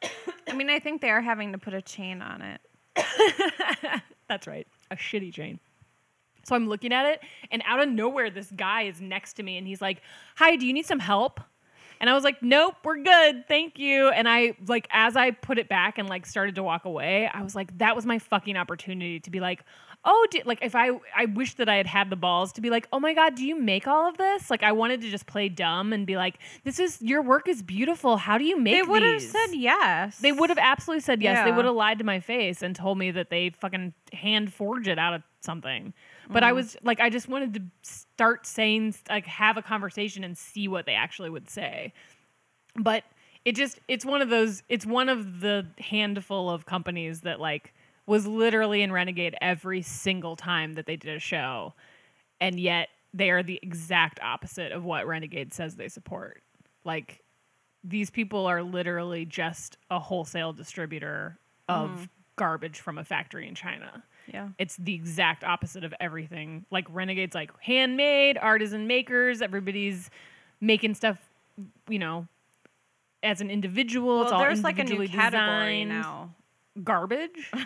I 0.48 0.52
mean, 0.54 0.70
I 0.70 0.78
think 0.78 1.00
they 1.00 1.10
are 1.10 1.20
having 1.20 1.50
to 1.50 1.58
put 1.58 1.74
a 1.74 1.82
chain 1.82 2.22
on 2.22 2.42
it. 2.42 2.60
That's 4.28 4.46
right. 4.46 4.68
A 4.92 4.96
shitty 4.96 5.32
chain. 5.32 5.58
So 6.48 6.54
I'm 6.54 6.68
looking 6.68 6.92
at 6.92 7.06
it, 7.06 7.20
and 7.50 7.62
out 7.66 7.80
of 7.80 7.88
nowhere, 7.88 8.30
this 8.30 8.50
guy 8.50 8.82
is 8.82 9.00
next 9.00 9.34
to 9.34 9.42
me, 9.42 9.58
and 9.58 9.66
he's 9.66 9.80
like, 9.82 10.02
"Hi, 10.36 10.56
do 10.56 10.66
you 10.66 10.72
need 10.72 10.86
some 10.86 11.00
help?" 11.00 11.40
And 12.00 12.08
I 12.08 12.14
was 12.14 12.24
like, 12.24 12.42
"Nope, 12.42 12.76
we're 12.84 13.02
good, 13.02 13.46
thank 13.48 13.78
you." 13.78 14.08
And 14.08 14.28
I 14.28 14.54
like, 14.66 14.86
as 14.90 15.16
I 15.16 15.32
put 15.32 15.58
it 15.58 15.68
back 15.68 15.98
and 15.98 16.08
like 16.08 16.26
started 16.26 16.54
to 16.54 16.62
walk 16.62 16.84
away, 16.84 17.28
I 17.32 17.42
was 17.42 17.54
like, 17.54 17.76
"That 17.78 17.94
was 17.96 18.06
my 18.06 18.18
fucking 18.18 18.56
opportunity 18.56 19.20
to 19.20 19.30
be 19.30 19.40
like." 19.40 19.64
Oh, 20.04 20.26
like 20.44 20.60
if 20.62 20.76
I 20.76 20.90
I 21.14 21.24
wish 21.24 21.54
that 21.54 21.68
I 21.68 21.74
had 21.74 21.88
had 21.88 22.08
the 22.08 22.16
balls 22.16 22.52
to 22.52 22.60
be 22.60 22.70
like, 22.70 22.86
oh 22.92 23.00
my 23.00 23.14
god, 23.14 23.34
do 23.34 23.44
you 23.44 23.60
make 23.60 23.88
all 23.88 24.08
of 24.08 24.16
this? 24.16 24.48
Like 24.48 24.62
I 24.62 24.70
wanted 24.70 25.00
to 25.00 25.10
just 25.10 25.26
play 25.26 25.48
dumb 25.48 25.92
and 25.92 26.06
be 26.06 26.16
like, 26.16 26.38
this 26.62 26.78
is 26.78 27.02
your 27.02 27.20
work 27.20 27.48
is 27.48 27.62
beautiful. 27.62 28.16
How 28.16 28.38
do 28.38 28.44
you 28.44 28.58
make? 28.58 28.76
They 28.76 28.82
would 28.82 29.02
have 29.02 29.20
said 29.20 29.48
yes. 29.54 30.18
They 30.18 30.30
would 30.30 30.50
have 30.50 30.58
absolutely 30.58 31.00
said 31.00 31.20
yes. 31.20 31.44
They 31.44 31.50
would 31.50 31.64
have 31.64 31.74
lied 31.74 31.98
to 31.98 32.04
my 32.04 32.20
face 32.20 32.62
and 32.62 32.76
told 32.76 32.96
me 32.96 33.10
that 33.10 33.28
they 33.28 33.50
fucking 33.50 33.92
hand 34.12 34.52
forge 34.52 34.86
it 34.86 35.00
out 35.00 35.14
of 35.14 35.22
something. 35.40 35.92
But 36.28 36.42
Mm-hmm. 36.42 36.48
I 36.48 36.52
was 36.52 36.76
like, 36.82 37.00
I 37.00 37.10
just 37.10 37.28
wanted 37.28 37.54
to 37.54 37.62
start 37.82 38.46
saying, 38.46 38.94
like, 39.08 39.26
have 39.26 39.56
a 39.56 39.62
conversation 39.62 40.24
and 40.24 40.36
see 40.36 40.68
what 40.68 40.86
they 40.86 40.94
actually 40.94 41.30
would 41.30 41.48
say. 41.48 41.92
But 42.76 43.04
it 43.44 43.56
just, 43.56 43.80
it's 43.88 44.04
one 44.04 44.20
of 44.20 44.28
those, 44.28 44.62
it's 44.68 44.84
one 44.84 45.08
of 45.08 45.40
the 45.40 45.66
handful 45.78 46.50
of 46.50 46.66
companies 46.66 47.22
that, 47.22 47.40
like, 47.40 47.72
was 48.06 48.26
literally 48.26 48.82
in 48.82 48.92
Renegade 48.92 49.36
every 49.40 49.82
single 49.82 50.36
time 50.36 50.74
that 50.74 50.86
they 50.86 50.96
did 50.96 51.16
a 51.16 51.20
show. 51.20 51.74
And 52.40 52.60
yet 52.60 52.88
they 53.14 53.30
are 53.30 53.42
the 53.42 53.58
exact 53.62 54.20
opposite 54.22 54.72
of 54.72 54.84
what 54.84 55.06
Renegade 55.06 55.54
says 55.54 55.76
they 55.76 55.88
support. 55.88 56.42
Like, 56.84 57.22
these 57.82 58.10
people 58.10 58.46
are 58.46 58.62
literally 58.62 59.24
just 59.24 59.78
a 59.90 59.98
wholesale 59.98 60.52
distributor 60.52 61.38
of 61.68 62.08
garbage 62.36 62.80
from 62.80 62.98
a 62.98 63.04
factory 63.04 63.48
in 63.48 63.54
China. 63.54 64.02
Yeah. 64.32 64.48
It's 64.58 64.76
the 64.76 64.94
exact 64.94 65.44
opposite 65.44 65.84
of 65.84 65.94
everything. 66.00 66.64
Like 66.70 66.86
Renegade's 66.90 67.34
like 67.34 67.50
handmade, 67.60 68.38
artisan 68.38 68.86
makers, 68.86 69.42
everybody's 69.42 70.10
making 70.60 70.94
stuff, 70.94 71.18
you 71.88 71.98
know, 71.98 72.26
as 73.22 73.40
an 73.40 73.50
individual. 73.50 74.22
it's 74.22 74.30
Well, 74.30 74.40
all 74.40 74.46
there's 74.46 74.62
like 74.62 74.78
a 74.78 74.84
new 74.84 75.08
category 75.08 75.84
now. 75.84 76.34
Garbage. 76.82 77.50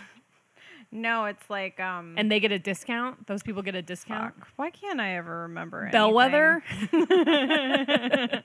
No, 0.95 1.25
it's 1.25 1.49
like 1.49 1.81
um. 1.81 2.17
and 2.19 2.31
they 2.31 2.39
get 2.39 2.53
a 2.53 2.59
discount. 2.59 3.27
Those 3.27 3.43
people 3.43 3.63
get 3.63 3.75
a 3.75 3.81
discount. 3.81 4.35
fuck, 4.39 4.49
why 4.57 4.69
can't 4.69 5.01
I 5.01 5.17
ever 5.17 5.45
remember? 5.45 5.89
Bellwether. 5.91 6.63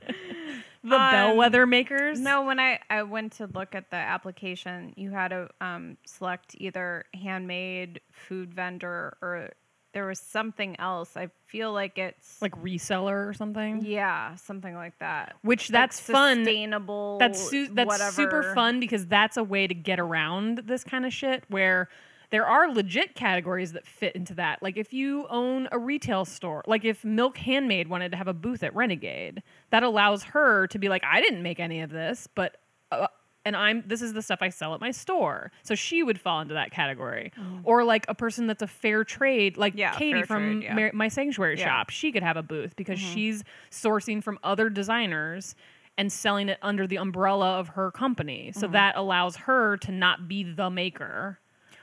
the 0.83 0.95
Um, 0.95 1.11
bellwether 1.11 1.65
makers. 1.65 2.19
No, 2.19 2.43
when 2.43 2.59
I, 2.59 2.79
I 2.89 3.03
went 3.03 3.33
to 3.33 3.47
look 3.47 3.75
at 3.75 3.89
the 3.89 3.95
application, 3.97 4.93
you 4.95 5.11
had 5.11 5.29
to 5.29 5.49
um, 5.61 5.97
select 6.05 6.55
either 6.57 7.05
handmade 7.13 8.01
food 8.11 8.53
vendor 8.53 9.17
or 9.21 9.49
there 9.93 10.05
was 10.05 10.19
something 10.19 10.79
else. 10.79 11.17
I 11.17 11.29
feel 11.45 11.73
like 11.73 11.97
it's 11.97 12.39
like 12.41 12.51
reseller 12.61 13.27
or 13.27 13.33
something. 13.33 13.83
yeah, 13.83 14.35
something 14.35 14.75
like 14.75 14.99
that. 14.99 15.35
Which 15.41 15.69
Like 15.69 15.73
that's 15.81 15.99
fun. 15.99 16.45
Sustainable. 16.45 17.17
That's 17.19 17.49
su- 17.49 17.69
that's 17.73 17.87
whatever. 17.87 18.11
super 18.11 18.53
fun 18.53 18.79
because 18.79 19.07
that's 19.07 19.37
a 19.37 19.43
way 19.43 19.65
to 19.65 19.73
get 19.73 19.99
around 19.99 20.59
this 20.65 20.83
kind 20.83 21.05
of 21.05 21.13
shit 21.13 21.43
where 21.47 21.89
there 22.29 22.45
are 22.45 22.71
legit 22.71 23.15
categories 23.15 23.73
that 23.73 23.85
fit 23.85 24.15
into 24.15 24.33
that. 24.35 24.61
Like 24.61 24.77
if 24.77 24.93
you 24.93 25.27
own 25.29 25.69
a 25.71 25.79
retail 25.79 26.25
store, 26.25 26.63
like 26.67 26.83
if 26.83 27.05
Milk 27.05 27.37
Handmade 27.37 27.87
wanted 27.87 28.11
to 28.11 28.17
have 28.17 28.27
a 28.27 28.33
booth 28.33 28.63
at 28.63 28.75
Renegade, 28.75 29.43
that 29.69 29.83
allows 29.83 30.23
her 30.23 30.67
to 30.67 30.79
be 30.79 30.89
like, 30.89 31.03
I 31.05 31.21
didn't 31.21 31.41
make 31.41 31.59
any 31.59 31.81
of 31.81 31.89
this, 31.89 32.27
but 32.35 32.57
uh, 32.91 33.07
and 33.45 33.55
I'm 33.55 33.81
this 33.87 34.01
is 34.01 34.11
the 34.11 34.21
stuff 34.21 34.39
I 34.41 34.49
sell 34.49 34.73
at 34.73 34.81
my 34.81 34.91
store. 34.91 35.53
So 35.63 35.73
she 35.73 36.03
would 36.03 36.19
fall 36.19 36.41
into 36.41 36.53
that 36.53 36.71
category. 36.71 37.31
Mm. 37.39 37.61
Or 37.63 37.85
like 37.85 38.05
a 38.09 38.13
person 38.13 38.45
that's 38.45 38.61
a 38.61 38.67
fair 38.67 39.05
trade, 39.05 39.55
like 39.55 39.73
Yeah, 39.75 39.93
Katie 39.93 40.23
from 40.23 40.59
trade, 40.59 40.63
yeah. 40.63 40.75
Mar- 40.75 40.91
my 40.93 41.07
sanctuary 41.07 41.57
Yeah. 41.57 41.65
shop. 41.65 41.89
She 41.89 42.11
could 42.11 42.23
have 42.23 42.35
a 42.35 42.43
booth 42.43 42.75
because 42.75 42.99
mm-hmm. 42.99 43.13
she's 43.13 43.43
sourcing 43.71 44.21
from 44.21 44.37
other 44.43 44.69
designers 44.69 45.55
and 45.97 46.11
selling 46.11 46.49
it 46.49 46.59
under 46.61 46.85
the 46.85 46.97
umbrella 46.97 47.57
of 47.57 47.69
her 47.69 47.89
company. 47.89 48.51
So 48.53 48.63
mm-hmm. 48.63 48.73
that 48.73 48.97
allows 48.97 49.37
her 49.37 49.77
to 49.77 49.91
not 49.93 50.27
be 50.27 50.43
the 50.43 50.69
maker. 50.69 51.39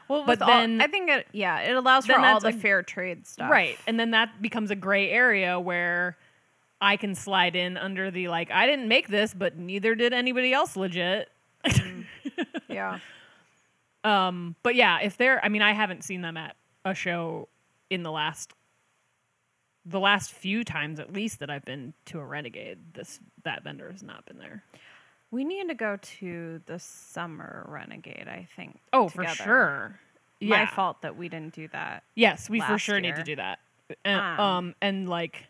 Well, 0.09 0.25
but 0.27 0.41
all- 0.43 0.49
then- 0.49 0.81
I 0.81 0.87
think 0.87 1.09
it 1.11 1.27
yeah, 1.33 1.61
it 1.61 1.75
allows 1.77 2.07
for 2.07 2.19
all 2.19 2.41
the 2.41 2.53
fair 2.53 2.83
trade 2.83 3.27
stuff. 3.27 3.51
Right. 3.51 3.79
And 3.87 3.99
then 3.99 4.11
that 4.13 4.43
becomes 4.43 4.71
a 4.71 4.77
gray 4.77 5.11
area 5.11 5.59
where 5.59 6.17
I 6.81 6.97
can 6.97 7.15
slide 7.15 7.57
in 7.57 7.77
under 7.77 8.11
the 8.11 8.29
like, 8.29 8.51
I 8.51 8.67
didn't 8.67 8.89
make 8.89 9.09
this, 9.09 9.33
but 9.33 9.57
neither 9.57 9.95
did 9.95 10.13
anybody 10.13 10.53
else 10.53 10.77
legit. 10.77 11.31
Yeah. 12.69 12.99
Um, 14.05 14.55
but 14.63 14.75
yeah, 14.75 14.99
if 15.01 15.17
they're, 15.17 15.43
I 15.43 15.49
mean, 15.49 15.63
I 15.63 15.73
haven't 15.73 16.05
seen 16.05 16.21
them 16.21 16.37
at 16.37 16.57
a 16.85 16.95
show 16.95 17.49
in 17.89 18.03
the 18.03 18.11
last, 18.13 18.53
the 19.87 19.99
last 19.99 20.31
few 20.33 20.63
times 20.63 21.01
at 21.01 21.11
least 21.11 21.39
that 21.39 21.49
I've 21.49 21.65
been 21.65 21.95
to 22.07 22.19
a 22.21 22.25
Renegade. 22.25 22.93
This 22.93 23.19
that 23.45 23.65
vendor 23.65 23.91
has 23.91 24.03
not 24.03 24.27
been 24.27 24.37
there. 24.37 24.63
We 25.35 25.45
need 25.45 25.68
to 25.68 25.74
go 25.74 25.99
to 26.20 26.61
the 26.66 26.78
summer 26.78 27.66
renegade, 27.68 28.28
I 28.28 28.47
think. 28.55 28.78
Oh, 28.93 29.09
for 29.09 29.22
together. 29.22 29.35
sure. 29.45 30.01
My 30.41 30.66
fault 30.66 31.03
that 31.03 31.16
we 31.16 31.28
didn't 31.28 31.55
do 31.55 31.66
that. 31.68 32.05
Yes, 32.14 32.49
we 32.49 32.61
for 32.61 32.78
sure 32.78 33.01
need 33.01 33.16
to 33.16 33.24
do 33.24 33.35
that. 33.37 33.59
And, 34.05 34.20
Um, 34.20 34.41
um, 34.41 34.74
and 34.80 35.09
like, 35.09 35.47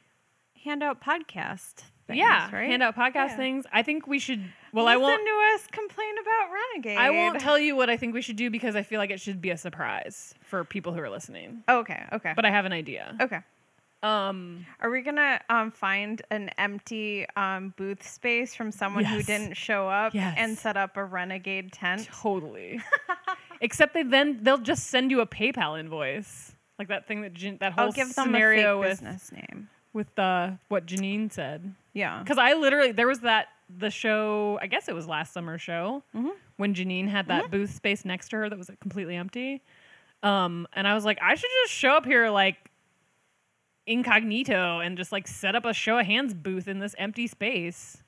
Handout 0.65 1.03
podcast. 1.03 1.83
Things, 2.07 2.19
yeah, 2.19 2.51
right? 2.55 2.69
hand 2.69 2.83
out 2.83 2.95
podcast 2.97 3.31
Yeah. 3.31 3.37
things. 3.37 3.67
I 3.73 3.83
think 3.83 4.07
we 4.07 4.19
should. 4.19 4.43
Well, 4.73 4.87
I 4.89 4.95
Listen 4.97 5.03
won't. 5.03 5.27
to 5.27 5.55
us 5.55 5.67
complain 5.71 6.15
about 6.19 6.53
renegade. 6.53 6.99
I 6.99 7.11
won't 7.11 7.41
tell 7.41 7.59
you 7.59 7.77
what 7.77 7.89
I 7.91 7.97
think 7.97 8.13
we 8.15 8.21
should 8.23 8.37
do 8.37 8.51
because 8.51 8.77
I 8.77 8.83
feel 8.83 8.99
like 8.99 9.11
it 9.11 9.21
should 9.21 9.41
be 9.43 9.51
a 9.51 9.57
surprise 9.57 10.35
for 10.43 10.65
people 10.65 10.93
who 10.95 11.01
are 11.01 11.09
listening. 11.11 11.63
Okay. 11.69 12.05
Okay. 12.13 12.33
But 12.37 12.45
I 12.45 12.51
have 12.51 12.65
an 12.67 12.73
idea. 12.73 13.17
okay. 13.21 13.41
Um, 14.05 14.67
Are 14.81 14.91
we 14.91 15.01
gonna 15.03 15.41
um, 15.49 15.71
find 15.71 16.21
an 16.31 16.51
empty 16.59 17.27
um, 17.37 17.73
booth 17.77 18.07
space 18.07 18.55
from 18.55 18.71
someone 18.71 19.05
who 19.05 19.17
Yes. 19.17 19.27
didn't 19.27 19.55
show 19.55 19.89
up 19.89 20.15
Yes. 20.15 20.35
and 20.39 20.59
set 20.59 20.77
up 20.77 20.97
a 20.97 21.05
renegade 21.05 21.73
tent? 21.73 22.09
totally. 22.13 22.81
Except 23.61 23.95
they 23.95 24.03
then 24.03 24.41
they'll 24.43 24.59
just 24.59 24.89
send 24.89 25.11
you 25.11 25.21
a 25.21 25.27
PayPal 25.27 25.79
invoice, 25.81 26.55
like 26.79 26.89
that 26.89 27.07
thing 27.07 27.23
that 27.23 27.33
Jan- 27.35 27.57
that 27.61 27.73
whole 27.73 27.87
I'll 27.87 27.93
give 27.93 28.15
them 28.15 28.27
scenario 28.27 28.81
a 28.81 28.83
fake 28.83 28.91
with 28.91 29.01
business 29.01 29.33
name. 29.33 29.69
with 29.95 30.19
uh, 30.19 30.51
what 30.69 30.85
Janine 30.87 31.33
said. 31.33 31.75
Yeah. 31.95 32.19
Because 32.19 32.37
I 32.37 32.53
literally 32.55 32.93
there 32.93 33.07
was 33.07 33.21
that 33.21 33.47
the 33.75 33.91
show. 33.91 34.59
I 34.61 34.67
guess 34.67 34.89
it 34.89 34.95
was 34.95 35.07
last 35.09 35.33
summer 35.33 35.57
show 35.57 36.03
Mm-hmm. 36.15 36.29
when 36.59 36.75
Janine 36.75 37.09
had 37.09 37.29
that 37.29 37.51
booth 37.51 37.75
space 37.75 38.05
next 38.05 38.29
to 38.31 38.37
her 38.37 38.51
that 38.51 38.59
was 38.59 38.69
like, 38.69 38.81
completely 38.81 39.17
empty. 39.17 39.63
Um, 40.23 40.67
and 40.75 40.87
I 40.87 40.95
was 40.95 41.05
like, 41.07 41.19
I 41.23 41.35
should 41.35 41.51
just 41.65 41.73
show 41.75 41.91
up 41.97 42.05
here 42.05 42.29
like 42.31 42.57
incognito 43.87 44.81
and 44.81 44.97
just 44.97 45.13
like 45.13 45.27
set 45.29 45.55
up 45.55 45.65
a 45.65 45.73
show 45.75 45.99
of 45.99 46.07
hands 46.07 46.35
booth 46.35 46.69
in 46.69 46.79
this 46.79 46.95
empty 46.99 47.27
space. 47.27 48.03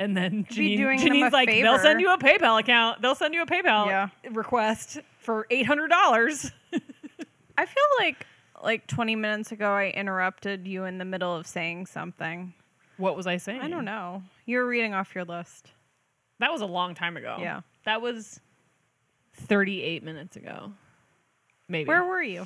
And 0.00 0.16
then 0.16 0.44
Janine, 0.44 0.98
Janine's 1.00 1.32
like, 1.32 1.48
they'll 1.48 1.78
send 1.78 2.00
you 2.00 2.12
a 2.12 2.18
PayPal 2.18 2.60
account. 2.60 3.02
They'll 3.02 3.14
send 3.16 3.34
you 3.34 3.42
a 3.42 3.46
PayPal 3.46 3.86
Yeah. 3.86 4.08
request 4.30 4.98
for 5.18 5.46
eight 5.50 5.66
hundred 5.66 5.88
dollars. 5.88 6.50
I 7.58 7.66
feel 7.66 7.84
like 7.98 8.24
like 8.62 8.86
20 8.88 9.14
minutes 9.16 9.52
ago 9.52 9.70
I 9.72 9.88
interrupted 9.90 10.66
you 10.66 10.84
in 10.84 10.98
the 10.98 11.04
middle 11.04 11.34
of 11.34 11.46
saying 11.46 11.86
something. 11.86 12.54
What 12.96 13.16
was 13.16 13.26
I 13.28 13.36
saying? 13.36 13.60
I 13.60 13.68
don't 13.68 13.84
know. 13.84 14.22
You 14.46 14.58
were 14.58 14.66
reading 14.66 14.94
off 14.94 15.14
your 15.14 15.24
list. 15.24 15.70
That 16.40 16.50
was 16.52 16.60
a 16.60 16.66
long 16.66 16.94
time 16.94 17.16
ago. 17.16 17.36
Yeah. 17.40 17.60
That 17.84 18.02
was 18.02 18.40
38 19.34 20.02
minutes 20.02 20.36
ago. 20.36 20.72
Maybe. 21.68 21.86
Where 21.88 22.04
were 22.04 22.22
you? 22.22 22.44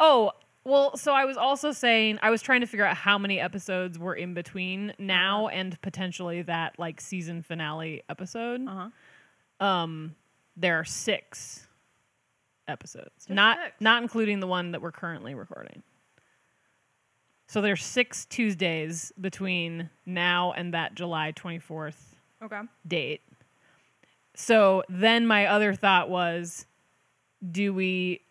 oh, 0.00 0.32
well, 0.64 0.96
so 0.96 1.12
I 1.12 1.24
was 1.24 1.36
also 1.36 1.72
saying, 1.72 2.18
I 2.22 2.30
was 2.30 2.40
trying 2.42 2.60
to 2.62 2.66
figure 2.66 2.84
out 2.86 2.96
how 2.96 3.18
many 3.18 3.38
episodes 3.40 3.98
were 3.98 4.14
in 4.14 4.34
between 4.34 4.92
now 4.98 5.48
and 5.48 5.80
potentially 5.82 6.42
that 6.42 6.78
like 6.78 7.00
season 7.00 7.42
finale 7.42 8.02
episode. 8.08 8.66
Uh-huh. 8.66 9.64
Um, 9.66 10.14
there 10.56 10.78
are 10.78 10.84
six 10.84 11.66
episodes, 12.66 13.26
not 13.28 13.58
six. 13.62 13.80
not 13.80 14.02
including 14.02 14.40
the 14.40 14.46
one 14.46 14.72
that 14.72 14.80
we're 14.80 14.92
currently 14.92 15.34
recording. 15.34 15.82
So 17.46 17.60
there's 17.60 17.84
six 17.84 18.24
Tuesdays 18.24 19.12
between 19.20 19.90
now 20.06 20.52
and 20.52 20.72
that 20.74 20.94
July 20.94 21.32
24th 21.36 21.94
Okay. 22.42 22.60
date. 22.86 23.20
So 24.34 24.82
then 24.88 25.26
my 25.26 25.46
other 25.46 25.74
thought 25.74 26.08
was 26.10 26.66
do 27.50 27.72
we 27.74 28.22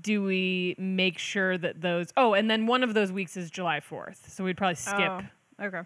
do 0.00 0.22
we 0.22 0.74
make 0.78 1.18
sure 1.18 1.58
that 1.58 1.80
those 1.80 2.08
Oh, 2.16 2.34
and 2.34 2.50
then 2.50 2.66
one 2.66 2.82
of 2.82 2.94
those 2.94 3.12
weeks 3.12 3.36
is 3.36 3.50
July 3.50 3.80
4th. 3.80 4.30
So 4.30 4.44
we'd 4.44 4.56
probably 4.56 4.76
skip 4.76 4.96
Oh, 4.98 5.64
okay. 5.64 5.82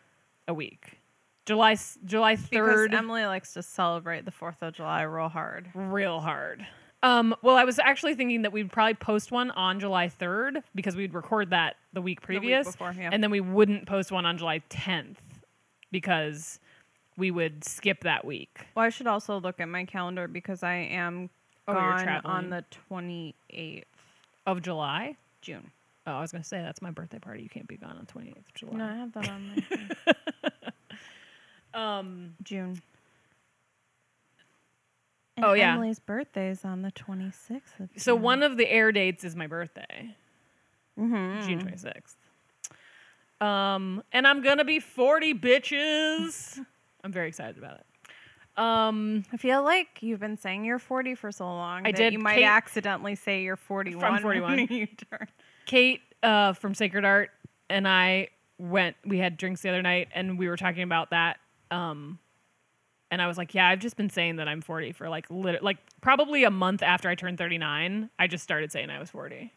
a 0.47 0.55
week. 0.55 1.01
July 1.47 1.77
July 2.05 2.37
Because 2.37 2.49
3rd 2.51 2.95
Emily 2.95 3.25
likes 3.27 3.55
to 3.55 3.63
celebrate 3.63 4.25
the 4.25 4.31
Fourth 4.31 4.63
of 4.63 4.75
July 4.75 5.03
real 5.03 5.29
hard. 5.29 5.71
real 5.75 6.21
hard. 6.21 6.67
Um, 7.03 7.35
well, 7.43 7.57
I 7.57 7.63
was 7.65 7.79
actually 7.79 8.15
thinking 8.17 8.43
that 8.43 8.53
we'd 8.53 8.71
probably 8.73 8.95
post 8.95 9.31
one 9.31 9.51
on 9.53 9.79
July 9.81 10.09
3rd 10.09 10.63
because 10.75 10.97
we'd 10.97 11.15
record 11.15 11.51
that 11.51 11.77
the 11.93 12.01
week 12.03 12.19
week 12.21 12.27
previous. 12.41 12.67
before, 12.73 12.93
yeah. 12.99 13.11
And 13.13 13.23
then 13.23 13.31
we 13.31 13.41
wouldn't 13.41 13.87
post 13.87 14.11
one 14.11 14.27
on 14.27 14.37
July 14.37 14.63
10th 14.69 15.17
because 15.91 16.59
we 17.17 17.31
would 17.31 17.65
skip 17.65 18.01
that 18.03 18.25
week. 18.25 18.67
Well, 18.75 18.85
I 18.85 18.89
should 18.91 19.07
also 19.07 19.41
look 19.41 19.61
at 19.61 19.69
my 19.69 19.85
calendar 19.85 20.29
because 20.29 20.63
I 20.63 20.75
am 20.75 21.31
Oh, 21.69 21.73
you're 21.75 21.81
gone 21.81 22.03
traveling. 22.05 22.35
on 22.35 22.51
the 22.51 22.65
twenty 22.71 23.35
eighth 23.51 23.87
Of 24.47 24.63
July? 24.63 25.17
June. 25.43 25.71
Oh, 26.07 26.13
I 26.13 26.21
was 26.23 26.33
going 26.33 26.43
to 26.43 26.49
say 26.49 26.63
that's 26.63 26.81
my 26.81 26.91
birthday 26.91 27.19
party. 27.19 27.43
You 27.43 27.51
can't 27.51 27.69
be 27.69 27.77
gone 27.77 27.97
on 27.99 28.07
28th 28.07 28.39
of 28.39 28.55
July. 28.55 28.79
No, 28.79 28.85
I 28.87 28.95
have 28.95 29.13
that 29.13 29.29
on 29.29 29.53
my. 29.55 30.71
Um, 31.75 32.35
June. 32.43 32.81
Oh, 35.43 35.53
yeah. 35.53 35.75
Emily's 35.75 35.99
birthday 36.01 36.49
is 36.49 36.65
on 36.65 36.83
the 36.83 36.91
twenty 36.91 37.31
sixth 37.31 37.79
of. 37.79 37.91
so 37.97 38.15
one 38.17 38.43
of 38.43 38.57
the 38.57 38.69
air 38.69 38.91
dates 38.91 39.23
is 39.23 39.37
my 39.37 39.47
birthday, 39.47 40.15
Mhm. 40.99 41.47
June 41.47 41.61
26th. 41.61 42.17
Um, 43.47 44.03
and 44.13 44.27
I'm 44.27 44.43
going 44.43 44.59
to 44.59 44.65
be 44.65 44.81
40 44.81 45.35
bitches. 45.35 46.59
I'm 47.05 47.13
very 47.13 47.29
excited 47.29 47.57
about 47.59 47.75
it. 47.79 47.87
Um, 48.59 49.25
I 49.33 49.37
feel 49.37 49.63
like 49.63 49.87
you've 50.01 50.21
been 50.21 50.37
saying 50.37 50.65
you're 50.65 50.79
40 50.81 51.15
for 51.15 51.31
so 51.31 51.45
long. 51.45 51.87
I 51.87 51.93
that 51.93 51.97
did. 51.97 52.13
You 52.13 52.19
might 52.19 52.37
Kate- 52.37 52.45
accidentally 52.45 53.15
say 53.15 53.43
you're 53.43 53.57
41 53.57 54.21
41. 54.21 54.51
when 54.57 54.67
you 54.71 54.87
turn. 54.87 55.29
Kate 55.67 56.01
uh, 56.23 56.53
from 56.55 56.75
Sacred 56.75 57.05
Art 57.05 57.31
and 57.71 57.87
I 57.87 58.29
went. 58.59 58.97
We 59.07 59.19
had 59.19 59.37
drinks 59.37 59.63
the 59.63 59.69
other 59.69 59.83
night, 59.83 60.09
and 60.13 60.39
we 60.39 60.49
were 60.49 60.57
talking 60.57 60.83
about 60.83 61.11
that. 61.11 61.39
Um, 61.71 62.19
and 63.11 63.23
I 63.23 63.27
was 63.29 63.39
like, 63.39 63.55
"Yeah, 63.55 63.69
I've 63.69 63.79
just 63.79 63.97
been 63.97 64.11
saying 64.11 64.37
that 64.37 64.49
I'm 64.49 64.61
40 64.61 64.93
for 64.93 65.09
like 65.09 65.27
lit- 65.31 65.63
like 65.63 65.79
probably 66.01 66.45
a 66.45 66.51
month 66.51 66.83
after 66.83 67.09
I 67.09 67.15
turned 67.15 67.39
39. 67.39 68.11
I 68.19 68.27
just 68.27 68.43
started 68.45 68.73
saying 68.73 68.91
I 68.91 68.99
was 68.99 69.11
40 69.11 69.53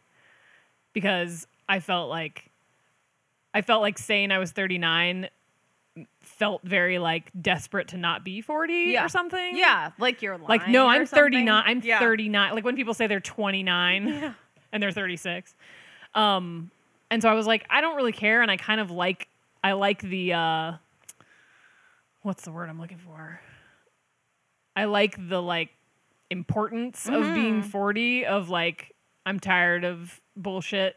because 0.94 1.48
I 1.68 1.80
felt 1.80 2.10
like 2.10 2.52
I 3.54 3.62
felt 3.62 3.82
like 3.82 3.98
saying 3.98 4.32
I 4.32 4.38
was 4.38 4.52
39 4.52 5.28
felt 6.22 6.62
very 6.64 7.00
like 7.00 7.30
desperate 7.40 7.90
to 7.90 7.98
not 7.98 8.24
be 8.24 8.42
40 8.42 8.74
Yeah. 8.94 9.06
or 9.06 9.10
something. 9.10 9.58
Yeah, 9.58 9.92
like 10.00 10.22
you're 10.22 10.38
lying. 10.38 10.48
Like, 10.48 10.68
no, 10.68 10.88
I'm 10.88 11.06
39. 11.06 11.64
I'm 11.66 11.82
Yeah. 11.84 12.00
39. 12.00 12.54
Like 12.56 12.64
when 12.64 12.76
people 12.76 12.94
say 12.94 13.08
they're 13.08 13.20
29 13.20 14.08
Yeah. 14.08 14.34
and 14.72 14.82
they're 14.82 14.92
36. 14.92 15.54
Um, 16.16 16.72
and 17.10 17.22
so 17.22 17.30
I 17.30 17.34
was 17.34 17.46
like, 17.48 17.66
I 17.70 17.82
don't 17.82 17.96
really 17.98 18.14
care. 18.14 18.42
And 18.42 18.50
I 18.50 18.58
kind 18.58 18.80
of 18.80 18.90
like, 18.92 19.28
I 19.64 19.74
like 19.74 20.02
the, 20.02 20.34
uh, 20.34 20.74
what's 22.22 22.44
the 22.44 22.52
word 22.52 22.70
I'm 22.70 22.80
looking 22.80 22.98
for? 23.00 23.42
I 24.76 24.86
like 24.86 25.16
the 25.30 25.42
like 25.42 25.70
importance 26.30 27.08
of 27.08 27.14
Mm-hmm. 27.16 27.34
being 27.36 27.62
40 27.64 28.26
of 28.26 28.50
like, 28.50 28.96
I'm 29.26 29.40
tired 29.40 29.84
of 29.84 30.22
bullshit. 30.38 30.96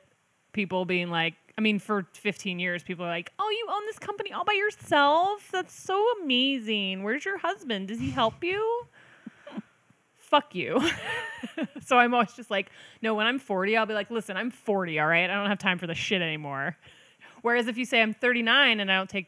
People 0.53 0.85
being 0.85 1.11
like, 1.11 1.35
I 1.57 1.61
mean, 1.61 1.79
for 1.79 2.07
15 2.15 2.59
years, 2.59 2.83
people 2.83 3.05
are 3.05 3.09
like, 3.11 3.33
oh, 3.39 3.49
you 3.49 3.67
own 3.71 3.87
this 3.87 3.99
company 3.99 4.33
all 4.33 4.45
by 4.45 4.55
yourself? 4.55 5.49
That's 5.53 5.73
so 5.73 6.05
amazing. 6.23 7.03
Where's 7.05 7.25
your 7.25 7.39
husband? 7.39 7.89
Does 7.89 8.01
he 8.01 8.11
help 8.11 8.43
you? 8.43 8.87
Fuck 10.17 10.55
you. 10.55 10.81
so 11.85 11.97
I'm 11.99 12.13
always 12.15 12.33
just 12.33 12.51
like, 12.51 12.71
no, 13.03 13.15
when 13.15 13.27
I'm 13.27 13.39
40, 13.39 13.77
I'll 13.77 13.87
be 13.87 13.95
like, 13.95 14.11
listen, 14.11 14.37
I'm 14.37 14.51
40, 14.51 14.99
all 14.99 15.07
right? 15.07 15.31
I 15.31 15.35
don't 15.35 15.49
have 15.49 15.59
time 15.59 15.79
for 15.79 15.87
this 15.87 15.99
shit 15.99 16.23
anymore. 16.23 16.77
Whereas 17.43 17.69
if 17.69 17.77
you 17.77 17.85
say 17.85 18.01
I'm 18.03 18.15
39 18.15 18.81
and 18.81 18.91
I 18.91 18.97
don't 18.97 19.09
take 19.11 19.27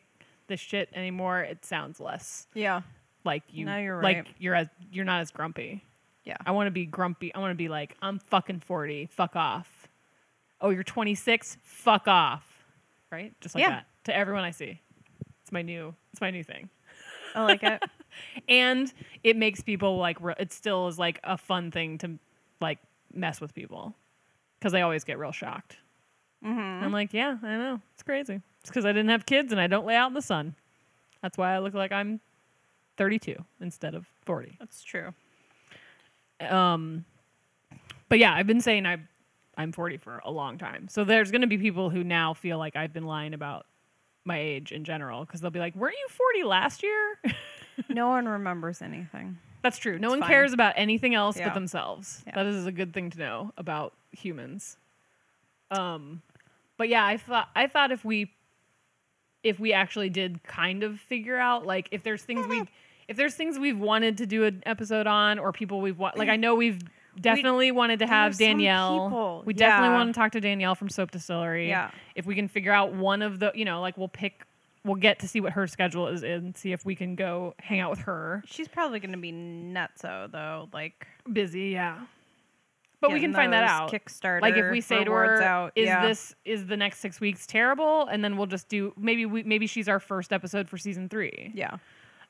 this 0.49 0.59
shit 0.59 0.89
anymore, 0.95 1.43
it 1.43 1.65
sounds 1.65 2.01
less 2.01 2.47
Yeah. 2.55 2.81
like 3.25 3.43
you 3.51 3.67
No, 3.67 3.77
you're 3.77 4.03
like 4.03 4.17
right. 4.17 4.27
you're 4.39 4.55
as 4.55 4.69
you're 4.91 5.05
not 5.05 5.21
as 5.21 5.31
grumpy. 5.31 5.85
Yeah. 6.25 6.37
I 6.47 6.53
want 6.53 6.67
to 6.69 6.71
be 6.73 6.87
grumpy. 6.87 7.33
I 7.35 7.39
want 7.41 7.51
to 7.51 7.57
be 7.57 7.69
like, 7.69 7.95
I'm 8.01 8.19
fucking 8.19 8.61
40. 8.61 9.07
Fuck 9.13 9.37
off. 9.37 9.76
Oh, 10.61 10.71
you're 10.71 10.83
26? 10.83 11.59
Fuck 11.63 12.09
off. 12.09 12.45
Right? 13.11 13.33
Just 13.41 13.55
like 13.55 13.63
Yeah. 13.63 13.71
that. 13.71 13.87
To 14.05 14.17
everyone 14.17 14.45
I 14.45 14.51
see. 14.51 14.81
It's 15.43 15.53
my 15.53 15.63
new 15.63 15.95
it's 16.13 16.21
my 16.21 16.31
new 16.31 16.43
thing. 16.45 16.69
I 17.35 17.45
like 17.45 17.63
it. 17.63 17.83
And 18.49 18.91
it 19.23 19.37
makes 19.37 19.61
people 19.61 19.99
like 19.99 20.17
re- 20.23 20.35
it 20.39 20.51
still 20.51 20.89
is 20.89 20.99
like 20.99 21.21
a 21.23 21.37
fun 21.37 21.71
thing 21.71 21.99
to 21.99 22.19
like 22.63 22.79
mess 23.13 23.43
with 23.43 23.53
people 23.55 23.95
cuz 24.63 24.73
they 24.73 24.81
always 24.81 25.05
get 25.05 25.19
real 25.19 25.33
shocked. 25.33 25.77
Mm-hmm. 26.43 26.85
I'm 26.85 26.93
like, 26.93 27.13
yeah, 27.13 27.37
I 27.43 27.57
know. 27.59 27.81
It's 27.93 28.03
crazy. 28.03 28.41
It's 28.63 28.71
cuz 28.71 28.87
I 28.87 28.93
didn't 28.93 29.11
have 29.11 29.27
kids 29.27 29.53
and 29.53 29.61
I 29.61 29.67
don't 29.67 29.85
lay 29.85 29.97
out 29.97 30.09
in 30.09 30.15
the 30.15 30.23
sun. 30.23 30.55
That's 31.21 31.37
why 31.37 31.55
I 31.55 31.59
look 31.59 31.75
like 31.75 31.93
I'm 31.93 32.21
32 32.97 33.37
instead 33.61 33.95
of 33.95 34.07
40. 34.25 34.57
That's 34.59 34.83
true. 34.83 35.13
Um, 36.41 37.05
but 38.09 38.19
yeah, 38.19 38.33
I've 38.35 38.47
been 38.47 38.61
saying 38.63 38.87
I, 38.87 38.97
I'm 39.57 39.73
40 39.73 39.97
for 39.99 40.21
a 40.25 40.31
long 40.31 40.59
time. 40.59 40.89
So 40.89 41.05
there's 41.05 41.31
going 41.31 41.41
to 41.41 41.47
be 41.47 41.59
people 41.59 41.89
who 41.91 42.05
now 42.05 42.35
feel 42.35 42.59
like 42.59 42.77
I've 42.77 42.93
been 42.93 43.07
lying 43.07 43.33
about 43.35 43.67
my 44.25 44.39
age 44.39 44.73
in 44.73 44.85
general 44.85 45.25
because 45.25 45.41
they'll 45.41 45.51
be 45.51 45.61
like, 45.61 45.75
"Weren't 45.77 45.95
you 45.99 46.09
40 46.09 46.45
last 46.45 46.83
year?" 46.83 47.19
No 47.91 48.09
one 48.09 48.27
remembers 48.27 48.81
anything. 48.81 49.37
That's 49.63 49.77
true. 49.77 49.99
No 49.99 50.09
It's 50.09 50.13
one 50.13 50.21
fine. 50.21 50.29
cares 50.31 50.53
about 50.55 50.73
anything 50.77 51.15
else 51.15 51.37
Yeah. 51.37 51.49
but 51.49 51.55
themselves. 51.55 52.23
Yeah. 52.27 52.33
That 52.37 52.47
is 52.47 52.65
a 52.67 52.73
good 52.73 52.95
thing 52.95 53.11
to 53.11 53.19
know 53.19 53.53
about 53.59 53.93
humans. 54.13 54.79
Um, 55.71 56.23
but 56.79 56.89
yeah, 56.89 57.05
I 57.05 57.17
thought 57.19 57.49
I 57.55 57.67
thought 57.67 57.93
if 57.93 58.03
we 58.05 58.33
if 59.43 59.59
we 59.61 59.73
actually 59.75 60.09
did 60.09 60.43
kind 60.43 60.83
of 60.85 60.99
figure 61.01 61.37
out 61.39 61.67
like 61.67 61.89
if 61.91 62.03
there's 62.03 62.23
things 62.23 62.47
we 62.47 62.63
if 63.09 63.17
there's 63.19 63.35
things 63.35 63.59
we've 63.59 63.79
wanted 63.79 64.17
to 64.19 64.27
do 64.27 64.45
an 64.45 64.63
episode 64.67 65.07
on 65.07 65.39
or 65.39 65.53
people 65.53 65.81
we've 65.81 65.99
wa- 65.99 66.13
like 66.17 66.29
I 66.31 66.37
know 66.45 66.55
we've 66.55 66.81
definitely 67.21 67.71
wanted 67.71 68.01
to 68.01 68.07
have 68.07 68.37
Danielle. 68.37 69.43
We 69.45 69.55
definitely 69.55 69.89
yeah. 69.89 69.95
want 69.95 70.15
to 70.15 70.19
talk 70.19 70.33
to 70.33 70.41
Danielle 70.41 70.75
from 70.75 70.89
Soap 70.89 71.11
Distillery. 71.11 71.69
Yeah. 71.69 71.91
If 72.15 72.27
we 72.27 72.35
can 72.35 72.49
figure 72.49 72.73
out 72.73 72.93
one 72.93 73.23
of 73.23 73.39
the, 73.39 73.53
you 73.55 73.65
know, 73.65 73.81
like 73.81 73.97
we'll 73.97 74.09
pick 74.09 74.47
we'll 74.87 74.97
get 74.97 75.19
to 75.19 75.29
see 75.29 75.41
what 75.41 75.53
her 75.53 75.67
schedule 75.67 76.07
is 76.09 76.23
and 76.23 76.57
see 76.57 76.73
if 76.73 76.85
we 76.87 76.95
can 76.95 77.17
go 77.17 77.55
hang 77.59 77.81
out 77.81 77.91
with 77.91 77.99
her. 78.01 78.43
She's 78.47 78.69
probably 78.69 79.01
going 79.01 79.13
to 79.13 79.19
be 79.19 79.33
nutso 79.33 80.31
though. 80.31 80.69
Like, 80.73 81.07
busy, 81.31 81.71
yeah. 81.71 81.99
But 83.01 83.13
we 83.13 83.21
can 83.21 83.35
find 83.35 83.53
that 83.53 83.65
out. 83.65 83.93
Kickstarter. 83.93 84.41
like 84.41 84.57
if 84.57 84.71
we 84.71 84.81
say 84.81 85.05
to 85.05 85.11
her, 85.13 85.43
out, 85.43 85.73
"Is 85.77 85.87
yeah. 85.87 86.07
this 86.07 86.35
is 86.45 86.67
the 86.67 86.77
next 86.77 87.01
six 87.01 87.21
weeks 87.21 87.47
terrible?" 87.47 88.07
and 88.07 88.25
then 88.25 88.37
we'll 88.37 88.47
just 88.47 88.69
do 88.69 88.95
maybe 88.97 89.27
we 89.27 89.43
maybe 89.43 89.67
she's 89.67 89.87
our 89.87 90.01
first 90.01 90.33
episode 90.33 90.69
for 90.69 90.79
season 90.79 91.09
three. 91.09 91.53
Yeah. 91.55 91.77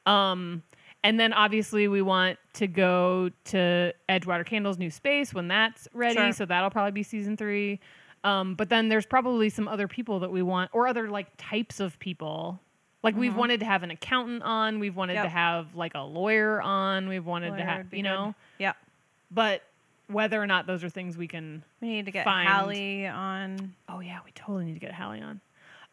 Um, 0.07 0.63
and 1.07 1.21
then 1.21 1.33
obviously 1.33 1.87
we 1.87 2.03
want 2.03 2.37
to 2.55 2.67
go 2.67 3.31
to 3.45 3.93
Edgewater 4.09 4.45
Candles 4.45 4.77
New 4.77 4.91
Space 4.91 5.33
when 5.33 5.47
that's 5.47 5.87
ready. 5.93 6.17
Sure. 6.17 6.33
So 6.33 6.47
that'll 6.47 6.71
probably 6.71 6.91
be 6.91 7.05
season 7.05 7.37
three. 7.37 7.79
Um, 8.25 8.57
but 8.57 8.69
then 8.71 8.89
there's 8.89 9.07
probably 9.07 9.49
some 9.49 9.69
other 9.69 9.87
people 9.87 10.19
that 10.21 10.33
we 10.33 10.43
want, 10.43 10.71
or 10.73 10.89
other 10.89 11.09
like 11.09 11.29
types 11.39 11.79
of 11.79 11.97
people. 12.01 12.59
Like 13.05 13.15
we've 13.17 13.37
wanted 13.37 13.61
to 13.61 13.67
have 13.67 13.85
an 13.85 13.93
accountant 13.93 14.43
on, 14.43 14.81
we've 14.81 14.97
wanted 14.97 15.15
to 15.15 15.21
Mm-hmm. 15.21 15.29
Have 15.29 15.75
like 15.77 15.95
a 15.95 16.01
lawyer 16.01 16.61
on, 16.61 17.09
we've 17.09 17.25
wanted 17.25 17.57
to 17.57 17.65
have, 17.65 17.95
you 17.95 18.03
good. 18.03 18.09
know. 18.09 18.35
Yeah. 18.59 18.73
But 19.31 19.63
whether 20.09 20.43
or 20.43 20.47
not 20.47 20.67
those 20.67 20.83
are 20.83 20.89
things 20.89 21.17
we 21.17 21.29
can 21.29 21.63
We 21.81 21.87
need 21.89 22.07
to 22.07 22.11
get 22.11 22.25
Find- 22.25 22.49
Hallie 22.49 23.07
on. 23.07 23.75
Oh 23.89 24.01
yeah, 24.01 24.19
we 24.25 24.33
totally 24.33 24.65
need 24.65 24.75
to 24.75 24.81
get 24.81 24.93
Hallie 24.93 25.21
on. 25.23 25.41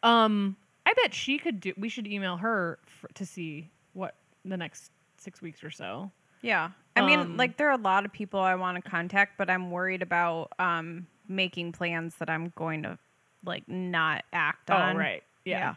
Um, 0.02 0.56
I 0.88 0.94
bet 0.94 1.14
she 1.14 1.38
could 1.38 1.60
do. 1.60 1.74
We 1.78 1.88
should 1.90 2.08
email 2.08 2.38
her 2.38 2.80
for, 2.88 3.10
to 3.10 3.26
see 3.28 3.70
what 3.94 4.16
the 4.44 4.58
next 4.58 4.92
six 5.24 5.42
weeks 5.42 5.64
or 5.64 5.72
so. 5.72 6.12
Yeah. 6.42 6.72
I 6.96 7.06
mean, 7.06 7.20
Um, 7.20 7.38
like 7.38 7.58
there 7.58 7.68
are 7.70 7.74
a 7.80 7.82
lot 7.82 8.06
of 8.06 8.12
people 8.12 8.40
I 8.40 8.56
want 8.56 8.84
to 8.84 8.90
contact, 8.90 9.38
but 9.38 9.50
I'm 9.50 9.72
worried 9.72 10.02
about 10.02 10.52
um 10.60 11.08
making 11.28 11.72
plans 11.72 12.16
that 12.20 12.30
I'm 12.30 12.52
going 12.56 12.84
to 12.84 12.98
like 13.46 13.68
not 13.68 14.24
act 14.34 14.70
on. 14.70 14.96
Oh 14.96 15.00
right, 15.00 15.24
yeah. 15.46 15.76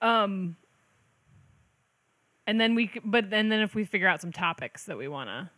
Um, 0.00 0.56
and 2.46 2.60
then 2.60 2.74
we, 2.74 2.90
but 3.04 3.30
then 3.30 3.48
then 3.48 3.60
if 3.60 3.74
we 3.74 3.84
figure 3.84 4.08
out 4.08 4.20
some 4.20 4.32
topics 4.32 4.84
that 4.84 4.96
we 4.96 5.08
want 5.08 5.28
to. 5.28 5.50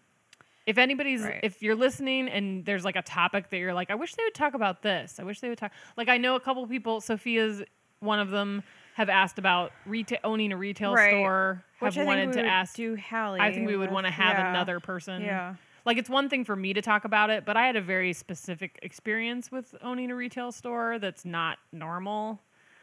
If 0.66 0.78
anybody's, 0.78 1.22
Right. 1.22 1.40
if 1.42 1.60
you're 1.62 1.74
listening 1.74 2.28
and 2.28 2.64
there's 2.64 2.84
like 2.84 2.94
a 2.96 3.02
topic 3.02 3.50
that 3.50 3.58
you're 3.58 3.74
like, 3.74 3.90
I 3.90 3.94
wish 3.96 4.14
they 4.14 4.22
would 4.22 4.34
talk 4.34 4.54
about 4.54 4.82
this. 4.82 5.18
I 5.18 5.24
wish 5.24 5.40
they 5.40 5.48
would 5.48 5.58
talk. 5.58 5.72
Like 5.96 6.08
I 6.08 6.18
know 6.18 6.36
a 6.36 6.40
couple 6.40 6.64
people. 6.66 7.00
Sophia's 7.00 7.62
one 8.00 8.18
of 8.20 8.30
them 8.30 8.62
have 8.94 9.08
asked 9.08 9.38
about 9.38 9.72
retail 9.86 10.18
owning 10.24 10.52
a 10.52 10.56
retail 10.56 10.94
Right. 10.94 11.10
store. 11.10 11.64
Which 11.78 11.94
have 11.96 12.04
I 12.04 12.06
wanted 12.06 12.20
think 12.20 12.30
we 12.36 12.42
to 12.42 12.42
would 12.42 12.52
ask. 12.52 12.74
do 12.76 12.96
Hallie. 12.96 13.40
I 13.40 13.52
think 13.52 13.66
we 13.66 13.76
would 13.76 13.88
with- 13.88 13.90
want 13.94 14.06
to 14.06 14.12
have 14.12 14.38
yeah. 14.38 14.50
another 14.50 14.80
person. 14.80 15.22
Yeah. 15.22 15.54
Like 15.84 15.96
it's 15.98 16.10
one 16.10 16.28
thing 16.28 16.44
for 16.44 16.54
me 16.54 16.72
to 16.74 16.82
talk 16.82 17.04
about 17.04 17.30
it, 17.30 17.44
but 17.44 17.56
I 17.56 17.66
had 17.66 17.74
a 17.74 17.80
very 17.80 18.12
specific 18.12 18.78
experience 18.82 19.50
with 19.50 19.74
owning 19.82 20.10
a 20.12 20.14
retail 20.14 20.52
store 20.52 20.98
that's 21.00 21.24
not 21.24 21.58
normal. 21.72 22.40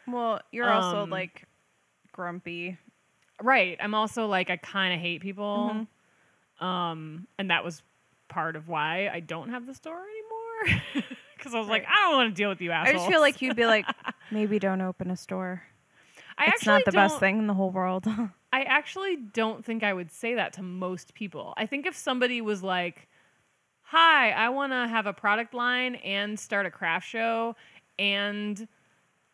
Well, 0.07 0.41
you're 0.51 0.69
also 0.69 1.03
Um, 1.03 1.09
like 1.09 1.43
grumpy. 2.11 2.77
Right. 3.41 3.77
I'm 3.79 3.93
also 3.93 4.25
like 4.27 4.49
I 4.49 4.57
kind 4.57 4.93
of 4.93 4.99
hate 4.99 5.21
people. 5.21 5.71
Mm-hmm. 5.73 6.65
Um 6.65 7.27
and 7.37 7.51
that 7.51 7.63
was 7.63 7.83
part 8.27 8.55
of 8.55 8.67
why 8.67 9.09
I 9.13 9.21
don't 9.21 9.49
have 9.49 9.65
the 9.65 9.73
store 9.73 10.01
anymore. 10.01 10.81
Cuz 11.39 11.53
I 11.55 11.59
was 11.59 11.69
like 11.69 11.83
Right. 11.83 11.91
I 11.91 12.09
don't 12.09 12.17
want 12.17 12.29
to 12.31 12.35
deal 12.35 12.49
with 12.49 12.59
you 12.59 12.71
after 12.71 12.89
I 12.89 12.93
assholes. 12.95 13.03
just 13.07 13.11
feel 13.13 13.21
like 13.21 13.41
you'd 13.41 13.55
be 13.55 13.65
like, 13.65 13.85
maybe 14.31 14.59
don't 14.59 14.81
open 14.81 15.09
a 15.09 15.15
store. 15.15 15.63
I 16.39 16.45
it's 16.45 16.53
actually 16.55 16.73
not 16.73 16.85
the 16.85 16.91
best 16.93 17.19
thing 17.19 17.37
in 17.37 17.47
the 17.47 17.53
whole 17.53 17.69
world. 17.69 18.07
I 18.53 18.63
actually 18.63 19.17
don't 19.17 19.63
think 19.63 19.83
I 19.83 19.93
would 19.93 20.11
say 20.11 20.35
that 20.35 20.53
to 20.53 20.63
most 20.63 21.13
people. 21.13 21.53
I 21.57 21.65
think 21.65 21.85
if 21.85 21.95
somebody 21.95 22.41
was 22.41 22.63
like, 22.63 23.07
"Hi, 23.83 24.31
I 24.31 24.49
want 24.49 24.71
to 24.71 24.87
have 24.87 25.05
a 25.05 25.13
product 25.13 25.53
line 25.53 25.95
and 25.95 26.39
start 26.39 26.65
a 26.65 26.71
craft 26.71 27.07
show 27.07 27.55
and 27.99 28.67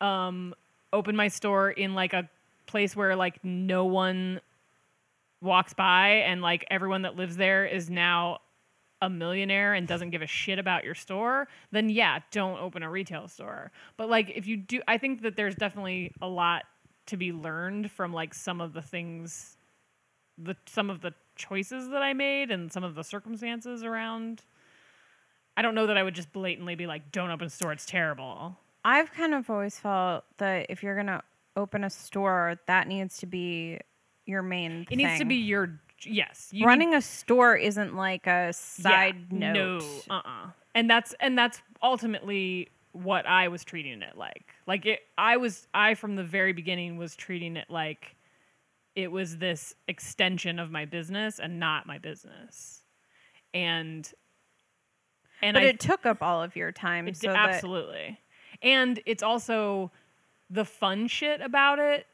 um 0.01 0.53
open 0.91 1.15
my 1.15 1.27
store 1.27 1.69
in 1.69 1.93
like 1.93 2.13
a 2.13 2.27
place 2.65 2.95
where 2.95 3.15
like 3.15 3.43
no 3.43 3.85
one 3.85 4.41
walks 5.41 5.73
by 5.73 6.09
and 6.09 6.41
like 6.41 6.65
everyone 6.71 7.03
that 7.03 7.15
lives 7.15 7.37
there 7.37 7.65
is 7.65 7.89
now 7.89 8.39
a 9.01 9.09
millionaire 9.09 9.73
and 9.73 9.87
doesn't 9.87 10.09
give 10.09 10.21
a 10.21 10.27
shit 10.27 10.57
about 10.57 10.83
your 10.83 10.95
store, 10.95 11.47
then 11.71 11.89
yeah, 11.89 12.19
don't 12.31 12.59
open 12.59 12.81
a 12.81 12.89
retail 12.89 13.27
store. 13.27 13.71
But 13.97 14.09
like 14.09 14.31
if 14.35 14.47
you 14.47 14.57
do 14.57 14.81
I 14.87 14.97
think 14.97 15.21
that 15.21 15.35
there's 15.35 15.55
definitely 15.55 16.11
a 16.21 16.27
lot 16.27 16.63
to 17.07 17.17
be 17.17 17.31
learned 17.31 17.91
from 17.91 18.13
like 18.13 18.33
some 18.33 18.61
of 18.61 18.73
the 18.73 18.81
things 18.81 19.57
the 20.37 20.55
some 20.65 20.89
of 20.89 21.01
the 21.01 21.13
choices 21.35 21.89
that 21.89 22.01
I 22.01 22.13
made 22.13 22.51
and 22.51 22.71
some 22.71 22.83
of 22.83 22.95
the 22.95 23.03
circumstances 23.03 23.83
around 23.83 24.43
I 25.57 25.61
don't 25.61 25.75
know 25.75 25.87
that 25.87 25.97
I 25.97 26.03
would 26.03 26.15
just 26.15 26.33
blatantly 26.33 26.75
be 26.75 26.87
like 26.87 27.11
don't 27.11 27.29
open 27.29 27.47
a 27.47 27.49
store, 27.49 27.71
it's 27.71 27.85
terrible. 27.85 28.57
I've 28.83 29.11
kind 29.13 29.33
of 29.33 29.49
always 29.49 29.79
felt 29.79 30.25
that 30.37 30.67
if 30.69 30.83
you're 30.83 30.95
gonna 30.95 31.23
open 31.55 31.83
a 31.83 31.89
store, 31.89 32.59
that 32.67 32.87
needs 32.87 33.17
to 33.19 33.25
be 33.25 33.79
your 34.25 34.41
main. 34.41 34.85
It 34.89 34.97
needs 34.97 35.19
to 35.19 35.25
be 35.25 35.35
your 35.35 35.79
yes. 36.03 36.49
You 36.51 36.61
need- 36.61 36.67
running 36.67 36.93
a 36.93 37.01
store 37.01 37.55
isn't 37.55 37.95
like 37.95 38.27
a 38.27 38.51
side 38.53 39.27
Yeah, 39.31 39.53
note. 39.53 39.83
No, 40.09 40.15
uh, 40.15 40.21
uh 40.25 40.49
And 40.73 40.89
that's 40.89 41.13
and 41.19 41.37
that's 41.37 41.61
ultimately 41.81 42.69
what 42.91 43.25
I 43.25 43.47
was 43.47 43.63
treating 43.63 44.01
it 44.01 44.17
like. 44.17 44.54
Like 44.67 44.85
it, 44.85 45.01
I 45.17 45.37
was, 45.37 45.67
I 45.73 45.93
from 45.93 46.15
the 46.15 46.23
very 46.23 46.53
beginning 46.53 46.97
was 46.97 47.15
treating 47.15 47.55
it 47.55 47.69
like 47.69 48.15
it 48.95 49.11
was 49.11 49.37
this 49.37 49.75
extension 49.87 50.57
of 50.57 50.71
my 50.71 50.85
business 50.85 51.39
and 51.39 51.59
not 51.59 51.85
my 51.85 51.97
business. 51.97 52.81
And 53.53 54.09
and 55.41 55.53
but 55.55 55.63
I, 55.63 55.67
it 55.67 55.79
took 55.79 56.05
up 56.05 56.23
all 56.23 56.41
of 56.41 56.55
your 56.55 56.71
time. 56.71 57.07
it 57.07 57.17
so 57.17 57.27
did, 57.27 57.35
that- 57.35 57.49
absolutely. 57.49 58.19
And 58.61 58.99
it's 59.05 59.21
also 59.21 59.91
the 60.49 60.65
fun 60.65 61.07
shit 61.07 61.41
about 61.41 61.79
it 61.79 62.07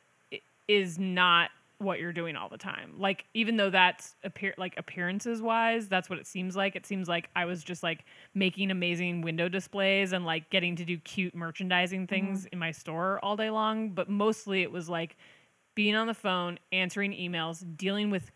is 0.67 0.97
not 0.97 1.51
what 1.81 1.99
you're 1.99 2.13
doing 2.13 2.35
all 2.35 2.49
the 2.49 2.57
time. 2.57 2.93
Like 2.97 3.25
even 3.33 3.57
though 3.57 3.69
that's 3.69 4.15
appear 4.23 4.53
like 4.57 4.75
appearances 4.77 5.41
wise, 5.41 5.87
that's 5.87 6.09
what 6.09 6.19
it 6.19 6.27
seems 6.27 6.55
like. 6.55 6.75
It 6.75 6.85
seems 6.85 7.07
like 7.07 7.29
I 7.35 7.45
was 7.45 7.63
just 7.63 7.83
like 7.83 8.05
making 8.33 8.71
amazing 8.71 9.21
window 9.21 9.49
displays 9.49 10.13
and 10.13 10.25
like 10.25 10.49
getting 10.49 10.75
to 10.77 10.85
do 10.85 10.97
cute 10.97 11.35
merchandising 11.35 12.01
mm-hmm. 12.01 12.13
things 12.13 12.45
in 12.45 12.59
my 12.59 12.71
store 12.71 13.19
all 13.23 13.35
day 13.35 13.49
long, 13.49 13.89
but 13.89 14.09
mostly 14.09 14.61
it 14.61 14.71
was 14.71 14.89
like 14.89 15.17
being 15.75 15.95
on 15.95 16.07
the 16.07 16.13
phone, 16.13 16.59
answering 16.71 17.11
emails, 17.13 17.65
dealing 17.77 18.09
with 18.09 18.31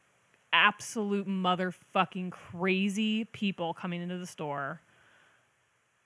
absolute 0.53 1.27
motherfucking 1.27 2.31
crazy 2.31 3.25
people 3.25 3.73
coming 3.73 4.01
into 4.01 4.17
the 4.17 4.25
store. 4.25 4.81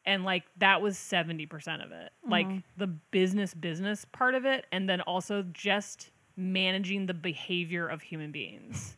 And 0.05 0.23
like 0.23 0.43
that 0.57 0.81
was 0.81 0.97
70% 0.97 1.85
of 1.85 1.91
it. 1.91 2.11
Like 2.27 2.47
mm-hmm. 2.47 2.59
the 2.77 2.87
business 2.87 3.53
business 3.53 4.05
part 4.11 4.33
of 4.33 4.45
it. 4.45 4.65
And 4.71 4.89
then 4.89 5.01
also 5.01 5.43
just 5.53 6.09
managing 6.39 7.05
the 7.05 7.13
behavior 7.13 7.87
of 7.87 8.01
human 8.01 8.31
beings 8.31 8.95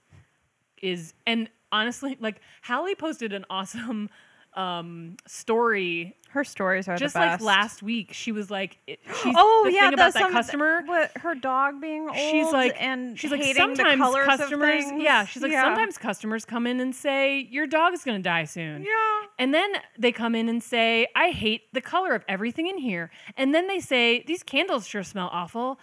is 0.81 1.13
and 1.27 1.49
honestly 1.71 2.17
like 2.19 2.39
Hallie 2.63 2.95
posted 2.95 3.33
an 3.33 3.45
awesome 3.49 4.09
um 4.53 5.15
story 5.27 6.13
her 6.31 6.43
stories 6.43 6.87
are 6.89 6.97
just 6.97 7.15
like 7.15 7.39
last 7.39 7.81
week 7.81 8.11
she 8.11 8.33
was 8.33 8.51
like 8.51 8.77
it, 8.85 8.99
she's 9.23 9.33
oh 9.37 9.63
the 9.65 9.71
yeah, 9.73 9.85
thing 9.85 9.93
about 9.93 10.13
that 10.13 10.29
customer 10.29 10.81
What 10.85 11.11
her 11.19 11.35
dog 11.35 11.79
being 11.79 12.09
old. 12.09 12.17
she's 12.17 12.51
like 12.51 12.75
and 12.77 13.17
she's 13.17 13.31
like 13.31 13.41
sometimes 13.55 14.01
customers 14.25 14.83
yeah 14.97 15.23
she's 15.23 15.41
like 15.41 15.53
Yeah. 15.53 15.63
sometimes 15.63 15.97
customers 15.97 16.43
come 16.43 16.67
in 16.67 16.81
and 16.81 16.93
say 16.93 17.47
your 17.49 17.65
dog 17.65 17.93
is 17.93 18.03
going 18.03 18.17
to 18.17 18.23
die 18.23 18.43
soon 18.43 18.81
Yeah. 18.83 19.21
and 19.39 19.53
then 19.53 19.71
they 19.97 20.11
come 20.11 20.35
in 20.35 20.49
and 20.49 20.61
say 20.61 21.07
i 21.15 21.29
hate 21.29 21.71
the 21.73 21.81
color 21.81 22.13
of 22.13 22.25
everything 22.27 22.67
in 22.67 22.77
here 22.77 23.09
and 23.37 23.55
then 23.55 23.67
they 23.67 23.79
say 23.79 24.21
these 24.27 24.43
candles 24.43 24.85
sure 24.85 25.03
smell 25.03 25.29
awful 25.31 25.79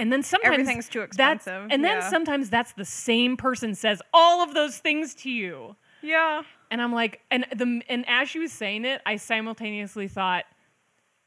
and 0.00 0.12
then 0.12 0.22
sometimes 0.22 0.54
Everything's 0.54 0.88
too 0.88 1.00
that's- 1.00 1.36
expensive. 1.46 1.68
and 1.70 1.84
then 1.84 1.98
Yeah. 1.98 2.08
sometimes 2.10 2.50
that's 2.50 2.72
the 2.72 2.84
same 2.84 3.36
person 3.36 3.74
says 3.74 4.00
all 4.12 4.42
of 4.42 4.54
those 4.54 4.78
things 4.78 5.14
to 5.16 5.30
you 5.30 5.76
Yeah. 6.02 6.42
and 6.70 6.80
I'm 6.82 6.92
like, 6.92 7.20
and 7.30 7.46
the 7.54 7.82
and 7.88 8.04
as 8.08 8.28
she 8.28 8.38
was 8.38 8.52
saying 8.52 8.84
it, 8.84 9.02
I 9.06 9.16
simultaneously 9.16 10.08
thought, 10.08 10.44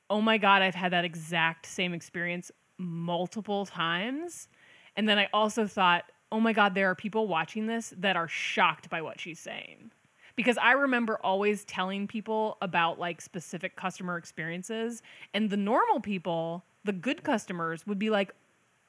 oh 0.10 0.22
my 0.22 0.38
god, 0.38 0.62
I've 0.62 0.76
had 0.76 0.92
that 0.92 1.06
exact 1.06 1.66
same 1.66 1.94
experience 1.94 2.52
multiple 2.78 3.66
times. 3.66 4.48
And 4.96 5.08
then 5.08 5.18
I 5.18 5.28
also 5.34 5.66
thought, 5.68 6.06
oh 6.32 6.40
my 6.40 6.54
god, 6.54 6.76
there 6.76 6.90
are 6.90 6.96
people 6.96 7.28
watching 7.28 7.68
this 7.68 7.94
that 7.98 8.16
are 8.16 8.28
shocked 8.28 8.90
by 8.90 9.02
what 9.02 9.20
she's 9.20 9.40
saying. 9.40 9.92
Because 10.36 10.58
I 10.58 10.72
remember 10.72 11.20
always 11.24 11.64
telling 11.64 12.08
people 12.08 12.58
about 12.62 12.98
like 13.00 13.22
specific 13.22 13.76
customer 13.76 14.18
experiences, 14.18 15.04
and 15.34 15.50
the 15.52 15.58
normal 15.58 16.00
people, 16.00 16.66
the 16.84 16.92
good 16.94 17.24
customers, 17.24 17.86
would 17.86 18.00
be 18.00 18.10
like, 18.10 18.34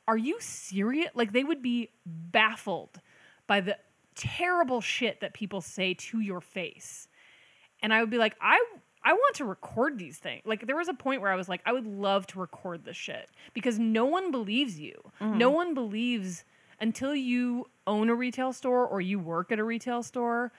are 0.07 0.17
you 0.17 0.37
serious? 0.41 1.11
Like 1.15 1.33
they 1.33 1.45
would 1.45 1.63
be 1.63 1.91
baffled 2.07 3.01
by 3.47 3.61
the 3.61 3.79
terrible 4.15 4.81
shit 4.81 5.21
that 5.21 5.35
people 5.35 5.61
say 5.61 5.95
to 5.95 6.21
your 6.21 6.41
face. 6.41 7.09
And 7.83 7.93
I 7.93 8.01
would 8.01 8.11
be 8.11 8.19
like, 8.19 8.37
I 8.41 8.59
I 9.03 9.13
want 9.13 9.37
to 9.37 9.45
record 9.45 9.99
these 9.99 10.17
things. 10.19 10.43
Like 10.47 10.67
there 10.67 10.77
was 10.77 10.89
a 10.89 10.95
point 10.95 11.21
where 11.21 11.31
I 11.31 11.37
was 11.37 11.49
like, 11.49 11.61
I 11.67 11.73
would 11.73 11.87
love 11.87 12.27
to 12.29 12.41
record 12.41 12.85
this 12.85 12.97
shit 12.97 13.29
because 13.53 13.79
no 13.79 14.07
one 14.07 14.31
believes 14.31 14.81
you. 14.81 14.95
Mm-hmm. 15.21 15.39
No 15.39 15.51
one 15.51 15.75
believes 15.75 16.45
until 16.81 17.15
you 17.15 17.69
own 17.87 18.09
a 18.09 18.15
retail 18.15 18.53
store 18.53 18.87
or 18.87 19.01
you 19.01 19.19
work 19.19 19.53
at 19.53 19.59
a 19.59 19.65
retail 19.65 20.03
store, 20.03 20.53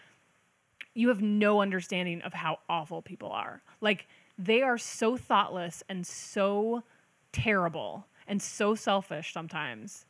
you 0.93 1.09
have 1.09 1.21
no 1.21 1.61
understanding 1.61 2.21
of 2.21 2.33
how 2.33 2.59
awful 2.69 3.01
people 3.01 3.29
are. 3.31 3.61
Like 3.81 4.07
they 4.37 4.61
are 4.61 4.77
so 4.77 5.17
thoughtless 5.17 5.83
and 5.89 6.05
so 6.05 6.83
terrible 7.31 8.05
and 8.27 8.41
so 8.41 8.75
selfish 8.75 9.33
sometimes. 9.33 10.05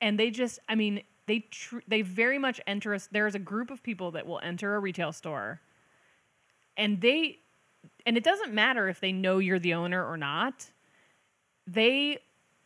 And 0.00 0.18
they 0.18 0.30
just, 0.30 0.58
I 0.68 0.74
mean, 0.74 1.02
they 1.26 1.40
tr- 1.50 1.78
they 1.88 2.02
very 2.02 2.38
much 2.38 2.60
enter 2.66 2.94
us. 2.94 3.08
There's 3.10 3.34
a 3.34 3.40
group 3.40 3.70
of 3.70 3.82
people 3.82 4.12
that 4.12 4.26
will 4.26 4.40
enter 4.42 4.74
a 4.74 4.78
retail 4.78 5.12
store, 5.12 5.60
and 6.76 7.00
they, 7.00 7.38
and 8.04 8.16
it 8.16 8.24
doesn't 8.24 8.52
matter 8.52 8.88
if 8.88 9.00
they 9.00 9.12
know 9.12 9.38
you're 9.38 9.58
the 9.58 9.74
owner 9.74 10.04
or 10.04 10.16
not. 10.16 10.70
They 11.66 12.18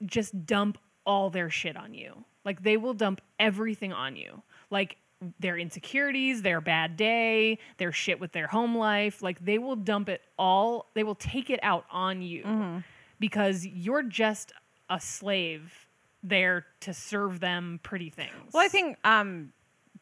just 0.04 0.46
dump 0.46 0.78
all 1.06 1.30
their 1.30 1.50
shit 1.50 1.76
on 1.76 1.94
you. 1.94 2.24
Like 2.44 2.62
they 2.62 2.76
will 2.76 2.94
dump 2.94 3.20
everything 3.38 3.92
on 3.92 4.16
you. 4.16 4.42
Like 4.70 4.96
their 5.38 5.58
insecurities, 5.58 6.42
their 6.42 6.60
bad 6.60 6.96
day, 6.96 7.58
their 7.76 7.92
shit 7.92 8.20
with 8.20 8.32
their 8.32 8.46
home 8.46 8.76
life. 8.76 9.22
Like 9.22 9.44
they 9.44 9.58
will 9.58 9.76
dump 9.76 10.08
it 10.08 10.22
all. 10.38 10.86
They 10.94 11.02
will 11.02 11.14
take 11.14 11.50
it 11.50 11.60
out 11.62 11.84
on 11.90 12.22
you 12.22 12.42
mm-hmm. 12.42 12.78
because 13.18 13.66
you're 13.66 14.02
just 14.02 14.52
a 14.90 15.00
slave 15.00 15.86
there 16.22 16.66
to 16.80 16.92
serve 16.92 17.40
them 17.40 17.80
pretty 17.82 18.10
things. 18.10 18.52
Well, 18.52 18.62
I 18.62 18.68
think 18.68 18.98
um, 19.04 19.52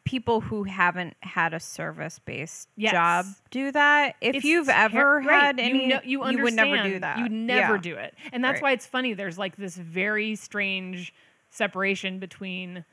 people 0.05 0.41
who 0.41 0.65
haven't 0.65 1.15
had 1.21 1.55
a 1.55 1.61
service 1.61 2.19
based 2.19 2.69
Yes. 2.77 2.93
job 2.93 3.27
do 3.51 3.71
that. 3.71 4.17
If 4.21 4.37
It's 4.37 4.45
you've 4.45 4.67
ter- 4.67 4.73
ever 4.73 5.17
right. 5.19 5.31
had 5.41 5.61
any, 5.61 5.83
you, 5.83 5.89
know, 5.89 6.01
you, 6.03 6.21
would 6.21 6.55
never 6.55 6.83
do 6.83 6.99
that. 7.01 7.19
You 7.19 7.23
would 7.25 7.33
never 7.33 7.75
Yeah. 7.77 7.81
do 7.81 7.95
it, 7.97 8.15
and 8.33 8.43
that's 8.43 8.55
Right. 8.57 8.63
why 8.63 8.73
it's 8.73 8.87
funny. 8.87 9.13
There's 9.15 9.39
like 9.39 9.57
this 9.57 9.77
very 9.77 10.35
strange 10.35 11.13
separation 11.51 12.19
between 12.19 12.85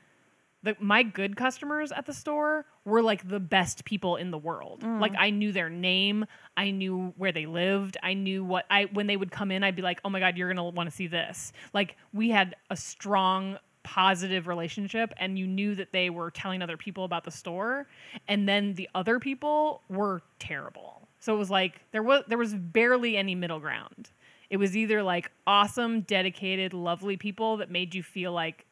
the 0.62 0.76
my 0.80 1.02
good 1.02 1.36
customers 1.36 1.92
at 1.92 2.06
the 2.06 2.12
store 2.12 2.66
were 2.84 3.02
like 3.02 3.28
the 3.28 3.40
best 3.40 3.84
people 3.84 4.16
in 4.16 4.30
the 4.30 4.38
world. 4.38 4.80
Mm. 4.82 5.00
Like 5.00 5.12
I 5.18 5.30
knew 5.30 5.52
their 5.52 5.70
name, 5.70 6.26
I 6.56 6.70
knew 6.70 7.14
where 7.16 7.32
they 7.32 7.46
lived, 7.46 7.96
I 8.02 8.14
knew 8.14 8.44
what 8.44 8.64
I 8.70 8.84
when 8.92 9.06
they 9.06 9.16
would 9.16 9.30
come 9.30 9.50
in, 9.50 9.62
I'd 9.62 9.76
be 9.76 9.82
like, 9.82 10.00
"Oh 10.04 10.10
my 10.10 10.20
god, 10.20 10.36
you're 10.36 10.48
gonna 10.48 10.68
want 10.68 10.90
to 10.90 10.94
see 10.94 11.06
this." 11.06 11.52
Like 11.72 11.96
we 12.12 12.30
had 12.30 12.56
a 12.70 12.76
strong 12.76 13.58
positive 13.86 14.48
relationship 14.48 15.14
and 15.16 15.38
you 15.38 15.46
knew 15.46 15.76
that 15.76 15.92
they 15.92 16.10
were 16.10 16.32
telling 16.32 16.60
other 16.60 16.76
people 16.76 17.04
about 17.04 17.22
the 17.22 17.30
store 17.30 17.86
and 18.26 18.48
then 18.48 18.74
the 18.74 18.88
other 18.96 19.20
people 19.20 19.80
were 19.88 20.20
terrible 20.40 21.06
so 21.20 21.32
it 21.32 21.38
was 21.38 21.52
like 21.52 21.80
there 21.92 22.02
was 22.02 22.24
there 22.26 22.36
was 22.36 22.52
barely 22.52 23.16
any 23.16 23.36
middle 23.36 23.60
ground 23.60 24.10
it 24.50 24.56
was 24.56 24.76
either 24.76 25.04
like 25.04 25.30
awesome 25.46 26.00
dedicated 26.00 26.74
lovely 26.74 27.16
people 27.16 27.58
that 27.58 27.70
made 27.70 27.94
you 27.94 28.02
feel 28.02 28.32
like 28.32 28.65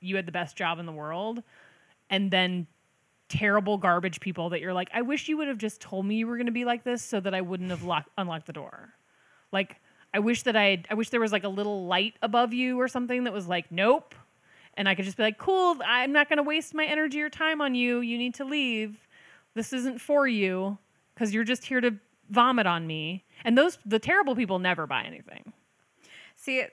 you 0.00 0.16
had 0.16 0.26
the 0.26 0.32
best 0.32 0.56
job 0.56 0.78
in 0.78 0.86
the 0.86 0.92
world 0.92 1.42
and 2.08 2.30
then 2.30 2.66
terrible 3.28 3.78
garbage 3.78 4.20
people 4.20 4.50
that 4.50 4.60
you're 4.60 4.74
like, 4.74 4.90
I 4.92 5.02
wish 5.02 5.28
you 5.28 5.36
would 5.38 5.48
have 5.48 5.58
just 5.58 5.80
told 5.80 6.04
me 6.04 6.16
you 6.16 6.26
were 6.26 6.36
going 6.36 6.46
to 6.46 6.52
be 6.52 6.64
like 6.64 6.84
this 6.84 7.02
so 7.02 7.20
that 7.20 7.34
I 7.34 7.40
wouldn't 7.40 7.70
have 7.70 7.84
locked, 7.84 8.10
unlocked 8.18 8.46
the 8.46 8.52
door. 8.52 8.90
Like, 9.52 9.76
I 10.12 10.18
wish 10.18 10.42
that 10.42 10.56
I, 10.56 10.82
I 10.90 10.94
wish 10.94 11.10
there 11.10 11.20
was 11.20 11.32
like 11.32 11.44
a 11.44 11.48
little 11.48 11.86
light 11.86 12.14
above 12.22 12.52
you 12.52 12.80
or 12.80 12.88
something 12.88 13.24
that 13.24 13.32
was 13.32 13.46
like, 13.46 13.70
nope. 13.70 14.14
And 14.76 14.88
I 14.88 14.94
could 14.94 15.04
just 15.04 15.16
be 15.16 15.22
like, 15.22 15.38
cool, 15.38 15.76
I'm 15.86 16.12
not 16.12 16.28
going 16.28 16.38
to 16.38 16.42
waste 16.42 16.74
my 16.74 16.84
energy 16.84 17.22
or 17.22 17.30
time 17.30 17.60
on 17.60 17.74
you. 17.74 18.00
You 18.00 18.18
need 18.18 18.34
to 18.34 18.44
leave. 18.44 18.96
This 19.54 19.72
isn't 19.72 20.00
for 20.00 20.26
you 20.26 20.78
because 21.14 21.32
you're 21.32 21.44
just 21.44 21.64
here 21.64 21.80
to 21.80 21.94
vomit 22.28 22.66
on 22.66 22.86
me. 22.86 23.24
And 23.44 23.56
those, 23.56 23.78
the 23.84 23.98
terrible 23.98 24.34
people 24.34 24.58
never 24.58 24.86
buy 24.86 25.04
anything. 25.04 25.52
See, 26.34 26.64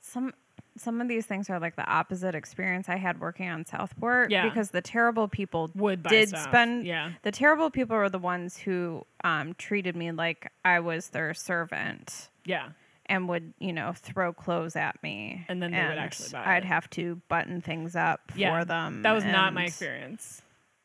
some 0.00 0.34
some 0.76 1.00
of 1.00 1.08
these 1.08 1.26
things 1.26 1.50
are 1.50 1.60
like 1.60 1.76
the 1.76 1.86
opposite 1.86 2.34
experience 2.34 2.88
I 2.88 2.96
had 2.96 3.20
working 3.20 3.48
on 3.48 3.64
Southport. 3.66 4.30
Yeah. 4.30 4.48
Because 4.48 4.70
the 4.70 4.80
terrible 4.80 5.28
people 5.28 5.70
Would 5.74 6.02
did 6.04 6.30
stuff. 6.30 6.44
spend. 6.44 6.86
Yeah. 6.86 7.12
The 7.22 7.32
terrible 7.32 7.70
people 7.70 7.96
were 7.96 8.08
the 8.08 8.18
ones 8.18 8.56
who 8.56 9.04
um, 9.24 9.54
treated 9.54 9.96
me 9.96 10.12
like 10.12 10.50
I 10.64 10.80
was 10.80 11.08
their 11.10 11.34
servant 11.34 12.28
Yeah. 12.46 12.68
and 13.06 13.28
would 13.28 13.52
you 13.58 13.72
know 13.72 13.92
throw 13.94 14.32
clothes 14.32 14.74
at 14.76 15.02
me. 15.02 15.44
And 15.48 15.62
then 15.62 15.72
they 15.72 15.78
would 15.86 15.98
actually 15.98 16.30
buy 16.30 16.56
I'd 16.56 16.64
it. 16.64 16.66
have 16.66 16.88
to 16.90 17.20
button 17.28 17.60
things 17.60 17.94
up 17.94 18.20
Yeah. 18.34 18.58
for 18.60 18.64
them. 18.64 19.02
That 19.02 19.12
was 19.12 19.24
not 19.24 19.52
my 19.52 19.64
experience. 19.64 20.40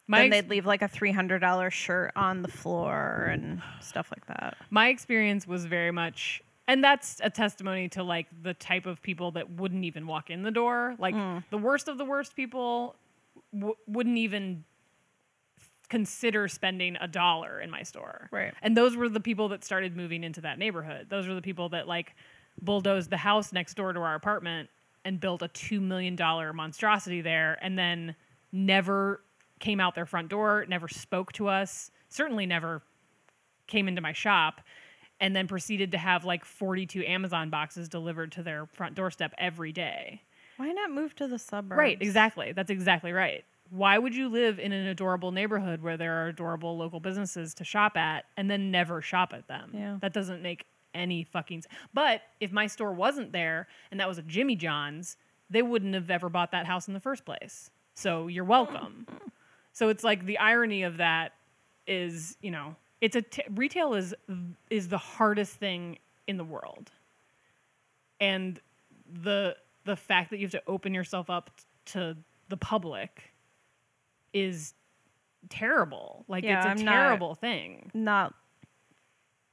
My 0.10 0.20
Then 0.20 0.34
ex- 0.34 0.36
they'd 0.44 0.50
leave 0.50 0.66
like 0.66 0.82
a 0.82 0.88
three 0.88 1.12
hundred 1.12 1.40
dollar 1.40 1.70
shirt 1.70 2.12
on 2.16 2.42
the 2.42 2.48
floor 2.48 3.28
and 3.32 3.62
stuff 3.82 4.10
like 4.12 4.26
that. 4.28 4.56
my 4.70 4.88
experience 4.90 5.46
was 5.48 5.66
very 5.66 5.92
much 5.92 6.42
and 6.68 6.84
that's 6.84 7.22
a 7.24 7.30
testimony 7.30 7.88
to 7.90 8.04
like 8.04 8.28
the 8.44 8.54
type 8.54 8.86
of 8.86 9.02
people 9.02 9.32
that 9.32 9.50
wouldn't 9.52 9.86
even 9.86 10.06
walk 10.08 10.30
in 10.30 10.44
the 10.44 10.52
door 10.52 10.96
like 11.00 11.16
Mm. 11.16 11.44
the 11.50 11.58
worst 11.58 11.88
of 11.88 11.98
the 11.98 12.06
worst 12.06 12.36
people 12.36 12.96
w- 13.54 13.76
wouldn't 13.88 14.18
even 14.18 14.64
consider 15.90 16.50
spending 16.50 16.98
a 17.00 17.08
dollar 17.08 17.62
in 17.62 17.70
my 17.72 17.82
store 17.82 18.28
Right. 18.32 18.54
and 18.62 18.76
those 18.76 18.98
were 18.98 19.08
the 19.08 19.22
people 19.22 19.48
that 19.50 19.64
started 19.64 19.96
moving 19.96 20.24
into 20.24 20.42
that 20.42 20.60
neighborhood 20.60 21.08
those 21.10 21.28
were 21.28 21.34
the 21.34 21.42
people 21.42 21.70
that 21.70 21.88
like 21.88 22.14
bulldozed 22.62 23.10
the 23.10 23.18
house 23.18 23.54
next 23.54 23.76
door 23.76 23.94
to 23.94 24.00
our 24.02 24.16
apartment 24.16 24.70
and 25.06 25.20
built 25.22 25.42
a 25.42 25.48
$2 25.48 25.80
million 25.80 26.18
monstrosity 26.56 27.22
there 27.22 27.58
and 27.62 27.80
then 27.80 28.14
never 28.52 29.22
came 29.60 29.80
out 29.80 29.96
their 29.96 30.06
front 30.06 30.28
door 30.28 30.66
never 30.68 30.90
spoke 30.90 31.32
to 31.34 31.48
us 31.48 31.90
certainly 32.10 32.46
never 32.46 32.82
came 33.68 33.88
into 33.88 34.02
my 34.02 34.12
shop 34.12 34.60
and 35.20 35.36
then 35.36 35.48
proceeded 35.48 35.92
to 35.92 35.98
have 35.98 36.26
like 36.26 36.46
42 36.46 37.04
Amazon 37.06 37.50
boxes 37.50 37.90
delivered 37.90 38.32
to 38.34 38.44
their 38.44 38.68
front 38.68 38.96
doorstep 38.96 39.34
every 39.38 39.72
day. 39.72 40.22
Why 40.58 40.72
not 40.72 40.92
move 40.92 41.16
to 41.16 41.28
the 41.28 41.40
suburbs? 41.40 41.78
Right, 41.78 41.98
exactly. 42.02 42.52
That's 42.52 42.72
exactly 42.72 43.12
right. 43.12 43.44
Why 43.70 43.98
would 43.98 44.16
you 44.16 44.30
live 44.30 44.60
in 44.60 44.72
an 44.72 44.88
adorable 44.88 45.32
neighborhood 45.32 45.82
where 45.82 45.98
there 45.98 46.24
are 46.24 46.28
adorable 46.28 46.78
local 46.78 47.00
businesses 47.00 47.54
to 47.56 47.64
shop 47.64 47.98
at 47.98 48.26
and 48.38 48.50
then 48.50 48.72
never 48.72 49.02
shop 49.02 49.34
at 49.34 49.48
them? 49.48 49.72
Yeah. 49.74 49.98
That 50.02 50.14
doesn't 50.14 50.42
make 50.42 50.66
any 50.94 51.24
fucking 51.26 51.64
sense. 51.64 51.74
But 51.94 52.22
if 52.40 52.52
my 52.52 52.68
store 52.68 52.94
wasn't 52.94 53.34
there 53.34 53.68
and 53.92 54.00
that 54.00 54.08
was 54.08 54.18
a 54.18 54.24
Jimmy 54.24 54.56
John's, 54.56 55.18
they 55.50 55.62
wouldn't 55.62 55.94
have 55.94 56.10
ever 56.10 56.30
bought 56.30 56.52
that 56.52 56.66
house 56.66 56.88
in 56.88 56.94
the 56.94 57.00
first 57.00 57.26
place. 57.26 57.70
So 57.94 58.28
you're 58.28 58.44
welcome. 58.44 59.06
Mm-hmm. 59.10 59.28
So 59.74 59.90
it's 59.90 60.04
like 60.04 60.26
the 60.26 60.38
irony 60.40 60.84
of 60.84 60.98
that 60.98 61.34
is, 61.86 62.38
you 62.42 62.52
know, 62.52 62.76
it's 63.02 63.16
a 63.16 63.22
t- 63.22 63.44
retail 63.52 63.94
is 63.94 64.14
is 64.70 64.88
the 64.90 64.98
hardest 64.98 65.56
thing 65.56 65.98
in 66.28 66.38
the 66.38 66.44
world. 66.44 66.92
And 68.20 68.60
the 69.22 69.56
the 69.86 69.96
fact 69.96 70.32
that 70.32 70.38
you 70.38 70.46
have 70.46 70.52
to 70.52 70.64
open 70.68 70.94
yourself 70.94 71.30
up 71.30 71.52
to 71.88 72.18
the 72.50 72.58
public 72.58 73.34
is 74.34 74.74
terrible. 75.50 76.26
Like 76.28 76.44
Yeah, 76.44 76.58
it's 76.58 76.66
a 76.66 76.70
I'm 76.70 76.86
not- 76.86 76.92
terrible 76.92 77.36
thing. 77.36 77.92
Not 77.94 78.34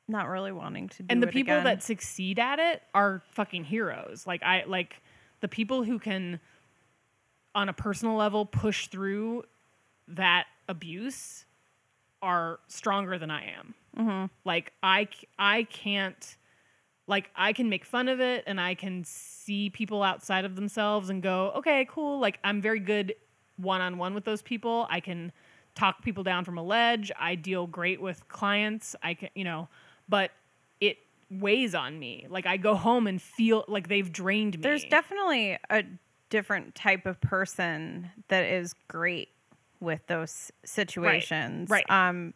not 0.07 0.29
really 0.29 0.53
wanting 0.53 0.89
to 0.91 1.03
do 1.03 1.07
And 1.09 1.23
the 1.23 1.27
people 1.29 1.55
again. 1.55 1.65
that 1.65 1.83
succeed 1.83 2.39
at 2.39 2.59
it 2.59 2.83
are 2.95 3.23
fucking 3.33 3.65
heroes. 3.65 4.27
Like 4.27 4.43
I 4.43 4.65
like 4.67 5.01
the 5.41 5.49
people 5.49 5.83
who 5.85 5.99
can 5.99 6.41
on 7.55 7.69
a 7.69 7.73
personal 7.73 8.15
level 8.17 8.45
push 8.45 8.89
through 8.89 9.45
that 10.09 10.47
abuse 10.69 11.45
are 12.25 12.59
stronger 12.68 13.18
than 13.18 13.31
I 13.31 13.45
am. 13.59 13.75
Mm-hmm. 13.97 14.25
Like 14.45 14.72
I 14.83 15.07
I 15.39 15.64
can't 15.64 16.37
like 17.07 17.31
I 17.37 17.53
can 17.53 17.68
make 17.68 17.85
fun 17.85 18.09
of 18.09 18.18
it 18.18 18.45
and 18.47 18.59
I 18.59 18.75
can 18.75 19.05
see 19.05 19.68
people 19.68 20.03
outside 20.03 20.47
of 20.47 20.57
themselves 20.57 21.11
and 21.11 21.22
go, 21.22 21.53
"Okay, 21.57 21.87
cool." 21.89 22.18
Like 22.18 22.39
I'm 22.43 22.62
very 22.62 22.81
good 22.81 23.14
one-on-one 23.57 24.14
with 24.14 24.25
those 24.25 24.43
people. 24.43 24.87
I 24.91 25.01
can 25.01 25.31
talk 25.75 26.03
people 26.03 26.25
down 26.25 26.45
from 26.45 26.57
a 26.57 26.62
ledge. 26.62 27.12
I 27.18 27.35
deal 27.35 27.66
great 27.66 28.01
with 28.01 28.27
clients. 28.29 28.97
I 29.03 29.14
can, 29.14 29.29
you 29.35 29.45
know, 29.45 29.68
but 30.09 30.31
it 30.81 30.97
weighs 31.31 31.75
on 31.75 31.99
me. 31.99 32.27
Like 32.29 32.47
I 32.47 32.57
go 32.57 32.75
home 32.75 33.07
and 33.07 33.20
feel 33.20 33.64
like 33.68 33.89
they've 33.89 34.11
drained 34.11 34.57
me. 34.57 34.62
There's 34.62 34.85
definitely 34.87 35.59
a 35.68 35.85
different 36.31 36.75
type 36.75 37.07
of 37.07 37.20
person 37.20 38.11
that 38.29 38.45
is 38.45 38.75
great 38.89 39.29
with 39.85 40.07
those 40.07 40.51
situations. 40.64 41.70
right. 41.70 41.89
Um 41.91 42.35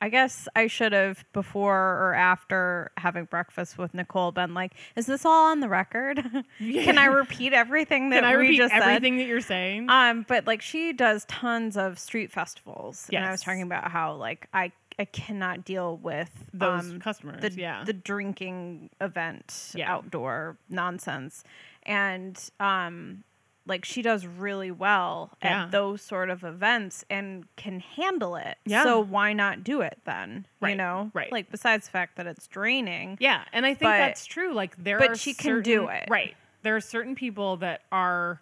I 0.00 0.10
guess 0.10 0.48
I 0.54 0.66
should 0.66 0.92
have 0.92 1.24
before 1.32 1.74
or 1.78 2.12
after 2.14 2.90
having 2.98 3.24
breakfast 3.24 3.78
with 3.78 3.94
Nicole 3.94 4.32
been 4.32 4.52
like, 4.52 4.74
"Is 4.96 5.06
this 5.06 5.24
all 5.24 5.50
on 5.50 5.60
the 5.60 5.68
record? 5.68 6.22
Can 6.58 6.98
I 6.98 7.06
repeat 7.06 7.54
everything 7.54 8.10
that 8.10 8.16
Can 8.16 8.24
I 8.24 8.32
repeat 8.32 8.56
just 8.58 8.74
said?" 8.74 8.82
everything 8.82 9.16
that 9.16 9.24
you're 9.24 9.40
saying? 9.40 9.86
Um, 9.88 10.26
but 10.28 10.46
like 10.46 10.60
she 10.60 10.92
does 10.92 11.24
tons 11.26 11.78
of 11.78 11.98
street 11.98 12.30
festivals, 12.30 13.08
and 13.10 13.24
I 13.24 13.30
was 13.30 13.40
talking 13.40 13.62
about 13.62 13.90
how 13.90 14.14
like 14.16 14.46
I 14.52 14.72
I 14.98 15.06
cannot 15.06 15.64
deal 15.64 15.96
with 15.96 16.50
Those 16.52 16.80
um, 16.90 17.00
customers, 17.00 17.40
the 17.40 17.52
yeah. 17.52 17.84
the 17.84 17.94
drinking 17.94 18.90
event 19.00 19.72
Yeah. 19.74 19.90
outdoor 19.90 20.58
nonsense, 20.68 21.44
and 21.84 22.38
um, 22.60 23.24
like 23.66 23.84
she 23.84 24.02
does 24.02 24.26
really 24.26 24.70
well 24.70 25.30
Yeah. 25.42 25.64
at 25.64 25.70
those 25.70 26.02
sort 26.02 26.28
of 26.30 26.44
events 26.44 27.04
and 27.08 27.46
can 27.56 27.80
handle 27.80 28.36
it. 28.36 28.58
Yeah. 28.66 28.82
So 28.84 29.00
why 29.00 29.32
not 29.32 29.64
do 29.64 29.80
it 29.80 29.98
then? 30.04 30.46
You 30.62 30.74
know, 30.74 31.10
right. 31.14 31.32
Like 31.32 31.50
besides 31.50 31.86
the 31.86 31.92
fact 31.92 32.16
that 32.16 32.26
it's 32.26 32.46
draining. 32.46 33.16
Yeah, 33.20 33.42
and 33.52 33.64
I 33.64 33.70
think 33.70 33.90
But- 33.90 33.98
that's 33.98 34.26
true. 34.26 34.52
Like 34.52 34.76
there 34.76 34.98
but 34.98 35.10
are 35.12 35.16
she 35.16 35.32
can 35.34 35.62
do 35.62 35.88
it. 35.88 36.08
Right. 36.10 36.34
There 36.62 36.76
are 36.76 36.80
certain 36.80 37.14
people 37.14 37.56
that 37.58 37.82
are 37.92 38.40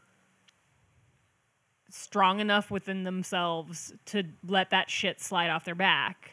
strong 1.91 2.41
enough 2.41 2.71
within 2.71 3.05
themselves 3.05 3.93
to 4.07 4.25
let 4.47 4.71
that 4.71 4.89
shit 4.91 5.21
slide 5.21 5.51
off 5.51 5.65
their 5.65 5.75
back 5.75 6.33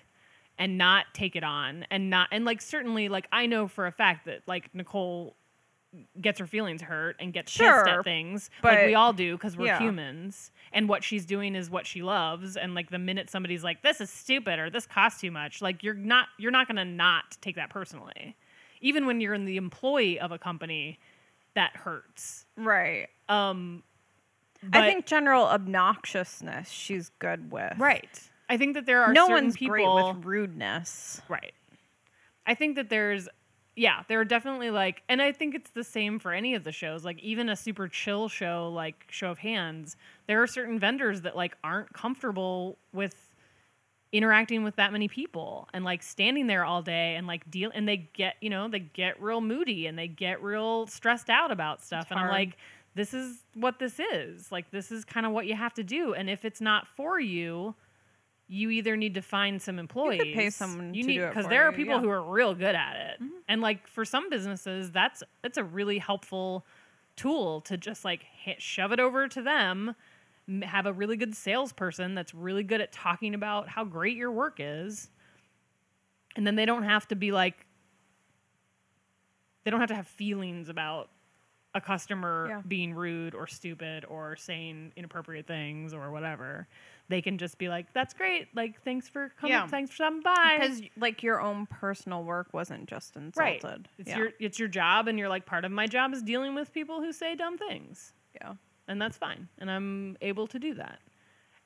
and 0.58 0.78
not 0.78 1.06
take 1.14 1.36
it 1.36 1.44
on 1.44 1.86
and 1.92 2.10
not 2.10 2.28
and 2.32 2.46
like 2.46 2.62
certainly 2.62 3.10
like 3.10 3.28
I 3.32 3.46
know 3.46 3.68
for 3.68 3.86
a 3.86 3.92
fact 3.92 4.26
that 4.26 4.42
like 4.48 4.74
Nicole 4.74 5.36
gets 6.22 6.38
her 6.38 6.46
feelings 6.46 6.82
hurt 6.84 7.16
and 7.20 7.34
gets 7.34 7.58
pissed 7.58 7.88
at 7.88 8.04
things 8.04 8.50
like 8.64 8.78
but- 8.78 8.86
we 8.86 8.94
all 8.94 9.12
do 9.12 9.36
because 9.36 9.58
we're 9.58 9.66
yeah. 9.66 9.80
humans 9.80 10.52
and 10.72 10.88
what 10.88 11.04
she's 11.04 11.26
doing 11.26 11.56
is 11.56 11.70
what 11.70 11.88
she 11.88 12.04
loves 12.04 12.56
and 12.56 12.76
like 12.76 12.92
the 12.92 13.00
minute 13.00 13.28
somebody's 13.30 13.64
like 13.64 13.82
this 13.82 14.00
is 14.00 14.10
stupid 14.10 14.60
or 14.60 14.70
this 14.70 14.86
costs 14.86 15.20
too 15.20 15.32
much 15.32 15.62
like 15.64 15.82
you're 15.84 15.96
not 15.96 16.28
you're 16.38 16.52
not 16.52 16.68
going 16.68 16.76
to 16.76 16.86
not 16.86 17.38
take 17.42 17.56
that 17.56 17.72
personally 17.72 18.36
even 18.82 19.08
when 19.08 19.20
you're 19.20 19.34
in 19.34 19.46
the 19.46 19.58
employee 19.58 20.20
of 20.20 20.32
a 20.32 20.38
company 20.38 21.00
that 21.56 21.76
hurts 21.76 22.46
Right. 22.56 23.08
um 23.28 23.82
I 24.72 24.82
think 24.88 25.08
general 25.08 25.46
obnoxiousness 25.48 26.70
she's 26.70 27.10
good 27.18 27.52
with. 27.52 27.74
right 27.80 28.30
i 28.48 28.58
think 28.58 28.76
that 28.76 28.86
there 28.86 29.02
are 29.02 29.12
no 29.12 29.26
certain 29.28 29.46
one's 29.46 29.58
people 29.58 29.74
great 29.74 30.16
with 30.16 30.26
rudeness. 30.26 31.22
Right. 31.28 31.54
I 32.46 32.56
think 32.56 32.76
that 32.78 32.90
there's 32.90 33.28
yeah, 33.80 34.04
there 34.10 34.20
are 34.20 34.26
definitely 34.26 34.72
like 34.72 35.04
and 35.08 35.22
I 35.22 35.32
think 35.32 35.56
it's 35.56 35.72
the 35.72 35.86
same 35.86 36.20
for 36.20 36.34
any 36.34 36.54
of 36.54 36.66
the 36.66 36.72
shows. 36.74 37.06
Like 37.06 37.18
even 37.20 37.48
a 37.48 37.56
super 37.56 37.88
chill 37.88 38.28
show 38.28 38.70
like 38.76 39.06
Show 39.10 39.32
of 39.32 39.38
Hands, 39.38 39.96
there 40.28 40.44
are 40.44 40.48
certain 40.48 40.80
vendors 40.80 41.22
that 41.22 41.38
like 41.38 41.56
aren't 41.64 41.94
comfortable 41.94 42.78
with 42.92 43.16
interacting 44.12 44.66
with 44.66 44.76
that 44.76 44.92
many 44.92 45.08
people 45.08 45.70
and 45.74 45.86
like 45.86 46.04
standing 46.04 46.48
there 46.48 46.66
all 46.66 46.82
day 46.82 47.16
and 47.16 47.26
like 47.26 47.50
deal 47.50 47.72
and 47.74 47.88
they 47.88 48.10
get, 48.14 48.36
you 48.42 48.50
know, 48.50 48.68
they 48.68 48.80
get 48.80 49.22
real 49.22 49.40
moody 49.40 49.88
and 49.88 49.98
they 49.98 50.10
get 50.10 50.44
real 50.44 50.86
stressed 50.88 51.30
out 51.30 51.50
about 51.50 51.82
stuff. 51.82 52.08
and 52.12 52.20
I'm 52.20 52.28
like 52.28 52.58
this 52.96 53.14
is 53.14 53.46
what 53.54 53.80
this 53.80 53.98
is. 53.98 54.52
Like 54.52 54.72
this 54.72 54.92
is 54.92 55.06
kind 55.06 55.26
of 55.26 55.32
what 55.32 55.46
you 55.46 55.56
have 55.56 55.74
to 55.76 55.84
do 55.84 56.14
and 56.14 56.30
if 56.30 56.44
it's 56.44 56.60
not 56.60 56.86
for 56.98 57.18
you, 57.18 57.76
you 58.52 58.72
either 58.72 58.98
need 58.98 59.14
to 59.14 59.22
find 59.22 59.62
some 59.62 59.78
employees. 59.78 60.34
pay 60.34 60.50
someone 60.50 60.94
you 60.96 61.04
to 61.04 61.08
need 61.08 61.28
because 61.28 61.48
there 61.48 61.68
are 61.68 61.72
people 61.72 61.94
yeah. 61.94 61.98
Mm-hmm. 62.00 62.06
who 62.06 62.12
are 62.12 62.24
real 62.24 62.56
good 62.56 62.76
at 62.76 62.96
it, 62.96 63.22
and 63.48 63.62
like 63.62 63.88
for 63.88 64.04
some 64.04 64.30
businesses, 64.30 64.92
that's 64.92 65.24
that's 65.44 65.58
a 65.58 65.64
really 65.64 66.00
helpful 66.00 66.66
tool 67.16 67.62
to 67.62 67.78
just 67.78 68.04
like 68.04 68.24
hit, 68.24 68.62
shove 68.62 68.92
it 68.92 69.00
over 69.00 69.28
to 69.28 69.42
them. 69.42 69.96
Have 70.64 70.88
a 70.88 70.94
really 70.94 71.16
good 71.16 71.36
salesperson 71.36 72.16
that's 72.16 72.34
really 72.34 72.64
good 72.64 72.82
at 72.82 72.92
talking 72.92 73.36
about 73.36 73.70
how 73.70 73.84
great 73.84 74.18
your 74.18 74.32
work 74.32 74.56
is, 74.58 75.12
and 76.36 76.46
then 76.46 76.56
they 76.56 76.66
don't 76.66 76.84
have 76.84 77.08
to 77.10 77.16
be 77.16 77.32
like 77.32 77.68
they 79.64 79.70
don't 79.70 79.80
have 79.80 79.90
to 79.90 79.96
have 79.96 80.08
feelings 80.08 80.70
about 80.70 81.10
a 81.76 81.82
customer 81.82 82.48
Yeah. 82.50 82.62
being 82.68 82.96
rude 82.96 83.36
or 83.36 83.46
stupid 83.46 84.06
or 84.06 84.36
saying 84.36 84.92
inappropriate 84.96 85.46
things 85.46 85.94
or 85.94 86.10
whatever. 86.10 86.68
They 87.10 87.22
can 87.22 87.38
just 87.38 87.58
be 87.58 87.68
like, 87.68 87.92
"That's 87.94 88.14
great. 88.14 88.56
Like, 88.56 88.82
thanks 88.84 89.10
for 89.10 89.30
coming. 89.40 89.52
Yeah. 89.52 89.68
Thanks 89.68 89.90
for 89.92 89.96
stopping 89.96 90.22
by." 90.22 90.58
Because 90.60 90.82
like 90.98 91.24
your 91.24 91.42
own 91.42 91.66
personal 91.66 92.24
work 92.24 92.54
wasn't 92.54 92.88
just 92.88 93.16
insulted. 93.16 93.64
right, 93.64 93.88
it's 93.98 94.10
yeah. 94.10 94.18
your 94.18 94.30
it's 94.40 94.60
your 94.60 94.68
job, 94.68 95.08
and 95.08 95.20
you're 95.20 95.30
like 95.30 95.46
part 95.46 95.66
of 95.66 95.72
my 95.72 95.88
job 95.88 96.14
is 96.14 96.22
dealing 96.22 96.56
with 96.56 96.72
people 96.72 97.02
who 97.02 97.12
say 97.12 97.36
dumb 97.36 97.58
things, 97.58 98.14
yeah. 98.36 98.54
and 98.88 99.02
that's 99.02 99.18
fine, 99.18 99.50
and 99.58 99.70
I'm 99.70 100.18
able 100.22 100.48
to 100.48 100.60
do 100.60 100.76
that. 100.76 101.00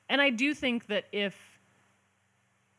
And 0.08 0.20
I 0.20 0.30
do 0.30 0.54
think 0.54 0.86
that 0.88 1.04
if 1.12 1.54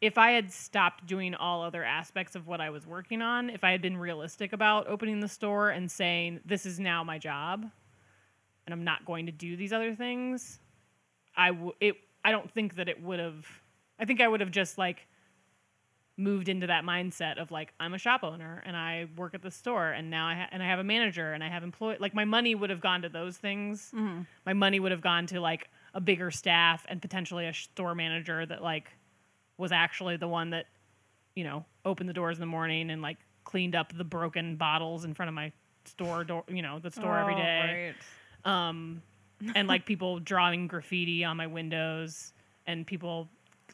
if 0.02 0.18
I 0.18 0.32
had 0.32 0.52
stopped 0.52 1.06
doing 1.06 1.34
all 1.36 1.64
other 1.64 1.84
aspects 1.84 2.36
of 2.36 2.48
what 2.48 2.62
I 2.62 2.70
was 2.70 2.86
working 2.86 3.22
on, 3.22 3.50
if 3.50 3.64
I 3.64 3.72
had 3.72 3.82
been 3.82 3.98
realistic 3.98 4.54
about 4.54 4.88
opening 4.88 5.20
the 5.20 5.28
store 5.28 5.70
and 5.70 5.90
saying 5.90 6.42
this 6.46 6.66
is 6.66 6.80
now 6.80 7.04
my 7.04 7.18
job, 7.18 7.66
and 8.66 8.74
I'm 8.74 8.84
not 8.84 9.06
going 9.06 9.26
to 9.28 9.32
do 9.32 9.56
these 9.56 9.72
other 9.74 9.96
things, 9.96 10.60
I 11.36 11.50
w- 11.50 11.74
it 11.80 11.96
I 12.26 12.32
don't 12.32 12.52
think 12.52 12.76
that 12.76 12.90
it 12.90 13.02
would 13.02 13.20
have. 13.20 13.46
I 14.00 14.04
think 14.06 14.20
I 14.20 14.28
would 14.28 14.42
have 14.42 14.52
just 14.52 14.78
like 14.78 15.08
moved 16.18 16.48
into 16.48 16.68
that 16.68 16.84
mindset 16.86 17.38
of 17.42 17.52
like 17.52 17.74
I'm 17.78 17.94
a 17.94 17.98
shop 17.98 18.24
owner 18.24 18.64
and 18.66 18.76
I 18.78 19.08
work 19.18 19.34
at 19.34 19.42
the 19.42 19.52
store 19.52 19.92
and 19.92 20.10
now 20.10 20.28
I 20.28 20.36
ha- 20.36 20.48
and 20.52 20.64
I 20.64 20.68
have 20.68 20.80
a 20.80 20.84
manager 20.84 21.34
and 21.34 21.44
I 21.44 21.50
have 21.50 21.62
employee 21.62 21.98
like 22.00 22.14
my 22.14 22.24
money 22.24 22.56
would 22.56 22.70
have 22.70 22.80
gone 22.80 23.02
to 23.02 23.10
those 23.10 23.36
things. 23.38 23.92
My 24.46 24.54
money 24.54 24.80
would 24.80 24.92
have 24.94 25.02
gone 25.02 25.28
to 25.28 25.42
like 25.42 25.70
a 25.94 26.00
bigger 26.00 26.32
staff 26.32 26.86
and 26.88 27.02
potentially 27.02 27.48
a 27.48 27.54
store 27.54 27.96
manager 27.96 28.46
that 28.46 28.64
like 28.64 28.92
was 29.58 29.72
actually 29.74 30.16
the 30.18 30.28
one 30.28 30.52
that 30.52 30.68
you 31.36 31.44
know 31.44 31.66
opened 31.84 32.08
the 32.10 32.14
doors 32.14 32.38
in 32.38 32.42
the 32.42 32.46
morning 32.48 32.90
and 32.92 33.02
like 33.02 33.18
cleaned 33.44 33.76
up 33.76 33.96
the 33.98 34.04
broken 34.06 34.56
bottles 34.56 35.04
in 35.04 35.14
front 35.14 35.28
of 35.28 35.36
my 35.36 35.52
store 35.84 36.24
door 36.24 36.44
you 36.48 36.62
know 36.62 36.80
the 36.80 36.92
store 36.92 37.18
every 37.18 37.34
Oh, 37.34 37.38
day 37.38 37.94
right. 38.46 38.70
um, 38.70 39.02
and 39.54 39.68
like 39.68 39.86
people 39.86 40.20
drawing 40.20 40.68
graffiti 40.68 41.24
on 41.24 41.38
my 41.38 41.48
windows 41.48 42.34
and 42.66 42.88
people 42.88 43.30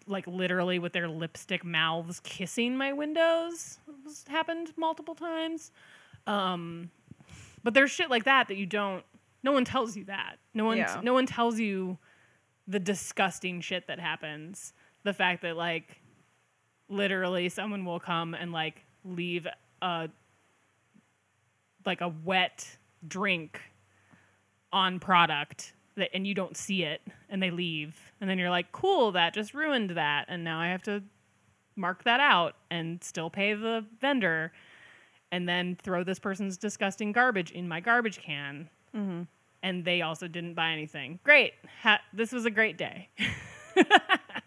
like 0.07 0.25
literally 0.27 0.79
with 0.79 0.93
their 0.93 1.07
lipstick 1.07 1.63
mouths 1.63 2.19
kissing 2.23 2.75
my 2.75 2.91
windows. 2.91 3.77
It's 4.05 4.27
happened 4.27 4.73
multiple 4.75 5.15
times. 5.15 5.71
Um, 6.27 6.89
but 7.63 7.73
there's 7.73 7.91
shit 7.91 8.09
like 8.09 8.25
that 8.25 8.47
that 8.47 8.57
you 8.57 8.65
don't 8.65 9.03
no 9.43 9.51
one 9.51 9.65
tells 9.65 9.95
you 9.97 10.03
that. 10.05 10.37
No 10.53 10.65
one 10.65 10.77
Yeah. 10.77 10.99
no 11.03 11.13
one 11.13 11.25
tells 11.25 11.59
you 11.59 11.97
the 12.67 12.79
disgusting 12.79 13.61
shit 13.61 13.87
that 13.87 13.99
happens. 13.99 14.73
The 15.03 15.13
fact 15.13 15.41
that 15.43 15.55
like 15.57 16.01
literally 16.89 17.49
someone 17.49 17.85
will 17.85 17.99
come 17.99 18.33
and 18.33 18.51
like 18.51 18.83
leave 19.05 19.47
a 19.81 20.09
like 21.85 22.01
a 22.01 22.09
wet 22.09 22.77
drink 23.07 23.59
on 24.73 24.99
product 24.99 25.73
that 25.95 26.09
and 26.13 26.25
you 26.25 26.33
don't 26.33 26.55
see 26.55 26.83
it 26.83 27.01
and 27.29 27.41
they 27.41 27.51
leave. 27.51 27.99
And 28.19 28.29
then 28.29 28.37
you're 28.37 28.49
like 28.49 28.71
cool 28.71 29.11
that 29.13 29.33
just 29.33 29.53
ruined 29.53 29.91
that 29.91 30.25
and 30.27 30.43
now 30.43 30.59
i 30.59 30.67
have 30.67 30.83
to 30.83 31.03
mark 31.75 32.03
that 32.03 32.19
out 32.19 32.55
and 32.69 33.03
still 33.03 33.29
pay 33.29 33.53
the 33.53 33.85
vendor 33.99 34.51
and 35.31 35.47
then 35.47 35.77
throw 35.81 36.03
this 36.03 36.19
person's 36.19 36.57
disgusting 36.57 37.11
garbage 37.11 37.51
in 37.51 37.67
my 37.67 37.79
garbage 37.79 38.19
can. 38.19 38.69
Mm-hmm. 38.95 39.21
And 39.63 39.85
they 39.85 40.01
also 40.01 40.27
didn't 40.27 40.55
buy 40.55 40.71
anything. 40.71 41.19
Great. 41.23 41.53
Ha- 41.83 42.01
this 42.13 42.31
was 42.31 42.45
a 42.45 42.51
great 42.51 42.77
day. 42.77 43.09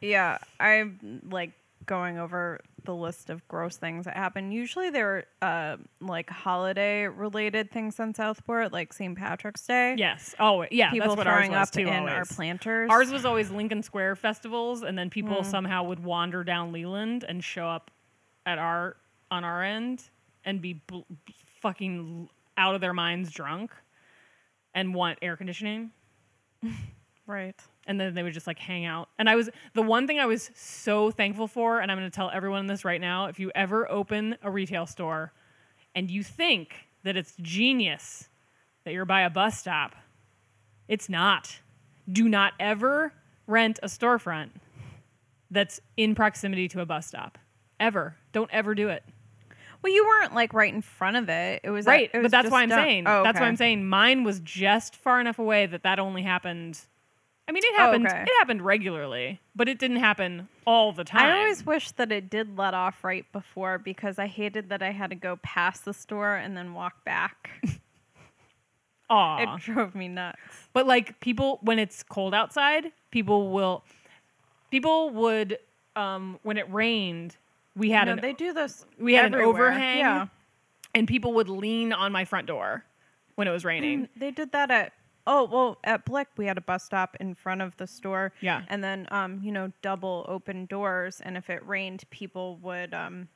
Yeah, 0.04 0.38
I'm 0.60 1.22
like 1.30 1.52
going 1.86 2.18
over 2.18 2.60
the 2.84 2.94
list 2.94 3.30
of 3.30 3.46
gross 3.48 3.76
things 3.76 4.04
that 4.04 4.16
happen. 4.16 4.52
Usually 4.52 4.90
they're 4.90 5.24
uh, 5.42 5.76
like 6.00 6.30
holiday 6.30 7.06
related 7.06 7.70
things 7.70 7.98
on 8.00 8.14
Southport, 8.14 8.72
like 8.72 8.92
St. 8.92 9.16
Patrick's 9.16 9.66
Day. 9.66 9.94
yes 9.98 10.34
oh 10.38 10.66
yeah 10.70 10.90
People 10.90 11.08
that's 11.08 11.16
what 11.18 11.26
ours 11.26 11.46
throwing 11.46 11.54
up 11.54 11.70
too 11.70 11.80
in 11.80 12.08
our 12.08 12.24
planters. 12.24 12.90
Ours 12.90 13.10
was 13.10 13.24
always 13.24 13.50
Lincoln 13.50 13.82
Square 13.82 14.16
festivals, 14.16 14.82
and 14.82 14.98
then 14.98 15.10
people 15.10 15.42
somehow 15.44 15.84
would 15.84 16.02
wander 16.04 16.44
down 16.44 16.72
Leland 16.72 17.24
and 17.28 17.42
show 17.42 17.66
up 17.66 17.90
at 18.46 18.58
our 18.58 18.96
on 19.30 19.44
our 19.44 19.62
end 19.62 20.02
and 20.44 20.60
be 20.60 20.74
bl- 20.86 21.00
fucking 21.60 22.28
out 22.56 22.74
of 22.74 22.80
their 22.80 22.92
minds 22.92 23.30
drunk 23.30 23.72
and 24.74 24.94
want 24.94 25.18
air 25.22 25.36
conditioning, 25.36 25.90
right. 27.26 27.60
And 27.86 28.00
then 28.00 28.14
they 28.14 28.22
would 28.22 28.34
just 28.34 28.46
like 28.46 28.58
hang 28.58 28.84
out. 28.84 29.08
And 29.18 29.28
I 29.28 29.34
was 29.36 29.50
the 29.74 29.82
one 29.82 30.06
thing 30.06 30.18
I 30.18 30.26
was 30.26 30.50
so 30.54 31.10
thankful 31.10 31.46
for, 31.48 31.80
and 31.80 31.90
I'm 31.90 31.98
going 31.98 32.10
to 32.10 32.14
tell 32.14 32.30
everyone 32.32 32.66
this 32.66 32.84
right 32.84 33.00
now: 33.00 33.26
if 33.26 33.38
you 33.38 33.50
ever 33.54 33.90
open 33.90 34.36
a 34.42 34.50
retail 34.50 34.86
store 34.86 35.32
and 35.94 36.10
you 36.10 36.22
think 36.22 36.74
that 37.04 37.16
it's 37.16 37.34
genius 37.40 38.28
that 38.84 38.92
you're 38.92 39.04
by 39.04 39.22
a 39.22 39.30
bus 39.30 39.58
stop, 39.58 39.94
it's 40.88 41.08
not. 41.08 41.58
Do 42.10 42.28
not 42.28 42.52
ever 42.60 43.12
rent 43.46 43.78
a 43.82 43.86
storefront 43.86 44.50
that's 45.50 45.80
in 45.96 46.14
proximity 46.14 46.68
to 46.68 46.80
a 46.80 46.86
bus 46.86 47.06
stop. 47.06 47.38
Ever. 47.80 48.16
Don't 48.32 48.50
ever 48.52 48.74
do 48.74 48.88
it. 48.88 49.02
Well, 49.82 49.92
you 49.92 50.06
weren't 50.06 50.34
like 50.34 50.54
right 50.54 50.72
in 50.72 50.80
front 50.80 51.16
of 51.16 51.28
it. 51.28 51.60
It 51.62 51.70
was 51.70 51.84
Right. 51.86 52.10
it 52.12 52.18
was 52.18 52.24
but 52.24 52.30
that's 52.30 52.50
why 52.50 52.62
I'm 52.62 52.70
down- 52.70 52.78
saying. 52.78 53.04
Oh, 53.06 53.22
That's 53.22 53.38
why. 53.38 53.46
I'm 53.46 53.56
saying 53.56 53.86
mine 53.86 54.24
was 54.24 54.40
just 54.40 54.96
far 54.96 55.20
enough 55.20 55.38
away 55.38 55.66
that 55.66 55.82
that 55.82 55.98
only 55.98 56.22
happened. 56.22 56.78
I 57.46 57.52
mean, 57.52 57.62
it 57.64 57.72
Oh, 57.74 57.76
happened. 57.76 58.06
okay. 58.06 58.22
It 58.22 58.28
happened 58.38 58.62
regularly, 58.62 59.40
but 59.54 59.68
it 59.68 59.78
didn't 59.78 59.98
happen 59.98 60.48
all 60.66 60.92
the 60.92 61.04
time. 61.04 61.26
I 61.26 61.38
always 61.40 61.64
wish 61.66 61.90
that 61.92 62.10
it 62.10 62.30
did 62.30 62.56
let 62.56 62.72
off 62.72 63.04
right 63.04 63.30
before 63.32 63.76
because 63.78 64.18
I 64.18 64.26
hated 64.26 64.70
that 64.70 64.82
I 64.82 64.92
had 64.92 65.10
to 65.10 65.16
go 65.16 65.36
past 65.42 65.84
the 65.84 65.92
store 65.92 66.36
and 66.36 66.56
then 66.56 66.72
walk 66.72 67.04
back. 67.04 67.50
Aw. 69.10 69.56
it 69.56 69.60
drove 69.60 69.94
me 69.94 70.08
nuts. 70.08 70.38
But 70.72 70.86
like 70.86 71.20
people, 71.20 71.58
when 71.62 71.78
it's 71.78 72.02
cold 72.02 72.34
outside, 72.34 72.90
people 73.10 73.50
will, 73.50 73.84
people 74.70 75.10
would, 75.10 75.58
um, 75.94 76.38
when 76.42 76.56
it 76.56 76.72
rained, 76.72 77.36
we 77.76 77.90
had 77.90 78.06
No, 78.06 78.12
an 78.14 78.20
they 78.20 78.32
do 78.32 78.54
this. 78.54 78.86
we 78.98 79.12
had 79.12 79.26
an 79.26 79.34
overhang, 79.34 79.98
Yeah. 79.98 80.26
and 80.94 81.06
people 81.06 81.34
would 81.34 81.50
lean 81.50 81.92
on 81.92 82.10
my 82.12 82.24
front 82.24 82.46
door 82.46 82.84
when 83.34 83.46
it 83.46 83.50
was 83.50 83.64
raining. 83.64 84.08
They 84.16 84.30
did 84.30 84.52
that 84.52 84.70
at 84.70 84.92
oh 85.26 85.44
well 85.44 85.78
at 85.84 86.04
Blick 86.04 86.28
we 86.36 86.46
had 86.46 86.58
a 86.58 86.60
bus 86.60 86.84
stop 86.84 87.16
in 87.20 87.34
front 87.34 87.62
of 87.62 87.76
the 87.76 87.86
store. 87.86 88.32
Yeah. 88.40 88.62
And 88.68 88.82
then 88.84 89.06
um, 89.10 89.40
you 89.42 89.52
know, 89.52 89.72
double 89.82 90.24
open 90.28 90.66
doors 90.66 91.20
and 91.24 91.36
if 91.36 91.50
it 91.50 91.66
rained 91.66 92.04
people 92.10 92.56
would 92.62 92.94
um 92.94 93.28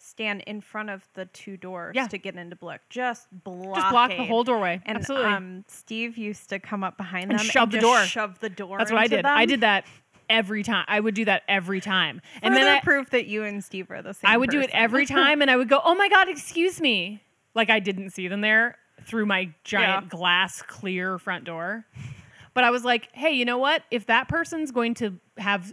stand 0.00 0.42
in 0.46 0.60
front 0.60 0.90
of 0.90 1.02
the 1.14 1.24
two 1.26 1.56
doors 1.56 1.94
Yeah. 1.96 2.06
to 2.08 2.18
get 2.18 2.36
into 2.36 2.54
Blick. 2.56 2.80
Just 2.88 3.26
block 3.44 3.74
Just 3.76 3.90
block 3.90 4.10
the 4.10 4.24
whole 4.24 4.44
doorway. 4.44 4.80
And 4.86 4.98
Absolutely. 4.98 5.32
um 5.32 5.64
Steve 5.68 6.16
used 6.16 6.48
to 6.50 6.58
come 6.58 6.84
up 6.84 6.96
behind 6.96 7.30
And 7.30 7.38
them 7.40 7.46
shove 7.46 7.70
the 7.70 7.78
just 7.78 7.82
door. 7.82 8.04
Shove 8.04 8.38
the 8.40 8.50
door. 8.50 8.78
That's 8.78 8.92
what 8.92 9.00
I 9.00 9.06
did. 9.08 9.24
I 9.24 9.44
did 9.44 9.60
that 9.62 9.84
every 10.30 10.62
time. 10.62 10.84
I 10.88 11.00
would 11.00 11.14
do 11.14 11.24
that 11.24 11.42
every 11.48 11.80
time, 11.80 12.20
and 12.42 12.52
Further 12.54 12.64
then 12.66 12.76
I, 12.76 12.80
proof 12.80 13.10
that 13.10 13.26
you 13.26 13.44
and 13.44 13.64
Steve 13.64 13.90
are 13.90 14.02
the 14.02 14.12
same. 14.14 14.30
I 14.30 14.36
would 14.36 14.50
do 14.50 14.60
it 14.60 14.68
every 14.74 15.06
time, 15.18 15.40
and 15.40 15.50
I 15.50 15.56
would 15.56 15.68
go, 15.70 15.80
"Oh 15.82 15.94
my 15.94 16.08
god, 16.10 16.28
excuse 16.28 16.80
me!" 16.80 17.22
Like 17.54 17.70
I 17.70 17.80
didn't 17.80 18.10
see 18.10 18.28
them 18.28 18.42
there 18.42 18.76
through 19.04 19.26
my 19.26 19.50
giant 19.64 20.04
Yeah. 20.04 20.08
glass 20.08 20.62
clear 20.62 21.18
front 21.18 21.44
door. 21.44 21.84
But 22.54 22.64
I 22.64 22.70
was 22.70 22.84
like, 22.84 23.08
"Hey, 23.12 23.32
you 23.32 23.44
know 23.44 23.58
what? 23.58 23.82
If 23.90 24.06
that 24.06 24.28
person's 24.28 24.70
going 24.72 24.94
to 24.94 25.18
have 25.36 25.72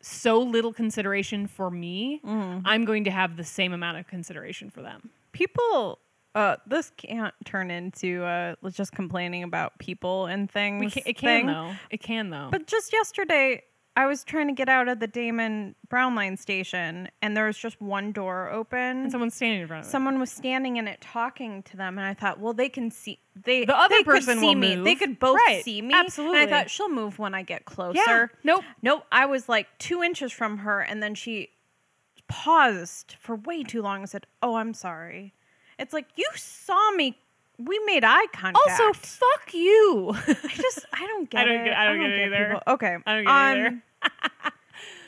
so 0.00 0.40
little 0.40 0.72
consideration 0.72 1.46
for 1.46 1.70
me, 1.70 2.20
Mm-hmm. 2.24 2.60
I'm 2.66 2.84
going 2.84 3.04
to 3.04 3.10
have 3.10 3.36
the 3.36 3.44
same 3.44 3.72
amount 3.72 3.98
of 3.98 4.06
consideration 4.06 4.70
for 4.70 4.82
them." 4.82 5.10
people 5.32 5.98
uh 6.36 6.56
this 6.66 6.90
can't 6.96 7.34
turn 7.44 7.70
into 7.70 8.22
uh 8.24 8.54
just 8.70 8.92
complaining 8.92 9.42
about 9.42 9.76
people 9.78 10.26
and 10.26 10.48
things 10.50 10.80
We 10.80 10.90
can, 10.90 11.02
it 11.06 11.16
can 11.16 11.26
thing. 11.40 11.46
though. 11.46 11.72
It 11.90 11.98
can 12.02 12.30
though. 12.30 12.48
But 12.50 12.66
just 12.68 12.92
yesterday, 12.92 13.62
I 13.96 14.06
was 14.06 14.24
trying 14.24 14.48
to 14.48 14.52
get 14.52 14.68
out 14.68 14.88
of 14.88 14.98
the 14.98 15.06
Damen 15.06 15.74
Brown 15.88 16.16
Line 16.16 16.36
station, 16.36 17.08
and 17.22 17.36
there 17.36 17.46
was 17.46 17.56
just 17.56 17.80
one 17.80 18.10
door 18.10 18.50
open. 18.50 18.78
and 19.02 19.12
someone's 19.12 19.34
standing 19.36 19.60
in 19.60 19.68
front 19.68 19.82
of 19.84 19.86
it. 19.88 19.90
Someone 19.90 20.18
was 20.18 20.32
standing 20.32 20.76
in 20.78 20.88
it 20.88 21.00
talking 21.00 21.62
to 21.62 21.76
them, 21.76 21.96
and 21.96 22.04
I 22.06 22.12
thought, 22.12 22.40
well, 22.40 22.52
they 22.54 22.68
can 22.68 22.90
see 22.90 23.20
they 23.36 23.64
The 23.64 23.76
other 23.76 23.94
they 23.94 24.02
could 24.02 24.06
person 24.14 24.38
see 24.40 24.46
will 24.46 24.54
me. 24.56 24.76
move. 24.76 24.84
They 24.84 24.94
could 24.96 25.18
both 25.20 25.38
Right. 25.46 25.62
see 25.64 25.80
me. 25.80 25.94
Absolutely. 25.94 26.40
And 26.42 26.52
I 26.54 26.58
thought 26.58 26.70
she'll 26.70 26.88
move 26.88 27.18
when 27.20 27.34
I 27.34 27.42
get 27.42 27.66
closer. 27.66 27.96
Yeah. 28.04 28.26
Nope. 28.42 28.64
Nope. 28.82 29.06
I 29.12 29.26
was 29.26 29.48
like 29.48 29.68
two 29.78 30.02
inches 30.02 30.32
from 30.32 30.58
her, 30.58 30.80
and 30.80 31.00
then 31.02 31.14
she 31.14 31.50
paused 32.28 33.16
for 33.20 33.36
way 33.36 33.62
too 33.62 33.82
long 33.82 34.00
and 34.00 34.10
said, 34.10 34.26
"Oh, 34.42 34.56
I'm 34.56 34.74
sorry." 34.74 35.34
It's 35.78 35.92
like 35.92 36.06
you 36.16 36.26
saw 36.34 36.90
me. 36.92 37.18
We 37.58 37.78
made 37.86 38.02
eye 38.04 38.26
contact. 38.32 38.80
Also, 38.80 38.92
fuck 38.94 39.54
you. 39.54 40.10
I 40.14 40.48
just 40.56 40.84
I 40.92 41.06
don't 41.06 41.30
get 41.30 41.40
I 41.40 41.44
don't 41.44 41.60
it. 41.60 41.64
get- 41.64 41.76
I 41.76 41.84
don't 41.86 42.00
get 42.00 42.10
it 42.10 42.26
either. 42.32 42.46
people- 42.46 42.72
Okay. 42.74 42.96
I 43.06 43.14
don't 43.14 43.24
get 43.24 43.30
it 43.30 43.30
either. 43.30 43.82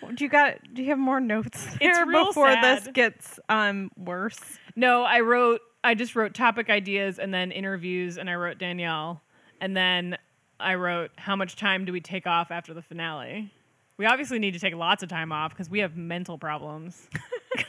um, 0.09 0.15
do 0.15 0.25
you 0.25 0.31
got? 0.31 0.59
Do 0.73 0.83
you 0.83 0.89
have 0.91 0.99
more 0.99 1.21
notes 1.21 1.67
there 1.81 2.07
before 2.07 2.55
this 2.63 2.87
gets 2.93 3.41
um 3.49 3.91
worse? 3.97 4.39
No, 4.77 5.03
I 5.03 5.21
wrote. 5.21 5.61
I 5.83 5.95
just 5.95 6.15
wrote 6.17 6.35
topic 6.35 6.71
ideas 6.71 7.19
and 7.19 7.33
then 7.35 7.51
interviews, 7.53 8.17
and 8.19 8.29
I 8.31 8.35
wrote 8.35 8.59
Danielle, 8.59 9.23
and 9.61 9.77
then 9.77 10.17
I 10.59 10.75
wrote 10.77 11.11
how 11.17 11.37
much 11.37 11.57
time 11.57 11.85
do 11.85 11.93
we 11.93 12.01
take 12.01 12.27
off 12.27 12.51
after 12.51 12.75
the 12.75 12.83
finale. 12.83 13.53
We 13.99 14.05
obviously 14.07 14.39
need 14.39 14.53
to 14.53 14.59
take 14.61 14.75
lots 14.75 15.03
of 15.03 15.09
time 15.09 15.33
off 15.33 15.51
because 15.51 15.71
we 15.71 15.79
have 15.81 15.97
mental 15.97 16.39
problems. 16.39 17.09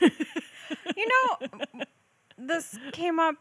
You 0.96 1.06
know, 1.08 1.48
this 2.36 2.76
came 2.92 3.18
up 3.18 3.36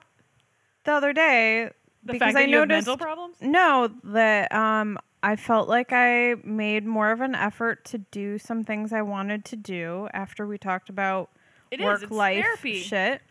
the 0.88 0.94
other 0.94 1.14
day 1.14 1.70
The 2.04 2.14
because 2.14 2.36
I 2.36 2.42
you 2.42 2.48
noticed 2.52 2.88
mental 2.88 2.98
problems. 2.98 3.38
no 3.42 3.90
that 4.06 4.52
um 4.52 4.98
I 5.24 5.36
felt 5.36 5.68
like 5.68 5.92
I 5.92 6.36
made 6.44 6.86
more 6.86 7.12
of 7.12 7.22
an 7.22 7.36
effort 7.36 7.86
to 7.86 7.98
do 7.98 8.38
some 8.38 8.64
things 8.64 8.94
I 8.94 9.02
wanted 9.02 9.46
to 9.46 9.56
do 9.56 10.08
after 10.14 10.46
we 10.48 10.58
talked 10.58 10.90
about 10.90 11.30
It 11.72 11.80
is, 11.80 11.86
work 11.86 12.04
it's 12.04 12.12
life 12.12 12.44
therapy. 12.44 12.82
shit. 12.82 13.22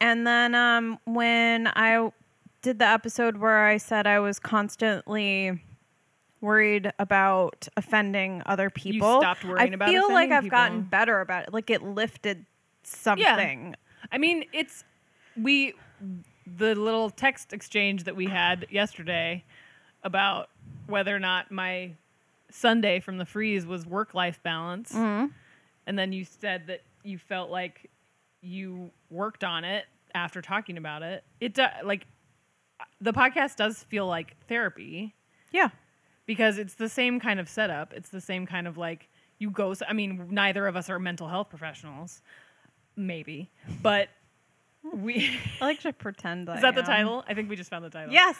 And 0.00 0.26
then 0.26 0.54
um, 0.54 0.98
when 1.04 1.68
I 1.68 2.10
did 2.62 2.78
the 2.78 2.86
episode 2.86 3.36
where 3.36 3.66
I 3.66 3.76
said 3.76 4.06
I 4.06 4.18
was 4.18 4.38
constantly 4.38 5.62
worried 6.40 6.92
about 6.98 7.68
offending 7.76 8.42
other 8.46 8.68
people, 8.70 9.20
stopped 9.20 9.44
worrying 9.44 9.72
I 9.72 9.74
about 9.74 9.88
feel 9.90 10.08
like 10.12 10.30
I've 10.30 10.48
gotten 10.48 10.82
better 10.82 11.20
about 11.20 11.44
it. 11.48 11.52
Like 11.52 11.70
it 11.70 11.82
lifted 11.82 12.44
something. 12.82 13.74
I 14.10 14.18
mean, 14.18 14.44
it's 14.52 14.84
we 15.36 15.74
the 16.46 16.74
little 16.74 17.10
text 17.10 17.52
exchange 17.52 18.04
that 18.04 18.16
we 18.16 18.26
had 18.26 18.66
yesterday 18.70 19.44
about 20.02 20.48
whether 20.86 21.14
or 21.14 21.18
not 21.18 21.50
my 21.50 21.92
Sunday 22.50 23.00
from 23.00 23.18
the 23.18 23.24
freeze 23.26 23.66
was 23.66 23.84
work 23.86 24.14
life 24.14 24.40
balance. 24.42 24.92
Mm-hmm. 24.92 25.26
And 25.86 25.98
then 25.98 26.12
you 26.12 26.24
said 26.24 26.68
that 26.68 26.82
you 27.02 27.18
felt 27.18 27.50
like 27.50 27.90
you 28.40 28.90
worked 29.10 29.42
on 29.44 29.64
it 29.64 29.84
after 30.14 30.40
talking 30.40 30.78
about 30.78 31.02
it. 31.02 31.24
It 31.40 31.54
do, 31.54 31.64
like 31.84 32.06
the 33.00 33.12
podcast 33.12 33.56
does 33.56 33.82
feel 33.84 34.06
like 34.06 34.36
therapy 34.48 35.14
Yeah. 35.52 35.70
because 36.26 36.58
it's 36.58 36.74
the 36.74 36.88
same 36.88 37.18
kind 37.20 37.40
of 37.40 37.48
setup. 37.48 37.92
It's 37.92 38.08
the 38.10 38.20
same 38.20 38.46
kind 38.46 38.66
of 38.66 38.76
like 38.76 39.08
you 39.38 39.50
go. 39.50 39.74
I 39.88 39.92
mean, 39.92 40.28
neither 40.30 40.66
of 40.66 40.76
us 40.76 40.88
are 40.88 40.98
mental 40.98 41.28
health 41.28 41.50
professionals, 41.50 42.22
maybe, 42.96 43.50
but 43.82 44.08
we. 44.94 45.38
I 45.60 45.64
like 45.64 45.80
to 45.80 45.92
pretend 45.92 46.48
that 46.48 46.56
Is 46.56 46.62
that 46.62 46.74
the 46.74 46.82
title? 46.82 47.24
I 47.28 47.34
think 47.34 47.48
we 47.48 47.56
just 47.56 47.70
found 47.70 47.84
the 47.84 47.90
title. 47.90 48.12
Yes. 48.12 48.36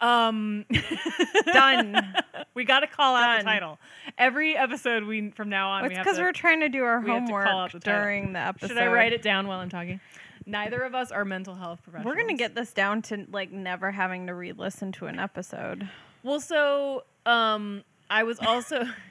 Um, 0.00 0.64
Done. 1.52 2.14
we 2.54 2.64
got 2.64 2.80
to 2.80 2.86
call 2.86 3.16
out 3.16 3.38
the 3.38 3.44
title. 3.44 3.78
Every 4.16 4.56
episode 4.56 5.04
we 5.04 5.30
from 5.30 5.48
now 5.48 5.70
on. 5.70 5.84
it's 5.86 5.98
because 5.98 6.16
to- 6.16 6.22
we're 6.22 6.32
trying 6.32 6.60
to 6.60 6.68
do 6.68 6.84
our 6.84 7.00
we 7.00 7.06
call 7.06 7.16
out 7.16 7.22
homework 7.28 7.72
the 7.72 7.78
during 7.80 8.32
the 8.32 8.38
episode. 8.38 8.68
Should 8.68 8.78
I 8.78 8.86
write 8.86 9.12
it 9.12 9.22
down 9.22 9.48
while 9.48 9.58
I'm 9.58 9.68
talking? 9.70 10.00
Neither 10.46 10.82
of 10.82 10.94
us 10.94 11.10
are 11.10 11.24
mental 11.24 11.54
health 11.56 11.80
professionals. 11.82 12.14
We're 12.14 12.20
gonna 12.22 12.36
get 12.36 12.54
this 12.54 12.72
down 12.72 13.02
to 13.02 13.26
like 13.30 13.50
never 13.50 13.90
having 13.90 14.28
to 14.28 14.34
re-listen 14.34 14.92
to 14.92 15.06
an 15.06 15.18
episode. 15.18 15.88
Well, 16.22 16.40
so 16.40 17.04
um, 17.26 17.82
I 18.08 18.22
was 18.22 18.38
also, 18.40 18.84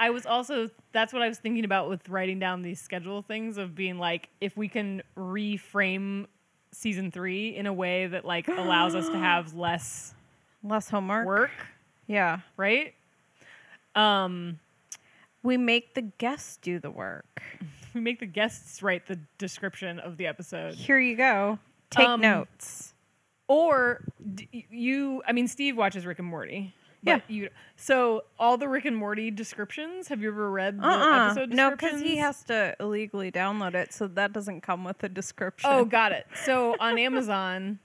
I 0.00 0.10
was 0.10 0.26
also. 0.26 0.68
That's 0.92 1.12
what 1.12 1.22
I 1.22 1.28
was 1.28 1.38
thinking 1.38 1.64
about 1.64 1.88
with 1.88 2.08
writing 2.08 2.38
down 2.40 2.62
these 2.62 2.80
schedule 2.80 3.22
things 3.22 3.56
of 3.58 3.74
being 3.76 3.98
like, 3.98 4.28
if 4.40 4.56
we 4.56 4.66
can 4.66 5.02
reframe 5.16 6.26
season 6.72 7.10
three 7.10 7.54
in 7.54 7.66
a 7.66 7.72
way 7.72 8.06
that 8.08 8.24
like 8.24 8.48
allows 8.48 8.94
us 8.96 9.08
to 9.08 9.18
have 9.18 9.54
less 9.54 10.14
Less 10.64 10.88
homework. 10.90 11.26
work, 11.26 11.50
Yeah. 12.06 12.40
right? 12.56 12.94
Um, 13.94 14.58
We 15.42 15.56
make 15.56 15.94
the 15.94 16.02
guests 16.02 16.58
do 16.58 16.78
the 16.78 16.90
work. 16.90 17.42
we 17.94 18.00
make 18.00 18.20
the 18.20 18.26
guests 18.26 18.82
write 18.82 19.06
the 19.06 19.18
description 19.38 19.98
of 19.98 20.16
the 20.16 20.26
episode. 20.26 20.74
Here 20.74 20.98
you 21.00 21.16
go. 21.16 21.58
Take 21.90 22.06
Um, 22.06 22.20
notes. 22.20 22.94
Or 23.48 24.02
d- 24.34 24.66
you, 24.70 25.22
I 25.26 25.32
mean, 25.32 25.48
Steve 25.48 25.76
watches 25.76 26.06
Rick 26.06 26.18
and 26.20 26.28
Morty. 26.28 26.72
But 27.02 27.22
Yeah. 27.28 27.34
You, 27.34 27.48
so 27.76 28.24
all 28.38 28.56
the 28.56 28.68
Rick 28.68 28.84
and 28.84 28.96
Morty 28.96 29.30
descriptions. 29.30 30.08
Have 30.08 30.20
you 30.20 30.28
ever 30.28 30.50
read 30.50 30.80
the 30.80 30.86
Uh-uh. 30.86 31.26
episode 31.26 31.50
No, 31.50 31.70
because 31.70 32.00
he 32.00 32.16
has 32.18 32.42
to 32.44 32.76
illegally 32.78 33.30
download 33.32 33.74
it, 33.74 33.92
so 33.92 34.06
that 34.08 34.32
doesn't 34.32 34.60
come 34.62 34.84
with 34.84 35.02
a 35.02 35.08
description. 35.08 35.70
Oh, 35.72 35.84
got 35.84 36.12
it. 36.12 36.26
So 36.44 36.76
on 36.78 36.98
Amazon, 36.98 37.78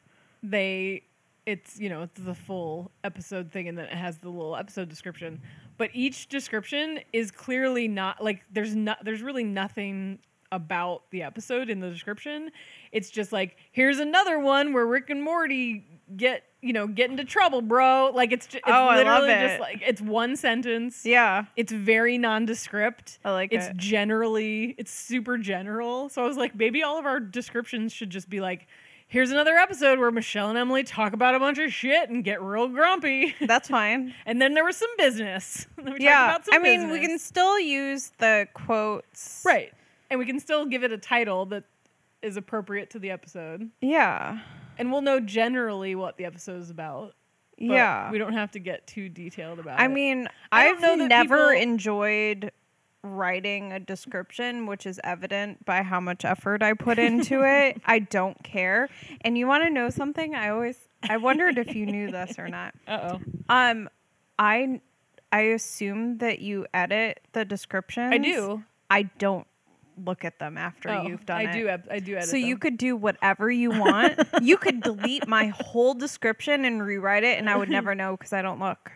they 0.43 1.03
it's 1.45 1.80
you 1.80 1.89
know 1.89 2.01
it's 2.03 2.20
the 2.20 2.36
full 2.36 2.91
episode 3.03 3.51
thing, 3.51 3.68
and 3.68 3.78
then 3.78 3.86
it 3.86 3.93
has 3.93 4.18
the 4.18 4.30
little 4.30 4.55
episode 4.55 4.89
description. 4.89 5.41
But 5.78 5.91
each 5.93 6.28
description 6.28 6.99
is 7.13 7.32
clearly 7.32 7.88
not 7.88 8.24
like 8.24 8.43
there's 8.51 8.76
not 8.76 9.03
there's 9.03 9.22
really 9.22 9.43
nothing 9.43 10.20
about 10.56 11.03
the 11.12 11.22
episode 11.24 11.70
in 11.70 11.80
the 11.80 11.89
description. 11.89 12.51
It's 12.91 13.10
just 13.10 13.32
like 13.32 13.58
here's 13.72 13.99
another 13.99 14.39
one 14.39 14.74
where 14.74 14.86
Rick 14.86 15.10
and 15.10 15.22
Morty 15.24 15.86
get 16.16 16.43
you 16.62 16.72
know 16.74 16.88
get 16.88 17.10
into 17.10 17.24
trouble, 17.26 17.62
bro. 17.62 18.12
Like 18.14 18.32
it's 18.32 18.45
just, 18.45 18.58
it's 18.58 18.68
Oh, 18.68 18.72
I 18.88 19.03
love 19.03 19.24
literally 19.24 19.32
it. 19.34 19.47
just 19.47 19.60
like 19.60 19.84
it's 19.86 20.01
one 20.01 20.36
sentence. 20.36 21.06
yeah. 21.06 21.45
It's 21.56 21.72
very 21.72 22.18
nondescript. 22.18 23.20
I 23.26 23.32
like 23.32 23.51
it's 23.53 23.68
it. 23.68 23.78
generally 23.78 24.76
it's 24.78 24.91
super 24.91 25.38
general. 25.38 26.10
So 26.10 26.24
I 26.24 26.28
was 26.28 26.38
like, 26.38 26.56
maybe 26.56 26.84
all 26.84 26.97
of 26.97 27.06
our 27.06 27.20
descriptions 27.20 27.91
should 27.91 28.10
just 28.10 28.30
be 28.30 28.39
like, 28.39 28.68
here's 29.08 29.30
another 29.32 29.56
episode 29.56 29.99
where 29.99 30.10
Michelle 30.12 30.49
and 30.49 30.58
Emily 30.58 30.84
talk 30.84 31.14
about 31.14 31.36
a 31.36 31.39
bunch 31.39 31.60
of 31.60 31.72
shit 31.72 32.10
and 32.10 32.24
get 32.24 32.41
real 32.41 32.68
grumpy. 32.68 33.36
That's 33.41 33.70
fine. 33.70 34.14
and 34.26 34.41
then 34.41 34.53
there 34.56 34.66
was 34.66 34.78
some 34.78 34.89
business. 34.97 35.68
Then 35.78 35.86
we 35.86 35.91
talked 35.91 36.01
yeah. 36.01 36.26
about 36.26 36.45
some 36.45 36.56
I 36.56 36.58
mean, 36.58 36.89
we 36.89 36.99
can 36.99 37.20
still 37.20 37.60
use 37.60 38.12
the 38.18 38.47
quotes. 38.56 39.43
right, 39.45 39.72
and 40.10 40.20
we 40.20 40.26
can 40.26 40.39
still 40.39 40.66
give 40.66 40.84
it 40.84 40.91
a 40.91 40.97
title 40.97 41.45
that 41.47 41.64
is 42.22 42.38
appropriate 42.38 42.89
to 42.91 42.99
the 42.99 43.12
episode, 43.12 43.70
Yeah. 43.82 44.39
and 44.78 44.91
we'll 44.91 45.01
know 45.01 45.20
generally 45.20 45.95
what 45.95 46.18
the 46.18 46.26
episode 46.26 46.62
is 46.62 46.70
about. 46.70 47.14
but 47.58 47.66
yeah. 47.66 48.12
we 48.12 48.18
don't 48.18 48.34
have 48.34 48.51
to 48.51 48.60
get 48.60 48.86
too 48.88 49.08
detailed 49.10 49.60
about 49.60 49.80
I 49.80 49.86
it. 49.86 49.89
mean, 49.89 50.28
I 50.51 50.74
don't 50.74 51.01
I've 51.03 51.08
never 51.10 51.51
people- 51.53 51.62
enjoyed 51.62 52.51
writing 53.03 53.72
a 53.72 53.80
description, 53.80 54.66
which 54.66 54.86
is 54.88 54.99
evident 55.03 55.64
by 55.64 55.84
how 55.84 55.99
much 55.99 56.26
effort 56.26 56.64
I 56.64 56.74
put 56.74 56.97
into 56.97 57.43
it. 57.45 57.80
I 57.86 57.99
don't 57.99 58.41
care. 58.43 58.89
And 59.22 59.38
you 59.38 59.45
want 59.47 59.64
to 59.64 59.70
know 59.70 59.89
something? 59.89 60.34
I 60.36 60.49
always 60.49 60.78
I 61.08 61.18
wondered 61.18 61.58
if 61.60 61.76
you 61.76 61.86
knew 61.86 62.10
this 62.12 62.39
or 62.39 62.47
not. 62.47 62.74
uh 62.88 63.18
oh, 63.18 63.20
Um 63.47 63.89
I 64.39 64.82
I 65.32 65.41
assume 65.41 66.18
that 66.18 66.39
you 66.39 66.66
edit 66.74 67.20
the 67.34 67.45
descriptions. 67.45 68.12
I 68.12 68.18
do. 68.18 68.64
I 68.89 69.03
don't 69.20 69.45
look 70.04 70.26
at 70.26 70.39
them 70.39 70.58
after 70.58 70.89
Oh, 70.89 71.04
you've 71.08 71.26
done 71.26 71.41
it. 71.41 71.48
I 71.48 71.52
it. 71.52 71.54
do. 71.62 71.70
I 71.93 72.00
do 72.00 72.16
edit. 72.18 72.30
so 72.30 72.38
you 72.38 72.58
could 72.58 72.78
do 72.78 72.96
whatever 72.96 73.50
you 73.52 73.70
want. 73.70 74.20
you 74.41 74.58
could 74.58 74.82
delete 74.82 75.28
my 75.28 75.48
whole 75.48 75.93
description 75.93 76.66
and 76.66 76.82
rewrite 76.84 77.24
it 77.24 77.38
and 77.38 77.50
I 77.50 77.56
would 77.56 77.70
never 77.70 77.96
know 77.96 78.16
because 78.18 78.34
I 78.34 78.41
don't 78.41 78.60
look. 78.60 78.91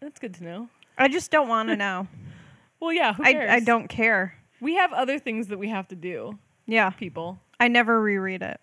That's 0.00 0.18
good 0.18 0.34
to 0.34 0.44
know. 0.44 0.68
I 0.98 1.08
just 1.08 1.30
don't 1.30 1.48
want 1.48 1.68
to 1.70 1.76
know. 1.84 2.08
Well, 2.80 2.92
yeah. 2.92 3.14
Who 3.14 3.22
I, 3.24 3.32
cares? 3.32 3.50
I 3.50 3.60
don't 3.60 3.88
care. 3.88 4.34
We 4.60 4.74
have 4.76 4.92
other 4.92 5.18
things 5.18 5.48
that 5.48 5.58
we 5.58 5.68
have 5.68 5.88
to 5.88 5.96
do, 5.96 6.38
Yeah. 6.66 6.90
people. 6.90 7.38
I 7.58 7.68
never 7.68 8.00
reread 8.00 8.42
it. 8.42 8.60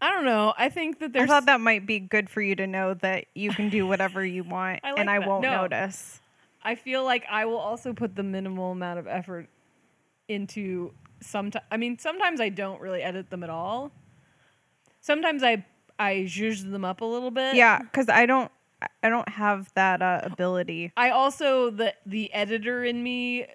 I 0.00 0.10
don't 0.12 0.24
know. 0.26 0.52
I 0.58 0.68
think 0.68 0.98
that 0.98 1.12
there's. 1.12 1.24
I 1.24 1.26
thought 1.32 1.46
that 1.46 1.60
might 1.60 1.86
be 1.86 1.98
good 1.98 2.28
for 2.28 2.42
you 2.42 2.54
to 2.56 2.66
know 2.66 2.94
that 2.94 3.26
you 3.34 3.50
can 3.50 3.70
do 3.70 3.86
whatever 3.86 4.24
you 4.24 4.44
want 4.48 4.80
I 4.84 4.90
like 4.90 5.00
and 5.00 5.08
I 5.10 5.18
that. 5.18 5.28
won't 5.28 5.42
No. 5.42 5.62
notice. 5.62 6.20
I 6.62 6.74
feel 6.74 7.04
like 7.04 7.24
I 7.30 7.44
will 7.46 7.56
also 7.58 7.92
put 7.92 8.14
the 8.16 8.22
minimal 8.22 8.72
amount 8.72 8.98
of 8.98 9.06
effort 9.06 9.48
into 10.28 10.92
some. 11.20 11.50
I 11.70 11.76
mean, 11.76 11.98
sometimes 11.98 12.40
I 12.40 12.48
don't 12.48 12.80
really 12.80 13.02
edit 13.02 13.30
them 13.30 13.42
at 13.42 13.50
all. 13.50 13.92
Sometimes 15.00 15.42
I 15.42 15.64
I 15.98 16.24
zhuzh 16.26 16.70
them 16.70 16.84
up 16.84 17.00
a 17.00 17.04
little 17.04 17.30
bit. 17.30 17.54
Yeah, 17.54 17.80
cuz 17.92 18.08
I 18.08 18.26
don't 18.26 18.50
I 19.02 19.08
don't 19.08 19.28
have 19.28 19.72
that 19.74 20.02
uh, 20.02 20.20
ability. 20.22 20.92
I 20.96 21.10
also 21.10 21.70
the 21.70 21.94
the 22.04 22.32
editor 22.32 22.84
in 22.84 23.02
me 23.02 23.46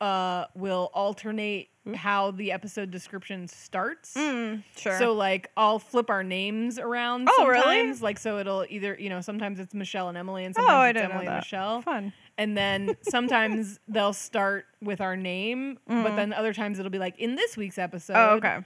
uh, 0.00 0.46
will 0.54 0.90
alternate 0.94 1.68
how 1.94 2.30
the 2.30 2.52
episode 2.52 2.90
description 2.90 3.48
starts. 3.48 4.14
Mm, 4.14 4.62
sure. 4.76 4.98
So 4.98 5.12
like 5.12 5.50
I'll 5.56 5.78
flip 5.78 6.10
our 6.10 6.22
names 6.22 6.78
around 6.78 7.28
Oh, 7.30 7.46
really? 7.46 7.92
Like 7.94 8.18
so 8.18 8.38
it'll 8.38 8.64
either 8.68 8.96
you 8.98 9.08
know 9.10 9.20
sometimes 9.20 9.58
it's 9.58 9.74
Michelle 9.74 10.08
and 10.08 10.16
Emily 10.16 10.44
and 10.44 10.54
oh, 10.56 10.60
sometimes 10.60 10.78
I 10.80 10.88
it's 10.90 11.12
Emily 11.12 11.26
and. 11.26 11.36
Michelle. 11.36 11.82
Fun. 11.82 12.12
And 12.40 12.56
then 12.56 12.96
sometimes 13.02 13.78
they'll 13.86 14.14
start 14.14 14.64
with 14.80 15.02
our 15.02 15.14
name, 15.14 15.78
but 15.86 16.16
then 16.16 16.32
other 16.32 16.54
times 16.54 16.78
it'll 16.78 16.90
be 16.90 16.98
like 16.98 17.18
in 17.18 17.34
this 17.34 17.54
week's 17.54 17.76
episode. 17.76 18.14
Mm. 18.14 18.28
Oh, 18.30 18.36
okay. 18.36 18.58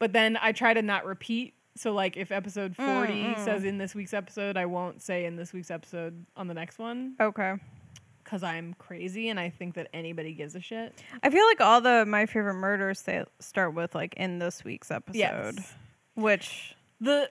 But 0.00 0.12
then 0.12 0.36
I 0.42 0.50
try 0.50 0.74
to 0.74 0.82
not 0.82 1.06
repeat. 1.06 1.54
So 1.76 1.92
like 1.92 2.16
if 2.16 2.32
episode 2.32 2.74
40 2.74 3.12
mm. 3.12 3.44
says 3.44 3.64
in 3.64 3.78
this 3.78 3.94
week's 3.94 4.14
episode, 4.14 4.56
I 4.56 4.66
won't 4.66 5.00
say 5.00 5.26
in 5.26 5.36
this 5.36 5.52
week's 5.52 5.70
episode 5.70 6.26
on 6.36 6.48
the 6.48 6.54
next 6.54 6.80
one 6.80 7.14
Okay. 7.20 7.54
cuz 8.24 8.42
I'm 8.42 8.74
crazy 8.74 9.28
and 9.28 9.38
I 9.38 9.48
think 9.50 9.76
that 9.76 9.86
anybody 9.94 10.34
gives 10.34 10.56
a 10.56 10.60
shit. 10.60 11.00
I 11.22 11.30
feel 11.30 11.46
like 11.46 11.60
all 11.60 11.80
the 11.80 12.04
my 12.06 12.26
favorite 12.26 12.54
murders 12.54 12.98
say, 12.98 13.24
start 13.38 13.74
with 13.74 13.94
like 13.94 14.14
in 14.14 14.40
this 14.40 14.64
week's 14.64 14.90
episode, 14.90 15.16
Yes. 15.16 15.74
which 16.14 16.74
The 17.00 17.30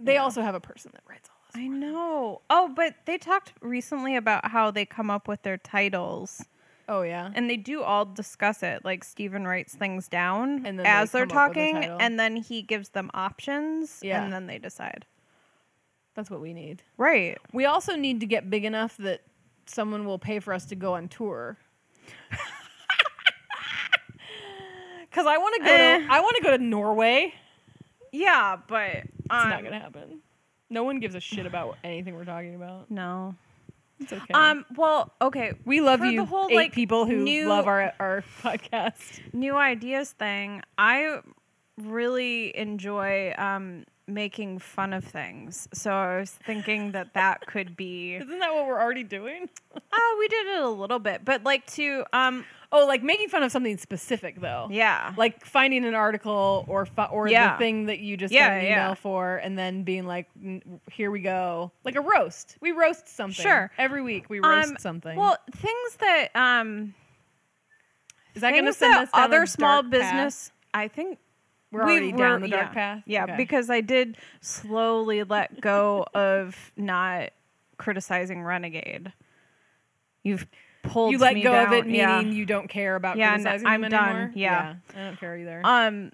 they 0.00 0.14
Yeah. 0.14 0.24
also 0.24 0.42
have 0.42 0.56
a 0.56 0.60
person 0.60 0.90
that 0.94 1.04
writes. 1.08 1.30
I 1.54 1.66
know. 1.68 2.40
Oh, 2.48 2.72
but 2.74 2.94
they 3.04 3.18
talked 3.18 3.52
recently 3.60 4.16
about 4.16 4.50
how 4.50 4.70
they 4.70 4.84
come 4.86 5.10
up 5.10 5.28
with 5.28 5.42
their 5.42 5.58
titles. 5.58 6.44
Oh 6.88 7.02
yeah. 7.02 7.30
And 7.34 7.48
they 7.48 7.56
do 7.56 7.82
all 7.82 8.04
discuss 8.04 8.62
it. 8.62 8.84
Like 8.84 9.04
Steven 9.04 9.46
writes 9.46 9.74
things 9.74 10.08
down 10.08 10.64
And 10.66 10.78
then 10.78 10.86
as 10.86 11.10
they 11.12 11.20
they're 11.20 11.26
come 11.26 11.36
up 11.38 11.48
with 11.50 11.58
a 11.58 11.72
talking, 11.72 11.84
and 12.00 12.18
then 12.18 12.36
he 12.36 12.62
gives 12.62 12.90
them 12.90 13.10
options, 13.14 14.00
Yeah. 14.02 14.22
and 14.24 14.32
then 14.32 14.46
they 14.46 14.58
decide. 14.58 15.06
That's 16.14 16.30
what 16.30 16.40
we 16.40 16.52
need. 16.52 16.82
Right. 16.98 17.38
We 17.52 17.64
also 17.64 17.96
need 17.96 18.20
to 18.20 18.26
get 18.26 18.50
big 18.50 18.64
enough 18.64 18.96
that 18.98 19.22
someone 19.66 20.04
will 20.04 20.18
pay 20.18 20.40
for 20.40 20.52
us 20.52 20.64
to 20.66 20.74
go 20.74 20.94
on 20.94 21.08
tour. 21.08 21.56
Cuz 25.12 25.26
I 25.26 25.36
want 25.38 25.54
to 25.56 25.60
go 25.62 25.72
Eh. 25.74 25.98
to 25.98 26.06
I 26.12 26.20
want 26.20 26.36
to 26.36 26.42
go 26.42 26.50
to 26.56 26.62
Norway. 26.62 27.34
Yeah, 28.12 28.56
but 28.66 28.88
It's 28.96 29.06
um, 29.30 29.48
not 29.50 29.60
going 29.60 29.72
to 29.72 29.78
happen. 29.78 30.20
No 30.72 30.84
one 30.84 31.00
gives 31.00 31.14
a 31.14 31.20
shit 31.20 31.44
about 31.44 31.76
anything 31.84 32.14
we're 32.16 32.24
talking 32.24 32.54
about. 32.54 32.90
No. 32.90 33.34
It's 34.00 34.12
okay. 34.12 34.32
Um. 34.34 34.64
Well. 34.74 35.12
Okay. 35.20 35.52
we 35.64 35.80
love 35.80 36.00
for 36.00 36.06
you, 36.06 36.20
the 36.20 36.24
whole, 36.24 36.48
eight 36.50 36.56
like, 36.56 36.72
people 36.72 37.06
who 37.06 37.16
new- 37.18 37.48
love 37.48 37.66
our 37.68 37.92
our 38.00 38.24
podcast. 38.42 39.20
New 39.32 39.54
ideas 39.54 40.10
thing. 40.12 40.62
I 40.78 41.20
really 41.78 42.56
enjoy 42.56 43.34
um 43.36 43.84
making 44.08 44.58
fun 44.58 44.92
of 44.92 45.04
things. 45.04 45.68
So 45.72 45.92
I 45.92 46.18
was 46.20 46.30
thinking 46.30 46.92
that 46.92 47.14
that 47.14 47.46
could 47.46 47.76
be. 47.76 48.14
Isn't 48.20 48.38
that 48.40 48.52
what 48.52 48.66
we're 48.66 48.80
already 48.80 49.04
doing? 49.04 49.48
Oh, 49.94 50.16
we 50.18 50.28
did 50.28 50.46
it 50.48 50.62
a 50.62 50.68
little 50.68 50.98
bit, 50.98 51.24
but 51.24 51.44
like 51.44 51.66
to 51.72 52.04
um. 52.12 52.44
Oh, 52.74 52.86
like 52.86 53.02
making 53.02 53.28
fun 53.28 53.42
of 53.42 53.52
something 53.52 53.76
specific 53.76 54.40
though. 54.40 54.68
Yeah. 54.70 55.12
Like 55.18 55.44
finding 55.44 55.84
an 55.84 55.94
article 55.94 56.64
or 56.68 56.86
fu- 56.86 57.02
or 57.02 57.28
Yeah. 57.28 57.52
the 57.52 57.58
thing 57.58 57.86
that 57.86 57.98
you 57.98 58.16
just 58.16 58.32
Yeah, 58.32 58.48
got 58.48 58.52
an 58.58 58.64
email 58.64 58.74
yeah. 58.76 58.94
for, 58.94 59.36
and 59.36 59.58
then 59.58 59.82
being 59.82 60.06
like, 60.06 60.28
"N- 60.42 60.80
"Here 60.90 61.10
we 61.10 61.20
go," 61.20 61.72
like 61.84 61.96
a 61.96 62.00
roast. 62.00 62.56
We 62.62 62.72
roast 62.72 63.08
something. 63.08 63.42
Sure. 63.42 63.70
Every 63.78 64.00
week 64.02 64.28
we 64.30 64.40
roast 64.40 64.70
Um, 64.70 64.76
something. 64.78 65.16
Well, 65.18 65.36
things 65.54 65.96
that 66.00 66.28
um. 66.34 66.94
is 68.34 68.40
that 68.42 68.52
going 68.52 68.64
to 68.66 68.72
send 68.72 68.94
us 68.94 69.08
other 69.12 69.44
small 69.46 69.82
path? 69.82 69.90
business? 69.90 70.52
I 70.72 70.88
think 70.88 71.18
We're 71.72 71.84
we 71.86 71.92
already 71.92 72.12
were- 72.12 72.18
down 72.18 72.40
the 72.42 72.48
dark 72.48 72.68
yeah. 72.68 72.74
path. 72.74 73.02
Yeah, 73.06 73.24
Okay. 73.24 73.36
because 73.36 73.70
I 73.70 73.80
did 73.80 74.16
slowly 74.40 75.24
let 75.24 75.60
go 75.60 76.06
of 76.14 76.54
not 76.76 77.30
criticizing 77.78 78.42
Renegade. 78.42 79.12
You've 80.22 80.46
pulled 80.82 81.12
you 81.12 81.18
let 81.18 81.34
me 81.34 81.42
go 81.42 81.52
of 81.64 81.72
it, 81.72 81.86
meaning 81.86 81.98
yeah. 81.98 82.20
you 82.20 82.44
don't 82.46 82.68
care 82.68 82.94
about 82.96 83.16
Yeah, 83.16 83.30
criticizing 83.30 83.66
I'm 83.66 83.80
them 83.80 83.90
done, 83.90 84.08
anymore. 84.16 84.32
yeah. 84.34 84.74
I 84.94 84.98
don't 85.04 85.18
care 85.18 85.36
either. 85.36 85.60
Um, 85.64 86.12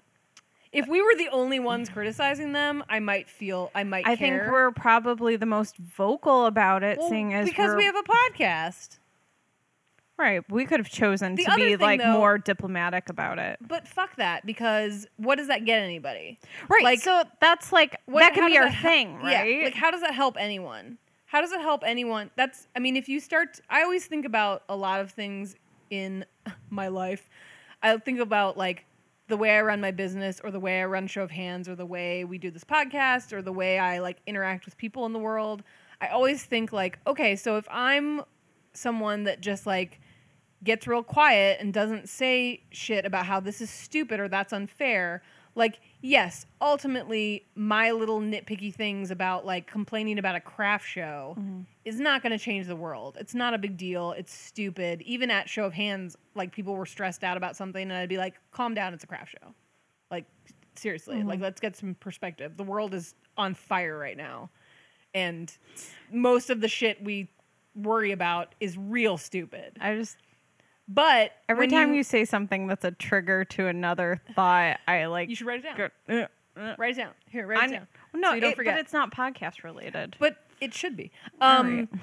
if 0.71 0.87
we 0.87 1.01
were 1.01 1.15
the 1.15 1.29
only 1.29 1.59
ones 1.59 1.89
criticizing 1.89 2.53
them, 2.53 2.83
I 2.87 2.99
might 2.99 3.27
feel 3.27 3.71
I 3.73 3.83
might. 3.83 4.05
I 4.07 4.15
care. 4.15 4.39
think 4.41 4.51
we're 4.51 4.71
probably 4.71 5.35
the 5.35 5.47
most 5.47 5.77
vocal 5.77 6.45
about 6.45 6.83
it, 6.83 6.99
Well, 6.99 7.09
seeing 7.09 7.33
as 7.33 7.47
because 7.49 7.75
we 7.75 7.85
have 7.85 7.95
a 7.95 8.03
podcast. 8.03 8.99
Right. 10.19 10.43
We 10.51 10.65
could 10.65 10.79
have 10.79 10.89
chosen 10.89 11.35
The 11.35 11.45
to 11.45 11.55
be 11.55 11.61
thing, 11.75 11.79
like 11.79 11.99
though- 12.01 12.13
more 12.13 12.37
diplomatic 12.37 13.09
about 13.09 13.39
it. 13.39 13.57
But 13.65 13.87
fuck 13.87 14.15
that, 14.17 14.45
because 14.45 15.07
what 15.17 15.37
does 15.37 15.47
that 15.47 15.65
get 15.65 15.81
anybody? 15.81 16.37
Right. 16.69 16.83
Like, 16.83 16.99
so 16.99 17.23
that's 17.41 17.71
like 17.71 17.95
What- 18.05 18.19
that 18.19 18.33
can 18.33 18.45
be 18.49 18.57
our 18.57 18.71
thing, 18.71 19.15
right? 19.17 19.57
Yeah, 19.59 19.63
like 19.65 19.73
how 19.75 19.89
does 19.91 20.01
that 20.01 20.13
help 20.13 20.35
anyone? 20.39 20.97
How 21.25 21.41
does 21.41 21.51
it 21.51 21.61
help 21.61 21.83
anyone? 21.85 22.31
That's 22.35 22.67
I 22.75 22.79
mean, 22.79 22.95
if 22.95 23.07
you 23.09 23.19
start 23.19 23.59
I 23.69 23.83
always 23.83 24.05
think 24.05 24.25
about 24.25 24.63
a 24.69 24.75
lot 24.75 24.99
of 25.01 25.11
things 25.11 25.55
in 25.89 26.25
my 26.69 26.87
life. 26.89 27.29
I 27.81 27.95
think 27.97 28.19
about 28.19 28.57
like 28.57 28.85
the 29.27 29.37
way 29.37 29.55
I 29.55 29.61
run 29.61 29.79
my 29.79 29.91
business 29.91 30.41
or 30.43 30.49
the 30.51 30.59
way 30.59 30.81
I 30.81 30.85
run 30.85 31.05
show 31.07 31.21
of 31.21 31.29
hands 31.31 31.69
or 31.69 31.75
the 31.75 31.85
way 31.85 32.23
we 32.25 32.37
do 32.39 32.49
this 32.49 32.63
podcast 32.63 33.31
or 33.31 33.41
the 33.43 33.51
way 33.53 33.77
I 33.77 33.99
like 33.99 34.17
interact 34.25 34.65
with 34.65 34.75
people 34.77 35.05
in 35.05 35.13
the 35.13 35.19
world. 35.19 35.61
I 36.01 36.07
always 36.07 36.43
think 36.43 36.73
like, 36.73 36.97
okay, 37.05 37.35
so 37.35 37.57
if 37.57 37.67
I'm 37.69 38.21
someone 38.73 39.23
that 39.25 39.41
just 39.41 39.65
like 39.67 39.99
gets 40.63 40.87
real 40.87 41.03
quiet 41.03 41.59
and 41.59 41.73
doesn't 41.73 42.09
say 42.09 42.63
shit 42.71 43.05
about 43.05 43.25
how 43.25 43.39
this 43.39 43.61
is 43.61 43.69
stupid 43.69 44.19
or 44.19 44.27
that's 44.27 44.53
unfair. 44.53 45.21
Like, 45.55 45.79
yes, 46.01 46.45
ultimately, 46.61 47.45
my 47.55 47.91
little 47.91 48.21
nitpicky 48.21 48.73
things 48.73 49.11
about 49.11 49.45
like 49.45 49.67
complaining 49.67 50.19
about 50.19 50.35
a 50.35 50.39
craft 50.39 50.87
show 50.87 51.35
mm-hmm. 51.39 51.61
is 51.85 51.99
not 51.99 52.21
going 52.21 52.31
to 52.31 52.37
change 52.37 52.67
the 52.67 52.75
world. 52.75 53.17
It's 53.19 53.33
not 53.33 53.53
a 53.53 53.57
big 53.57 53.77
deal. 53.77 54.11
It's 54.11 54.33
stupid. 54.33 55.01
Even 55.01 55.31
at 55.31 55.49
show 55.49 55.65
of 55.65 55.73
hands, 55.73 56.15
like 56.35 56.51
people 56.51 56.75
were 56.75 56.85
stressed 56.85 57.23
out 57.23 57.35
about 57.35 57.55
something, 57.55 57.81
and 57.81 57.93
I'd 57.93 58.09
be 58.09 58.17
like, 58.17 58.35
calm 58.51 58.73
down, 58.73 58.93
it's 58.93 59.03
a 59.03 59.07
craft 59.07 59.31
show. 59.31 59.53
Like, 60.11 60.25
seriously, 60.75 61.17
mm-hmm. 61.17 61.27
like, 61.27 61.41
let's 61.41 61.59
get 61.59 61.75
some 61.75 61.95
perspective. 61.95 62.55
The 62.55 62.63
world 62.63 62.93
is 62.93 63.15
on 63.37 63.53
fire 63.53 63.97
right 63.97 64.17
now. 64.17 64.49
And 65.13 65.51
most 66.11 66.49
of 66.49 66.61
the 66.61 66.67
shit 66.67 67.03
we 67.03 67.29
worry 67.75 68.11
about 68.11 68.53
is 68.59 68.77
real 68.77 69.17
stupid. 69.17 69.77
I 69.81 69.95
just 69.95 70.17
But 70.91 71.33
every 71.47 71.67
time 71.67 71.93
you, 71.93 72.01
say 72.01 72.25
something 72.25 72.65
that's 72.65 72.83
a 72.83 72.89
trigger 72.91 73.45
to 73.45 73.67
another 73.67 74.21
thought, 74.35 74.79
I 74.87 75.05
like 75.05 75.29
you 75.29 75.35
should 75.35 75.45
write 75.45 75.59
it 75.59 75.63
down. 75.63 75.77
go, 75.77 75.89
uh, 76.09 76.27
uh. 76.59 76.75
Write 76.79 76.91
it 76.93 76.97
down. 76.97 77.11
Here, 77.29 77.45
write 77.45 77.59
I 77.59 77.65
it 77.65 77.71
down. 77.71 77.87
no, 78.15 78.29
so 78.29 78.33
you 78.35 78.41
don't 78.41 78.51
it- 78.51 78.55
forget. 78.55 78.73
but 78.73 78.79
it's 78.81 78.93
not 78.93 79.13
podcast 79.13 79.63
related. 79.63 80.15
but 80.19 80.37
it 80.59 80.73
should 80.73 80.97
be. 80.97 81.11
Um, 81.39 81.77
right. 81.77 81.89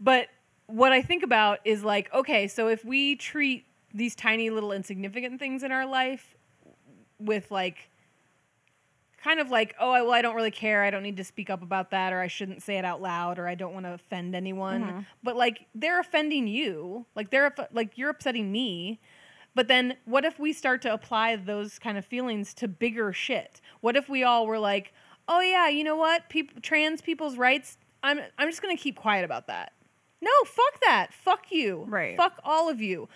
But 0.00 0.28
what 0.66 0.92
I 0.92 1.00
think 1.02 1.22
about 1.22 1.60
is 1.64 1.82
like, 1.84 2.12
okay, 2.12 2.48
so 2.48 2.68
if 2.68 2.84
we 2.84 3.16
treat 3.16 3.64
these 3.94 4.14
tiny 4.14 4.50
little 4.50 4.72
insignificant 4.72 5.38
things 5.38 5.62
in 5.62 5.72
our 5.72 5.86
life 5.86 6.34
with 7.18 7.50
like, 7.50 7.88
kind 9.22 9.40
of 9.40 9.50
like, 9.50 9.74
oh, 9.80 9.90
I- 9.90 10.02
well, 10.02 10.12
I 10.12 10.22
don't 10.22 10.34
really 10.34 10.50
care. 10.50 10.82
I 10.84 10.90
don't 10.90 11.02
need 11.02 11.16
to 11.16 11.24
speak 11.24 11.50
up 11.50 11.62
about 11.62 11.90
that, 11.90 12.12
or 12.12 12.20
I 12.20 12.26
shouldn't 12.28 12.62
say 12.62 12.78
it 12.78 12.84
out 12.84 13.00
loud, 13.02 13.38
or 13.38 13.48
I 13.48 13.54
don't 13.54 13.74
want 13.74 13.86
to 13.86 13.92
offend 13.94 14.34
anyone. 14.34 14.82
Mm-hmm. 14.82 14.98
But 15.22 15.36
like, 15.36 15.66
they're 15.74 16.00
offending 16.00 16.46
you. 16.46 17.06
Like 17.14 17.30
they're 17.30 17.54
like 17.72 17.96
you're 17.96 18.10
upsetting 18.10 18.50
me. 18.52 19.00
But 19.54 19.68
then, 19.68 19.96
what 20.04 20.26
if 20.26 20.38
we 20.38 20.52
start 20.52 20.82
to 20.82 20.92
apply 20.92 21.36
those 21.36 21.78
kind 21.78 21.96
of 21.96 22.04
feelings 22.04 22.52
to 22.54 22.68
bigger 22.68 23.12
shit? 23.14 23.60
What 23.80 23.96
if 23.96 24.06
we 24.08 24.22
all 24.22 24.46
were 24.46 24.58
like, 24.58 24.92
"Oh 25.28 25.40
yeah, 25.40 25.68
you 25.68 25.82
know 25.82 25.96
what? 25.96 26.28
People, 26.28 26.60
trans 26.60 27.00
people's 27.00 27.38
rights. 27.38 27.78
I'm, 28.02 28.20
I'm 28.38 28.48
just 28.48 28.60
gonna 28.60 28.76
keep 28.76 28.96
quiet 28.96 29.24
about 29.24 29.46
that. 29.46 29.72
No, 30.20 30.30
fuck 30.44 30.80
that. 30.82 31.12
Fuck 31.12 31.50
you. 31.50 31.84
Right. 31.88 32.16
Fuck 32.16 32.38
all 32.44 32.68
of 32.68 32.80
you. 32.80 33.08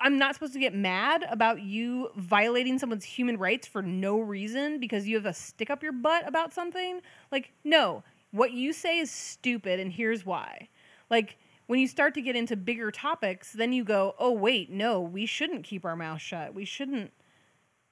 I'm 0.00 0.18
not 0.18 0.34
supposed 0.34 0.52
to 0.54 0.58
get 0.58 0.74
mad 0.74 1.24
about 1.30 1.62
you 1.62 2.10
violating 2.16 2.78
someone's 2.78 3.04
human 3.04 3.36
rights 3.36 3.66
for 3.66 3.82
no 3.82 4.18
reason 4.18 4.78
because 4.80 5.06
you 5.06 5.16
have 5.16 5.26
a 5.26 5.32
stick 5.32 5.70
up 5.70 5.82
your 5.82 5.92
butt 5.92 6.26
about 6.26 6.52
something. 6.52 7.00
Like, 7.30 7.52
no, 7.64 8.02
what 8.30 8.52
you 8.52 8.72
say 8.72 8.98
is 8.98 9.10
stupid, 9.10 9.80
and 9.80 9.92
here's 9.92 10.24
why. 10.24 10.68
Like, 11.10 11.38
when 11.66 11.80
you 11.80 11.88
start 11.88 12.14
to 12.14 12.22
get 12.22 12.36
into 12.36 12.56
bigger 12.56 12.90
topics, 12.90 13.52
then 13.52 13.72
you 13.72 13.84
go, 13.84 14.14
oh, 14.18 14.32
wait, 14.32 14.70
no, 14.70 15.00
we 15.00 15.26
shouldn't 15.26 15.64
keep 15.64 15.84
our 15.84 15.96
mouth 15.96 16.20
shut. 16.20 16.54
We 16.54 16.64
shouldn't, 16.64 17.12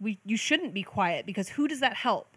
we, 0.00 0.20
you 0.24 0.36
shouldn't 0.36 0.74
be 0.74 0.82
quiet 0.82 1.26
because 1.26 1.48
who 1.50 1.66
does 1.66 1.80
that 1.80 1.94
help? 1.94 2.33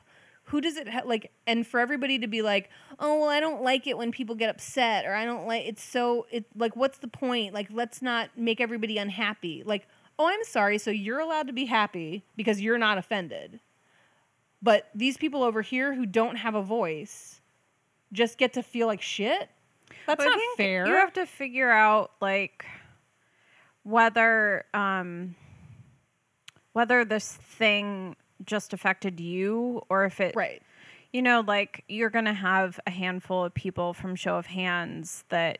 Who 0.47 0.61
does 0.61 0.77
it 0.77 0.87
he- 0.87 1.01
like? 1.03 1.31
And 1.45 1.65
for 1.65 1.79
everybody 1.79 2.19
to 2.19 2.27
be 2.27 2.41
like, 2.41 2.69
oh, 2.99 3.21
well, 3.21 3.29
I 3.29 3.39
don't 3.39 3.61
like 3.61 3.85
it 3.87 3.97
when 3.97 4.11
people 4.11 4.35
get 4.35 4.49
upset, 4.49 5.05
or 5.05 5.13
I 5.13 5.25
don't 5.25 5.45
like 5.45 5.65
it's 5.65 5.83
so 5.83 6.25
it 6.31 6.45
like, 6.55 6.75
what's 6.75 6.97
the 6.99 7.07
point? 7.07 7.53
Like, 7.53 7.67
let's 7.71 8.01
not 8.01 8.29
make 8.37 8.61
everybody 8.61 8.97
unhappy. 8.97 9.63
Like, 9.65 9.87
oh, 10.17 10.27
I'm 10.27 10.43
sorry, 10.43 10.77
so 10.77 10.89
you're 10.91 11.19
allowed 11.19 11.47
to 11.47 11.53
be 11.53 11.65
happy 11.65 12.23
because 12.35 12.61
you're 12.61 12.77
not 12.77 12.97
offended, 12.97 13.59
but 14.61 14.89
these 14.95 15.17
people 15.17 15.43
over 15.43 15.61
here 15.61 15.93
who 15.93 16.05
don't 16.05 16.37
have 16.37 16.55
a 16.55 16.61
voice 16.61 17.41
just 18.13 18.37
get 18.37 18.53
to 18.53 18.63
feel 18.63 18.87
like 18.87 19.01
shit. 19.01 19.49
That's 20.05 20.23
But 20.23 20.31
not 20.31 20.39
fair. 20.55 20.87
You 20.87 20.93
have 20.93 21.13
to 21.13 21.25
figure 21.25 21.69
out 21.69 22.11
like 22.21 22.65
whether 23.83 24.65
um 24.73 25.35
whether 26.73 27.03
this 27.05 27.33
thing 27.33 28.15
just 28.45 28.73
affected 28.73 29.19
you 29.19 29.81
or 29.89 30.05
if 30.05 30.19
it 30.19 30.35
right. 30.35 30.61
you 31.13 31.21
know 31.21 31.43
like 31.45 31.83
you're 31.87 32.09
going 32.09 32.25
to 32.25 32.33
have 32.33 32.79
a 32.87 32.91
handful 32.91 33.43
of 33.45 33.53
people 33.53 33.93
from 33.93 34.15
show 34.15 34.35
of 34.35 34.45
hands 34.45 35.23
that 35.29 35.59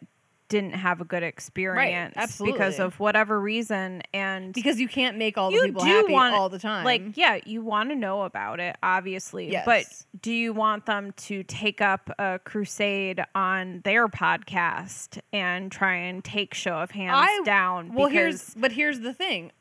didn't 0.50 0.74
have 0.74 1.02
a 1.02 1.06
good 1.06 1.24
experience 1.24 2.14
because 2.14 2.24
absolutely. 2.24 2.78
of 2.80 3.00
whatever 3.00 3.40
reason 3.40 4.02
and 4.14 4.54
Because 4.54 4.80
you 4.80 4.88
can't 4.88 5.18
make 5.18 5.38
all 5.38 5.52
the 5.52 5.60
people 5.60 5.84
happy 5.84 6.14
want 6.14 6.36
all 6.36 6.50
the 6.50 6.60
time. 6.60 6.86
Like, 6.86 7.18
yeah, 7.18 7.40
you 7.46 7.62
want 7.62 7.90
to 7.90 7.96
know 7.96 8.22
about 8.22 8.60
it, 8.60 8.78
obviously. 8.82 9.52
yes. 9.52 9.66
But 9.66 10.22
do 10.22 10.32
you 10.32 10.54
want 10.54 10.86
them 10.86 11.12
to 11.18 11.44
take 11.44 11.82
up 11.82 12.10
a 12.18 12.40
crusade 12.44 13.24
on 13.36 13.82
their 13.84 14.08
podcast 14.08 15.20
and 15.34 15.72
try 15.72 15.96
and 15.96 16.24
take 16.24 16.54
show 16.54 16.76
of 16.76 16.92
hands 16.92 17.18
I- 17.18 17.42
down? 17.44 17.94
Well, 17.94 18.08
because 18.08 18.14
here's 18.14 18.54
but 18.56 18.72
here's 18.72 19.00
the 19.02 19.14
thing. 19.14 19.52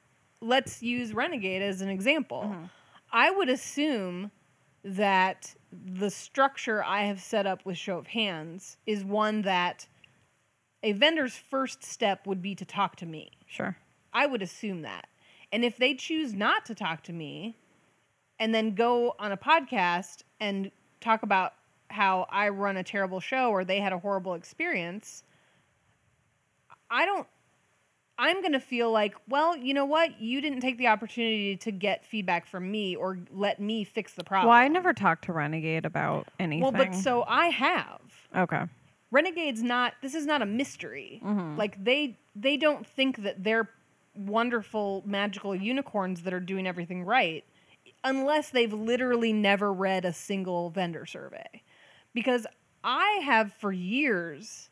Let's 0.41 0.83
use 0.83 1.13
Renegade 1.13 1.63
as 1.63 1.81
an 1.81 1.89
example. 1.89 2.43
Mm-hmm. 2.47 2.65
I 3.13 3.31
would 3.31 3.49
assume 3.49 4.31
that 4.85 5.55
the 5.73 6.11
structure 6.11 6.83
I 6.83 7.03
have 7.05 7.21
set 7.21 7.47
up 7.47 7.65
with 7.65 7.77
Show 7.77 7.99
of 7.99 8.07
Hands 8.09 8.77
is 8.87 9.05
one 9.05 9.43
that 9.43 9.87
a 10.83 10.93
vendor's 10.93 11.37
first 11.37 11.83
step 11.83 12.27
would 12.27 12.41
be 12.41 12.55
to 12.55 12.65
talk 12.65 12.97
to 12.97 13.07
me. 13.07 13.31
sure. 13.47 13.77
I 14.13 14.27
would 14.27 14.41
assume 14.41 14.83
that. 14.83 15.09
And 15.53 15.65
if 15.65 15.77
they 15.77 15.95
choose 15.95 16.33
not 16.33 16.65
to 16.67 16.75
talk 16.75 17.03
to 17.05 17.13
me 17.13 17.57
and 18.39 18.55
then 18.55 18.75
go 18.75 19.15
on 19.19 19.33
a 19.33 19.37
podcast 19.37 20.23
and 20.41 20.71
talk 21.01 21.23
about 21.23 21.55
how 21.89 22.27
I 22.31 22.49
run 22.49 22.77
a 22.77 22.83
terrible 22.83 23.21
show 23.21 23.51
or 23.51 23.65
they 23.65 23.81
had 23.81 23.93
a 23.93 23.99
horrible 23.99 24.35
experience, 24.35 25.23
I 26.91 27.05
don't 27.05 27.27
I'm 28.19 28.41
going 28.41 28.53
to 28.53 28.61
feel 28.61 28.91
like, 28.91 29.15
well, 29.29 29.57
you 29.57 29.75
know 29.75 29.85
what? 29.85 30.21
You 30.21 30.41
didn't 30.41 30.61
take 30.61 30.79
the 30.79 30.87
opportunity 30.87 31.57
to 31.57 31.71
get 31.71 32.05
feedback 32.07 32.47
from 32.47 32.71
me 32.71 32.97
or 32.97 33.19
let 33.31 33.61
me 33.61 33.85
fix 33.85 34.15
the 34.15 34.25
problem. 34.25 34.49
Well, 34.49 34.59
I 34.59 34.69
never 34.69 34.93
talked 34.93 35.25
to 35.27 35.33
Renegade 35.33 35.85
about 35.85 36.29
anything. 36.41 36.63
Well, 36.63 36.73
but 36.73 36.95
so 36.95 37.25
I 37.29 37.49
have. 37.49 38.01
okay. 38.35 38.63
Renegade's 39.11 39.63
not 39.63 39.95
this 40.03 40.15
is 40.15 40.27
not 40.27 40.43
a 40.43 40.47
mystery. 40.47 41.21
Mm-hmm. 41.25 41.57
Like 41.57 41.83
they 41.83 42.19
they 42.35 42.57
don't 42.57 42.87
think 42.87 43.23
that 43.23 43.45
they're 43.45 43.69
wonderful 44.17 45.03
magical 45.07 45.55
unicorns 45.55 46.23
that 46.23 46.33
are 46.33 46.41
doing 46.41 46.67
everything 46.67 47.05
right 47.05 47.45
unless 48.03 48.51
they've 48.51 48.73
literally 48.73 49.33
never 49.33 49.73
read 49.73 50.05
a 50.05 50.13
single 50.13 50.71
vendor 50.71 51.05
survey. 51.07 51.63
because 52.15 52.47
I 52.83 53.21
have 53.25 53.53
for 53.53 53.73
years 53.73 54.71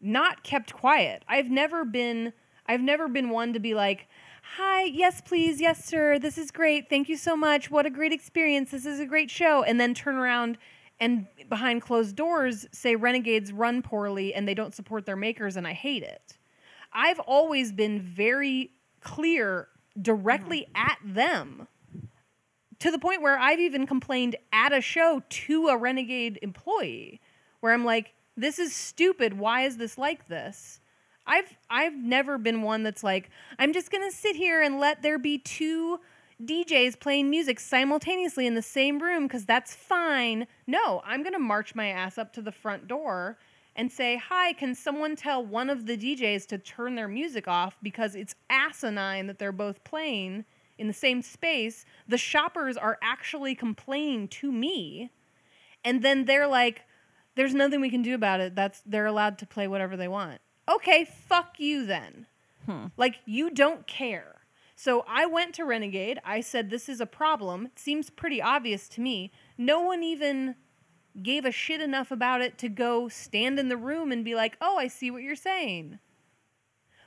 not 0.00 0.42
kept 0.42 0.72
quiet. 0.72 1.22
I've 1.28 1.50
never 1.50 1.84
been 1.84 2.32
I've 2.72 2.80
never 2.80 3.06
been 3.06 3.28
one 3.28 3.52
to 3.52 3.60
be 3.60 3.74
like, 3.74 4.08
"Hi, 4.56 4.84
yes 4.84 5.20
please, 5.20 5.60
yes 5.60 5.84
sir. 5.84 6.18
This 6.18 6.38
is 6.38 6.50
great. 6.50 6.88
Thank 6.88 7.08
you 7.08 7.16
so 7.16 7.36
much. 7.36 7.70
What 7.70 7.84
a 7.84 7.90
great 7.90 8.12
experience. 8.12 8.70
This 8.70 8.86
is 8.86 8.98
a 8.98 9.06
great 9.06 9.30
show." 9.30 9.62
And 9.62 9.78
then 9.80 9.92
turn 9.92 10.16
around 10.16 10.58
and 10.98 11.26
behind 11.48 11.82
closed 11.82 12.16
doors 12.16 12.66
say 12.72 12.96
renegades 12.96 13.52
run 13.52 13.82
poorly 13.82 14.32
and 14.32 14.48
they 14.48 14.54
don't 14.54 14.74
support 14.74 15.04
their 15.04 15.16
makers 15.16 15.56
and 15.56 15.66
I 15.66 15.72
hate 15.72 16.02
it. 16.02 16.38
I've 16.92 17.18
always 17.20 17.72
been 17.72 18.00
very 18.00 18.70
clear 19.00 19.68
directly 20.00 20.68
mm-hmm. 20.74 20.88
at 20.88 20.98
them 21.04 21.68
to 22.78 22.90
the 22.90 22.98
point 22.98 23.20
where 23.20 23.38
I've 23.38 23.60
even 23.60 23.86
complained 23.86 24.36
at 24.52 24.72
a 24.72 24.80
show 24.80 25.22
to 25.28 25.68
a 25.68 25.76
renegade 25.76 26.38
employee 26.40 27.20
where 27.60 27.72
I'm 27.72 27.84
like, 27.84 28.14
this 28.36 28.58
is 28.58 28.74
stupid. 28.74 29.38
Why 29.38 29.62
is 29.62 29.76
this 29.76 29.98
like 29.98 30.28
this? 30.28 30.80
I've 31.26 31.56
I've 31.70 31.94
never 31.94 32.38
been 32.38 32.62
one 32.62 32.82
that's 32.82 33.04
like, 33.04 33.30
I'm 33.58 33.72
just 33.72 33.90
gonna 33.90 34.10
sit 34.10 34.36
here 34.36 34.62
and 34.62 34.78
let 34.78 35.02
there 35.02 35.18
be 35.18 35.38
two 35.38 36.00
DJs 36.44 36.98
playing 36.98 37.30
music 37.30 37.60
simultaneously 37.60 38.46
in 38.46 38.54
the 38.54 38.62
same 38.62 39.00
room 39.00 39.24
because 39.26 39.44
that's 39.44 39.74
fine. 39.74 40.46
No, 40.66 41.00
I'm 41.04 41.22
gonna 41.22 41.38
march 41.38 41.74
my 41.74 41.88
ass 41.88 42.18
up 42.18 42.32
to 42.34 42.42
the 42.42 42.52
front 42.52 42.88
door 42.88 43.38
and 43.76 43.90
say, 43.90 44.16
Hi, 44.16 44.52
can 44.52 44.74
someone 44.74 45.16
tell 45.16 45.44
one 45.44 45.70
of 45.70 45.86
the 45.86 45.96
DJs 45.96 46.46
to 46.48 46.58
turn 46.58 46.94
their 46.94 47.08
music 47.08 47.48
off 47.48 47.76
because 47.82 48.14
it's 48.14 48.34
asinine 48.50 49.26
that 49.28 49.38
they're 49.38 49.52
both 49.52 49.84
playing 49.84 50.44
in 50.78 50.88
the 50.88 50.92
same 50.92 51.22
space? 51.22 51.84
The 52.08 52.18
shoppers 52.18 52.76
are 52.76 52.98
actually 53.02 53.54
complaining 53.54 54.28
to 54.28 54.50
me. 54.50 55.10
And 55.84 56.02
then 56.02 56.24
they're 56.24 56.46
like, 56.46 56.82
There's 57.36 57.54
nothing 57.54 57.80
we 57.80 57.90
can 57.90 58.02
do 58.02 58.14
about 58.14 58.40
it. 58.40 58.54
That's 58.54 58.82
they're 58.84 59.06
allowed 59.06 59.38
to 59.38 59.46
play 59.46 59.68
whatever 59.68 59.96
they 59.96 60.08
want. 60.08 60.40
Okay, 60.68 61.04
fuck 61.04 61.58
you 61.58 61.86
then. 61.86 62.26
Hmm. 62.66 62.86
Like 62.96 63.16
you 63.24 63.50
don't 63.50 63.86
care. 63.86 64.42
So 64.74 65.04
I 65.08 65.26
went 65.26 65.54
to 65.54 65.64
Renegade. 65.64 66.20
I 66.24 66.40
said, 66.40 66.70
This 66.70 66.88
is 66.88 67.00
a 67.00 67.06
problem. 67.06 67.66
It 67.66 67.78
seems 67.78 68.10
pretty 68.10 68.40
obvious 68.40 68.88
to 68.90 69.00
me. 69.00 69.32
No 69.58 69.80
one 69.80 70.02
even 70.02 70.56
gave 71.22 71.44
a 71.44 71.52
shit 71.52 71.80
enough 71.80 72.10
about 72.10 72.40
it 72.40 72.58
to 72.58 72.68
go 72.68 73.08
stand 73.08 73.58
in 73.58 73.68
the 73.68 73.76
room 73.76 74.12
and 74.12 74.24
be 74.24 74.34
like, 74.34 74.56
Oh, 74.60 74.78
I 74.78 74.88
see 74.88 75.10
what 75.10 75.22
you're 75.22 75.36
saying. 75.36 75.98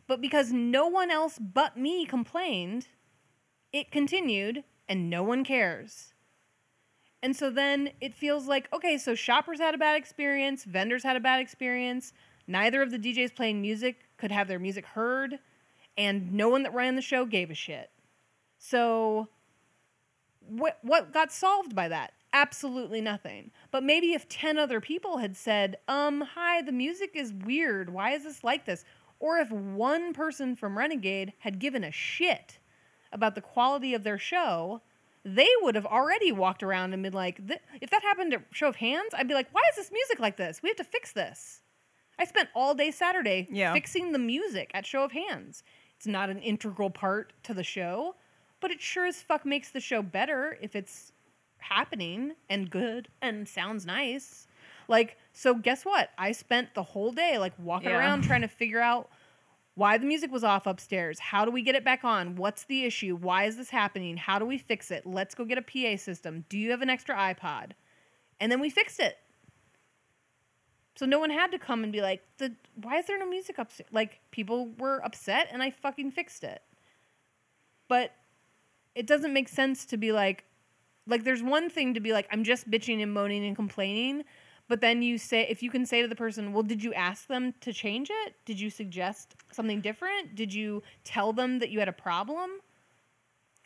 But 0.07 0.22
because 0.22 0.52
no 0.52 0.88
one 0.88 1.10
else 1.10 1.40
but 1.40 1.77
me 1.77 2.06
complained, 2.06 2.88
it 3.73 3.91
continued 3.91 4.64
and 4.88 5.10
no 5.10 5.23
one 5.23 5.44
cares. 5.44 6.14
And 7.23 7.36
so 7.36 7.49
then 7.49 7.90
it 7.99 8.14
feels 8.14 8.45
like, 8.45 8.72
okay, 8.72 8.99
so 8.99 9.15
shoppers 9.15 9.60
had 9.60 9.73
a 9.73 9.80
bad 9.80 9.98
experience, 9.98 10.64
vendors 10.64 11.02
had 11.02 11.15
a 11.15 11.19
bad 11.19 11.41
experience, 11.41 12.14
neither 12.48 12.82
of 12.82 12.92
the 12.92 13.00
DJs 13.00 13.36
playing 13.36 13.62
music 13.62 14.08
could 14.18 14.32
have 14.32 14.48
their 14.48 14.60
music 14.60 14.86
heard, 14.86 15.40
and 15.98 16.34
no 16.34 16.50
one 16.50 16.64
that 16.64 16.74
ran 16.74 16.96
the 16.96 17.02
show 17.02 17.26
gave 17.26 17.50
a 17.50 17.56
shit. 17.56 17.90
So 18.58 19.30
what 20.48 20.80
what 20.82 21.14
got 21.14 21.32
solved 21.32 21.76
by 21.76 21.88
that? 21.90 22.14
Absolutely 22.34 23.02
nothing. 23.02 23.52
But 23.72 23.84
maybe 23.84 24.14
if 24.14 24.28
10 24.28 24.58
other 24.58 24.82
people 24.82 25.20
had 25.20 25.38
said, 25.38 25.78
"Um, 25.88 26.22
hi, 26.22 26.62
the 26.62 26.72
music 26.72 27.12
is 27.14 27.34
weird. 27.34 27.90
Why 27.90 28.12
is 28.12 28.24
this 28.24 28.44
like 28.44 28.66
this?" 28.66 28.84
Or 29.20 29.38
if 29.38 29.50
one 29.52 30.14
person 30.14 30.56
from 30.56 30.78
Renegade 30.78 31.34
had 31.40 31.60
given 31.60 31.84
a 31.84 31.92
shit 31.92 32.60
about 33.12 33.36
the 33.36 33.42
quality 33.42 33.94
of 33.94 34.04
their 34.04 34.18
show, 34.18 34.82
they 35.24 35.50
would 35.62 35.76
have 35.76 35.86
already 35.86 36.32
walked 36.32 36.62
around 36.62 36.94
and 36.94 37.02
been 37.02 37.14
like, 37.14 37.48
"Th- 37.48 37.62
if 37.82 37.90
that 37.90 38.04
happened 38.04 38.34
at 38.34 38.44
Show 38.52 38.68
of 38.68 38.76
Hands, 38.76 39.14
I'd 39.14 39.28
be 39.28 39.34
like, 39.34 39.50
why 39.52 39.62
is 39.72 39.78
this 39.78 39.92
music 39.92 40.20
like 40.20 40.38
this? 40.38 40.62
We 40.62 40.70
have 40.70 40.78
to 40.78 40.84
fix 40.84 41.14
this. 41.14 41.62
I 42.18 42.26
spent 42.26 42.50
all 42.56 42.74
day 42.74 42.92
Saturday 42.92 43.48
Yeah. 43.50 43.74
fixing 43.74 44.12
the 44.12 44.20
music 44.20 44.72
at 44.74 44.86
Show 44.86 45.04
of 45.04 45.12
Hands. 45.12 45.64
It's 45.98 46.08
not 46.08 46.30
an 46.30 46.40
integral 46.40 46.90
part 46.90 47.34
to 47.44 47.54
the 47.54 47.64
show, 47.64 48.16
but 48.60 48.72
it 48.72 48.82
sure 48.82 49.06
as 49.06 49.22
fuck 49.22 49.46
makes 49.46 49.72
the 49.72 49.80
show 49.80 50.02
better 50.02 50.58
if 50.62 50.76
it's 50.76 51.12
happening 51.60 52.36
and 52.50 52.70
good 52.70 53.08
and 53.22 53.48
sounds 53.48 53.86
nice. 53.86 54.48
Like, 54.88 55.18
so 55.34 55.56
guess 55.56 55.84
what? 55.84 56.12
I 56.18 56.32
spent 56.32 56.74
the 56.74 56.84
whole 56.84 57.12
day 57.12 57.38
like 57.38 57.54
walking 57.58 57.90
Yeah. 57.90 57.98
around 57.98 58.24
trying 58.24 58.42
to 58.42 58.48
figure 58.48 58.80
out 58.82 59.10
why 59.74 59.98
the 59.98 60.06
music 60.06 60.32
was 60.32 60.44
off 60.44 60.68
upstairs. 60.68 61.20
How 61.20 61.44
do 61.44 61.52
we 61.52 61.62
get 61.62 61.76
it 61.76 61.84
back 61.84 62.04
on? 62.04 62.36
What's 62.36 62.64
the 62.64 62.86
issue? 62.86 63.16
Why 63.16 63.44
is 63.46 63.58
this 63.58 63.72
happening? 63.72 64.16
How 64.16 64.40
do 64.40 64.46
we 64.46 64.58
fix 64.58 64.90
it? 64.92 65.06
Let's 65.06 65.36
go 65.36 65.44
get 65.44 65.58
a 65.58 65.62
PA 65.62 65.98
system. 65.98 66.46
Do 66.50 66.58
you 66.58 66.72
have 66.72 66.82
an 66.82 66.90
extra 66.90 67.16
iPod? 67.16 67.72
And 68.40 68.52
then 68.52 68.60
we 68.62 68.70
fixed 68.70 69.00
it. 69.00 69.18
So 70.96 71.06
no 71.06 71.20
one 71.20 71.30
had 71.30 71.52
to 71.52 71.60
come 71.60 71.84
and 71.84 71.92
be 71.92 72.02
like, 72.02 72.24
the, 72.38 72.54
why 72.82 72.98
is 72.98 73.06
there 73.06 73.20
no 73.20 73.30
music 73.30 73.58
upstairs? 73.58 73.90
Like, 73.92 74.20
people 74.32 74.70
were 74.78 75.04
upset 75.04 75.50
and 75.52 75.62
I 75.62 75.72
fucking 75.72 76.12
fixed 76.12 76.44
it. 76.44 76.62
But 77.88 78.14
it 78.96 79.06
doesn't 79.06 79.34
make 79.34 79.50
sense 79.50 79.86
to 79.88 79.98
be 79.98 80.12
like, 80.12 80.46
like, 81.08 81.24
there's 81.24 81.44
one 81.44 81.70
thing 81.70 81.94
to 81.94 82.00
be 82.00 82.14
like, 82.14 82.28
I'm 82.32 82.44
just 82.44 82.72
bitching 82.72 83.04
and 83.04 83.14
moaning 83.14 83.46
and 83.46 83.56
complaining. 83.56 84.24
But 84.68 84.82
then 84.82 85.04
you 85.04 85.18
say, 85.18 85.46
if 85.48 85.62
you 85.62 85.70
can 85.70 85.86
say 85.86 86.02
to 86.02 86.08
the 86.08 86.16
person, 86.16 86.52
well, 86.52 86.64
did 86.64 86.84
you 86.84 86.94
ask 86.94 87.28
them 87.28 87.54
to 87.62 87.72
change 87.72 88.10
it? 88.10 88.34
Did 88.46 88.60
you 88.60 88.70
suggest 88.70 89.36
something 89.52 89.82
different? 89.82 90.34
Did 90.34 90.54
you 90.54 90.82
tell 91.04 91.34
them 91.34 91.60
that 91.60 91.70
you 91.70 91.80
had 91.80 91.90
a 91.90 91.94
problem? 91.94 92.50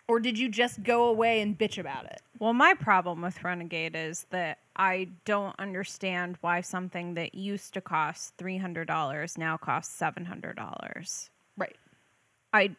Or 0.10 0.20
did 0.20 0.40
you 0.40 0.50
just 0.50 0.82
go 0.82 1.04
away 1.06 1.40
and 1.40 1.56
bitch 1.56 1.78
about 1.78 2.06
it? 2.06 2.20
Well, 2.40 2.54
my 2.54 2.74
problem 2.74 3.22
with 3.22 3.44
Renegade 3.44 3.96
is 3.96 4.26
that 4.32 4.58
I 4.76 5.10
don't 5.24 5.56
understand 5.60 6.38
why 6.42 6.62
something 6.62 7.14
that 7.14 7.36
used 7.36 7.76
to 7.76 7.82
cost 7.82 8.34
three 8.36 8.58
hundred 8.58 8.88
dollars 8.88 9.38
now 9.38 9.56
costs 9.56 9.96
seven 9.96 10.26
hundred 10.26 10.56
dollars. 10.56 11.30
Right. 11.58 11.76
I 12.52 12.76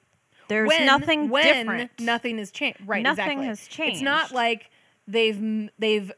there's 0.48 0.66
when, 0.66 0.84
nothing 0.84 1.28
when 1.28 1.44
different. 1.44 2.00
Nothing 2.00 2.38
has 2.38 2.50
changed. 2.50 2.80
Right. 2.84 3.04
Nothing 3.04 3.44
exactly. 3.44 3.86
has 3.86 3.94
It's 3.94 4.02
not 4.02 4.32
like 4.32 4.70
they've 5.06 5.70
they've 5.78 6.10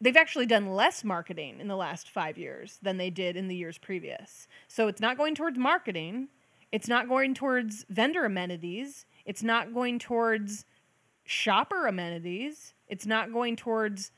they've 0.00 0.16
actually 0.16 0.46
done 0.46 0.74
less 0.74 1.04
marketing 1.04 1.60
in 1.60 1.68
the 1.68 1.76
last 1.76 2.10
five 2.10 2.36
years 2.36 2.80
than 2.82 2.96
they 2.96 3.10
did 3.10 3.36
in 3.36 3.46
the 3.46 3.54
years 3.54 3.78
previous. 3.78 4.48
So 4.66 4.88
it's 4.88 5.00
not 5.00 5.16
going 5.16 5.36
towards 5.36 5.56
marketing. 5.56 6.28
It's 6.72 6.88
not 6.88 7.08
going 7.08 7.34
towards 7.34 7.84
vendor 7.88 8.24
amenities. 8.24 9.06
It's 9.24 9.42
not 9.42 9.72
going 9.72 9.98
towards 9.98 10.64
shopper 11.24 11.86
amenities. 11.86 12.74
It's 12.88 13.06
not 13.06 13.32
going 13.32 13.56
towards 13.56 14.10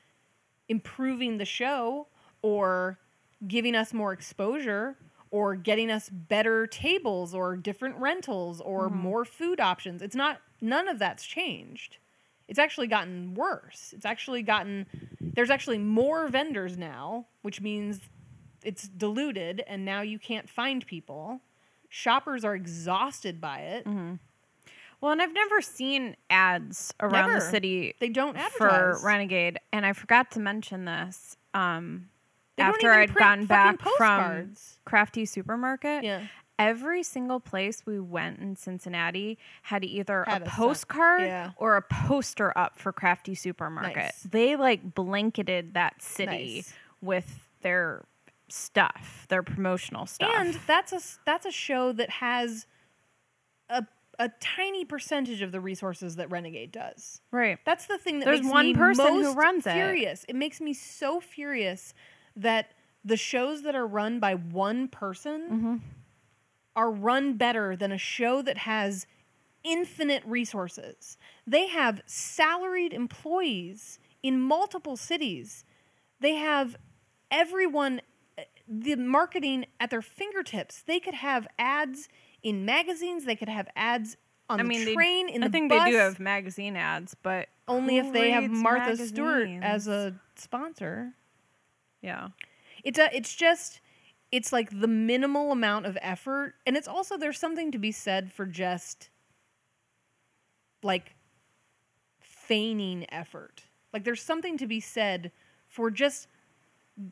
improving 0.68 1.38
the 1.38 1.44
show 1.44 2.08
or 2.42 2.98
giving 3.46 3.74
us 3.74 3.92
more 3.92 4.12
exposure 4.12 4.96
or 5.30 5.56
getting 5.56 5.90
us 5.90 6.08
better 6.08 6.66
tables 6.66 7.34
or 7.34 7.56
different 7.56 7.96
rentals 7.96 8.60
or 8.60 8.88
mm-hmm. 8.88 8.98
more 8.98 9.24
food 9.24 9.60
options. 9.60 10.00
It's 10.00 10.14
not 10.14 10.40
none 10.60 10.88
of 10.88 10.98
that's 10.98 11.24
changed. 11.24 11.98
It's 12.46 12.58
actually 12.58 12.86
gotten 12.86 13.34
worse. 13.34 13.92
It's 13.96 14.06
actually 14.06 14.42
gotten 14.42 14.86
there's 15.20 15.50
actually 15.50 15.78
more 15.78 16.28
vendors 16.28 16.76
now, 16.76 17.26
which 17.42 17.60
means 17.60 18.00
it's 18.62 18.88
diluted 18.88 19.62
and 19.66 19.84
now 19.84 20.02
you 20.02 20.18
can't 20.18 20.48
find 20.48 20.86
people. 20.86 21.40
Shoppers 21.88 22.44
are 22.44 22.54
exhausted 22.54 23.40
by 23.40 23.58
it. 23.58 23.86
Mm-hmm. 23.86 24.14
Well, 25.04 25.12
and 25.12 25.20
I've 25.20 25.34
never 25.34 25.60
seen 25.60 26.16
ads 26.30 26.94
around 26.98 27.34
the 27.34 27.40
city 27.40 27.94
They 28.00 28.08
don't 28.08 28.36
advertise. 28.38 29.00
for. 29.00 29.06
Renegade, 29.06 29.58
and 29.70 29.84
I 29.84 29.92
forgot 29.92 30.30
to 30.32 30.40
mention 30.40 30.86
this. 30.86 31.36
Um, 31.52 32.08
after 32.56 32.90
I'd 32.90 33.10
fucking 33.10 33.46
back 33.46 33.80
from. 33.98 34.54
Crafty 34.86 35.26
Supermarket, 35.26 36.04
Yeah. 36.04 36.22
every 36.58 37.02
single 37.02 37.38
place 37.38 37.84
we 37.84 38.00
went 38.00 38.38
in 38.38 38.56
Cincinnati 38.56 39.36
had 39.62 39.84
either 39.84 40.24
Had 40.26 40.42
a 40.42 40.46
a 40.46 40.48
postcard 40.48 41.22
yeah. 41.22 41.50
or 41.56 41.76
a 41.76 41.82
poster 41.82 42.56
up 42.56 42.78
for 42.78 42.90
Crafty 42.92 43.34
Supermarket. 43.34 43.96
Nice. 43.96 44.22
They 44.22 44.56
like 44.56 44.94
blanketed 44.94 45.74
that 45.74 46.00
city 46.00 46.54
Nice. 46.56 46.74
with 47.02 47.46
their 47.60 48.04
stuff, 48.48 49.26
their 49.28 49.42
promotional 49.42 50.06
stuff. 50.06 50.32
And 50.34 50.54
that's 50.66 50.92
a 50.92 51.00
that's 51.26 51.44
a 51.44 51.50
show 51.50 51.92
that 51.92 52.08
has 52.10 52.66
a 53.68 53.84
a 54.18 54.30
tiny 54.40 54.84
percentage 54.84 55.42
of 55.42 55.52
the 55.52 55.60
resources 55.60 56.16
that 56.16 56.30
Renegade 56.30 56.72
does. 56.72 57.20
right. 57.30 57.58
That's 57.64 57.86
the 57.86 57.98
thing 57.98 58.18
that 58.20 58.26
There's 58.26 58.40
makes 58.42 58.52
one 58.52 58.66
me 58.66 58.74
person 58.74 59.06
who 59.16 59.22
most 59.22 59.36
runs 59.36 59.66
it. 59.66 59.72
furious. 59.72 60.24
It. 60.28 60.36
makes 60.36 60.60
me 60.60 60.72
so 60.74 61.20
furious 61.20 61.94
that 62.36 62.72
the 63.04 63.16
shows 63.16 63.62
that 63.62 63.74
are 63.74 63.86
run 63.86 64.18
by 64.20 64.34
one 64.34 64.88
person 64.88 65.48
Mm-hmm. 65.50 65.76
are 66.76 66.90
run 66.90 67.34
better 67.36 67.76
than 67.76 67.92
a 67.92 67.98
show 67.98 68.42
that 68.42 68.58
has 68.58 69.06
infinite 69.62 70.22
resources. 70.26 71.16
They 71.46 71.68
have 71.68 72.02
salaried 72.06 72.92
employees 72.92 73.98
in 74.22 74.40
multiple 74.40 74.96
cities. 74.96 75.64
They 76.20 76.34
have 76.34 76.76
everyone 77.30 78.00
uh, 78.38 78.42
the 78.68 78.96
marketing 78.96 79.66
at 79.80 79.90
their 79.90 80.02
fingertips. 80.02 80.82
They 80.82 80.98
could 81.00 81.14
have 81.14 81.46
ads 81.58 82.08
in 82.44 82.64
magazines. 82.64 83.24
They 83.24 83.34
could 83.34 83.48
have 83.48 83.66
ads 83.74 84.16
on 84.48 84.60
I 84.60 84.62
the 84.62 84.68
mean, 84.68 84.84
they- 84.84 84.94
train 84.94 85.28
in 85.28 85.42
I 85.42 85.48
the 85.48 85.52
think 85.52 85.70
bus. 85.70 85.84
they 85.84 85.90
do 85.90 85.96
have 85.96 86.20
magazine 86.20 86.76
ads, 86.76 87.16
but 87.20 87.48
only 87.66 87.96
if 87.98 88.12
they 88.12 88.30
have 88.30 88.48
Martha 88.50 88.96
Stewart 88.96 89.48
as 89.62 89.88
a 89.88 90.14
sponsor. 90.36 91.14
Yeah. 92.02 92.28
It's 92.84 92.98
a, 92.98 93.08
it's 93.16 93.34
just 93.34 93.80
it's 94.30 94.52
like 94.52 94.68
the 94.80 94.88
minimal 94.88 95.50
amount 95.52 95.86
of 95.86 95.96
effort 96.02 96.54
and 96.66 96.76
it's 96.76 96.88
also 96.88 97.16
there's 97.16 97.38
something 97.38 97.70
to 97.72 97.78
be 97.78 97.90
said 97.92 98.32
for 98.32 98.44
just 98.46 99.08
like 100.82 101.14
feigning 102.20 103.06
effort. 103.10 103.62
Like 103.92 104.04
there's 104.04 104.22
something 104.22 104.58
to 104.58 104.66
be 104.66 104.80
said 104.80 105.30
for 105.68 105.90
just 105.90 106.28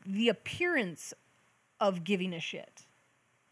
the 0.05 0.29
appearance 0.29 1.13
of 1.79 2.03
giving 2.03 2.33
a 2.33 2.39
shit. 2.39 2.83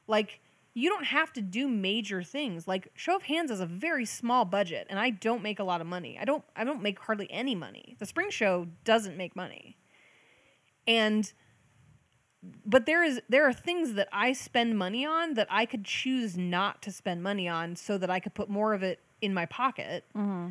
Like 0.08 0.41
you 0.74 0.90
don't 0.90 1.06
have 1.06 1.34
to 1.34 1.42
do 1.42 1.68
major 1.68 2.24
things. 2.24 2.68
Like 2.68 2.88
Show 2.96 3.16
of 3.16 3.24
Hands 3.24 3.50
has 3.50 3.60
a 3.60 3.66
very 3.66 4.06
small 4.06 4.46
budget 4.46 4.88
and 4.90 4.98
I 5.00 5.10
don't 5.10 5.44
make 5.44 5.60
a 5.60 5.64
lot 5.64 5.82
of 5.82 5.88
money. 5.88 6.18
I 6.20 6.26
don't 6.26 6.44
I 6.56 6.64
don't 6.64 6.82
make 6.82 7.00
hardly 7.00 7.30
any 7.32 7.56
money. 7.56 7.96
The 8.00 8.06
spring 8.06 8.30
show 8.30 8.68
doesn't 8.84 9.18
make 9.18 9.36
money. 9.36 9.78
And 10.88 11.32
but 12.66 12.86
there 12.86 13.04
is 13.04 13.22
there 13.28 13.48
are 13.48 13.54
things 13.54 13.94
that 13.94 14.08
I 14.14 14.32
spend 14.34 14.78
money 14.78 15.06
on 15.06 15.34
that 15.34 15.48
I 15.50 15.66
could 15.66 15.84
choose 15.84 16.38
not 16.38 16.82
to 16.84 16.92
spend 16.92 17.22
money 17.22 17.48
on 17.48 17.76
so 17.76 17.98
that 17.98 18.10
I 18.10 18.20
could 18.20 18.34
put 18.34 18.50
more 18.50 18.74
of 18.74 18.82
it 18.82 19.00
in 19.22 19.34
my 19.34 19.46
pocket. 19.46 20.06
Mm-hmm. 20.16 20.50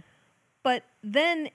But 0.62 0.84
then 1.02 1.48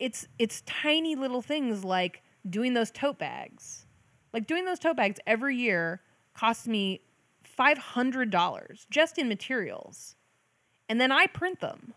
it's 0.00 0.26
it's 0.40 0.62
tiny 0.62 1.14
little 1.14 1.40
things 1.40 1.84
like 1.84 2.22
doing 2.48 2.74
those 2.74 2.90
tote 2.90 3.18
bags. 3.18 3.86
Like 4.32 4.48
doing 4.48 4.64
those 4.64 4.80
tote 4.80 4.96
bags 4.96 5.20
every 5.26 5.56
year 5.56 6.00
costs 6.34 6.66
me 6.66 7.02
$500 7.60 8.86
just 8.90 9.18
in 9.18 9.28
materials. 9.28 10.16
And 10.88 11.00
then 11.00 11.12
I 11.12 11.26
print 11.26 11.60
them. 11.60 11.94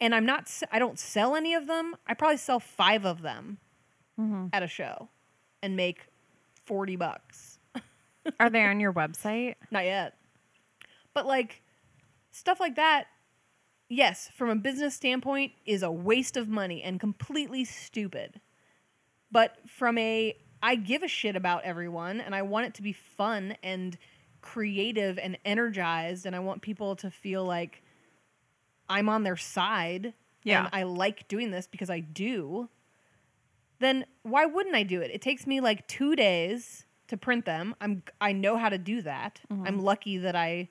And 0.00 0.14
I'm 0.14 0.26
not 0.26 0.50
I 0.72 0.78
don't 0.78 0.98
sell 0.98 1.36
any 1.36 1.54
of 1.54 1.66
them. 1.66 1.94
I 2.06 2.14
probably 2.14 2.36
sell 2.38 2.60
5 2.60 3.06
of 3.06 3.22
them 3.22 3.58
mm-hmm. 4.18 4.46
at 4.52 4.62
a 4.62 4.66
show 4.66 5.08
and 5.62 5.76
make 5.76 6.06
40 6.66 6.96
bucks. 6.96 7.58
Are 8.40 8.50
they 8.50 8.62
on 8.64 8.80
your 8.80 8.92
website? 8.92 9.54
Not 9.70 9.84
yet. 9.84 10.14
But 11.12 11.26
like 11.26 11.62
stuff 12.32 12.58
like 12.58 12.76
that, 12.76 13.06
yes, 13.88 14.30
from 14.34 14.50
a 14.50 14.56
business 14.56 14.94
standpoint, 14.94 15.52
is 15.64 15.82
a 15.82 15.90
waste 15.90 16.36
of 16.36 16.48
money 16.48 16.82
and 16.82 16.98
completely 16.98 17.64
stupid. 17.64 18.40
But 19.30 19.56
from 19.66 19.98
a 19.98 20.36
I 20.62 20.76
give 20.76 21.02
a 21.02 21.08
shit 21.08 21.36
about 21.36 21.64
everyone 21.64 22.20
and 22.20 22.34
I 22.34 22.42
want 22.42 22.66
it 22.66 22.74
to 22.74 22.82
be 22.82 22.92
fun 22.92 23.56
and 23.62 23.96
creative 24.44 25.18
and 25.18 25.38
energized 25.46 26.26
and 26.26 26.36
I 26.36 26.38
want 26.38 26.60
people 26.60 26.94
to 26.96 27.10
feel 27.10 27.46
like 27.46 27.82
I'm 28.90 29.08
on 29.08 29.22
their 29.22 29.38
side 29.38 30.12
Yeah. 30.42 30.66
and 30.66 30.68
I 30.70 30.82
like 30.82 31.26
doing 31.28 31.50
this 31.50 31.66
because 31.66 31.88
I 31.88 32.00
do, 32.00 32.68
then 33.78 34.04
why 34.22 34.44
wouldn't 34.44 34.74
I 34.74 34.82
do 34.82 35.00
it? 35.00 35.10
It 35.10 35.22
takes 35.22 35.46
me 35.46 35.60
like 35.62 35.88
2 35.88 36.14
days 36.14 36.84
to 37.08 37.16
print 37.16 37.46
them. 37.46 37.74
I'm 37.80 38.02
I 38.20 38.32
know 38.32 38.58
how 38.58 38.68
to 38.68 38.76
do 38.76 39.00
that. 39.02 39.40
Mm-hmm. 39.50 39.66
I'm 39.66 39.78
lucky 39.80 40.18
that 40.18 40.36
I 40.36 40.68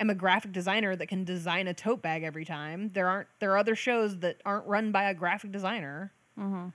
am 0.00 0.10
a 0.10 0.14
graphic 0.16 0.50
designer 0.50 0.96
that 0.96 1.06
can 1.06 1.22
design 1.22 1.68
a 1.68 1.74
tote 1.74 2.02
bag 2.02 2.24
every 2.24 2.44
time. 2.44 2.90
There 2.94 3.06
aren't 3.06 3.28
there 3.38 3.52
are 3.52 3.58
other 3.58 3.76
shows 3.76 4.18
that 4.18 4.40
aren't 4.44 4.66
run 4.66 4.90
by 4.90 5.04
a 5.04 5.14
graphic 5.14 5.52
designer. 5.52 6.12
Mm-hmm. 6.36 6.70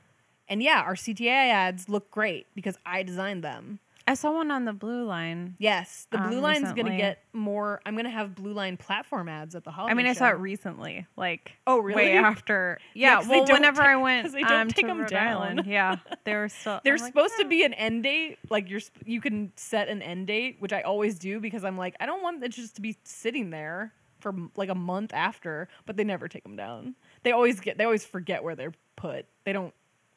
And 0.47 0.63
yeah, 0.63 0.81
our 0.85 0.95
CTA 0.95 1.51
ads 1.51 1.89
look 1.89 2.09
great 2.09 2.47
because 2.55 2.77
I 2.85 3.03
designed 3.03 3.43
them. 3.43 3.79
I 4.09 4.15
saw 4.15 4.31
one 4.33 4.49
on 4.49 4.65
the 4.65 4.73
blue 4.73 5.05
line. 5.05 5.55
Yes, 5.59 6.07
the 6.09 6.19
Um, 6.19 6.29
blue 6.29 6.39
line's 6.39 6.73
going 6.73 6.87
to 6.87 6.97
get 6.97 7.23
more. 7.31 7.79
I'm 7.85 7.93
going 7.93 8.05
to 8.05 8.09
have 8.11 8.33
blue 8.33 8.53
line 8.53 8.75
platform 8.75 9.29
ads 9.29 9.53
at 9.55 9.63
the 9.63 9.71
holiday. 9.71 9.91
I 9.91 9.93
mean, 9.93 10.07
I 10.07 10.13
show. 10.13 10.19
saw 10.19 10.29
it 10.29 10.39
recently, 10.39 11.05
like 11.15 11.51
Oh, 11.67 11.77
really? 11.79 11.95
way 12.05 12.17
after. 12.17 12.79
Yeah, 12.95 13.21
Yeah, 13.21 13.29
well, 13.29 13.45
whenever 13.45 13.81
take- 13.83 13.89
I 13.91 13.95
went 13.97 14.33
they 14.33 14.41
don't 14.41 14.51
um, 14.51 14.67
take 14.69 14.87
them 14.87 14.99
Rhode 14.99 15.09
down. 15.09 15.27
Island, 15.43 15.63
yeah, 15.67 15.97
they 16.23 16.33
were 16.33 16.49
still. 16.49 16.81
There's 16.83 17.01
like, 17.01 17.13
supposed 17.13 17.35
to 17.37 17.45
"Oh." 17.45 17.49
be 17.49 17.63
an 17.63 17.73
end 17.75 18.01
date. 18.03 18.39
Like 18.49 18.67
you're, 18.69 18.81
you 19.05 19.21
can 19.21 19.51
set 19.55 19.87
an 19.89 20.01
end 20.01 20.25
date, 20.27 20.57
which 20.59 20.73
I 20.73 20.81
always 20.81 21.19
do 21.19 21.39
because 21.39 21.63
I'm 21.63 21.77
like, 21.77 21.95
I 21.99 22.07
don't 22.07 22.23
want 22.23 22.43
it 22.43 22.49
just 22.49 22.75
to 22.77 22.81
be 22.81 22.97
sitting 23.03 23.51
there 23.51 23.93
for 24.19 24.33
like 24.55 24.69
a 24.69 24.75
month 24.75 25.13
after. 25.13 25.67
But 25.85 25.97
they 25.97 26.03
never 26.03 26.27
take 26.27 26.41
them 26.43 26.55
down. 26.55 26.95
They 27.21 27.31
always 27.31 27.59
get, 27.59 27.77
they 27.77 27.83
always 27.85 28.05
forget 28.05 28.43
where 28.43 28.55
they're 28.55 28.73
put. 28.95 29.27
They 29.43 29.53
don't, 29.53 29.73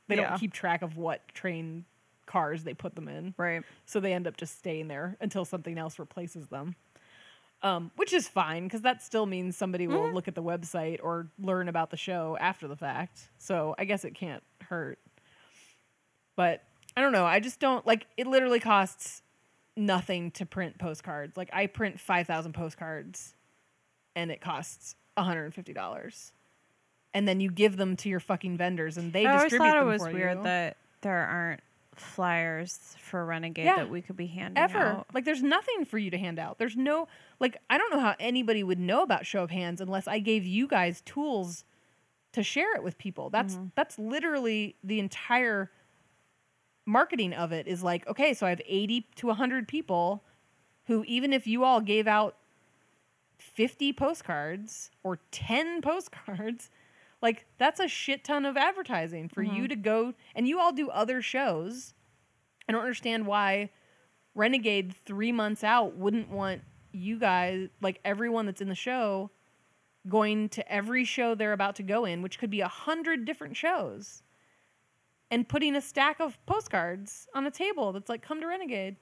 they 0.09 0.17
Yeah. 0.17 0.31
don't 0.31 0.39
keep 0.41 0.55
track 0.55 0.81
of 0.81 0.97
what 0.97 1.29
train 1.35 1.85
cars 2.33 2.65
they 2.65 2.75
put 2.75 2.95
them 2.95 3.09
in. 3.09 3.35
right. 3.37 3.63
So 3.85 4.01
they 4.01 4.13
end 4.13 4.27
up 4.27 4.37
just 4.37 4.59
staying 4.59 4.89
there 4.89 5.17
until 5.21 5.45
something 5.45 5.77
else 5.79 5.99
replaces 5.99 6.49
them. 6.49 6.75
Um, 7.65 7.93
which 7.95 8.13
is 8.13 8.27
fine 8.27 8.65
because 8.65 8.83
that 8.83 9.03
still 9.03 9.25
means 9.27 9.57
somebody 9.57 9.87
will 9.87 9.99
Mm-hmm. 10.01 10.15
look 10.17 10.27
at 10.27 10.35
the 10.35 10.43
website 10.43 10.99
or 11.01 11.29
learn 11.39 11.69
about 11.69 11.91
the 11.91 11.97
show 11.97 12.37
after 12.41 12.67
the 12.67 12.75
fact. 12.75 13.29
So 13.39 13.75
I 13.79 13.85
guess 13.85 14.05
it 14.05 14.15
can't 14.17 14.43
hurt. 14.63 14.99
But 16.37 16.65
I 16.97 17.01
don't 17.03 17.13
know. 17.13 17.25
I 17.25 17.39
just 17.41 17.61
don't 17.61 17.87
like 17.87 18.07
it. 18.17 18.27
Literally 18.27 18.59
costs 18.61 19.23
nothing 19.77 20.31
to 20.33 20.45
print 20.47 20.79
postcards. 20.79 21.37
Like 21.37 21.51
I 21.53 21.67
print 21.67 22.01
five 22.01 22.27
thousand 22.27 22.53
postcards, 22.55 23.35
and 24.17 24.31
it 24.31 24.41
costs 24.41 24.97
one 25.15 25.27
hundred 25.27 25.45
and 25.45 25.55
fifty 25.55 25.73
dollars. 25.73 26.33
And 27.15 27.29
then 27.29 27.41
you 27.41 27.51
give 27.51 27.77
them 27.77 27.95
to 27.97 28.09
your 28.09 28.21
fucking 28.21 28.57
vendors, 28.57 28.97
and 28.97 29.13
they 29.13 29.25
I 29.27 29.31
always 29.37 29.43
distribute 29.45 29.69
thought 29.71 29.77
it 29.77 29.81
them 29.81 29.89
was 29.89 30.03
weird 30.03 30.39
you. 30.39 30.45
that 30.45 30.77
there 31.03 31.19
aren't 31.27 31.61
flyers 31.95 32.97
for 32.99 33.25
Renegade 33.25 33.67
Yeah. 33.67 33.77
that 33.77 33.91
we 33.91 34.03
could 34.03 34.17
be 34.17 34.27
handing 34.27 34.63
ever. 34.63 34.79
out. 34.79 35.07
Like 35.13 35.25
there's 35.25 35.43
nothing 35.43 35.85
for 35.85 35.99
you 35.99 36.11
to 36.11 36.19
hand 36.19 36.39
out. 36.39 36.59
There's 36.59 36.77
no 36.77 37.09
like 37.41 37.57
I 37.69 37.79
don't 37.79 37.93
know 37.93 38.01
how 38.01 38.15
anybody 38.19 38.65
would 38.65 38.79
know 38.79 39.03
about 39.03 39.27
show 39.27 39.43
of 39.43 39.51
hands 39.51 39.81
unless 39.81 40.09
I 40.09 40.19
gave 40.19 40.45
you 40.45 40.67
guys 40.67 41.03
tools 41.03 41.65
to 42.33 42.43
share 42.43 42.75
it 42.75 42.83
with 42.83 42.99
people. 42.99 43.31
That's 43.31 43.55
mm-hmm. 43.55 43.67
that's 43.75 43.99
literally 43.99 44.77
the 44.83 44.99
entire 44.99 45.71
marketing 46.87 47.33
of 47.33 47.53
it 47.53 47.67
is 47.67 47.83
like, 47.83 48.07
okay, 48.09 48.35
so 48.35 48.47
I 48.47 48.51
have 48.51 48.63
80 48.67 49.07
to 49.17 49.27
100 49.29 49.69
people 49.69 50.25
who 50.87 51.05
even 51.07 51.33
if 51.33 51.47
you 51.47 51.63
all 51.65 51.81
gave 51.81 52.09
out 52.09 52.37
50 53.39 53.93
postcards 53.93 54.91
or 55.03 55.19
10 55.31 55.81
postcards, 55.83 56.71
like 57.23 57.47
that's 57.57 57.81
a 57.81 57.89
shit 57.89 58.25
ton 58.25 58.45
of 58.45 58.57
advertising 58.57 59.29
for 59.29 59.43
you 59.43 59.63
mm-hmm. 59.63 59.67
to 59.67 59.77
go 59.77 60.15
and 60.35 60.47
you 60.49 60.59
all 60.59 60.73
do 60.73 60.91
other 60.91 61.23
shows. 61.23 61.95
I 62.69 62.73
don't 62.73 62.83
understand 62.83 63.27
why 63.27 63.71
Renegade 64.35 64.95
3 65.07 65.33
months 65.33 65.65
out 65.65 65.97
wouldn't 65.97 66.31
want 66.31 66.63
you 66.93 67.19
guys 67.19 67.69
like 67.81 68.01
everyone 68.05 68.47
that's 68.47 68.61
in 68.61 68.69
the 68.69 68.75
show 68.75 69.31
going 70.09 70.49
to 70.51 70.73
every 70.73 71.05
show 71.05 71.35
they're 71.35 71.53
about 71.53 71.77
to 71.77 71.83
go 71.83 72.05
in, 72.05 72.23
which 72.23 72.39
could 72.39 72.51
be 72.51 72.61
a 72.61 72.69
hundred 72.69 73.25
different 73.25 73.57
shows, 73.57 74.23
and 75.31 75.49
putting 75.49 75.77
a 75.77 75.81
stack 75.81 76.21
of 76.21 76.45
postcards 76.45 77.29
on 77.35 77.47
a 77.47 77.51
table 77.51 77.93
that's 77.93 78.09
like, 78.09 78.23
"Come 78.23 78.41
to 78.41 78.47
Renegade." 78.47 78.97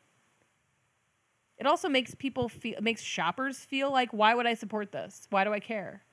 It 1.56 1.66
also 1.66 1.88
makes 1.88 2.14
people 2.14 2.48
feel, 2.48 2.76
it 2.76 2.82
makes 2.82 3.02
shoppers 3.02 3.64
feel 3.64 3.90
like, 3.90 4.12
"Why 4.12 4.34
would 4.34 4.47
I 4.47 4.55
support 4.55 4.92
this? 4.92 5.26
Why 5.30 5.44
do 5.44 5.52
I 5.52 5.60
care?" 5.60 6.05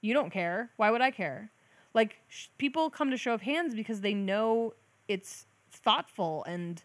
You 0.00 0.12
don't 0.12 0.30
care. 0.30 0.70
Why 0.76 0.90
would 0.90 1.00
I 1.00 1.10
care? 1.10 1.50
Like 1.94 2.16
sh- 2.28 2.48
people 2.58 2.90
come 2.90 3.10
to 3.10 3.16
Show 3.16 3.34
of 3.34 3.42
Hands 3.42 3.74
because 3.74 4.00
they 4.00 4.14
know 4.14 4.74
it's 5.08 5.46
thoughtful 5.70 6.44
and 6.44 6.82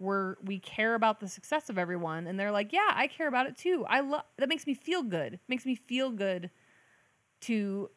we're 0.00 0.36
we 0.44 0.58
care 0.58 0.94
about 0.94 1.18
the 1.20 1.28
success 1.28 1.68
of 1.68 1.78
everyone, 1.78 2.28
and 2.28 2.38
they're 2.38 2.52
like, 2.52 2.72
"Yeah, 2.72 2.92
I 2.94 3.08
care 3.08 3.26
about 3.26 3.46
it 3.46 3.56
too. 3.56 3.84
I 3.88 4.00
love 4.00 4.22
that. 4.36 4.48
Makes 4.48 4.66
me 4.66 4.74
feel 4.74 5.02
good. 5.02 5.40
Makes 5.48 5.66
me 5.66 5.74
feel 5.74 6.10
good." 6.10 6.50
to 7.40 7.90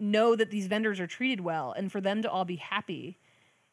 know 0.00 0.36
that 0.36 0.50
these 0.50 0.66
vendors 0.66 1.00
are 1.00 1.06
treated 1.06 1.40
well 1.40 1.72
and 1.72 1.90
for 1.90 2.00
them 2.00 2.22
to 2.22 2.30
all 2.30 2.44
be 2.44 2.56
happy. 2.56 3.18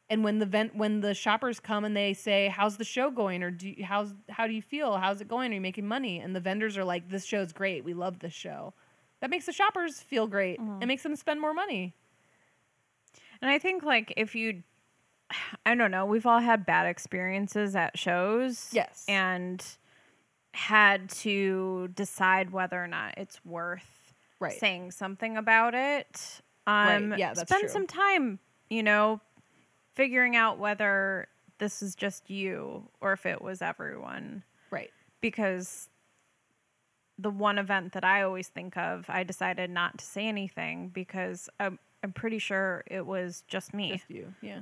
And 0.09 0.23
when 0.23 0.39
the 0.39 0.45
vent 0.45 0.75
when 0.75 1.01
the 1.01 1.13
shoppers 1.13 1.59
come 1.59 1.83
and 1.83 1.97
they 1.97 2.13
say, 2.13 2.47
"How's 2.47 2.77
the 2.77 2.83
show 2.83 3.09
going?" 3.09 3.41
or 3.41 3.49
do 3.51 3.69
you, 3.69 3.85
"How's 3.85 4.13
how 4.29 4.45
do 4.45 4.53
you 4.53 4.61
feel? 4.61 4.97
How's 4.97 5.21
it 5.21 5.27
going? 5.27 5.51
Are 5.51 5.55
you 5.55 5.61
making 5.61 5.87
money?" 5.87 6.19
and 6.19 6.35
the 6.35 6.39
vendors 6.39 6.77
are 6.77 6.83
like, 6.83 7.09
"This 7.09 7.25
show's 7.25 7.53
great. 7.53 7.83
We 7.83 7.93
love 7.93 8.19
this 8.19 8.33
show." 8.33 8.73
That 9.21 9.29
makes 9.29 9.47
the 9.47 9.53
shoppers 9.53 10.01
feel 10.01 10.27
great. 10.27 10.55
It 10.55 10.61
mm-hmm. 10.61 10.87
makes 10.87 11.01
them 11.03 11.15
spend 11.15 11.41
more 11.41 11.53
money. 11.53 11.95
And 13.41 13.49
I 13.51 13.59
think 13.59 13.83
like 13.83 14.13
if 14.17 14.35
you 14.35 14.63
I 15.65 15.73
don't 15.75 15.91
know, 15.91 16.05
we've 16.05 16.25
all 16.25 16.39
had 16.39 16.65
bad 16.65 16.85
experiences 16.85 17.75
at 17.75 17.97
shows. 17.97 18.69
Yes. 18.71 19.05
And 19.07 19.63
had 20.53 21.09
to 21.09 21.89
decide 21.95 22.51
whether 22.51 22.81
or 22.81 22.87
not 22.87 23.15
it's 23.17 23.43
worth 23.43 24.13
Right. 24.39 24.57
saying 24.59 24.91
something 24.91 25.37
about 25.37 25.73
it. 25.73 26.41
Um 26.67 27.09
Right. 27.11 27.19
Yeah, 27.19 27.33
that's 27.33 27.49
spend 27.49 27.61
true. 27.61 27.69
some 27.69 27.87
time, 27.87 28.39
you 28.69 28.83
know, 28.83 29.19
figuring 29.95 30.35
out 30.35 30.57
whether 30.59 31.27
this 31.57 31.81
is 31.81 31.95
just 31.95 32.29
you 32.29 32.89
or 33.01 33.13
if 33.13 33.25
it 33.25 33.41
was 33.41 33.61
everyone. 33.61 34.43
Right. 34.69 34.91
Because 35.21 35.89
the 37.17 37.29
one 37.29 37.57
event 37.57 37.93
that 37.93 38.03
I 38.03 38.21
always 38.23 38.47
think 38.47 38.75
of, 38.77 39.05
I 39.09 39.23
decided 39.23 39.69
not 39.69 39.97
to 39.99 40.05
say 40.05 40.27
anything 40.27 40.89
because 40.89 41.49
I'm, 41.59 41.79
I'm 42.03 42.11
pretty 42.11 42.39
sure 42.39 42.83
it 42.87 43.05
was 43.05 43.43
just 43.47 43.73
me. 43.73 43.93
Just 43.93 44.09
you. 44.09 44.33
Yeah. 44.41 44.59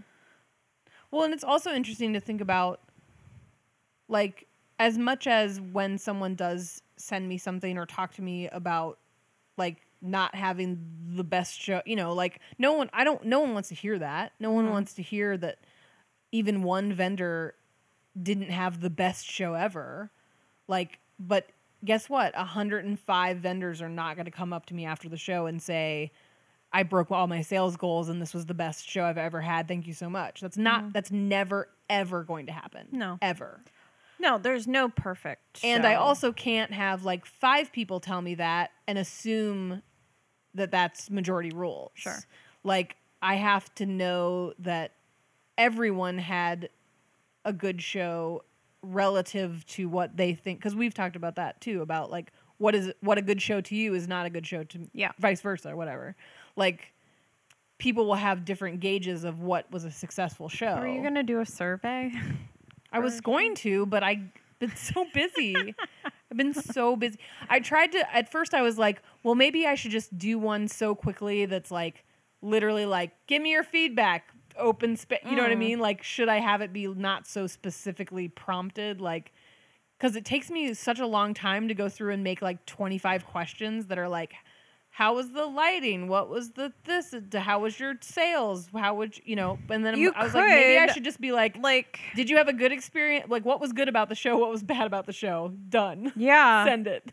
Well, 1.11 1.23
and 1.23 1.33
it's 1.33 1.43
also 1.43 1.71
interesting 1.71 2.13
to 2.13 2.19
think 2.19 2.41
about 2.41 2.79
like 4.07 4.47
as 4.79 4.97
much 4.97 5.27
as 5.27 5.61
when 5.61 5.97
someone 5.97 6.35
does 6.35 6.81
send 6.97 7.27
me 7.27 7.37
something 7.37 7.77
or 7.77 7.85
talk 7.85 8.13
to 8.15 8.21
me 8.21 8.47
about 8.49 8.99
like 9.57 9.77
not 10.01 10.35
having 10.35 10.79
the 11.15 11.23
best 11.23 11.59
show, 11.59 11.81
you 11.85 11.95
know, 11.95 12.13
like 12.13 12.39
no 12.57 12.73
one 12.73 12.89
I 12.93 13.03
don't 13.03 13.23
no 13.25 13.39
one 13.39 13.53
wants 13.53 13.69
to 13.69 13.75
hear 13.75 13.97
that. 13.99 14.33
No 14.39 14.51
one 14.51 14.65
mm-hmm. 14.65 14.73
wants 14.73 14.93
to 14.95 15.01
hear 15.01 15.37
that 15.37 15.59
even 16.31 16.63
one 16.63 16.91
vendor 16.93 17.55
didn't 18.21 18.49
have 18.49 18.81
the 18.81 18.89
best 18.89 19.25
show 19.25 19.53
ever. 19.53 20.11
Like, 20.67 20.99
but 21.19 21.47
guess 21.83 22.09
what? 22.09 22.35
105 22.35 23.37
vendors 23.37 23.81
are 23.81 23.89
not 23.89 24.15
going 24.15 24.25
to 24.25 24.31
come 24.31 24.53
up 24.53 24.65
to 24.67 24.73
me 24.73 24.85
after 24.85 25.09
the 25.09 25.17
show 25.17 25.45
and 25.45 25.61
say, 25.61 26.11
I 26.71 26.83
broke 26.83 27.11
all 27.11 27.27
my 27.27 27.41
sales 27.41 27.77
goals 27.77 28.09
and 28.09 28.21
this 28.21 28.33
was 28.33 28.45
the 28.45 28.53
best 28.53 28.87
show 28.87 29.03
I've 29.03 29.17
ever 29.17 29.41
had. 29.41 29.67
Thank 29.67 29.85
you 29.85 29.93
so 29.93 30.09
much. 30.09 30.41
That's 30.41 30.57
not, 30.57 30.93
that's 30.93 31.11
never, 31.11 31.69
ever 31.89 32.23
going 32.23 32.47
to 32.47 32.51
happen. 32.51 32.87
No. 32.91 33.19
Ever. 33.21 33.61
No, 34.19 34.37
there's 34.37 34.67
no 34.67 34.89
perfect. 34.89 35.59
And 35.63 35.85
I 35.85 35.95
also 35.95 36.31
can't 36.31 36.71
have 36.71 37.03
like 37.03 37.25
five 37.25 37.71
people 37.71 37.99
tell 37.99 38.21
me 38.21 38.35
that 38.35 38.71
and 38.87 38.97
assume 38.97 39.83
that 40.55 40.71
that's 40.71 41.09
majority 41.09 41.51
rules. 41.51 41.91
Sure. 41.95 42.19
Like 42.63 42.95
I 43.21 43.35
have 43.35 43.73
to 43.75 43.85
know 43.85 44.53
that 44.59 44.91
everyone 45.57 46.17
had 46.17 46.69
a 47.45 47.53
good 47.53 47.81
show 47.81 48.43
relative 48.83 49.65
to 49.65 49.87
what 49.89 50.15
they 50.17 50.33
think 50.33 50.59
because 50.59 50.75
we've 50.75 50.93
talked 50.93 51.15
about 51.15 51.35
that 51.37 51.59
too 51.61 51.81
about 51.81 52.11
like 52.11 52.31
what 52.57 52.75
is 52.75 52.91
what 53.01 53.17
a 53.17 53.21
good 53.21 53.41
show 53.41 53.59
to 53.61 53.75
you 53.75 53.93
is 53.93 54.07
not 54.07 54.25
a 54.25 54.29
good 54.29 54.45
show 54.45 54.63
to 54.63 54.87
Yeah. 54.93 55.11
vice 55.19 55.41
versa 55.41 55.71
or 55.71 55.75
whatever. 55.75 56.15
Like 56.55 56.93
people 57.79 58.05
will 58.05 58.15
have 58.15 58.45
different 58.45 58.79
gauges 58.79 59.23
of 59.23 59.39
what 59.41 59.69
was 59.71 59.83
a 59.85 59.91
successful 59.91 60.49
show. 60.49 60.67
Are 60.67 60.87
you 60.87 61.01
gonna 61.01 61.23
do 61.23 61.39
a 61.39 61.45
survey? 61.45 62.11
I 62.91 62.99
was 62.99 63.21
going 63.21 63.55
to, 63.55 63.85
but 63.87 64.03
I've 64.03 64.21
been 64.59 64.75
so 64.75 65.05
busy. 65.13 65.73
I've 66.05 66.37
been 66.37 66.53
so 66.53 66.95
busy. 66.95 67.17
I 67.49 67.59
tried 67.59 67.91
to, 67.93 68.15
at 68.15 68.31
first, 68.31 68.53
I 68.53 68.61
was 68.61 68.77
like, 68.77 69.01
well, 69.23 69.33
maybe 69.35 69.65
I 69.65 69.73
should 69.75 69.91
just 69.91 70.15
do 70.17 70.37
one 70.37 70.67
so 70.67 70.93
quickly 70.93 71.45
that's 71.45 71.71
like 71.71 72.03
literally 72.41 72.85
like, 72.85 73.11
give 73.27 73.41
me 73.41 73.49
your 73.51 73.63
feedback, 73.63 74.32
open 74.57 74.95
space. 74.95 75.19
You 75.29 75.35
know 75.35 75.43
what 75.43 75.51
I 75.51 75.55
mean? 75.55 75.79
Like, 75.79 76.03
should 76.03 76.29
I 76.29 76.39
have 76.39 76.61
it 76.61 76.73
be 76.73 76.87
not 76.87 77.27
so 77.27 77.47
specifically 77.47 78.27
prompted? 78.27 79.01
Like, 79.01 79.31
because 79.97 80.15
it 80.15 80.25
takes 80.25 80.49
me 80.49 80.73
such 80.73 80.99
a 80.99 81.07
long 81.07 81.33
time 81.33 81.67
to 81.67 81.73
go 81.73 81.89
through 81.89 82.13
and 82.13 82.23
make 82.23 82.41
like 82.41 82.65
25 82.65 83.25
questions 83.25 83.87
that 83.87 83.97
are 83.97 84.09
like, 84.09 84.33
how 84.89 85.15
was 85.15 85.31
the 85.31 85.45
lighting? 85.45 86.07
What 86.07 86.29
was 86.29 86.51
the 86.51 86.71
this? 86.83 87.15
How 87.33 87.59
was 87.59 87.79
your 87.79 87.95
sales? 88.01 88.69
How 88.75 88.93
would 88.95 89.17
you, 89.17 89.23
you 89.25 89.35
know? 89.35 89.57
And 89.69 89.83
then 89.83 89.97
You 89.97 90.13
I 90.15 90.23
was 90.23 90.35
like, 90.35 90.45
maybe 90.45 90.79
I 90.79 90.85
could, 90.85 90.93
should 90.93 91.03
just 91.03 91.19
be 91.19 91.31
like, 91.31 91.57
like, 91.57 91.99
did 92.15 92.29
you 92.29 92.37
have 92.37 92.47
a 92.47 92.53
good 92.53 92.71
experience? 92.71 93.27
Like, 93.29 93.43
what 93.43 93.59
was 93.59 93.73
good 93.73 93.89
about 93.89 94.09
the 94.09 94.15
show? 94.15 94.37
What 94.37 94.51
was 94.51 94.61
bad 94.61 94.85
about 94.85 95.07
the 95.07 95.13
show? 95.13 95.51
Done. 95.69 96.13
yeah. 96.15 96.63
Send 96.67 96.87
it. 96.87 97.11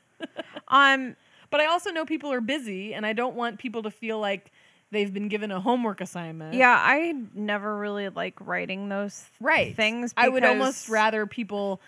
Um, 0.69 1.17
But 1.51 1.61
I 1.61 1.67
also 1.67 1.91
know 1.91 2.05
people 2.05 2.33
are 2.33 2.41
busy, 2.41 2.95
and 2.95 3.05
I 3.05 3.13
don't 3.13 3.35
want 3.35 3.59
people 3.59 3.83
to 3.83 3.91
feel 3.91 4.21
like 4.21 4.53
they've 4.91 5.13
been 5.13 5.29
given 5.29 5.51
a 5.51 5.61
homework 5.61 6.01
assignment. 6.01 6.55
yeah, 6.55 6.77
I 6.79 7.15
never 7.35 7.77
really 7.77 8.09
like 8.09 8.35
writing 8.41 8.89
those 8.89 9.25
right. 9.41 9.75
things. 9.75 10.13
I 10.17 10.29
would 10.29 10.45
almost 10.45 10.89
rather 10.89 11.27
people 11.27 11.81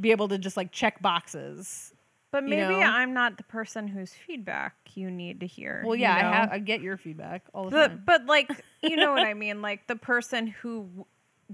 be 0.00 0.10
able 0.10 0.28
to 0.28 0.38
just 0.38 0.56
like 0.56 0.72
check 0.72 1.00
boxes. 1.02 1.92
But 2.32 2.44
you 2.44 2.50
maybe 2.50 2.74
know? 2.74 2.80
I'm 2.82 3.12
not 3.12 3.36
the 3.36 3.42
person 3.42 3.88
whose 3.88 4.12
feedback 4.12 4.74
you 4.94 5.10
need 5.10 5.40
to 5.40 5.46
hear. 5.46 5.82
Well, 5.84 5.96
you 5.96 6.02
yeah, 6.02 6.14
I 6.14 6.20
have. 6.20 6.52
I 6.52 6.58
get 6.60 6.80
your 6.80 6.96
feedback 6.96 7.44
all 7.52 7.64
the 7.64 7.70
But 7.70 7.88
time. 7.88 8.02
but 8.06 8.26
like 8.26 8.50
you 8.82 8.96
know 8.96 9.12
what 9.12 9.26
I 9.26 9.34
mean, 9.34 9.62
like 9.62 9.86
the 9.88 9.96
person 9.96 10.46
who 10.46 11.06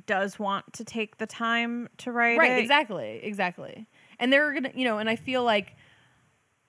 does 0.05 0.39
want 0.39 0.71
to 0.75 0.85
take 0.85 1.17
the 1.17 1.27
time 1.27 1.89
to 1.97 2.13
write 2.13 2.39
right 2.39 2.59
it. 2.59 2.59
exactly 2.59 3.19
exactly 3.23 3.87
and 4.21 4.31
they're 4.31 4.53
gonna 4.53 4.71
you 4.75 4.85
know 4.85 4.99
and 4.99 5.09
i 5.09 5.17
feel 5.17 5.43
like 5.43 5.75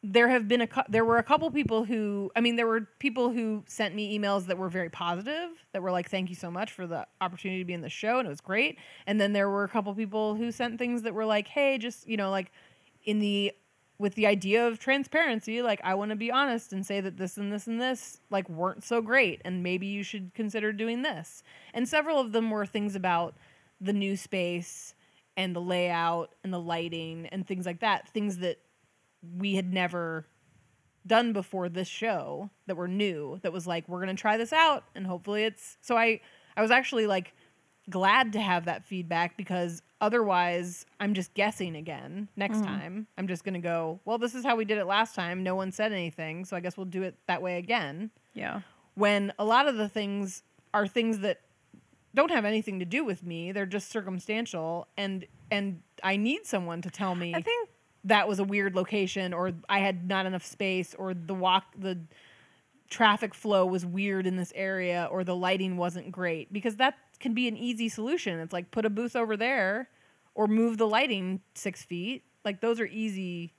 there 0.03 0.27
have 0.27 0.47
been 0.47 0.61
a 0.61 0.67
there 0.89 1.03
were 1.03 1.17
a 1.17 1.23
couple 1.23 1.49
people 1.49 1.83
who 1.83 2.31
i 2.35 2.41
mean 2.41 2.55
there 2.55 2.67
were 2.67 2.87
people 2.99 3.29
who 3.29 3.63
sent 3.67 3.95
me 3.95 4.17
emails 4.17 4.45
that 4.45 4.57
were 4.57 4.69
very 4.69 4.89
positive 4.89 5.49
that 5.73 5.81
were 5.81 5.91
like 5.91 6.09
thank 6.09 6.29
you 6.29 6.35
so 6.35 6.51
much 6.51 6.71
for 6.71 6.85
the 6.85 7.05
opportunity 7.19 7.59
to 7.59 7.65
be 7.65 7.73
in 7.73 7.81
the 7.81 7.89
show 7.89 8.19
and 8.19 8.27
it 8.27 8.29
was 8.29 8.41
great. 8.41 8.77
And 9.05 9.19
then 9.19 9.33
there 9.33 9.49
were 9.49 9.63
a 9.63 9.67
couple 9.67 9.93
people 9.95 10.35
who 10.35 10.51
sent 10.51 10.77
things 10.77 11.01
that 11.01 11.13
were 11.13 11.25
like 11.25 11.47
hey 11.47 11.77
just 11.77 12.07
you 12.07 12.15
know 12.15 12.29
like 12.29 12.51
in 13.05 13.19
the 13.19 13.51
with 13.99 14.13
the 14.13 14.27
idea 14.27 14.67
of 14.67 14.77
transparency 14.77 15.63
like 15.63 15.81
i 15.83 15.95
want 15.95 16.11
to 16.11 16.15
be 16.15 16.31
honest 16.31 16.71
and 16.71 16.85
say 16.85 17.01
that 17.01 17.17
this 17.17 17.37
and 17.37 17.51
this 17.51 17.65
and 17.65 17.81
this 17.81 18.21
like 18.29 18.47
weren't 18.47 18.83
so 18.83 19.01
great 19.01 19.41
and 19.45 19.63
maybe 19.63 19.87
you 19.87 20.03
should 20.03 20.31
consider 20.35 20.71
doing 20.71 21.01
this. 21.01 21.43
And 21.73 21.89
several 21.89 22.19
of 22.19 22.31
them 22.31 22.51
were 22.51 22.65
things 22.65 22.95
about 22.95 23.35
the 23.81 23.93
new 23.93 24.15
space 24.15 24.93
and 25.35 25.55
the 25.55 25.61
layout 25.61 26.33
and 26.43 26.53
the 26.53 26.59
lighting 26.59 27.27
and 27.31 27.47
things 27.47 27.65
like 27.65 27.79
that 27.79 28.07
things 28.09 28.37
that 28.37 28.59
we 29.37 29.55
had 29.55 29.73
never 29.73 30.25
done 31.07 31.33
before 31.33 31.69
this 31.69 31.87
show 31.87 32.49
that 32.67 32.75
were 32.75 32.87
new 32.87 33.39
that 33.41 33.53
was 33.53 33.65
like 33.65 33.87
we're 33.87 34.03
going 34.03 34.15
to 34.15 34.21
try 34.21 34.37
this 34.37 34.51
out 34.51 34.83
and 34.93 35.07
hopefully 35.07 35.43
it's 35.43 35.77
so 35.81 35.97
i 35.97 36.19
i 36.57 36.61
was 36.61 36.69
actually 36.69 37.07
like 37.07 37.33
glad 37.89 38.33
to 38.33 38.41
have 38.41 38.65
that 38.65 38.83
feedback 38.83 39.37
because 39.37 39.81
otherwise 40.01 40.85
i'm 40.99 41.13
just 41.13 41.33
guessing 41.33 41.75
again 41.75 42.27
next 42.35 42.57
mm. 42.57 42.65
time. 42.65 43.07
I'm 43.17 43.27
just 43.27 43.45
going 43.45 43.53
to 43.53 43.61
go 43.61 44.01
well 44.03 44.17
this 44.17 44.35
is 44.35 44.43
how 44.43 44.57
we 44.57 44.65
did 44.65 44.77
it 44.77 44.85
last 44.85 45.15
time. 45.15 45.43
No 45.43 45.55
one 45.55 45.71
said 45.71 45.93
anything 45.93 46.43
so 46.43 46.57
i 46.57 46.59
guess 46.59 46.75
we'll 46.75 46.85
do 46.85 47.03
it 47.03 47.15
that 47.27 47.41
way 47.41 47.57
again. 47.57 48.11
Yeah. 48.33 48.61
when 48.95 49.33
a 49.39 49.45
lot 49.45 49.67
of 49.67 49.77
the 49.77 49.87
things 49.87 50.43
are 50.73 50.85
things 50.85 51.19
that 51.19 51.41
don't 52.13 52.31
have 52.31 52.45
anything 52.45 52.79
to 52.79 52.85
do 52.85 53.05
with 53.05 53.23
me 53.23 53.51
they're 53.51 53.65
just 53.65 53.89
circumstantial 53.89 54.87
and 54.97 55.25
and 55.49 55.81
i 56.03 56.17
need 56.17 56.45
someone 56.45 56.81
to 56.81 56.89
tell 56.89 57.15
me 57.15 57.33
I 57.33 57.41
think 57.41 57.69
that 58.07 58.27
was 58.27 58.39
a 58.39 58.43
weird 58.43 58.75
location 58.75 59.33
or 59.33 59.53
I 59.69 59.79
had 59.79 60.07
not 60.07 60.25
enough 60.25 60.45
space 60.45 60.95
or 60.97 61.13
the 61.13 61.33
walk 61.33 61.65
the 61.77 61.99
traffic 62.89 63.33
flow 63.33 63.65
was 63.65 63.85
weird 63.85 64.25
in 64.25 64.37
this 64.37 64.53
area 64.55 65.07
or 65.11 65.23
the 65.23 65.35
lighting 65.35 65.77
wasn't 65.77 66.11
great 66.11 66.51
because 66.51 66.77
that 66.77 66.95
can 67.19 67.33
be 67.33 67.47
an 67.47 67.57
easy 67.57 67.89
solution. 67.89 68.39
It's 68.39 68.53
like 68.53 68.71
put 68.71 68.85
a 68.85 68.89
booth 68.89 69.15
over 69.15 69.35
there 69.35 69.89
or 70.35 70.47
move 70.47 70.77
the 70.77 70.87
lighting 70.87 71.41
six 71.53 71.83
feet. 71.83 72.23
Like 72.45 72.61
those 72.61 72.79
are 72.79 72.85
easy. 72.85 73.53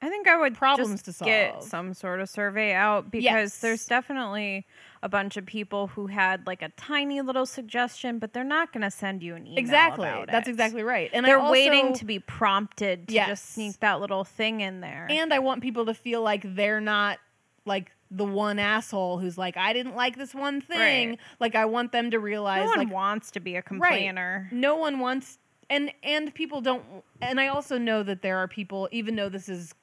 I 0.00 0.08
think 0.08 0.28
I 0.28 0.36
would 0.36 0.54
Problems 0.54 1.02
just 1.02 1.18
to 1.18 1.24
get 1.24 1.64
some 1.64 1.92
sort 1.92 2.20
of 2.20 2.28
survey 2.28 2.72
out 2.72 3.10
because 3.10 3.24
Yes. 3.24 3.58
there's 3.58 3.84
definitely 3.86 4.64
a 5.02 5.08
bunch 5.08 5.36
of 5.36 5.44
people 5.44 5.88
who 5.88 6.06
had 6.06 6.46
like 6.46 6.62
a 6.62 6.68
tiny 6.70 7.20
little 7.20 7.46
suggestion, 7.46 8.18
but 8.20 8.32
they're 8.32 8.44
not 8.44 8.72
going 8.72 8.82
to 8.82 8.90
send 8.92 9.22
you 9.24 9.34
an 9.34 9.46
email. 9.46 9.58
exactly. 9.58 10.08
about 10.08 10.28
That's 10.28 10.46
it. 10.46 10.52
exactly 10.52 10.82
right. 10.84 11.10
And 11.12 11.26
They're 11.26 11.38
also- 11.40 11.50
waiting 11.52 11.94
to 11.94 12.04
be 12.04 12.20
prompted 12.20 13.08
to 13.08 13.14
Yes. 13.14 13.28
just 13.28 13.54
sneak 13.54 13.80
that 13.80 14.00
little 14.00 14.22
thing 14.24 14.60
in 14.60 14.80
there. 14.80 15.08
And 15.10 15.34
I 15.34 15.40
want 15.40 15.62
people 15.62 15.86
to 15.86 15.94
feel 15.94 16.22
like 16.22 16.42
they're 16.54 16.80
not 16.80 17.18
like 17.64 17.90
the 18.10 18.24
one 18.24 18.58
asshole 18.60 19.18
who's 19.18 19.36
like, 19.36 19.56
I 19.56 19.72
didn't 19.72 19.96
like 19.96 20.16
this 20.16 20.32
one 20.34 20.60
thing. 20.60 21.10
Right. 21.10 21.18
Like 21.40 21.54
I 21.56 21.64
want 21.66 21.90
them 21.92 22.10
to 22.12 22.18
realize 22.20 22.60
no 22.64 22.66
one 22.70 22.78
like 22.78 22.92
wants 22.92 23.32
to 23.32 23.40
be 23.40 23.56
a 23.56 23.62
complainer. 23.62 24.48
No 24.52 24.76
one 24.76 25.00
wants 25.00 25.38
and 25.68 25.92
and 26.02 26.32
people 26.34 26.60
don't 26.62 26.82
and 27.20 27.38
I 27.38 27.48
also 27.48 27.76
know 27.76 28.02
that 28.04 28.22
there 28.22 28.38
are 28.38 28.48
people 28.48 28.88
even 28.90 29.16
though 29.16 29.28
this 29.28 29.48
is 29.50 29.74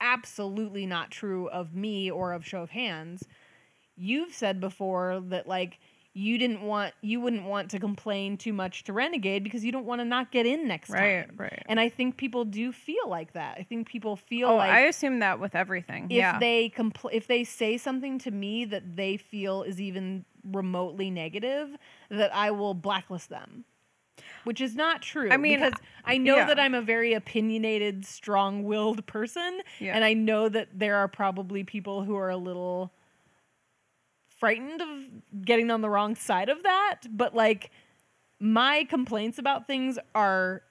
absolutely 0.00 0.86
not 0.86 1.10
true 1.10 1.48
of 1.48 1.74
me 1.74 2.10
or 2.10 2.32
of 2.32 2.46
show 2.46 2.62
of 2.62 2.70
hands. 2.70 3.24
You've 3.96 4.32
said 4.34 4.60
before 4.60 5.20
that 5.28 5.46
like 5.46 5.78
you 6.12 6.38
didn't 6.38 6.62
want 6.62 6.92
you 7.02 7.20
wouldn't 7.20 7.44
want 7.44 7.70
to 7.70 7.78
complain 7.78 8.36
too 8.36 8.52
much 8.52 8.82
to 8.84 8.92
Renegade 8.92 9.44
because 9.44 9.64
you 9.64 9.70
don't 9.70 9.84
want 9.86 10.00
to 10.00 10.04
not 10.04 10.32
get 10.32 10.44
in 10.46 10.66
next 10.66 10.90
Right, 10.90 11.26
time. 11.28 11.36
right. 11.36 11.62
And 11.66 11.78
I 11.78 11.88
think 11.88 12.16
people 12.16 12.44
do 12.44 12.72
feel 12.72 13.08
like 13.08 13.34
that. 13.34 13.58
I 13.58 13.62
think 13.62 13.88
people 13.88 14.16
feel 14.16 14.48
Oh, 14.48 14.56
like 14.56 14.70
I 14.70 14.80
assume 14.86 15.20
that 15.20 15.38
with 15.38 15.54
everything. 15.54 16.04
if 16.04 16.16
yeah. 16.16 16.38
they 16.38 16.70
compl- 16.74 17.12
if 17.12 17.26
they 17.28 17.44
say 17.44 17.76
something 17.76 18.18
to 18.20 18.30
me 18.30 18.64
that 18.64 18.96
they 18.96 19.16
feel 19.18 19.62
is 19.62 19.80
even 19.80 20.24
remotely 20.44 21.10
negative 21.10 21.76
that 22.10 22.34
I 22.34 22.50
will 22.50 22.74
blacklist 22.74 23.28
them 23.28 23.64
which 24.44 24.60
is 24.60 24.74
not 24.74 25.02
true 25.02 25.28
I 25.30 25.36
mean, 25.36 25.58
because 25.60 25.74
I 26.04 26.18
know 26.18 26.36
yeah. 26.36 26.46
that 26.46 26.58
I'm 26.58 26.74
a 26.74 26.82
very 26.82 27.12
opinionated 27.14 28.04
strong-willed 28.06 29.06
person 29.06 29.60
Yeah. 29.78 29.94
and 29.94 30.04
I 30.04 30.12
know 30.14 30.48
that 30.48 30.68
there 30.74 30.96
are 30.96 31.08
probably 31.08 31.64
people 31.64 32.04
who 32.04 32.16
are 32.16 32.30
a 32.30 32.36
little 32.36 32.92
frightened 34.38 34.80
of 34.80 35.44
getting 35.44 35.70
on 35.70 35.80
the 35.82 35.90
wrong 35.90 36.14
side 36.14 36.48
of 36.48 36.62
that 36.62 37.00
but 37.10 37.34
like 37.34 37.70
my 38.38 38.84
complaints 38.88 39.38
about 39.38 39.66
things 39.66 39.98
are 40.14 40.62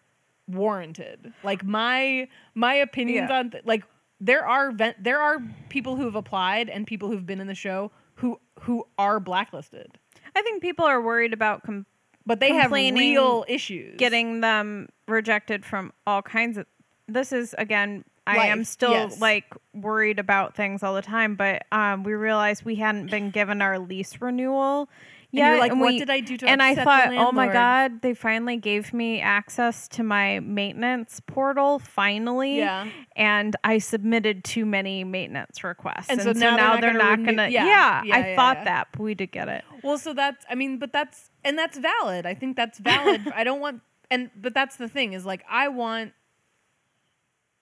warranted. 0.48 1.32
Like 1.44 1.64
my 1.64 2.28
my 2.56 2.74
opinions 2.74 3.30
Yeah. 3.30 3.38
on 3.40 3.52
th- 3.52 3.66
like 3.66 3.84
there 4.20 4.46
are 4.46 4.72
ven- 4.72 4.96
there 5.00 5.20
are 5.20 5.40
people 5.70 5.96
who 5.96 6.06
have 6.06 6.16
applied 6.16 6.68
and 6.70 6.88
people 6.88 7.10
who've 7.10 7.26
been 7.26 7.40
in 7.40 7.46
the 7.48 7.54
show 7.56 7.92
who 8.16 8.40
who 8.62 8.86
are 8.98 9.20
blacklisted, 9.20 10.00
I 10.36 10.42
think 10.42 10.62
people 10.62 10.86
are 10.86 11.00
worried 11.02 11.32
about 11.34 11.64
com- 11.64 11.86
but 12.30 12.40
they 12.40 12.54
have 12.54 12.72
real 12.72 13.44
issues. 13.48 13.98
getting 13.98 14.40
them 14.42 14.88
rejected 15.08 15.66
from 15.66 15.92
all 16.08 16.22
kinds 16.22 16.58
of. 16.58 16.66
This 17.08 17.32
is 17.34 17.54
again. 17.58 18.06
I 18.28 18.48
am 18.50 18.64
still 18.64 18.92
yes. 18.92 19.20
like 19.20 19.46
worried 19.74 20.20
about 20.20 20.56
things 20.56 20.84
all 20.84 20.94
the 20.94 21.02
time, 21.02 21.34
but 21.34 21.66
um, 21.72 22.04
we 22.04 22.14
realized 22.14 22.64
we 22.64 22.76
hadn't 22.76 23.10
been 23.10 23.32
given 23.32 23.60
our 23.60 23.80
lease 23.80 24.22
renewal 24.22 24.88
Yeah, 25.32 25.50
you're 25.54 25.60
like, 25.60 25.72
and 25.72 25.82
what 25.82 25.94
we- 25.94 25.98
did 26.00 26.12
I 26.12 26.20
do 26.20 26.38
to 26.38 26.48
and 26.48 26.62
I 26.62 26.76
thought, 26.76 27.12
oh 27.14 27.32
my 27.32 27.48
god, 27.52 28.04
they 28.04 28.14
finally 28.14 28.58
gave 28.58 28.94
me 28.94 29.20
access 29.20 29.88
to 29.88 30.04
my 30.04 30.42
maintenance 30.42 31.20
portal. 31.26 31.80
Finally, 31.80 32.58
Yeah. 32.58 32.88
And 33.16 33.56
I 33.64 33.80
submitted 33.80 34.44
too 34.44 34.64
many 34.66 35.04
maintenance 35.04 35.64
requests, 35.64 36.10
And 36.10 36.22
so 36.22 36.32
now 36.34 36.80
they're 36.80 36.94
not 36.94 37.18
gonna 37.18 37.22
renew- 37.22 37.26
gonna. 37.38 37.50
yeah, 37.50 37.66
Yeah, 37.66 38.04
yeah, 38.04 38.16
I 38.16 38.20
yeah, 38.30 38.36
thought 38.36 38.58
yeah. 38.58 38.64
that, 38.66 38.88
but 38.92 39.02
we 39.02 39.16
did 39.16 39.32
get 39.32 39.48
it. 39.48 39.64
Well, 39.84 39.98
so 39.98 40.14
that's 40.14 40.46
I 40.48 40.54
mean, 40.54 40.78
but 40.78 40.94
that's 40.94 41.29
and 41.44 41.58
that's 41.58 41.78
valid. 41.78 42.26
I 42.26 42.34
think 42.34 42.56
that's 42.56 42.80
valid. 42.80 43.22
I 43.36 43.44
don't 43.44 43.60
want 43.60 43.82
and 44.12 44.30
but 44.36 44.54
that's 44.54 44.78
the 44.78 44.88
thing 44.88 45.14
is 45.14 45.26
like 45.26 45.44
I 45.50 45.68
want 45.68 46.14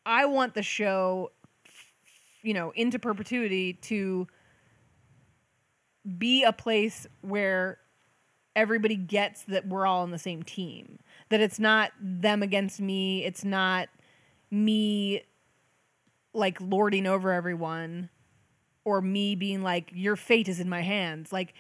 I 0.06 0.26
want 0.26 0.54
the 0.54 0.64
show 0.64 1.32
you 2.48 2.54
know, 2.54 2.72
into 2.76 2.98
perpetuity 2.98 3.74
to 3.74 4.26
be 6.18 6.46
a 6.46 6.54
place 6.54 7.06
where 7.20 7.78
everybody 8.56 8.96
gets 8.96 9.44
that 9.44 9.68
we're 9.68 9.86
all 9.86 10.04
on 10.04 10.12
the 10.12 10.18
same 10.18 10.44
team. 10.44 11.00
That 11.28 11.42
it's 11.42 11.60
not 11.60 11.92
them 12.00 12.42
against 12.42 12.80
me, 12.80 13.26
it's 13.26 13.44
not 13.44 13.90
me 14.50 15.24
like 16.34 16.62
lording 16.62 17.06
over 17.06 17.34
everyone 17.34 18.10
or 18.86 19.02
me 19.02 19.36
being 19.36 19.62
like 19.62 19.92
your 19.94 20.16
fate 20.16 20.48
is 20.48 20.62
in 20.62 20.70
my 20.70 20.82
hands 20.82 21.34
like 21.34 21.54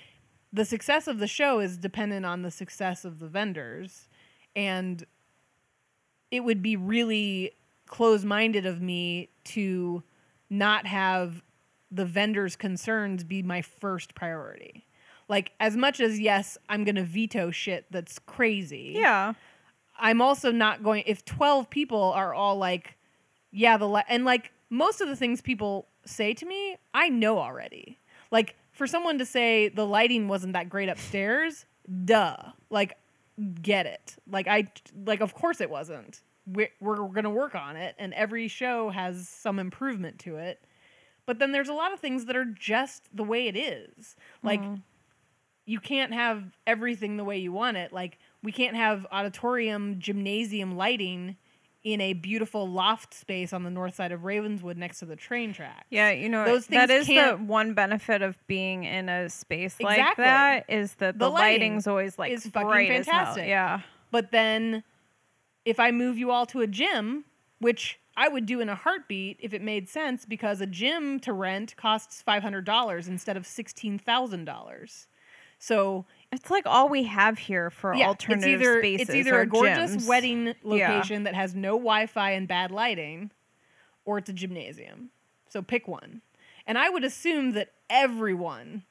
the 0.53 0.65
success 0.65 1.07
of 1.07 1.19
the 1.19 1.27
show 1.27 1.59
is 1.59 1.77
dependent 1.77 2.25
on 2.25 2.41
the 2.41 2.51
success 2.51 3.05
of 3.05 3.19
the 3.19 3.27
vendors. 3.27 4.07
And 4.55 5.05
it 6.31 6.41
would 6.41 6.61
be 6.61 6.75
really 6.75 7.53
close-minded 7.87 8.65
of 8.65 8.81
me 8.81 9.29
to 9.45 10.03
not 10.49 10.85
have 10.85 11.43
the 11.91 12.05
vendors 12.05 12.55
concerns 12.55 13.23
be 13.23 13.41
my 13.43 13.61
first 13.61 14.13
priority. 14.15 14.85
Like 15.29 15.51
as 15.59 15.75
much 15.75 15.99
as 15.99 16.19
yes 16.19 16.57
i'm 16.69 16.83
going 16.85 16.95
to 16.95 17.03
veto 17.03 17.51
shit 17.51 17.85
that's 17.91 18.17
crazy 18.19 18.93
Yeah, 18.95 19.33
I'm 19.99 20.21
also 20.21 20.51
not 20.51 20.83
going 20.83 21.03
if 21.05 21.25
12 21.25 21.69
people 21.69 22.13
are 22.13 22.33
all 22.33 22.55
like 22.57 22.97
yeah 23.51 23.77
the 23.77 23.87
li-, 23.87 24.03
and 24.07 24.23
like 24.23 24.51
most 24.69 25.01
of 25.01 25.07
the 25.07 25.15
things 25.15 25.41
people 25.41 25.87
say 26.05 26.33
to 26.33 26.45
me 26.45 26.77
I 26.93 27.09
know 27.09 27.39
already. 27.39 27.99
Like 28.31 28.55
for 28.77 28.87
someone 28.87 29.17
to 29.17 29.25
say 29.25 29.69
the 29.69 29.85
lighting 29.85 30.27
wasn't 30.27 30.53
that 30.53 30.69
great 30.69 30.87
upstairs, 30.87 31.65
duh. 32.05 32.37
Like 32.69 32.97
get 33.61 33.85
it. 33.85 34.15
Like 34.29 34.47
I 34.47 34.71
like 35.05 35.21
of 35.21 35.33
course 35.33 35.61
it 35.61 35.69
wasn't. 35.69 36.21
We're, 36.45 36.69
we're 36.79 36.95
going 36.95 37.25
to 37.25 37.29
work 37.29 37.55
on 37.55 37.75
it 37.75 37.93
and 37.99 38.13
every 38.13 38.47
show 38.47 38.89
has 38.89 39.27
some 39.27 39.59
improvement 39.59 40.19
to 40.19 40.37
it. 40.37 40.63
But 41.25 41.39
then 41.39 41.51
there's 41.51 41.67
a 41.67 41.73
lot 41.73 41.91
of 41.91 41.99
things 41.99 42.23
that 42.25 42.37
are 42.37 42.45
just 42.45 43.03
the 43.13 43.23
way 43.23 43.47
it 43.47 43.57
is. 43.57 44.15
Like 44.43 44.61
mm-hmm. 44.61 44.75
you 45.65 45.81
can't 45.81 46.13
have 46.13 46.43
everything 46.65 47.17
the 47.17 47.25
way 47.25 47.37
you 47.37 47.51
want 47.51 47.75
it. 47.75 47.91
Like 47.91 48.19
we 48.43 48.51
can't 48.51 48.77
have 48.77 49.05
auditorium 49.11 49.99
gymnasium 49.99 50.77
lighting 50.77 51.35
in 51.93 52.01
a 52.01 52.11
beautiful 52.11 52.67
loft 52.67 53.13
space 53.13 53.53
on 53.53 53.63
the 53.63 53.69
north 53.69 53.95
side 53.95 54.11
of 54.11 54.25
Ravenswood 54.25 54.75
next 54.77 54.99
to 54.99 55.05
the 55.05 55.15
train 55.15 55.53
track. 55.53 55.85
yeah. 55.89 56.11
You 56.11 56.27
know, 56.27 56.43
Those 56.43 56.65
things 56.65 56.89
is 56.89 57.07
the 57.07 57.33
one 57.37 57.73
benefit 57.73 58.21
of 58.21 58.35
being 58.47 58.83
in 58.83 59.07
a 59.07 59.29
space 59.29 59.79
like 59.79 59.97
Exactly. 59.97 60.23
that 60.25 60.65
is 60.67 60.95
that 60.95 61.17
The 61.17 61.25
the, 61.25 61.29
lighting 61.31 61.61
lighting's 61.61 61.87
always 61.87 62.19
like 62.19 62.31
is 62.33 62.45
fucking 62.47 62.67
bright 62.67 62.91
as 62.91 63.05
hell. 63.05 63.15
fantastic. 63.19 63.47
Yeah. 63.47 63.81
But 64.11 64.31
then 64.31 64.83
if 65.63 65.79
I 65.79 65.91
move 65.91 66.17
you 66.17 66.29
all 66.29 66.45
to 66.47 66.59
a 66.61 66.67
gym, 66.67 67.23
which 67.59 67.99
I 68.17 68.27
would 68.27 68.45
do 68.45 68.59
in 68.59 68.67
a 68.67 68.75
heartbeat 68.75 69.37
if 69.39 69.53
it 69.53 69.61
made 69.61 69.87
sense 69.87 70.25
because 70.25 70.59
a 70.59 70.65
gym 70.67 71.19
to 71.21 71.31
rent 71.31 71.75
costs 71.77 72.21
$500 72.27 73.07
instead 73.07 73.37
of 73.37 73.43
$16,000. 73.43 75.07
So 75.59 76.05
It's 76.37 76.51
like 76.51 76.65
all 76.67 76.87
we 76.87 77.03
have 77.03 77.37
here 77.39 77.69
for 77.71 77.95
yeah, 77.95 78.07
alternative 78.07 78.61
it's 78.61 78.67
either 78.67 78.79
spaces. 78.79 79.09
it's 79.09 79.15
either 79.15 79.41
a 79.41 79.45
gorgeous 79.47 79.95
gyms. 79.97 80.07
wedding 80.07 80.45
Yeah. 80.47 80.53
location 80.63 81.23
that 81.23 81.33
has 81.33 81.55
no 81.55 81.71
Wi-Fi 81.71 82.31
and 82.31 82.47
bad 82.47 82.69
lighting, 82.71 83.31
or 84.05 84.19
it's 84.19 84.29
a 84.29 84.33
gymnasium. 84.33 85.09
So 85.49 85.61
pick 85.61 85.87
one. 85.87 86.21
And 86.67 86.77
I 86.77 86.89
would 86.89 87.03
assume 87.03 87.51
that 87.53 87.71
everyone 87.89 88.83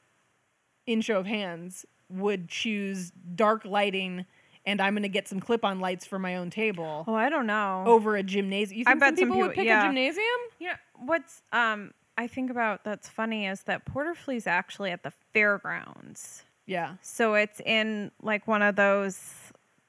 in 0.85 0.99
show 1.01 1.19
of 1.19 1.25
hands 1.25 1.85
would 2.09 2.49
choose 2.49 3.11
dark 3.35 3.63
lighting, 3.65 4.25
and 4.65 4.81
I'm 4.81 4.93
going 4.93 5.03
to 5.03 5.09
get 5.09 5.27
some 5.27 5.39
clip-on 5.39 5.79
lights 5.79 6.05
for 6.05 6.19
my 6.19 6.35
own 6.35 6.49
table 6.49 7.05
Oh, 7.07 7.15
I 7.15 7.29
don't 7.29 7.47
know. 7.47 7.83
over 7.85 8.15
a 8.17 8.23
gymnasium. 8.23 8.79
You 8.79 8.83
I 8.87 8.93
bet 8.95 9.09
some 9.09 9.17
some 9.17 9.27
people, 9.29 9.41
would 9.47 9.53
pick 9.55 9.65
yeah. 9.65 9.83
a 9.83 9.87
gymnasium? 9.87 10.25
Know 10.59 10.69
what's 10.95 11.41
um 11.53 11.93
I 12.17 12.27
think 12.27 12.49
about 12.49 12.83
that's 12.83 13.07
funny 13.07 13.45
is 13.45 13.61
that 13.63 13.85
Porter 13.85 14.15
Flea's 14.15 14.47
actually 14.47 14.91
at 14.91 15.03
the 15.03 15.11
fairgrounds. 15.33 16.43
Yeah. 16.67 16.95
So 17.01 17.33
it's 17.33 17.59
in 17.61 18.11
like 18.21 18.47
one 18.47 18.61
of 18.61 18.75
those 18.75 19.19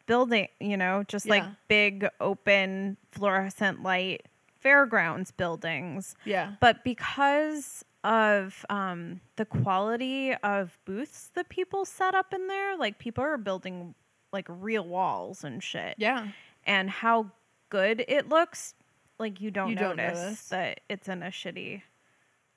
building, 0.07 0.49
you 0.61 0.77
know, 0.77 1.05
just 1.07 1.29
like 1.29 1.45
big 1.69 2.09
open 2.21 2.97
fluorescent 3.13 3.83
light 3.83 4.23
fairgrounds 4.59 5.31
buildings. 5.31 6.15
Yeah. 6.25 6.53
But 6.61 6.83
because 6.85 7.85
of 8.05 8.65
um, 8.71 9.21
the 9.37 9.45
quality 9.45 10.35
of 10.43 10.79
booths 10.85 11.31
that 11.35 11.49
people 11.49 11.85
set 11.85 12.15
up 12.15 12.33
in 12.33 12.47
there, 12.47 12.77
like 12.77 12.99
people 12.99 13.23
are 13.23 13.37
building 13.37 13.95
like 14.33 14.47
real 14.49 14.85
walls 14.85 15.45
and 15.45 15.63
shit. 15.63 15.97
Yeah. 15.99 16.29
And 16.65 16.89
how 16.89 17.31
good 17.71 18.05
it 18.09 18.29
looks, 18.29 18.75
like 19.19 19.41
you 19.41 19.51
don't 19.51 19.71
You 19.71 19.77
don't 19.77 19.97
notice 19.97 20.21
notice. 20.23 20.49
that 20.49 20.81
it's 20.89 21.09
in 21.09 21.23
a 21.23 21.27
shitty 21.27 21.83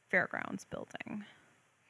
fairgrounds 0.10 0.66
building. 0.66 1.26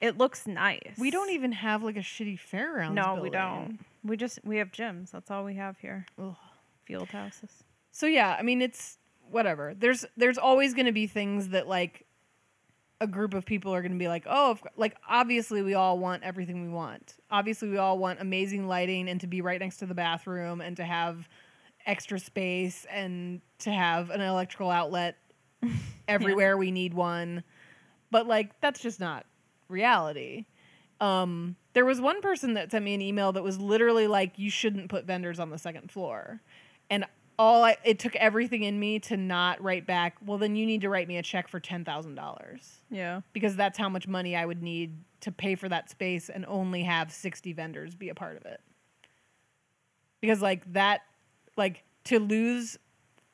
It 0.02 0.18
looks 0.18 0.48
nice. 0.48 0.96
We 0.98 1.12
don't 1.12 1.30
even 1.30 1.52
have 1.52 1.84
like 1.84 1.96
a 1.96 2.00
shitty 2.02 2.40
fairgrounds. 2.40 2.96
No, 2.96 3.20
we 3.22 3.30
don't. 3.30 3.80
We 4.04 4.18
just 4.18 4.40
we 4.44 4.58
have 4.58 4.72
gyms. 4.72 5.12
That's 5.12 5.30
all 5.30 5.46
we 5.46 5.56
have 5.56 5.78
here. 5.78 6.08
Ugh. 6.22 6.36
Field 6.86 7.10
houses. 7.10 7.64
So 7.92 8.08
yeah, 8.08 8.36
I 8.38 8.42
mean 8.42 8.62
it's 8.64 8.98
whatever. 9.30 9.76
There's 9.78 10.04
there's 10.18 10.40
always 10.40 10.74
going 10.74 10.88
to 10.88 10.92
be 10.92 11.06
things 11.06 11.50
that 11.50 11.68
like 11.68 12.08
a 13.00 13.06
group 13.08 13.34
of 13.36 13.46
people 13.46 13.74
are 13.74 13.82
going 13.82 13.92
to 13.92 13.98
be 13.98 14.08
like, 14.08 14.24
"Oh, 14.28 14.52
of- 14.52 14.64
like 14.76 14.96
obviously 15.08 15.62
we 15.62 15.76
all 15.76 16.00
want 16.00 16.24
everything 16.24 16.64
we 16.64 16.70
want. 16.70 17.16
Obviously 17.30 17.70
we 17.70 17.78
all 17.78 18.00
want 18.00 18.20
amazing 18.20 18.68
lighting 18.68 19.08
and 19.08 19.22
to 19.22 19.28
be 19.28 19.42
right 19.42 19.60
next 19.60 19.78
to 19.78 19.86
the 19.86 19.96
bathroom 19.96 20.62
and 20.62 20.76
to 20.78 20.84
have 20.84 21.30
extra 21.86 22.20
space 22.20 22.86
and 22.92 23.42
to 23.60 23.72
have 23.72 24.10
an 24.10 24.22
electrical 24.22 24.72
outlet 24.72 25.18
everywhere 26.08 26.58
we 26.58 26.72
need 26.72 26.96
one." 26.96 27.44
But 28.10 28.26
like 28.28 28.60
that's 28.62 28.82
just 28.82 29.00
not 29.00 29.26
reality. 29.72 30.46
Um, 31.00 31.56
there 31.74 31.86
was 31.86 32.00
one 32.00 32.22
person 32.22 32.54
that 32.54 32.70
sent 32.72 32.86
me 32.86 32.94
an 32.94 33.02
email 33.02 33.32
that 33.32 33.44
was 33.44 33.60
literally 33.60 34.08
like, 34.08 34.38
"You 34.38 34.52
shouldn't 34.52 34.90
put 34.90 35.06
vendors 35.06 35.40
on 35.40 35.50
the 35.50 35.58
second 35.58 35.90
floor," 35.90 36.42
and 36.90 37.06
all 37.40 37.64
I, 37.64 37.78
it 37.84 37.98
took 37.98 38.16
everything 38.18 38.62
in 38.64 38.80
me 38.80 39.00
to 39.00 39.18
not 39.18 39.60
write 39.64 39.88
back. 39.88 40.18
Well, 40.24 40.38
then 40.38 40.56
you 40.56 40.66
need 40.68 40.82
to 40.82 40.90
write 40.90 41.08
me 41.08 41.18
a 41.18 41.24
check 41.24 41.48
for 41.48 41.60
ten 41.60 41.84
thousand 41.84 42.14
dollars 42.16 42.82
Yeah. 42.92 43.22
because 43.34 43.56
that's 43.56 43.80
how 43.80 43.90
much 43.90 44.08
money 44.08 44.36
I 44.36 44.46
would 44.46 44.62
need 44.62 44.98
to 45.22 45.32
pay 45.32 45.56
for 45.56 45.68
that 45.70 45.90
space 45.90 46.30
and 46.30 46.46
only 46.48 46.84
have 46.84 47.12
sixty 47.12 47.52
vendors 47.54 47.96
be 47.96 48.10
a 48.10 48.16
part 48.16 48.38
of 48.38 48.46
it. 48.46 48.62
Because 50.20 50.42
like 50.42 50.72
that, 50.74 51.02
like 51.58 51.84
to 52.06 52.20
lose 52.20 52.78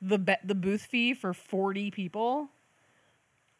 the 0.01 0.19
be- 0.19 0.35
the 0.43 0.55
booth 0.55 0.83
fee 0.83 1.13
for 1.13 1.33
forty 1.33 1.91
people 1.91 2.49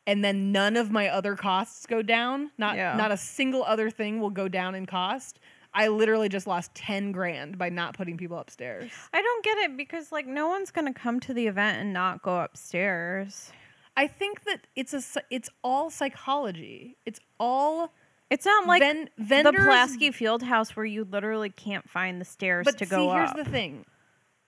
and 0.08 0.24
then 0.26 0.52
none 0.52 0.76
of 0.76 0.90
my 0.90 1.08
other 1.10 1.36
costs 1.36 1.86
go 1.86 2.02
down. 2.02 2.50
Not 2.58 2.78
Yeah. 2.78 2.96
not 2.96 3.12
a 3.12 3.18
single 3.18 3.64
other 3.64 3.92
thing 3.92 4.20
will 4.20 4.32
go 4.32 4.48
down 4.48 4.74
in 4.74 4.88
cost. 4.88 5.40
I 5.74 5.90
literally 5.90 6.30
just 6.30 6.48
lost 6.48 6.74
ten 6.74 7.12
grand 7.12 7.58
by 7.60 7.70
not 7.70 7.96
putting 7.96 8.18
people 8.18 8.40
upstairs. 8.40 8.90
I 9.14 9.22
don't 9.22 9.44
get 9.44 9.58
it 9.60 9.78
because 9.78 10.12
like 10.12 10.26
no 10.26 10.48
one's 10.48 10.72
gonna 10.72 10.94
come 10.94 11.20
to 11.20 11.34
the 11.34 11.46
event 11.46 11.78
and 11.78 11.94
not 11.94 12.24
go 12.24 12.40
upstairs. 12.40 13.52
I 13.96 14.08
think 14.08 14.44
that 14.46 14.66
it's 14.76 14.94
a 14.94 15.22
it's 15.30 15.50
all 15.64 15.90
psychology. 15.92 16.98
It's 17.06 17.20
all 17.40 17.94
It's 18.30 18.46
not 18.46 18.66
like 18.68 18.82
Ven- 18.82 19.10
the 19.18 19.24
vendors- 19.24 19.56
Pulaski 19.64 20.12
Field 20.12 20.44
House 20.44 20.76
where 20.76 20.86
you 20.86 21.04
literally 21.06 21.50
can't 21.50 21.90
find 21.90 22.20
the 22.20 22.26
stairs 22.26 22.66
but 22.66 22.78
to 22.80 22.86
see, 22.86 22.90
go 22.90 23.12
here's 23.14 23.30
up. 23.30 23.36
Here's 23.36 23.46
the 23.46 23.52
thing: 23.52 23.86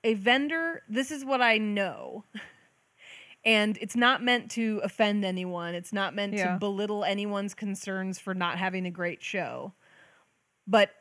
a 0.04 0.14
vendor. 0.16 0.84
This 0.90 1.12
is 1.12 1.24
what 1.26 1.42
I 1.42 1.58
know. 1.60 2.24
And 3.46 3.78
it's 3.82 3.96
not 3.96 4.22
meant 4.24 4.52
to 4.52 4.82
offend 4.84 5.24
anyone. 5.24 5.74
It's 5.74 5.94
not 5.94 6.14
meant 6.14 6.34
Yeah. 6.34 6.54
to 6.54 6.60
belittle 6.60 7.04
anyone's 7.06 7.54
concerns 7.54 8.20
for 8.20 8.34
not 8.34 8.58
having 8.58 8.86
a 8.86 8.92
great 8.92 9.24
show. 9.24 9.74
But 10.68 10.92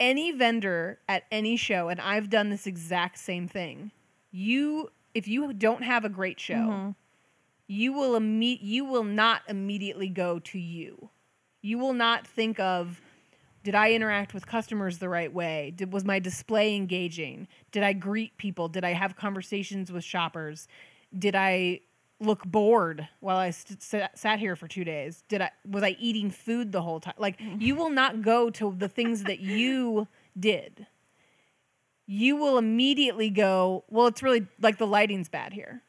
any 0.00 0.32
vendor 0.32 0.98
at 1.08 1.24
any 1.30 1.56
show, 1.56 1.88
and 1.88 2.00
I've 2.00 2.28
done 2.30 2.50
this 2.50 2.66
exact 2.66 3.18
same 3.18 3.46
thing. 3.46 3.92
You, 4.32 4.90
if 5.14 5.28
you 5.28 5.52
don't 5.52 5.82
have 5.82 6.04
a 6.04 6.08
great 6.08 6.40
show, 6.40 6.54
Mm-hmm. 6.54 6.90
you 7.68 7.92
will 7.92 8.18
imme- 8.18 8.58
you 8.62 8.84
will 8.84 9.04
not 9.04 9.42
immediately 9.48 10.08
go 10.08 10.38
to 10.40 10.58
you. 10.58 11.10
You 11.62 11.78
will 11.78 11.92
not 11.94 12.26
think 12.26 12.58
of 12.58 13.00
did 13.62 13.74
I 13.74 13.92
interact 13.92 14.32
with 14.32 14.46
customers 14.46 14.98
the 14.98 15.08
right 15.10 15.30
way? 15.30 15.70
Did 15.76 15.92
was 15.92 16.02
my 16.02 16.18
display 16.18 16.74
engaging? 16.74 17.46
Did 17.72 17.82
I 17.82 17.92
greet 17.92 18.38
people? 18.38 18.68
Did 18.68 18.84
I 18.84 18.94
have 18.94 19.16
conversations 19.16 19.92
with 19.92 20.02
shoppers? 20.02 20.66
Did 21.16 21.34
I 21.34 21.80
look 22.20 22.44
bored 22.44 23.08
while 23.20 23.38
I 23.38 23.50
st- 23.50 23.82
sat, 23.82 24.18
sat 24.18 24.38
here 24.38 24.54
for 24.54 24.68
two 24.68 24.84
days? 24.84 25.24
Did 25.28 25.40
I 25.40 25.50
was 25.68 25.82
I 25.82 25.96
eating 25.98 26.30
food 26.30 26.72
the 26.72 26.82
whole 26.82 27.00
time? 27.00 27.14
Like 27.18 27.38
mm-hmm. 27.38 27.60
you 27.60 27.74
will 27.74 27.90
not 27.90 28.22
go 28.22 28.50
to 28.50 28.74
the 28.76 28.88
things 28.88 29.24
that 29.24 29.40
you 29.40 30.06
did. 30.38 30.86
You 32.06 32.36
will 32.36 32.58
immediately 32.58 33.30
go, 33.30 33.84
well, 33.88 34.08
it's 34.08 34.22
really 34.22 34.46
like 34.60 34.78
the 34.78 34.86
lighting's 34.86 35.28
bad 35.28 35.52
here, 35.52 35.82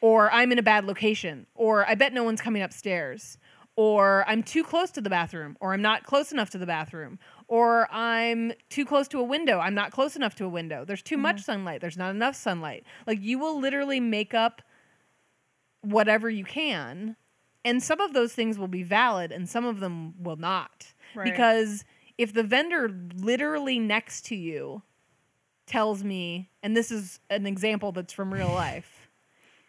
or 0.00 0.30
I'm 0.32 0.50
in 0.50 0.58
a 0.58 0.62
bad 0.62 0.86
location, 0.86 1.46
or 1.54 1.86
I 1.86 1.94
bet 1.94 2.12
no 2.14 2.24
one's 2.24 2.40
coming 2.40 2.62
upstairs, 2.62 3.36
or 3.76 4.24
I'm 4.26 4.42
too 4.42 4.64
close 4.64 4.90
to 4.92 5.00
the 5.00 5.10
bathroom, 5.10 5.56
or 5.60 5.74
I'm 5.74 5.82
not 5.82 6.04
close 6.04 6.32
enough 6.32 6.50
to 6.50 6.58
the 6.58 6.66
bathroom, 6.66 7.18
or 7.50 7.88
I'm 7.90 8.52
too 8.68 8.86
close 8.86 9.08
to 9.08 9.18
a 9.18 9.24
window, 9.24 9.58
I'm 9.58 9.74
not 9.74 9.90
close 9.90 10.14
enough 10.14 10.36
to 10.36 10.44
a 10.44 10.48
window. 10.48 10.84
There's 10.84 11.02
too 11.02 11.16
much 11.16 11.38
mm-hmm. 11.38 11.52
sunlight, 11.52 11.80
there's 11.80 11.98
not 11.98 12.14
enough 12.14 12.36
sunlight. 12.36 12.84
Like 13.08 13.20
you 13.20 13.40
will 13.40 13.60
literally 13.60 13.98
make 13.98 14.32
up 14.32 14.62
whatever 15.82 16.30
you 16.30 16.44
can, 16.44 17.16
and 17.64 17.82
some 17.82 18.00
of 18.00 18.12
those 18.12 18.32
things 18.32 18.56
will 18.56 18.68
be 18.68 18.84
valid 18.84 19.32
and 19.32 19.48
some 19.48 19.66
of 19.66 19.80
them 19.80 20.14
will 20.22 20.36
not. 20.36 20.94
Right. 21.14 21.24
Because 21.24 21.84
if 22.16 22.32
the 22.32 22.44
vendor 22.44 22.88
literally 23.16 23.80
next 23.80 24.26
to 24.26 24.36
you 24.36 24.82
tells 25.66 26.04
me, 26.04 26.50
and 26.62 26.76
this 26.76 26.92
is 26.92 27.18
an 27.30 27.46
example 27.46 27.90
that's 27.90 28.12
from 28.12 28.32
real 28.32 28.48
life, 28.52 29.10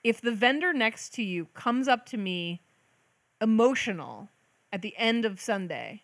if 0.03 0.21
the 0.21 0.31
vendor 0.31 0.71
next 0.71 1.15
to 1.15 1.23
you 1.23 1.47
comes 1.55 1.87
up 1.87 2.05
to 2.07 2.17
me 2.17 2.61
emotional 3.41 4.29
at 4.71 4.83
the 4.83 4.95
end 4.97 5.25
of 5.25 5.39
Sunday 5.39 6.03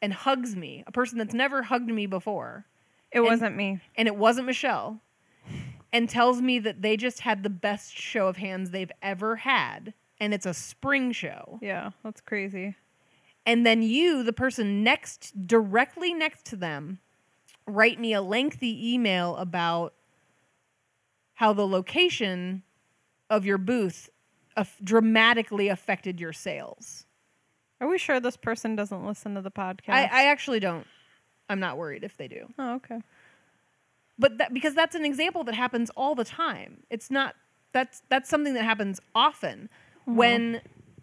and 0.00 0.12
hugs 0.12 0.54
me, 0.56 0.84
a 0.86 0.92
person 0.92 1.18
that's 1.18 1.34
never 1.34 1.62
hugged 1.64 1.90
me 1.90 2.06
before, 2.06 2.66
It 3.12 3.20
wasn't 3.20 3.56
me. 3.56 3.80
and 3.96 4.06
it 4.08 4.16
wasn't 4.16 4.46
Michelle, 4.46 5.00
and 5.92 6.08
tells 6.08 6.40
me 6.42 6.58
that 6.60 6.82
they 6.82 6.96
just 6.96 7.20
had 7.20 7.42
the 7.42 7.50
best 7.50 7.94
show 7.94 8.28
of 8.28 8.36
hands 8.36 8.70
they've 8.70 8.92
ever 9.02 9.36
had, 9.36 9.94
and 10.20 10.32
it's 10.34 10.46
a 10.46 10.54
spring 10.54 11.12
show. 11.12 11.58
Yeah, 11.62 11.90
that's 12.04 12.20
crazy. 12.20 12.76
And 13.46 13.64
then 13.66 13.80
you, 13.82 14.22
the 14.22 14.32
person 14.32 14.82
next, 14.84 15.46
directly 15.46 16.12
next 16.12 16.44
to 16.46 16.56
them, 16.56 16.98
write 17.66 17.98
me 17.98 18.12
a 18.12 18.20
lengthy 18.20 18.92
email 18.94 19.36
about 19.36 19.94
how 21.34 21.52
the 21.52 21.66
location 21.66 22.62
of 23.30 23.46
your 23.46 23.58
booth 23.58 24.10
af- 24.56 24.78
dramatically 24.82 25.68
affected 25.68 26.20
your 26.20 26.32
sales. 26.32 27.06
Are 27.80 27.88
we 27.88 27.98
sure 27.98 28.18
this 28.20 28.36
person 28.36 28.74
doesn't 28.76 29.06
listen 29.06 29.34
to 29.34 29.40
the 29.40 29.50
podcast? 29.50 29.90
I, 29.94 30.04
I 30.04 30.24
actually 30.24 30.60
don't. 30.60 30.86
I'm 31.48 31.60
not 31.60 31.78
worried 31.78 32.04
if 32.04 32.16
they 32.16 32.28
do. 32.28 32.46
oh, 32.58 32.74
okay. 32.74 33.00
but 34.18 34.38
that 34.38 34.52
because 34.52 34.74
that's 34.74 34.94
an 34.94 35.04
example 35.04 35.44
that 35.44 35.54
happens 35.54 35.90
all 35.96 36.14
the 36.14 36.24
time 36.24 36.82
it's 36.90 37.10
not 37.10 37.34
that's 37.72 38.02
that's 38.08 38.28
something 38.28 38.54
that 38.54 38.64
happens 38.64 39.00
often 39.14 39.68
uh-huh. 40.06 40.12
when 40.12 40.60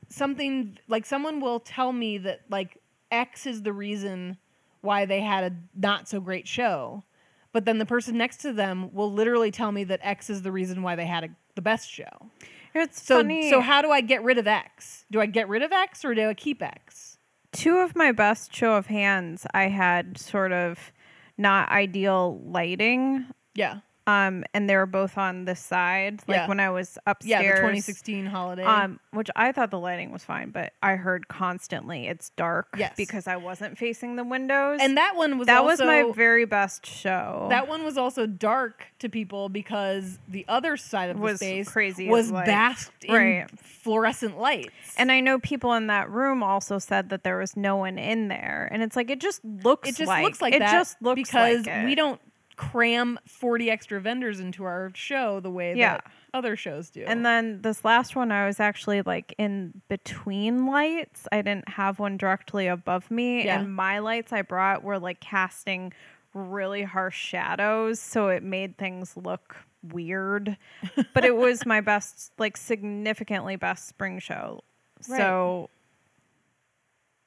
something 0.09 0.77
like 0.87 1.05
someone 1.05 1.39
will 1.39 1.59
tell 1.59 1.91
me 1.91 2.17
that 2.17 2.41
like 2.49 2.77
x 3.11 3.45
is 3.45 3.63
the 3.63 3.73
reason 3.73 4.37
why 4.81 5.05
they 5.05 5.21
had 5.21 5.51
a 5.51 5.55
not 5.79 6.07
so 6.07 6.19
great 6.19 6.47
show 6.47 7.03
but 7.51 7.65
then 7.65 7.77
the 7.77 7.85
person 7.85 8.17
next 8.17 8.37
to 8.37 8.51
them 8.53 8.93
will 8.93 9.11
literally 9.11 9.49
tell 9.51 9.71
me 9.71 9.83
that 9.83 9.99
x 10.03 10.29
is 10.29 10.41
the 10.41 10.51
reason 10.51 10.83
why 10.83 10.95
they 10.95 11.05
had 11.05 11.23
a, 11.23 11.29
the 11.55 11.61
best 11.61 11.89
show 11.89 12.29
It's 12.75 13.01
so 13.01 13.17
funny. 13.19 13.49
so 13.49 13.61
how 13.61 13.81
do 13.81 13.89
i 13.89 14.01
get 14.01 14.21
rid 14.23 14.37
of 14.37 14.45
x 14.47 15.05
do 15.09 15.21
i 15.21 15.25
get 15.25 15.47
rid 15.47 15.61
of 15.63 15.71
x 15.71 16.03
or 16.05 16.13
do 16.13 16.29
i 16.29 16.33
keep 16.33 16.61
x 16.61 17.17
two 17.53 17.77
of 17.77 17.95
my 17.95 18.11
best 18.11 18.53
show 18.53 18.73
of 18.73 18.87
hands, 18.87 19.47
I 19.53 19.69
had 19.69 20.17
sort 20.17 20.51
of 20.51 20.91
not 21.37 21.69
ideal 21.69 22.41
lighting. 22.45 23.27
yeah 23.53 23.79
Um, 24.07 24.43
and 24.53 24.69
they 24.69 24.75
were 24.75 24.85
both 24.85 25.17
on 25.17 25.45
this 25.45 25.59
side, 25.59 26.21
like 26.27 26.35
Yeah. 26.37 26.47
when 26.47 26.59
I 26.59 26.69
was 26.69 26.99
upstairs. 27.07 27.29
yeah 27.43 27.51
the 27.55 27.57
2016 27.57 28.27
holiday 28.27 28.63
Um, 28.63 28.99
which 29.11 29.31
I 29.35 29.51
thought 29.51 29.71
the 29.71 29.79
lighting 29.79 30.11
was 30.11 30.23
fine, 30.23 30.51
but 30.51 30.73
I 30.83 30.95
heard 30.95 31.27
constantly 31.27 32.07
it's 32.07 32.29
dark 32.31 32.67
Yes. 32.77 32.93
because 32.95 33.25
I 33.25 33.37
wasn't 33.37 33.79
facing 33.79 34.15
the 34.15 34.23
windows. 34.23 34.79
and 34.79 34.95
that 34.97 35.15
one 35.15 35.39
was 35.39 35.47
that 35.47 35.65
was 35.65 35.79
my 35.81 36.11
very 36.15 36.45
best 36.45 36.85
show. 36.85 37.47
That 37.49 37.67
one 37.67 37.83
was 37.83 37.97
also 37.97 38.27
dark 38.27 38.85
to 38.99 39.09
people 39.09 39.49
because 39.49 40.19
the 40.27 40.45
other 40.47 40.77
side 40.77 41.09
of 41.09 41.19
Was 41.19 41.39
the 41.39 41.45
space 41.63 41.69
crazy 41.71 42.07
was 42.07 42.29
light. 42.31 42.45
basked 42.45 43.05
in 43.05 43.13
Right. 43.15 43.49
fluorescent 43.59 44.37
lights. 44.37 44.71
and 44.97 45.11
I 45.11 45.19
know 45.19 45.39
people 45.39 45.73
in 45.73 45.87
that 45.87 46.11
room 46.11 46.43
also 46.43 46.77
said 46.77 47.09
that 47.09 47.23
there 47.23 47.37
was 47.37 47.57
no 47.57 47.75
one 47.77 47.97
in 47.97 48.27
there, 48.27 48.69
and 48.71 48.83
it's 48.83 48.95
like 48.95 49.09
it 49.09 49.19
just 49.19 49.43
looks. 49.43 49.89
it 49.89 49.95
just 49.95 50.07
like, 50.07 50.23
looks 50.23 50.41
like 50.41 50.53
it 50.53 50.59
that 50.59 50.71
just 50.71 51.01
looks 51.01 51.15
because 51.21 51.65
like 51.65 51.75
it. 51.77 51.85
we 51.85 51.95
don't 51.95 52.21
cram 52.55 53.19
40 53.27 53.69
extra 53.69 53.99
vendors 53.99 54.39
into 54.39 54.63
our 54.63 54.91
show 54.93 55.39
the 55.39 55.49
way 55.51 55.75
Yeah. 55.75 55.95
that 55.95 56.05
other 56.33 56.55
shows 56.55 56.89
do. 56.89 57.03
And 57.05 57.25
then 57.25 57.61
this 57.61 57.83
last 57.85 58.15
one, 58.15 58.31
I 58.31 58.45
was 58.45 58.59
actually 58.59 59.01
like 59.01 59.33
in 59.37 59.81
between 59.87 60.65
lights. 60.65 61.27
I 61.31 61.37
didn't 61.41 61.69
have 61.69 61.99
one 61.99 62.17
directly 62.17 62.67
above 62.67 63.09
me, 63.11 63.45
Yeah. 63.45 63.59
and 63.59 63.73
my 63.75 63.99
lights 63.99 64.31
I 64.33 64.41
brought 64.41 64.83
were 64.83 64.99
like 64.99 65.19
casting 65.19 65.93
really 66.33 66.83
harsh 66.83 67.17
shadows, 67.17 67.99
so 67.99 68.27
it 68.29 68.43
made 68.43 68.77
things 68.77 69.15
look 69.15 69.55
weird. 69.91 70.57
but 71.13 71.23
it 71.23 71.35
was 71.35 71.65
my 71.65 71.79
best, 71.81 72.31
like 72.37 72.57
significantly 72.57 73.55
best 73.55 73.87
spring 73.87 74.19
show. 74.19 74.61
So 75.01 75.69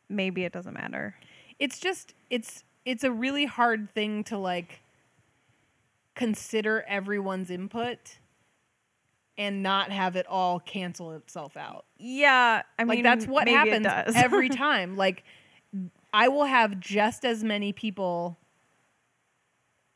maybe 0.09 0.45
it 0.45 0.53
doesn't 0.53 0.75
matter. 0.75 1.15
it's 1.59 1.79
just 1.79 2.15
it's 2.31 2.65
it's 2.85 3.05
a 3.05 3.11
really 3.11 3.45
hard 3.45 3.91
thing 3.93 4.25
to 4.25 4.39
like 4.39 4.81
consider 6.19 6.85
everyone's 6.89 7.49
input 7.49 8.19
and 9.39 9.63
not 9.63 9.93
have 9.93 10.17
it 10.17 10.27
all 10.27 10.59
cancel 10.59 11.13
itself 11.13 11.57
out. 11.57 11.85
Yeah, 11.97 12.63
I 12.77 12.83
mean 12.83 12.89
like 12.89 13.03
that's 13.05 13.27
what 13.27 13.47
happens 13.47 13.87
every 14.17 14.49
time. 14.49 14.97
Like 14.97 15.23
i 16.13 16.27
will 16.27 16.47
have 16.47 16.81
just 16.81 17.25
as 17.25 17.45
many 17.45 17.71
people 17.71 18.39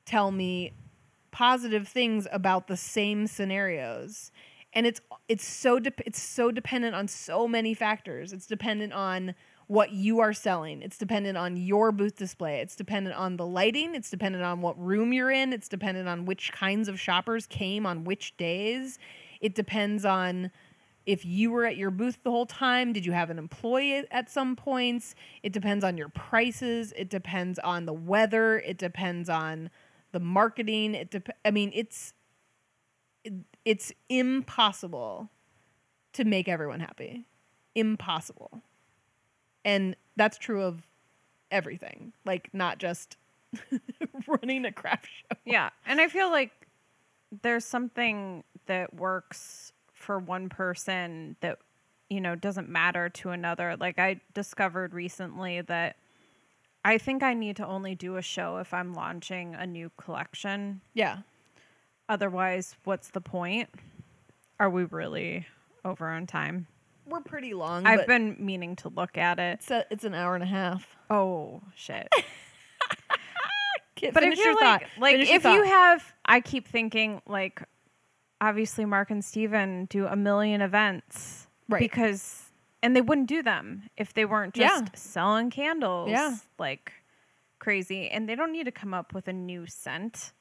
tell 0.05 0.31
me 0.31 0.71
positive 1.31 1.89
things 1.89 2.29
about 2.31 2.69
the 2.69 2.77
same 2.77 3.27
scenarios. 3.27 4.31
And 4.75 4.87
it's 4.87 5.01
it's 5.29 5.45
so 5.45 5.81
dep 5.81 6.01
it's 6.07 6.23
so 6.23 6.53
dependent 6.53 6.95
on 6.95 7.09
so 7.09 7.49
many 7.49 7.75
factors. 7.75 8.33
It's 8.33 8.47
dependent 8.47 8.93
on 8.93 9.35
what 9.67 9.93
you 9.93 10.21
are 10.21 10.33
selling. 10.33 10.83
It's 10.83 10.99
dependent 10.99 11.39
on 11.39 11.57
your 11.57 11.93
booth 11.93 12.17
display. 12.17 12.61
It's 12.61 12.77
dependent 12.77 13.17
on 13.17 13.37
the 13.37 13.47
lighting. 13.47 13.95
It's 13.95 14.11
dependent 14.11 14.45
on 14.45 14.61
what 14.61 14.79
room 14.79 15.13
you're 15.13 15.31
in. 15.31 15.53
It's 15.53 15.69
dependent 15.69 16.09
on 16.09 16.25
which 16.25 16.53
kinds 16.53 16.89
of 16.89 17.01
shoppers 17.01 17.47
came 17.47 17.87
on 17.87 18.05
which 18.05 18.37
days. 18.37 18.99
It 19.41 19.55
depends 19.55 20.05
on 20.05 20.51
if 21.05 21.25
you 21.25 21.51
were 21.51 21.65
at 21.65 21.77
your 21.77 21.91
booth 21.91 22.19
the 22.23 22.31
whole 22.31 22.47
time 22.47 22.93
did 22.93 23.05
you 23.05 23.13
have 23.13 23.29
an 23.31 23.39
employee 23.39 24.05
at 24.11 24.31
some 24.31 24.55
points? 24.55 25.15
It 25.43 25.53
depends 25.53 25.85
on 25.85 25.97
your 25.97 26.09
prices. 26.09 26.93
It 26.97 27.11
depends 27.11 27.59
on 27.59 27.87
the 27.87 27.93
weather. 27.93 28.59
It 28.59 28.79
depends 28.79 29.29
on 29.29 29.71
the 30.13 30.21
marketing. 30.21 30.95
It 30.95 31.11
dep- 31.11 31.37
i 31.45 31.51
mean 31.51 31.73
it's 31.75 32.13
it, 33.25 33.33
it's 33.65 33.93
impossible 34.09 35.31
to 36.13 36.25
make 36.25 36.49
everyone 36.49 36.81
happy. 36.81 37.25
Impossible 37.75 38.63
and 39.65 39.97
that's 40.17 40.39
true 40.39 40.63
of 40.63 40.83
everything 41.51 42.13
like 42.25 42.49
not 42.53 42.79
just 42.79 43.17
running 44.27 44.65
a 44.65 44.73
craft 44.73 45.09
show 45.09 45.37
Yeah, 45.45 45.71
and 45.87 46.01
I 46.01 46.09
feel 46.09 46.31
like 46.31 46.51
there's 47.43 47.65
something 47.65 48.45
that 48.67 48.95
works 48.95 49.73
for 49.93 50.19
one 50.19 50.49
person 50.49 51.37
that 51.41 51.59
you 52.09 52.21
know 52.21 52.35
doesn't 52.35 52.69
matter 52.69 53.09
to 53.09 53.31
another. 53.31 53.77
Like 53.79 53.99
I 53.99 54.21
discovered 54.35 54.95
recently 54.95 55.61
that 55.63 55.97
I 56.85 56.99
think 56.99 57.23
I 57.23 57.35
need 57.35 57.57
to 57.57 57.67
only 57.67 57.95
do 57.95 58.17
a 58.17 58.23
show 58.23 58.57
if 58.57 58.75
I'm 58.75 58.93
launching 58.95 59.55
a 59.55 59.67
new 59.67 59.91
collection. 59.97 60.81
yeah 60.95 61.19
Otherwise, 62.09 62.77
what's 62.85 63.11
the 63.11 63.21
point? 63.21 63.71
Are 64.59 64.69
we 64.69 64.85
really 64.85 65.47
over 65.85 66.09
on 66.09 66.27
time? 66.27 66.67
We're 67.07 67.21
pretty 67.21 67.55
long 67.55 67.87
I've 67.87 68.07
been 68.07 68.37
meaning 68.39 68.77
to 68.77 68.89
look 68.89 69.17
at 69.19 69.39
it. 69.39 69.59
it's, 69.61 69.71
a, 69.71 69.85
it's 69.91 70.05
an 70.05 70.15
hour 70.15 70.35
and 70.35 70.43
a 70.45 70.47
half 70.47 70.97
Oh 71.11 71.63
shit. 71.75 72.09
But 74.03 74.17
I 74.17 74.21
finish 74.21 74.39
feel 74.39 74.47
your 74.53 74.61
like 74.61 74.87
like 74.99 75.15
Finish 75.15 75.31
if 75.31 75.45
you 75.45 75.63
have 75.63 76.13
I 76.25 76.41
keep 76.41 76.67
thinking 76.67 77.23
like 77.27 77.63
obviously 78.41 78.85
Mark 78.85 79.11
and 79.13 79.25
Steven 79.25 79.85
do 79.87 80.07
a 80.07 80.17
million 80.17 80.61
events 80.61 81.47
Right. 81.69 81.79
because 81.79 82.51
and 82.83 82.97
they 82.97 83.01
wouldn't 83.01 83.29
do 83.29 83.43
them 83.45 83.89
if 83.97 84.13
they 84.13 84.25
weren't 84.25 84.55
just 84.55 84.85
Yeah. 84.85 84.91
selling 84.95 85.51
candles 85.51 86.11
Yeah. 86.11 86.35
like 86.59 86.93
crazy 87.61 88.09
and 88.09 88.29
they 88.29 88.35
don't 88.35 88.51
need 88.51 88.65
to 88.65 88.73
come 88.73 88.93
up 88.93 89.15
with 89.15 89.29
a 89.29 89.33
new 89.33 89.67
scent. 89.67 90.33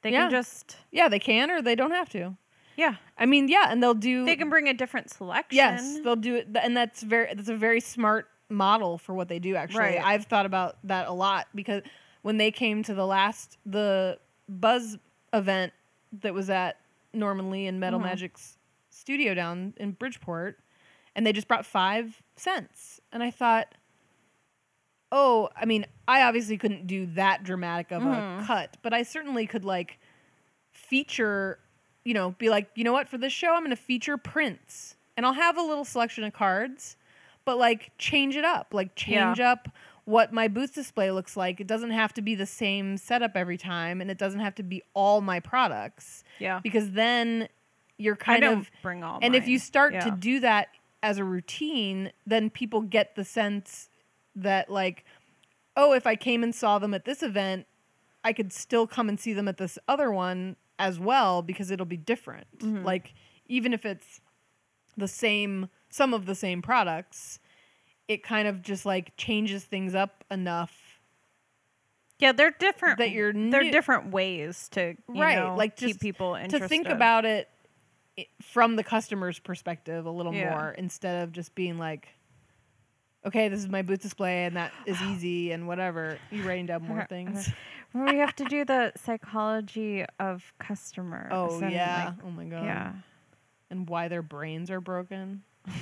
They 0.00 0.12
Yeah. 0.12 0.22
can 0.22 0.30
just 0.30 0.78
Yeah, 0.90 1.08
they 1.10 1.18
can 1.18 1.50
or 1.50 1.60
they 1.60 1.74
don't 1.74 1.90
have 1.90 2.08
to. 2.10 2.38
Yeah, 2.76 2.96
I 3.18 3.26
mean, 3.26 3.48
yeah, 3.48 3.66
and 3.68 3.82
they'll 3.82 3.94
do. 3.94 4.24
they 4.24 4.36
can 4.36 4.48
bring 4.48 4.68
a 4.68 4.74
different 4.74 5.10
selection. 5.10 5.56
Yes, 5.56 5.98
they'll 6.02 6.16
do 6.16 6.36
it, 6.36 6.48
and 6.62 6.76
that's 6.76 7.02
very 7.02 7.34
that's 7.34 7.48
a 7.48 7.56
very 7.56 7.80
smart 7.80 8.28
model 8.48 8.96
for 8.98 9.14
what 9.14 9.28
they 9.28 9.38
do. 9.38 9.54
Actually, 9.56 9.80
Right. 9.80 10.04
I've 10.04 10.24
thought 10.26 10.46
about 10.46 10.78
that 10.84 11.06
a 11.08 11.12
lot 11.12 11.48
because 11.54 11.82
when 12.22 12.36
they 12.38 12.50
came 12.50 12.82
to 12.84 12.94
the 12.94 13.06
last 13.06 13.58
the 13.66 14.18
Buzz 14.48 14.98
event 15.32 15.72
that 16.20 16.34
was 16.34 16.50
at 16.50 16.78
Norman 17.12 17.50
Lee 17.50 17.66
and 17.66 17.78
Metal 17.78 18.00
Mhm. 18.00 18.04
Magic's 18.04 18.56
studio 18.90 19.34
down 19.34 19.74
in 19.76 19.92
Bridgeport, 19.92 20.58
and 21.14 21.24
they 21.26 21.32
just 21.32 21.46
brought 21.48 21.64
five 21.66 22.22
scents, 22.36 23.00
and 23.12 23.22
I 23.22 23.30
thought, 23.30 23.74
oh, 25.12 25.48
I 25.56 25.64
mean, 25.64 25.86
I 26.08 26.22
obviously 26.22 26.56
couldn't 26.56 26.86
do 26.86 27.06
that 27.06 27.42
dramatic 27.44 27.90
of 27.92 28.02
a 28.04 28.42
cut, 28.46 28.76
but 28.82 28.92
I 28.92 29.02
certainly 29.02 29.46
could 29.46 29.64
like 29.64 29.98
feature, 30.70 31.58
you 32.04 32.14
know, 32.14 32.32
be 32.38 32.48
like, 32.50 32.68
you 32.74 32.84
know 32.84 32.92
what, 32.92 33.08
for 33.08 33.18
this 33.18 33.32
show, 33.32 33.54
I'm 33.54 33.60
going 33.60 33.70
to 33.70 33.76
feature 33.76 34.16
prints, 34.16 34.96
and 35.16 35.26
I'll 35.26 35.32
have 35.34 35.56
a 35.58 35.62
little 35.62 35.84
selection 35.84 36.24
of 36.24 36.32
cards, 36.32 36.96
but 37.44 37.58
like 37.58 37.92
change 37.98 38.36
it 38.36 38.44
up, 38.44 38.68
like 38.72 38.94
change 38.94 39.38
Yeah. 39.38 39.52
up 39.52 39.68
what 40.04 40.32
my 40.32 40.48
booth 40.48 40.74
display 40.74 41.10
looks 41.10 41.36
like. 41.36 41.60
It 41.60 41.66
doesn't 41.66 41.90
have 41.90 42.12
to 42.14 42.22
be 42.22 42.34
the 42.34 42.46
same 42.46 42.96
setup 42.96 43.32
every 43.36 43.58
time, 43.58 44.00
and 44.00 44.10
it 44.10 44.18
doesn't 44.18 44.40
have 44.40 44.54
to 44.56 44.62
be 44.62 44.82
all 44.94 45.20
my 45.20 45.40
products 45.40 46.24
Yeah. 46.38 46.60
because 46.62 46.92
then 46.92 47.48
you're 47.98 48.16
kind 48.16 48.44
of 48.44 48.70
bring 48.82 49.04
all 49.04 49.18
and 49.20 49.34
if 49.36 49.46
you 49.46 49.54
mine. 49.58 49.60
start 49.60 49.92
to 50.00 50.10
do 50.10 50.40
that 50.40 50.68
as 51.02 51.18
a 51.18 51.24
routine, 51.24 52.12
then 52.26 52.48
people 52.50 52.80
get 52.80 53.14
the 53.14 53.24
sense 53.24 53.90
that 54.34 54.70
like, 54.70 55.04
oh, 55.76 55.92
if 55.92 56.06
I 56.06 56.16
came 56.16 56.42
and 56.42 56.54
saw 56.54 56.78
them 56.78 56.94
at 56.94 57.04
this 57.04 57.22
event, 57.22 57.66
I 58.24 58.32
could 58.32 58.52
still 58.52 58.86
come 58.86 59.08
and 59.08 59.20
see 59.20 59.32
them 59.34 59.48
at 59.48 59.58
this 59.58 59.78
other 59.86 60.10
one 60.10 60.56
as 60.80 60.98
well 60.98 61.42
because 61.42 61.70
it'll 61.70 61.86
be 61.86 61.96
different. 61.96 62.46
Mm-hmm. 62.58 62.84
Like 62.84 63.14
even 63.46 63.72
if 63.72 63.84
it's 63.86 64.20
the 64.96 65.06
same 65.06 65.68
some 65.90 66.12
of 66.14 66.26
the 66.26 66.34
same 66.34 66.62
products, 66.62 67.38
it 68.08 68.22
kind 68.24 68.48
of 68.48 68.62
just 68.62 68.84
like 68.86 69.16
changes 69.16 69.62
things 69.64 69.94
up 69.94 70.24
enough 70.30 71.00
Yeah, 72.18 72.32
they're 72.32 72.50
different. 72.58 72.98
that 72.98 73.10
you're 73.10 73.32
they're 73.32 73.70
different 73.70 74.10
ways 74.10 74.68
to 74.70 74.96
you 75.12 75.20
right 75.22 75.36
know, 75.38 75.54
like 75.56 75.76
keep 75.76 76.00
people 76.00 76.34
interested. 76.34 76.60
to 76.64 76.68
think 76.68 76.88
about 76.88 77.24
it 77.24 77.48
from 78.42 78.76
the 78.76 78.84
customer's 78.84 79.38
perspective 79.38 80.06
a 80.06 80.10
little 80.10 80.34
Yeah. 80.34 80.50
more 80.50 80.70
instead 80.72 81.22
of 81.22 81.32
just 81.32 81.54
being 81.54 81.78
like 81.78 82.08
okay 83.26 83.48
this 83.48 83.60
is 83.60 83.68
my 83.68 83.82
booth 83.82 84.00
display 84.00 84.44
and 84.44 84.56
that 84.56 84.72
is 84.86 85.00
easy 85.10 85.52
and 85.52 85.66
whatever. 85.66 86.18
You 86.30 86.42
writing 86.46 86.66
down 86.66 86.82
more 86.86 87.04
things. 87.08 87.48
We 87.92 88.18
have 88.18 88.36
to 88.36 88.44
do 88.44 88.64
the 88.64 88.92
psychology 88.96 90.04
of 90.20 90.52
customers. 90.60 91.26
oh 91.32 91.58
and, 91.58 91.72
yeah. 91.72 92.12
like, 92.16 92.24
oh 92.24 92.30
my 92.30 92.44
god. 92.44 92.64
yeah. 92.64 92.92
and 93.68 93.88
why 93.88 94.06
their 94.06 94.22
brains 94.22 94.70
are 94.70 94.80
broken? 94.80 95.42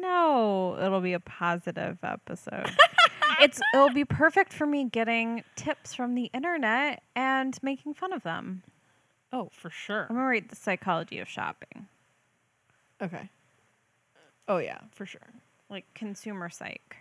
No, 0.00 0.78
it'll 0.80 1.00
be 1.00 1.14
a 1.14 1.18
positive 1.20 1.98
episode. 2.04 2.70
it's 3.40 3.60
it'll 3.74 3.90
be 3.92 4.04
perfect 4.04 4.52
for 4.52 4.64
me 4.64 4.84
getting 4.84 5.42
tips 5.56 5.92
from 5.92 6.14
the 6.14 6.30
internet 6.32 7.02
and 7.16 7.58
making 7.62 7.94
fun 7.94 8.12
of 8.12 8.22
them. 8.22 8.62
oh 9.32 9.50
for 9.52 9.70
sure. 9.70 10.06
I'm 10.08 10.14
gonna 10.14 10.28
write 10.28 10.50
the 10.50 10.56
psychology 10.56 11.18
of 11.18 11.28
shopping, 11.28 11.88
okay. 13.02 13.28
Oh 14.46 14.58
yeah 14.58 14.78
for 14.92 15.04
sure 15.04 15.20
like 15.70 15.84
consumer 15.94 16.48
psych. 16.50 16.96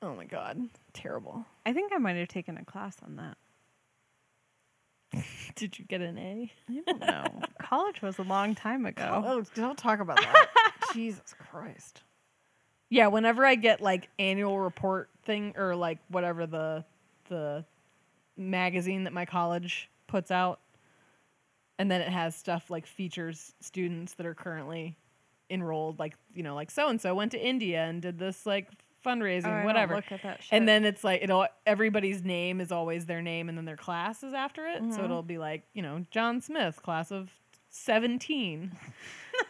oh 0.00 0.14
my 0.14 0.24
god 0.24 0.58
terrible 0.92 1.44
I 1.64 1.72
think 1.72 1.92
I 1.94 1.98
might 1.98 2.16
have 2.16 2.28
taken 2.28 2.56
a 2.56 2.64
class 2.64 2.96
on 3.04 3.16
that. 3.16 3.36
did 5.54 5.78
you 5.78 5.84
get 5.84 6.00
an 6.00 6.18
a 6.18 6.52
I 6.68 6.80
don't 6.86 7.00
know. 7.00 7.24
College 7.62 8.02
was 8.02 8.18
a 8.18 8.22
long 8.22 8.54
time 8.54 8.86
ago. 8.86 9.22
Oh, 9.24 9.42
don't 9.54 9.78
talk 9.78 10.00
about 10.00 10.16
that. 10.16 10.48
Jesus 10.94 11.34
Christ. 11.50 12.02
Yeah, 12.88 13.08
whenever 13.08 13.44
I 13.44 13.54
get 13.54 13.80
like 13.80 14.08
annual 14.18 14.58
report 14.58 15.08
thing 15.24 15.54
or 15.56 15.74
like 15.76 15.98
whatever 16.08 16.46
the 16.46 16.84
the 17.28 17.64
magazine 18.36 19.04
that 19.04 19.12
my 19.12 19.24
college 19.24 19.88
puts 20.06 20.30
out 20.30 20.60
and 21.78 21.90
then 21.90 22.00
it 22.00 22.08
has 22.08 22.34
stuff 22.34 22.70
like 22.70 22.86
features 22.86 23.52
students 23.60 24.14
that 24.14 24.26
are 24.26 24.34
currently 24.34 24.96
enrolled 25.52 25.98
like, 25.98 26.14
you 26.34 26.42
know, 26.42 26.54
like 26.54 26.70
so 26.70 26.88
and 26.88 27.00
so 27.00 27.14
went 27.14 27.32
to 27.32 27.38
India 27.38 27.84
and 27.84 28.02
did 28.02 28.18
this 28.18 28.46
like 28.46 28.68
fundraising 29.04 29.62
Oh, 29.62 29.66
whatever. 29.66 29.96
look 29.96 30.10
at 30.12 30.22
that 30.22 30.42
shit. 30.42 30.52
And 30.52 30.66
then 30.66 30.84
it's 30.84 31.04
like 31.04 31.22
it'll 31.22 31.46
everybody's 31.66 32.22
name 32.22 32.60
is 32.60 32.72
always 32.72 33.06
their 33.06 33.22
name 33.22 33.48
and 33.48 33.58
then 33.58 33.64
their 33.64 33.76
class 33.76 34.22
is 34.22 34.32
after 34.32 34.66
it. 34.66 34.82
Mm-hmm. 34.82 34.92
So 34.92 35.04
it'll 35.04 35.22
be 35.22 35.38
like, 35.38 35.64
you 35.74 35.82
know, 35.82 36.04
John 36.10 36.40
Smith, 36.40 36.82
class 36.82 37.10
of 37.10 37.30
17. 37.70 38.72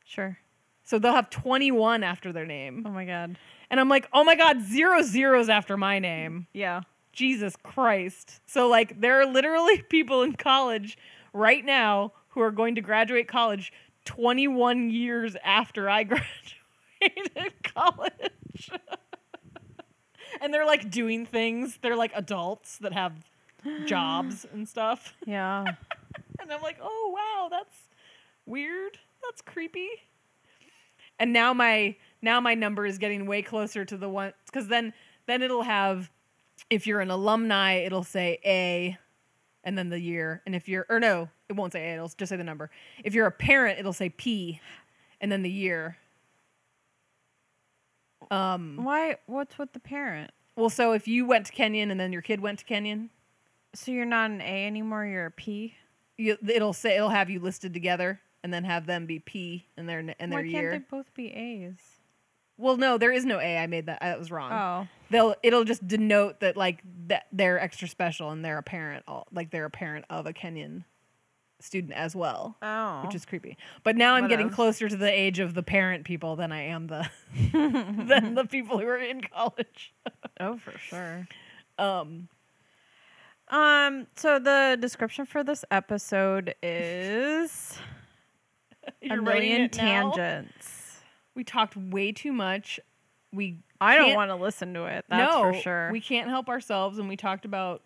Sure. 0.10 0.38
So 0.84 0.98
they'll 0.98 1.14
have 1.14 1.30
21 1.30 2.04
after 2.04 2.34
their 2.34 2.46
name. 2.46 2.84
Oh 2.86 2.90
my 2.90 3.06
god. 3.06 3.38
And 3.70 3.80
I'm 3.80 3.90
like, 3.90 4.10
"Oh 4.12 4.24
my 4.24 4.36
god, 4.36 4.62
zero 4.62 5.04
zeros 5.04 5.48
after 5.48 5.78
my 5.78 6.00
name." 6.00 6.48
Yeah. 6.52 6.82
Jesus 7.12 7.56
Christ. 7.64 8.40
So, 8.48 8.68
like, 8.68 9.00
there 9.02 9.20
are 9.22 9.26
literally 9.26 9.82
people 9.90 10.24
in 10.24 10.34
college 10.34 10.98
right 11.34 11.64
now 11.64 12.14
who 12.30 12.42
are 12.42 12.52
going 12.52 12.76
to 12.76 12.82
graduate 12.82 13.28
college 13.28 13.74
21 14.06 14.90
years 14.90 15.36
after 15.44 15.90
I 15.90 16.04
graduated 17.02 17.64
college. 17.64 18.72
and 20.42 20.54
they're 20.54 20.66
like 20.66 20.90
doing 20.90 21.26
things. 21.26 21.78
They're 21.82 21.96
like 21.96 22.12
adults 22.16 22.78
that 22.80 22.94
have 22.94 23.14
jobs 23.86 24.46
and 24.54 24.68
stuff. 24.68 25.14
Yeah. 25.26 25.66
And 26.40 26.52
I'm 26.52 26.62
like, 26.62 26.78
oh, 26.82 27.14
wow, 27.14 27.50
that's 27.50 27.76
weird. 28.46 28.98
That's 29.30 29.42
creepy. 29.42 29.90
And 31.20 31.32
now 31.34 31.54
my 31.54 31.96
now 32.22 32.40
my 32.40 32.56
number 32.56 32.86
is 32.86 32.98
getting 32.98 33.26
way 33.28 33.42
closer 33.42 33.86
to 33.86 33.98
the 33.98 34.10
one 34.10 34.34
because 34.48 34.68
then 34.68 34.94
then 35.28 35.42
it'll 35.44 35.62
have 35.64 36.10
if 36.70 36.88
you're 36.88 37.00
an 37.02 37.12
alumni 37.12 37.76
it'll 37.76 38.04
say 38.04 38.40
A 38.46 38.98
and 39.64 39.78
then 39.78 39.90
the 39.90 40.00
year 40.00 40.42
and 40.46 40.56
if 40.56 40.68
you're 40.68 40.86
or 40.90 41.00
no 41.00 41.30
it 41.48 41.54
won't 41.54 41.74
say 41.74 41.92
A 41.92 41.94
it'll 41.96 42.10
just 42.10 42.30
say 42.30 42.38
the 42.38 42.44
number 42.44 42.72
if 43.04 43.14
you're 43.14 43.28
a 43.28 43.32
parent 43.32 43.80
it'll 43.80 43.94
say 43.94 44.10
P 44.10 44.60
and 45.22 45.32
then 45.32 45.44
the 45.44 45.52
year 45.52 45.98
um 48.32 48.80
Why? 48.84 49.18
What's 49.28 49.58
with 49.58 49.74
the 49.74 49.80
parent? 49.80 50.32
well 50.56 50.70
so 50.70 50.94
if 50.94 51.08
you 51.08 51.26
went 51.26 51.46
to 51.48 51.52
Kenyon 51.52 51.92
and 51.92 52.00
then 52.00 52.12
your 52.12 52.22
kid 52.22 52.40
went 52.42 52.60
to 52.60 52.66
Kenyon 52.66 53.10
So 53.74 53.92
you're 53.92 54.06
not 54.06 54.32
an 54.32 54.42
A 54.42 54.66
anymore. 54.66 55.06
You're 55.06 55.28
a 55.28 55.32
P. 55.32 55.76
you, 56.18 56.38
it'll 56.48 56.74
say 56.74 56.96
it'll 56.96 57.10
have 57.10 57.30
you 57.30 57.40
listed 57.40 57.74
together 57.74 58.20
and 58.44 58.54
then 58.54 58.64
have 58.64 58.86
them 58.86 59.06
be 59.06 59.20
P 59.20 59.66
in 59.78 59.86
their 59.86 60.00
and 60.00 60.32
their 60.32 60.40
Why 60.40 60.44
can't 60.44 60.52
year 60.52 60.72
they 60.72 60.78
both 60.80 61.14
be 61.14 61.32
A's? 61.32 61.76
Well, 62.58 62.76
no, 62.76 62.98
there 62.98 63.12
is 63.14 63.24
no 63.26 63.40
A. 63.40 63.58
I 63.58 63.68
made 63.68 63.86
that. 63.86 64.02
That 64.02 64.20
was 64.20 64.32
wrong. 64.32 64.52
Oh. 64.52 64.88
They'll 65.10 65.36
it'll 65.44 65.64
just 65.64 65.88
denote 65.88 66.42
that 66.42 66.58
like 66.58 66.82
that 67.08 67.28
they're 67.32 67.58
extra 67.60 67.88
special 67.88 68.32
and 68.32 68.44
they're 68.44 68.58
a 68.58 68.64
parent, 68.64 69.04
all- 69.08 69.28
like 69.32 69.50
they're 69.52 69.66
a 69.66 69.70
parent 69.70 70.06
of 70.10 70.26
a 70.26 70.34
Kenyon 70.34 70.84
student 71.62 71.94
as 71.94 72.16
well, 72.16 72.56
Oh. 72.62 73.02
which 73.06 73.16
is 73.16 73.26
creepy. 73.26 73.58
But 73.84 73.96
now 73.98 74.16
I'm 74.16 74.28
getting 74.28 74.50
Whatevs. 74.50 74.54
closer 74.56 74.90
to 74.90 74.96
the 74.98 75.10
age 75.12 75.40
of 75.40 75.54
the 75.54 75.64
parent 75.64 76.04
people 76.06 76.36
than 76.36 76.52
I 76.52 76.64
am 76.64 76.88
the 76.88 77.10
than 77.54 78.36
the 78.36 78.46
people 78.46 78.78
who 78.78 78.86
are 78.88 78.98
in 78.98 79.22
college. 79.22 79.94
oh 80.40 80.58
for 80.58 80.78
sure. 80.78 81.28
Um, 81.78 82.28
Um. 83.50 84.08
So 84.16 84.38
the 84.40 84.78
description 84.80 85.26
for 85.26 85.44
this 85.44 85.64
episode 85.72 86.56
is 86.62 87.78
a 89.10 89.18
million 89.18 89.64
now? 89.64 90.12
tangents. 90.14 91.02
We 91.36 91.44
talked 91.44 91.76
way 91.76 92.12
too 92.12 92.34
much. 92.34 92.80
We 93.32 93.60
I 93.80 93.96
don't 93.96 94.16
want 94.16 94.32
to 94.32 94.36
listen 94.36 94.74
to 94.74 94.86
it. 94.86 95.06
That's 95.10 95.32
no, 95.32 95.42
for 95.44 95.54
sure. 95.54 95.90
We 95.92 96.02
can't 96.02 96.30
help 96.30 96.50
ourselves, 96.50 96.98
and 97.00 97.08
we 97.08 97.16
talked 97.16 97.46
about 97.46 97.82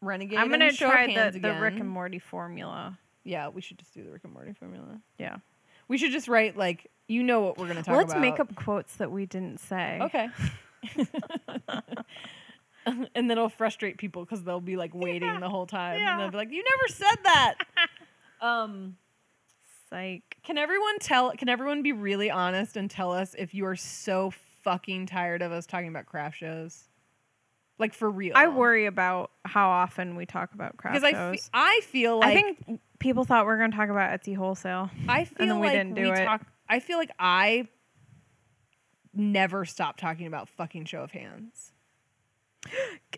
renegade. 0.00 0.38
I'm 0.38 0.50
gonna 0.50 0.66
and 0.66 0.74
show 0.74 0.86
of 0.86 0.92
try 0.92 1.30
the, 1.30 1.38
the 1.38 1.54
Rick 1.54 1.78
and 1.78 1.88
Morty 1.88 2.18
formula. 2.18 2.98
Yeah, 3.24 3.48
we 3.48 3.60
should 3.60 3.78
just 3.78 3.94
do 3.94 4.02
the 4.02 4.10
Rick 4.10 4.24
and 4.24 4.32
Morty 4.32 4.52
formula. 4.52 5.00
Yeah. 5.18 5.36
We 5.88 5.98
should 5.98 6.12
just 6.12 6.28
write 6.28 6.56
like 6.56 6.90
you 7.08 7.22
know 7.22 7.40
what 7.40 7.58
we're 7.58 7.68
gonna 7.68 7.82
talk 7.82 7.88
about. 7.88 7.98
Let's 7.98 8.12
about. 8.12 8.20
make 8.22 8.40
up 8.40 8.54
quotes 8.54 8.96
that 8.96 9.10
we 9.10 9.26
didn't 9.26 9.60
say. 9.60 9.98
Okay. 10.00 10.28
and 12.86 13.08
then 13.14 13.30
it'll 13.30 13.48
frustrate 13.48 13.98
people 13.98 14.24
because 14.24 14.42
they'll 14.42 14.60
be 14.60 14.76
like 14.76 14.94
waiting 14.94 15.40
the 15.40 15.48
whole 15.48 15.66
time, 15.66 16.00
Yeah. 16.00 16.12
and 16.12 16.20
they'll 16.20 16.30
be 16.30 16.36
like, 16.36 16.50
"You 16.50 16.64
never 16.64 16.88
said 16.88 17.18
that." 17.24 17.54
um, 18.40 18.96
Psych. 19.92 20.22
can 20.42 20.56
everyone 20.56 20.98
tell? 21.00 21.32
Can 21.32 21.48
everyone 21.50 21.82
be 21.82 21.92
really 21.92 22.30
honest 22.30 22.76
and 22.78 22.90
tell 22.90 23.12
us 23.12 23.34
if 23.38 23.52
you 23.52 23.66
are 23.66 23.76
so 23.76 24.32
fucking 24.62 25.06
tired 25.06 25.42
of 25.42 25.52
us 25.52 25.66
talking 25.66 25.88
about 25.88 26.06
craft 26.06 26.38
shows? 26.38 26.84
Like 27.78 27.92
for 27.92 28.10
real. 28.10 28.32
I 28.34 28.48
worry 28.48 28.86
about 28.86 29.30
how 29.44 29.68
often 29.68 30.16
we 30.16 30.24
talk 30.24 30.54
about 30.54 30.76
craft 30.78 30.94
because 30.94 31.04
I, 31.04 31.12
shows. 31.12 31.44
fe- 31.44 31.50
I 31.52 31.80
feel 31.84 32.20
like 32.20 32.30
I 32.30 32.34
think 32.34 32.80
people 33.00 33.24
thought 33.24 33.44
we 33.44 33.52
were 33.52 33.58
going 33.58 33.70
to 33.70 33.76
talk 33.76 33.90
about 33.90 34.18
Etsy 34.18 34.34
wholesale. 34.34 34.90
I 35.08 35.24
feel 35.24 35.46
then 35.46 35.60
we 35.60 35.66
like 35.66 35.76
didn't 35.76 35.94
do 35.94 36.02
we 36.02 36.10
it. 36.10 36.24
talk. 36.24 36.46
I 36.68 36.80
feel 36.80 36.96
like 36.96 37.10
I 37.18 37.68
never 39.12 39.66
stop 39.66 39.98
talking 39.98 40.26
about 40.26 40.48
fucking 40.48 40.86
show 40.86 41.02
of 41.02 41.10
hands. 41.10 41.72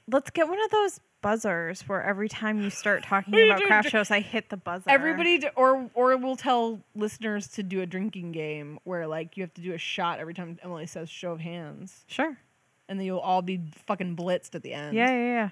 Let's 0.09 0.31
get 0.31 0.49
one 0.49 0.63
of 0.65 0.71
those 0.71 0.99
buzzers 1.25 1.83
where 1.89 2.03
every 2.03 2.29
time 2.29 2.63
you 2.63 2.71
start 2.71 3.03
talking 3.03 3.35
about 3.51 3.61
craft 3.63 3.91
shows, 3.91 4.11
I 4.13 4.21
hit 4.21 4.51
the 4.51 4.57
buzzer. 4.57 4.89
Everybody, 4.89 5.39
d- 5.39 5.49
or 5.57 5.91
or 5.95 6.17
we'll 6.17 6.37
tell 6.37 6.81
listeners 6.95 7.49
to 7.49 7.63
do 7.65 7.81
a 7.81 7.87
drinking 7.87 8.31
game 8.33 8.79
where 8.85 9.07
like 9.09 9.37
you 9.37 9.43
have 9.43 9.55
to 9.55 9.61
do 9.61 9.73
a 9.73 9.79
shot 9.79 10.21
every 10.21 10.35
time 10.35 10.59
Emily 10.63 10.87
says 10.87 11.09
"show 11.11 11.33
of 11.33 11.41
hands," 11.41 12.05
Sure. 12.07 12.37
and 12.89 12.99
then 13.01 13.07
you'll 13.07 13.19
all 13.19 13.43
be 13.43 13.61
fucking 13.87 14.15
blitzed 14.15 14.55
at 14.55 14.63
the 14.63 14.73
end. 14.73 14.95
Yeah, 14.95 15.11
yeah, 15.11 15.25
yeah. 15.27 15.49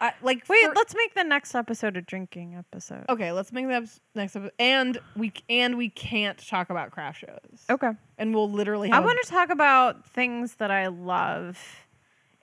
I, 0.00 0.12
like 0.22 0.48
Wait, 0.48 0.64
for- 0.64 0.74
let's 0.76 0.94
make 0.94 1.14
the 1.14 1.24
next 1.24 1.56
episode 1.56 1.96
a 1.96 2.00
drinking 2.02 2.54
episode. 2.54 3.04
okay, 3.08 3.32
let's 3.32 3.52
make 3.52 3.66
that 3.66 3.82
next 4.14 4.36
episode, 4.36 4.52
and 4.58 4.98
we 5.16 5.32
and 5.48 5.76
we 5.76 5.88
can't 5.88 6.38
talk 6.46 6.70
about 6.70 6.92
craft 6.92 7.20
shows. 7.20 7.64
Okay. 7.70 7.90
and 8.16 8.32
we'll 8.34 8.50
literally. 8.50 8.90
I 8.92 8.94
Have 8.96 9.04
a- 9.04 9.06
want 9.06 9.18
to 9.24 9.28
talk 9.30 9.50
about 9.50 10.06
things 10.06 10.54
that 10.56 10.70
I 10.70 10.86
love 10.86 11.58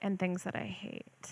and 0.02 0.18
things 0.18 0.42
that 0.42 0.54
I 0.54 0.64
hate. 0.66 1.30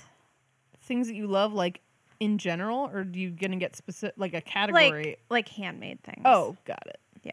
Things 0.85 1.09
that 1.09 1.15
you 1.15 1.27
love, 1.27 1.53
like 1.53 1.81
in 2.21 2.39
general, 2.39 2.89
or 2.93 3.05
do 3.05 3.19
you 3.19 3.31
gonna 3.31 3.57
get 3.57 3.75
specific, 3.77 4.15
like 4.17 4.35
a 4.35 4.41
category? 4.41 5.05
Like 5.05 5.21
like 5.31 5.49
handmade 5.49 6.03
things. 6.03 6.23
oh, 6.25 6.57
got 6.65 6.87
it. 6.87 7.01
yeah. 7.23 7.33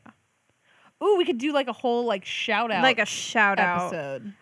Ooh, 1.03 1.17
we 1.17 1.25
could 1.25 1.37
do 1.37 1.51
like 1.53 1.67
a 1.67 1.73
whole 1.73 2.05
like 2.05 2.25
shout 2.25 2.71
out 2.71 2.83
Like 2.83 2.99
a 2.99 3.05
shout 3.05 3.59
out. 3.59 3.93
episode. 3.93 4.33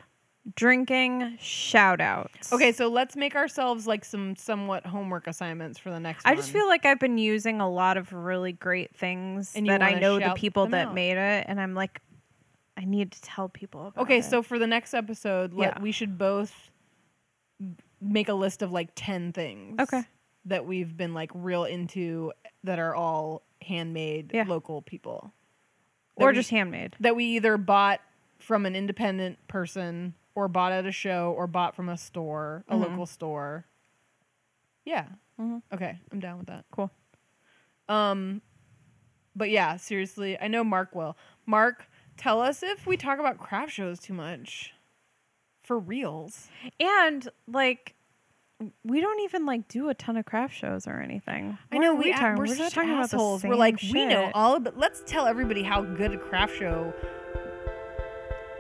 Drinking 0.56 1.38
shout 1.40 2.02
outs. 2.02 2.52
Okay, 2.52 2.72
so 2.72 2.88
let's 2.88 3.16
make 3.16 3.36
ourselves 3.36 3.86
like 3.86 4.04
some 4.04 4.36
somewhat 4.36 4.86
homework 4.86 5.28
assignments 5.28 5.78
for 5.78 5.92
the 5.92 6.00
next 6.00 6.26
I 6.26 6.32
one. 6.32 6.38
just 6.38 6.50
feel 6.52 6.68
like 6.68 6.86
I've 6.86 7.00
been 7.00 7.18
using 7.20 7.62
a 7.62 7.70
lot 7.70 7.98
of 7.98 8.12
really 8.14 8.54
great 8.54 8.96
things 8.96 9.54
And 9.56 9.68
that 9.70 9.84
I 9.84 9.94
know 10.00 10.18
the 10.18 10.34
people 10.36 10.66
that 10.68 10.88
out. 10.88 10.94
made 10.96 11.18
it, 11.18 11.46
and 11.48 11.62
I'm 11.62 11.76
like, 11.76 12.02
I 12.76 12.86
need 12.86 13.12
to 13.12 13.22
tell 13.22 13.48
people 13.48 13.88
about 13.88 14.02
Okay, 14.04 14.20
it. 14.20 14.26
so 14.26 14.42
for 14.42 14.58
the 14.58 14.66
next 14.66 14.94
episode, 14.94 15.54
let, 15.54 15.76
Yeah. 15.76 15.82
we 15.84 15.92
should 15.92 16.18
both 16.18 16.69
make 18.02 18.30
a 18.30 18.34
list 18.34 18.62
of 18.62 18.72
like 18.72 18.90
10 18.96 19.34
things. 19.34 19.80
Okay. 19.80 20.04
That 20.46 20.66
we've 20.66 20.96
been 20.96 21.14
like 21.14 21.32
real 21.34 21.66
into 21.66 22.32
that 22.64 22.80
are 22.80 22.96
all 22.96 23.42
handmade 23.62 24.32
Yeah. 24.34 24.44
local 24.48 24.82
people. 24.82 25.32
That 26.18 26.24
or 26.24 26.28
we- 26.30 26.36
just 26.36 26.50
handmade. 26.50 26.96
that 27.00 27.16
we 27.16 27.26
either 27.26 27.58
bought 27.58 28.02
from 28.40 28.66
an 28.66 28.76
independent 28.76 29.46
person 29.48 30.14
or 30.36 30.48
bought 30.48 30.72
at 30.72 30.86
a 30.86 30.92
show 30.92 31.34
or 31.38 31.46
bought 31.48 31.76
from 31.76 31.90
a 31.90 31.98
store, 31.98 32.64
a 32.70 32.76
Mhm. 32.76 32.80
local 32.82 33.06
store. 33.06 33.66
Yeah. 34.86 35.08
Mhm. 35.40 35.62
Okay, 35.74 36.00
I'm 36.12 36.20
down 36.20 36.38
with 36.38 36.48
that. 36.48 36.66
Cool. 36.72 36.90
Um 37.88 38.42
but 39.36 39.50
yeah, 39.50 39.78
seriously, 39.78 40.38
I 40.40 40.48
know 40.48 40.64
Mark 40.64 40.96
will. 40.96 41.16
Mark, 41.46 41.90
tell 42.18 42.42
us 42.42 42.62
if 42.64 42.86
we 42.88 42.98
talk 42.98 43.20
about 43.20 43.38
craft 43.38 43.72
shows 43.72 44.00
too 44.00 44.14
much. 44.14 44.74
For 45.70 45.78
reals. 45.78 46.48
And 46.80 47.30
like, 47.48 47.94
we 48.84 49.02
don't 49.02 49.20
even 49.20 49.46
like 49.46 49.68
do 49.68 49.90
a 49.90 49.94
ton 49.94 50.18
of 50.18 50.26
craft 50.26 50.56
shows 50.56 50.88
or 50.88 51.00
anything. 51.00 51.60
I 51.72 51.78
know 51.78 51.92
are 51.92 51.96
we 51.96 52.12
talking- 52.12 52.38
we're, 52.38 52.48
such 52.48 52.74
talking 52.74 52.90
about 52.90 53.12
the 53.12 53.18
assholes. 53.18 53.44
We're 53.44 53.52
same 53.52 53.60
like 53.60 53.80
we 53.94 54.08
know 54.08 54.32
all 54.34 54.60
but 54.60 54.80
let's 54.80 55.04
tell 55.06 55.28
everybody 55.28 55.62
how 55.62 55.84
good 55.84 56.12
a 56.14 56.18
craft 56.18 56.58
show 56.58 56.92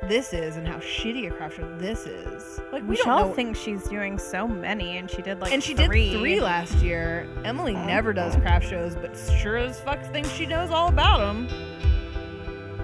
this 0.04 0.34
is 0.34 0.56
and 0.56 0.68
how 0.68 0.78
shitty 0.78 1.26
a 1.28 1.32
craft 1.32 1.56
show 1.56 1.78
this 1.80 2.06
is. 2.06 2.60
Like 2.72 2.84
we 2.84 2.90
Michelle 2.90 3.18
don't 3.18 3.30
know 3.30 3.34
thinks 3.34 3.60
she's 3.60 3.86
doing 3.86 4.20
so 4.20 4.48
many, 4.48 5.00
and 5.00 5.10
she 5.10 5.24
did 5.24 5.40
like 5.42 5.52
and 5.52 5.64
she 5.64 5.74
three. 5.74 6.12
did 6.12 6.20
three 6.20 6.40
last 6.40 6.76
year. 6.76 7.28
Emily 7.44 7.76
oh 7.76 7.86
never 7.88 8.14
does 8.14 8.36
craft 8.36 8.70
shows, 8.70 8.94
but 8.96 9.18
sure 9.42 9.58
as 9.58 9.82
fuck 9.82 10.00
thinks 10.14 10.30
she 10.30 10.46
knows 10.46 10.70
all 10.70 10.90
about 10.90 11.18
them. 11.18 11.48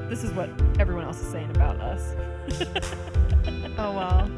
This 0.10 0.24
is 0.24 0.32
what 0.32 0.50
everyone 0.80 1.04
else 1.04 1.22
is 1.22 1.28
saying 1.28 1.52
about 1.52 1.80
us. 1.80 2.16
Oh 3.78 3.92
well. 3.94 4.30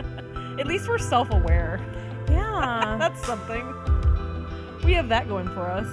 At 0.59 0.67
least 0.67 0.87
we're 0.87 0.97
self-aware. 0.97 1.79
Yeah. 2.29 2.95
That's 2.99 3.25
something. 3.25 3.65
We 4.83 4.93
have 4.93 5.09
that 5.09 5.27
going 5.27 5.47
for 5.49 5.61
us. 5.69 5.87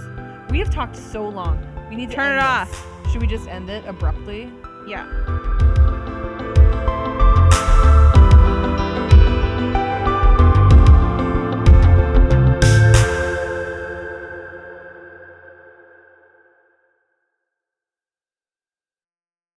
We 0.50 0.58
have 0.58 0.70
talked 0.70 0.96
so 0.96 1.28
long. 1.28 1.58
We 1.90 1.96
need 1.96 2.10
to 2.10 2.16
Turn 2.16 2.38
end 2.38 2.66
it 2.66 2.70
this. 2.70 3.12
Should 3.12 3.20
we 3.20 3.26
just 3.26 3.48
end 3.48 3.70
it 3.70 3.84
abruptly? 3.86 4.50
yeah. 4.86 5.72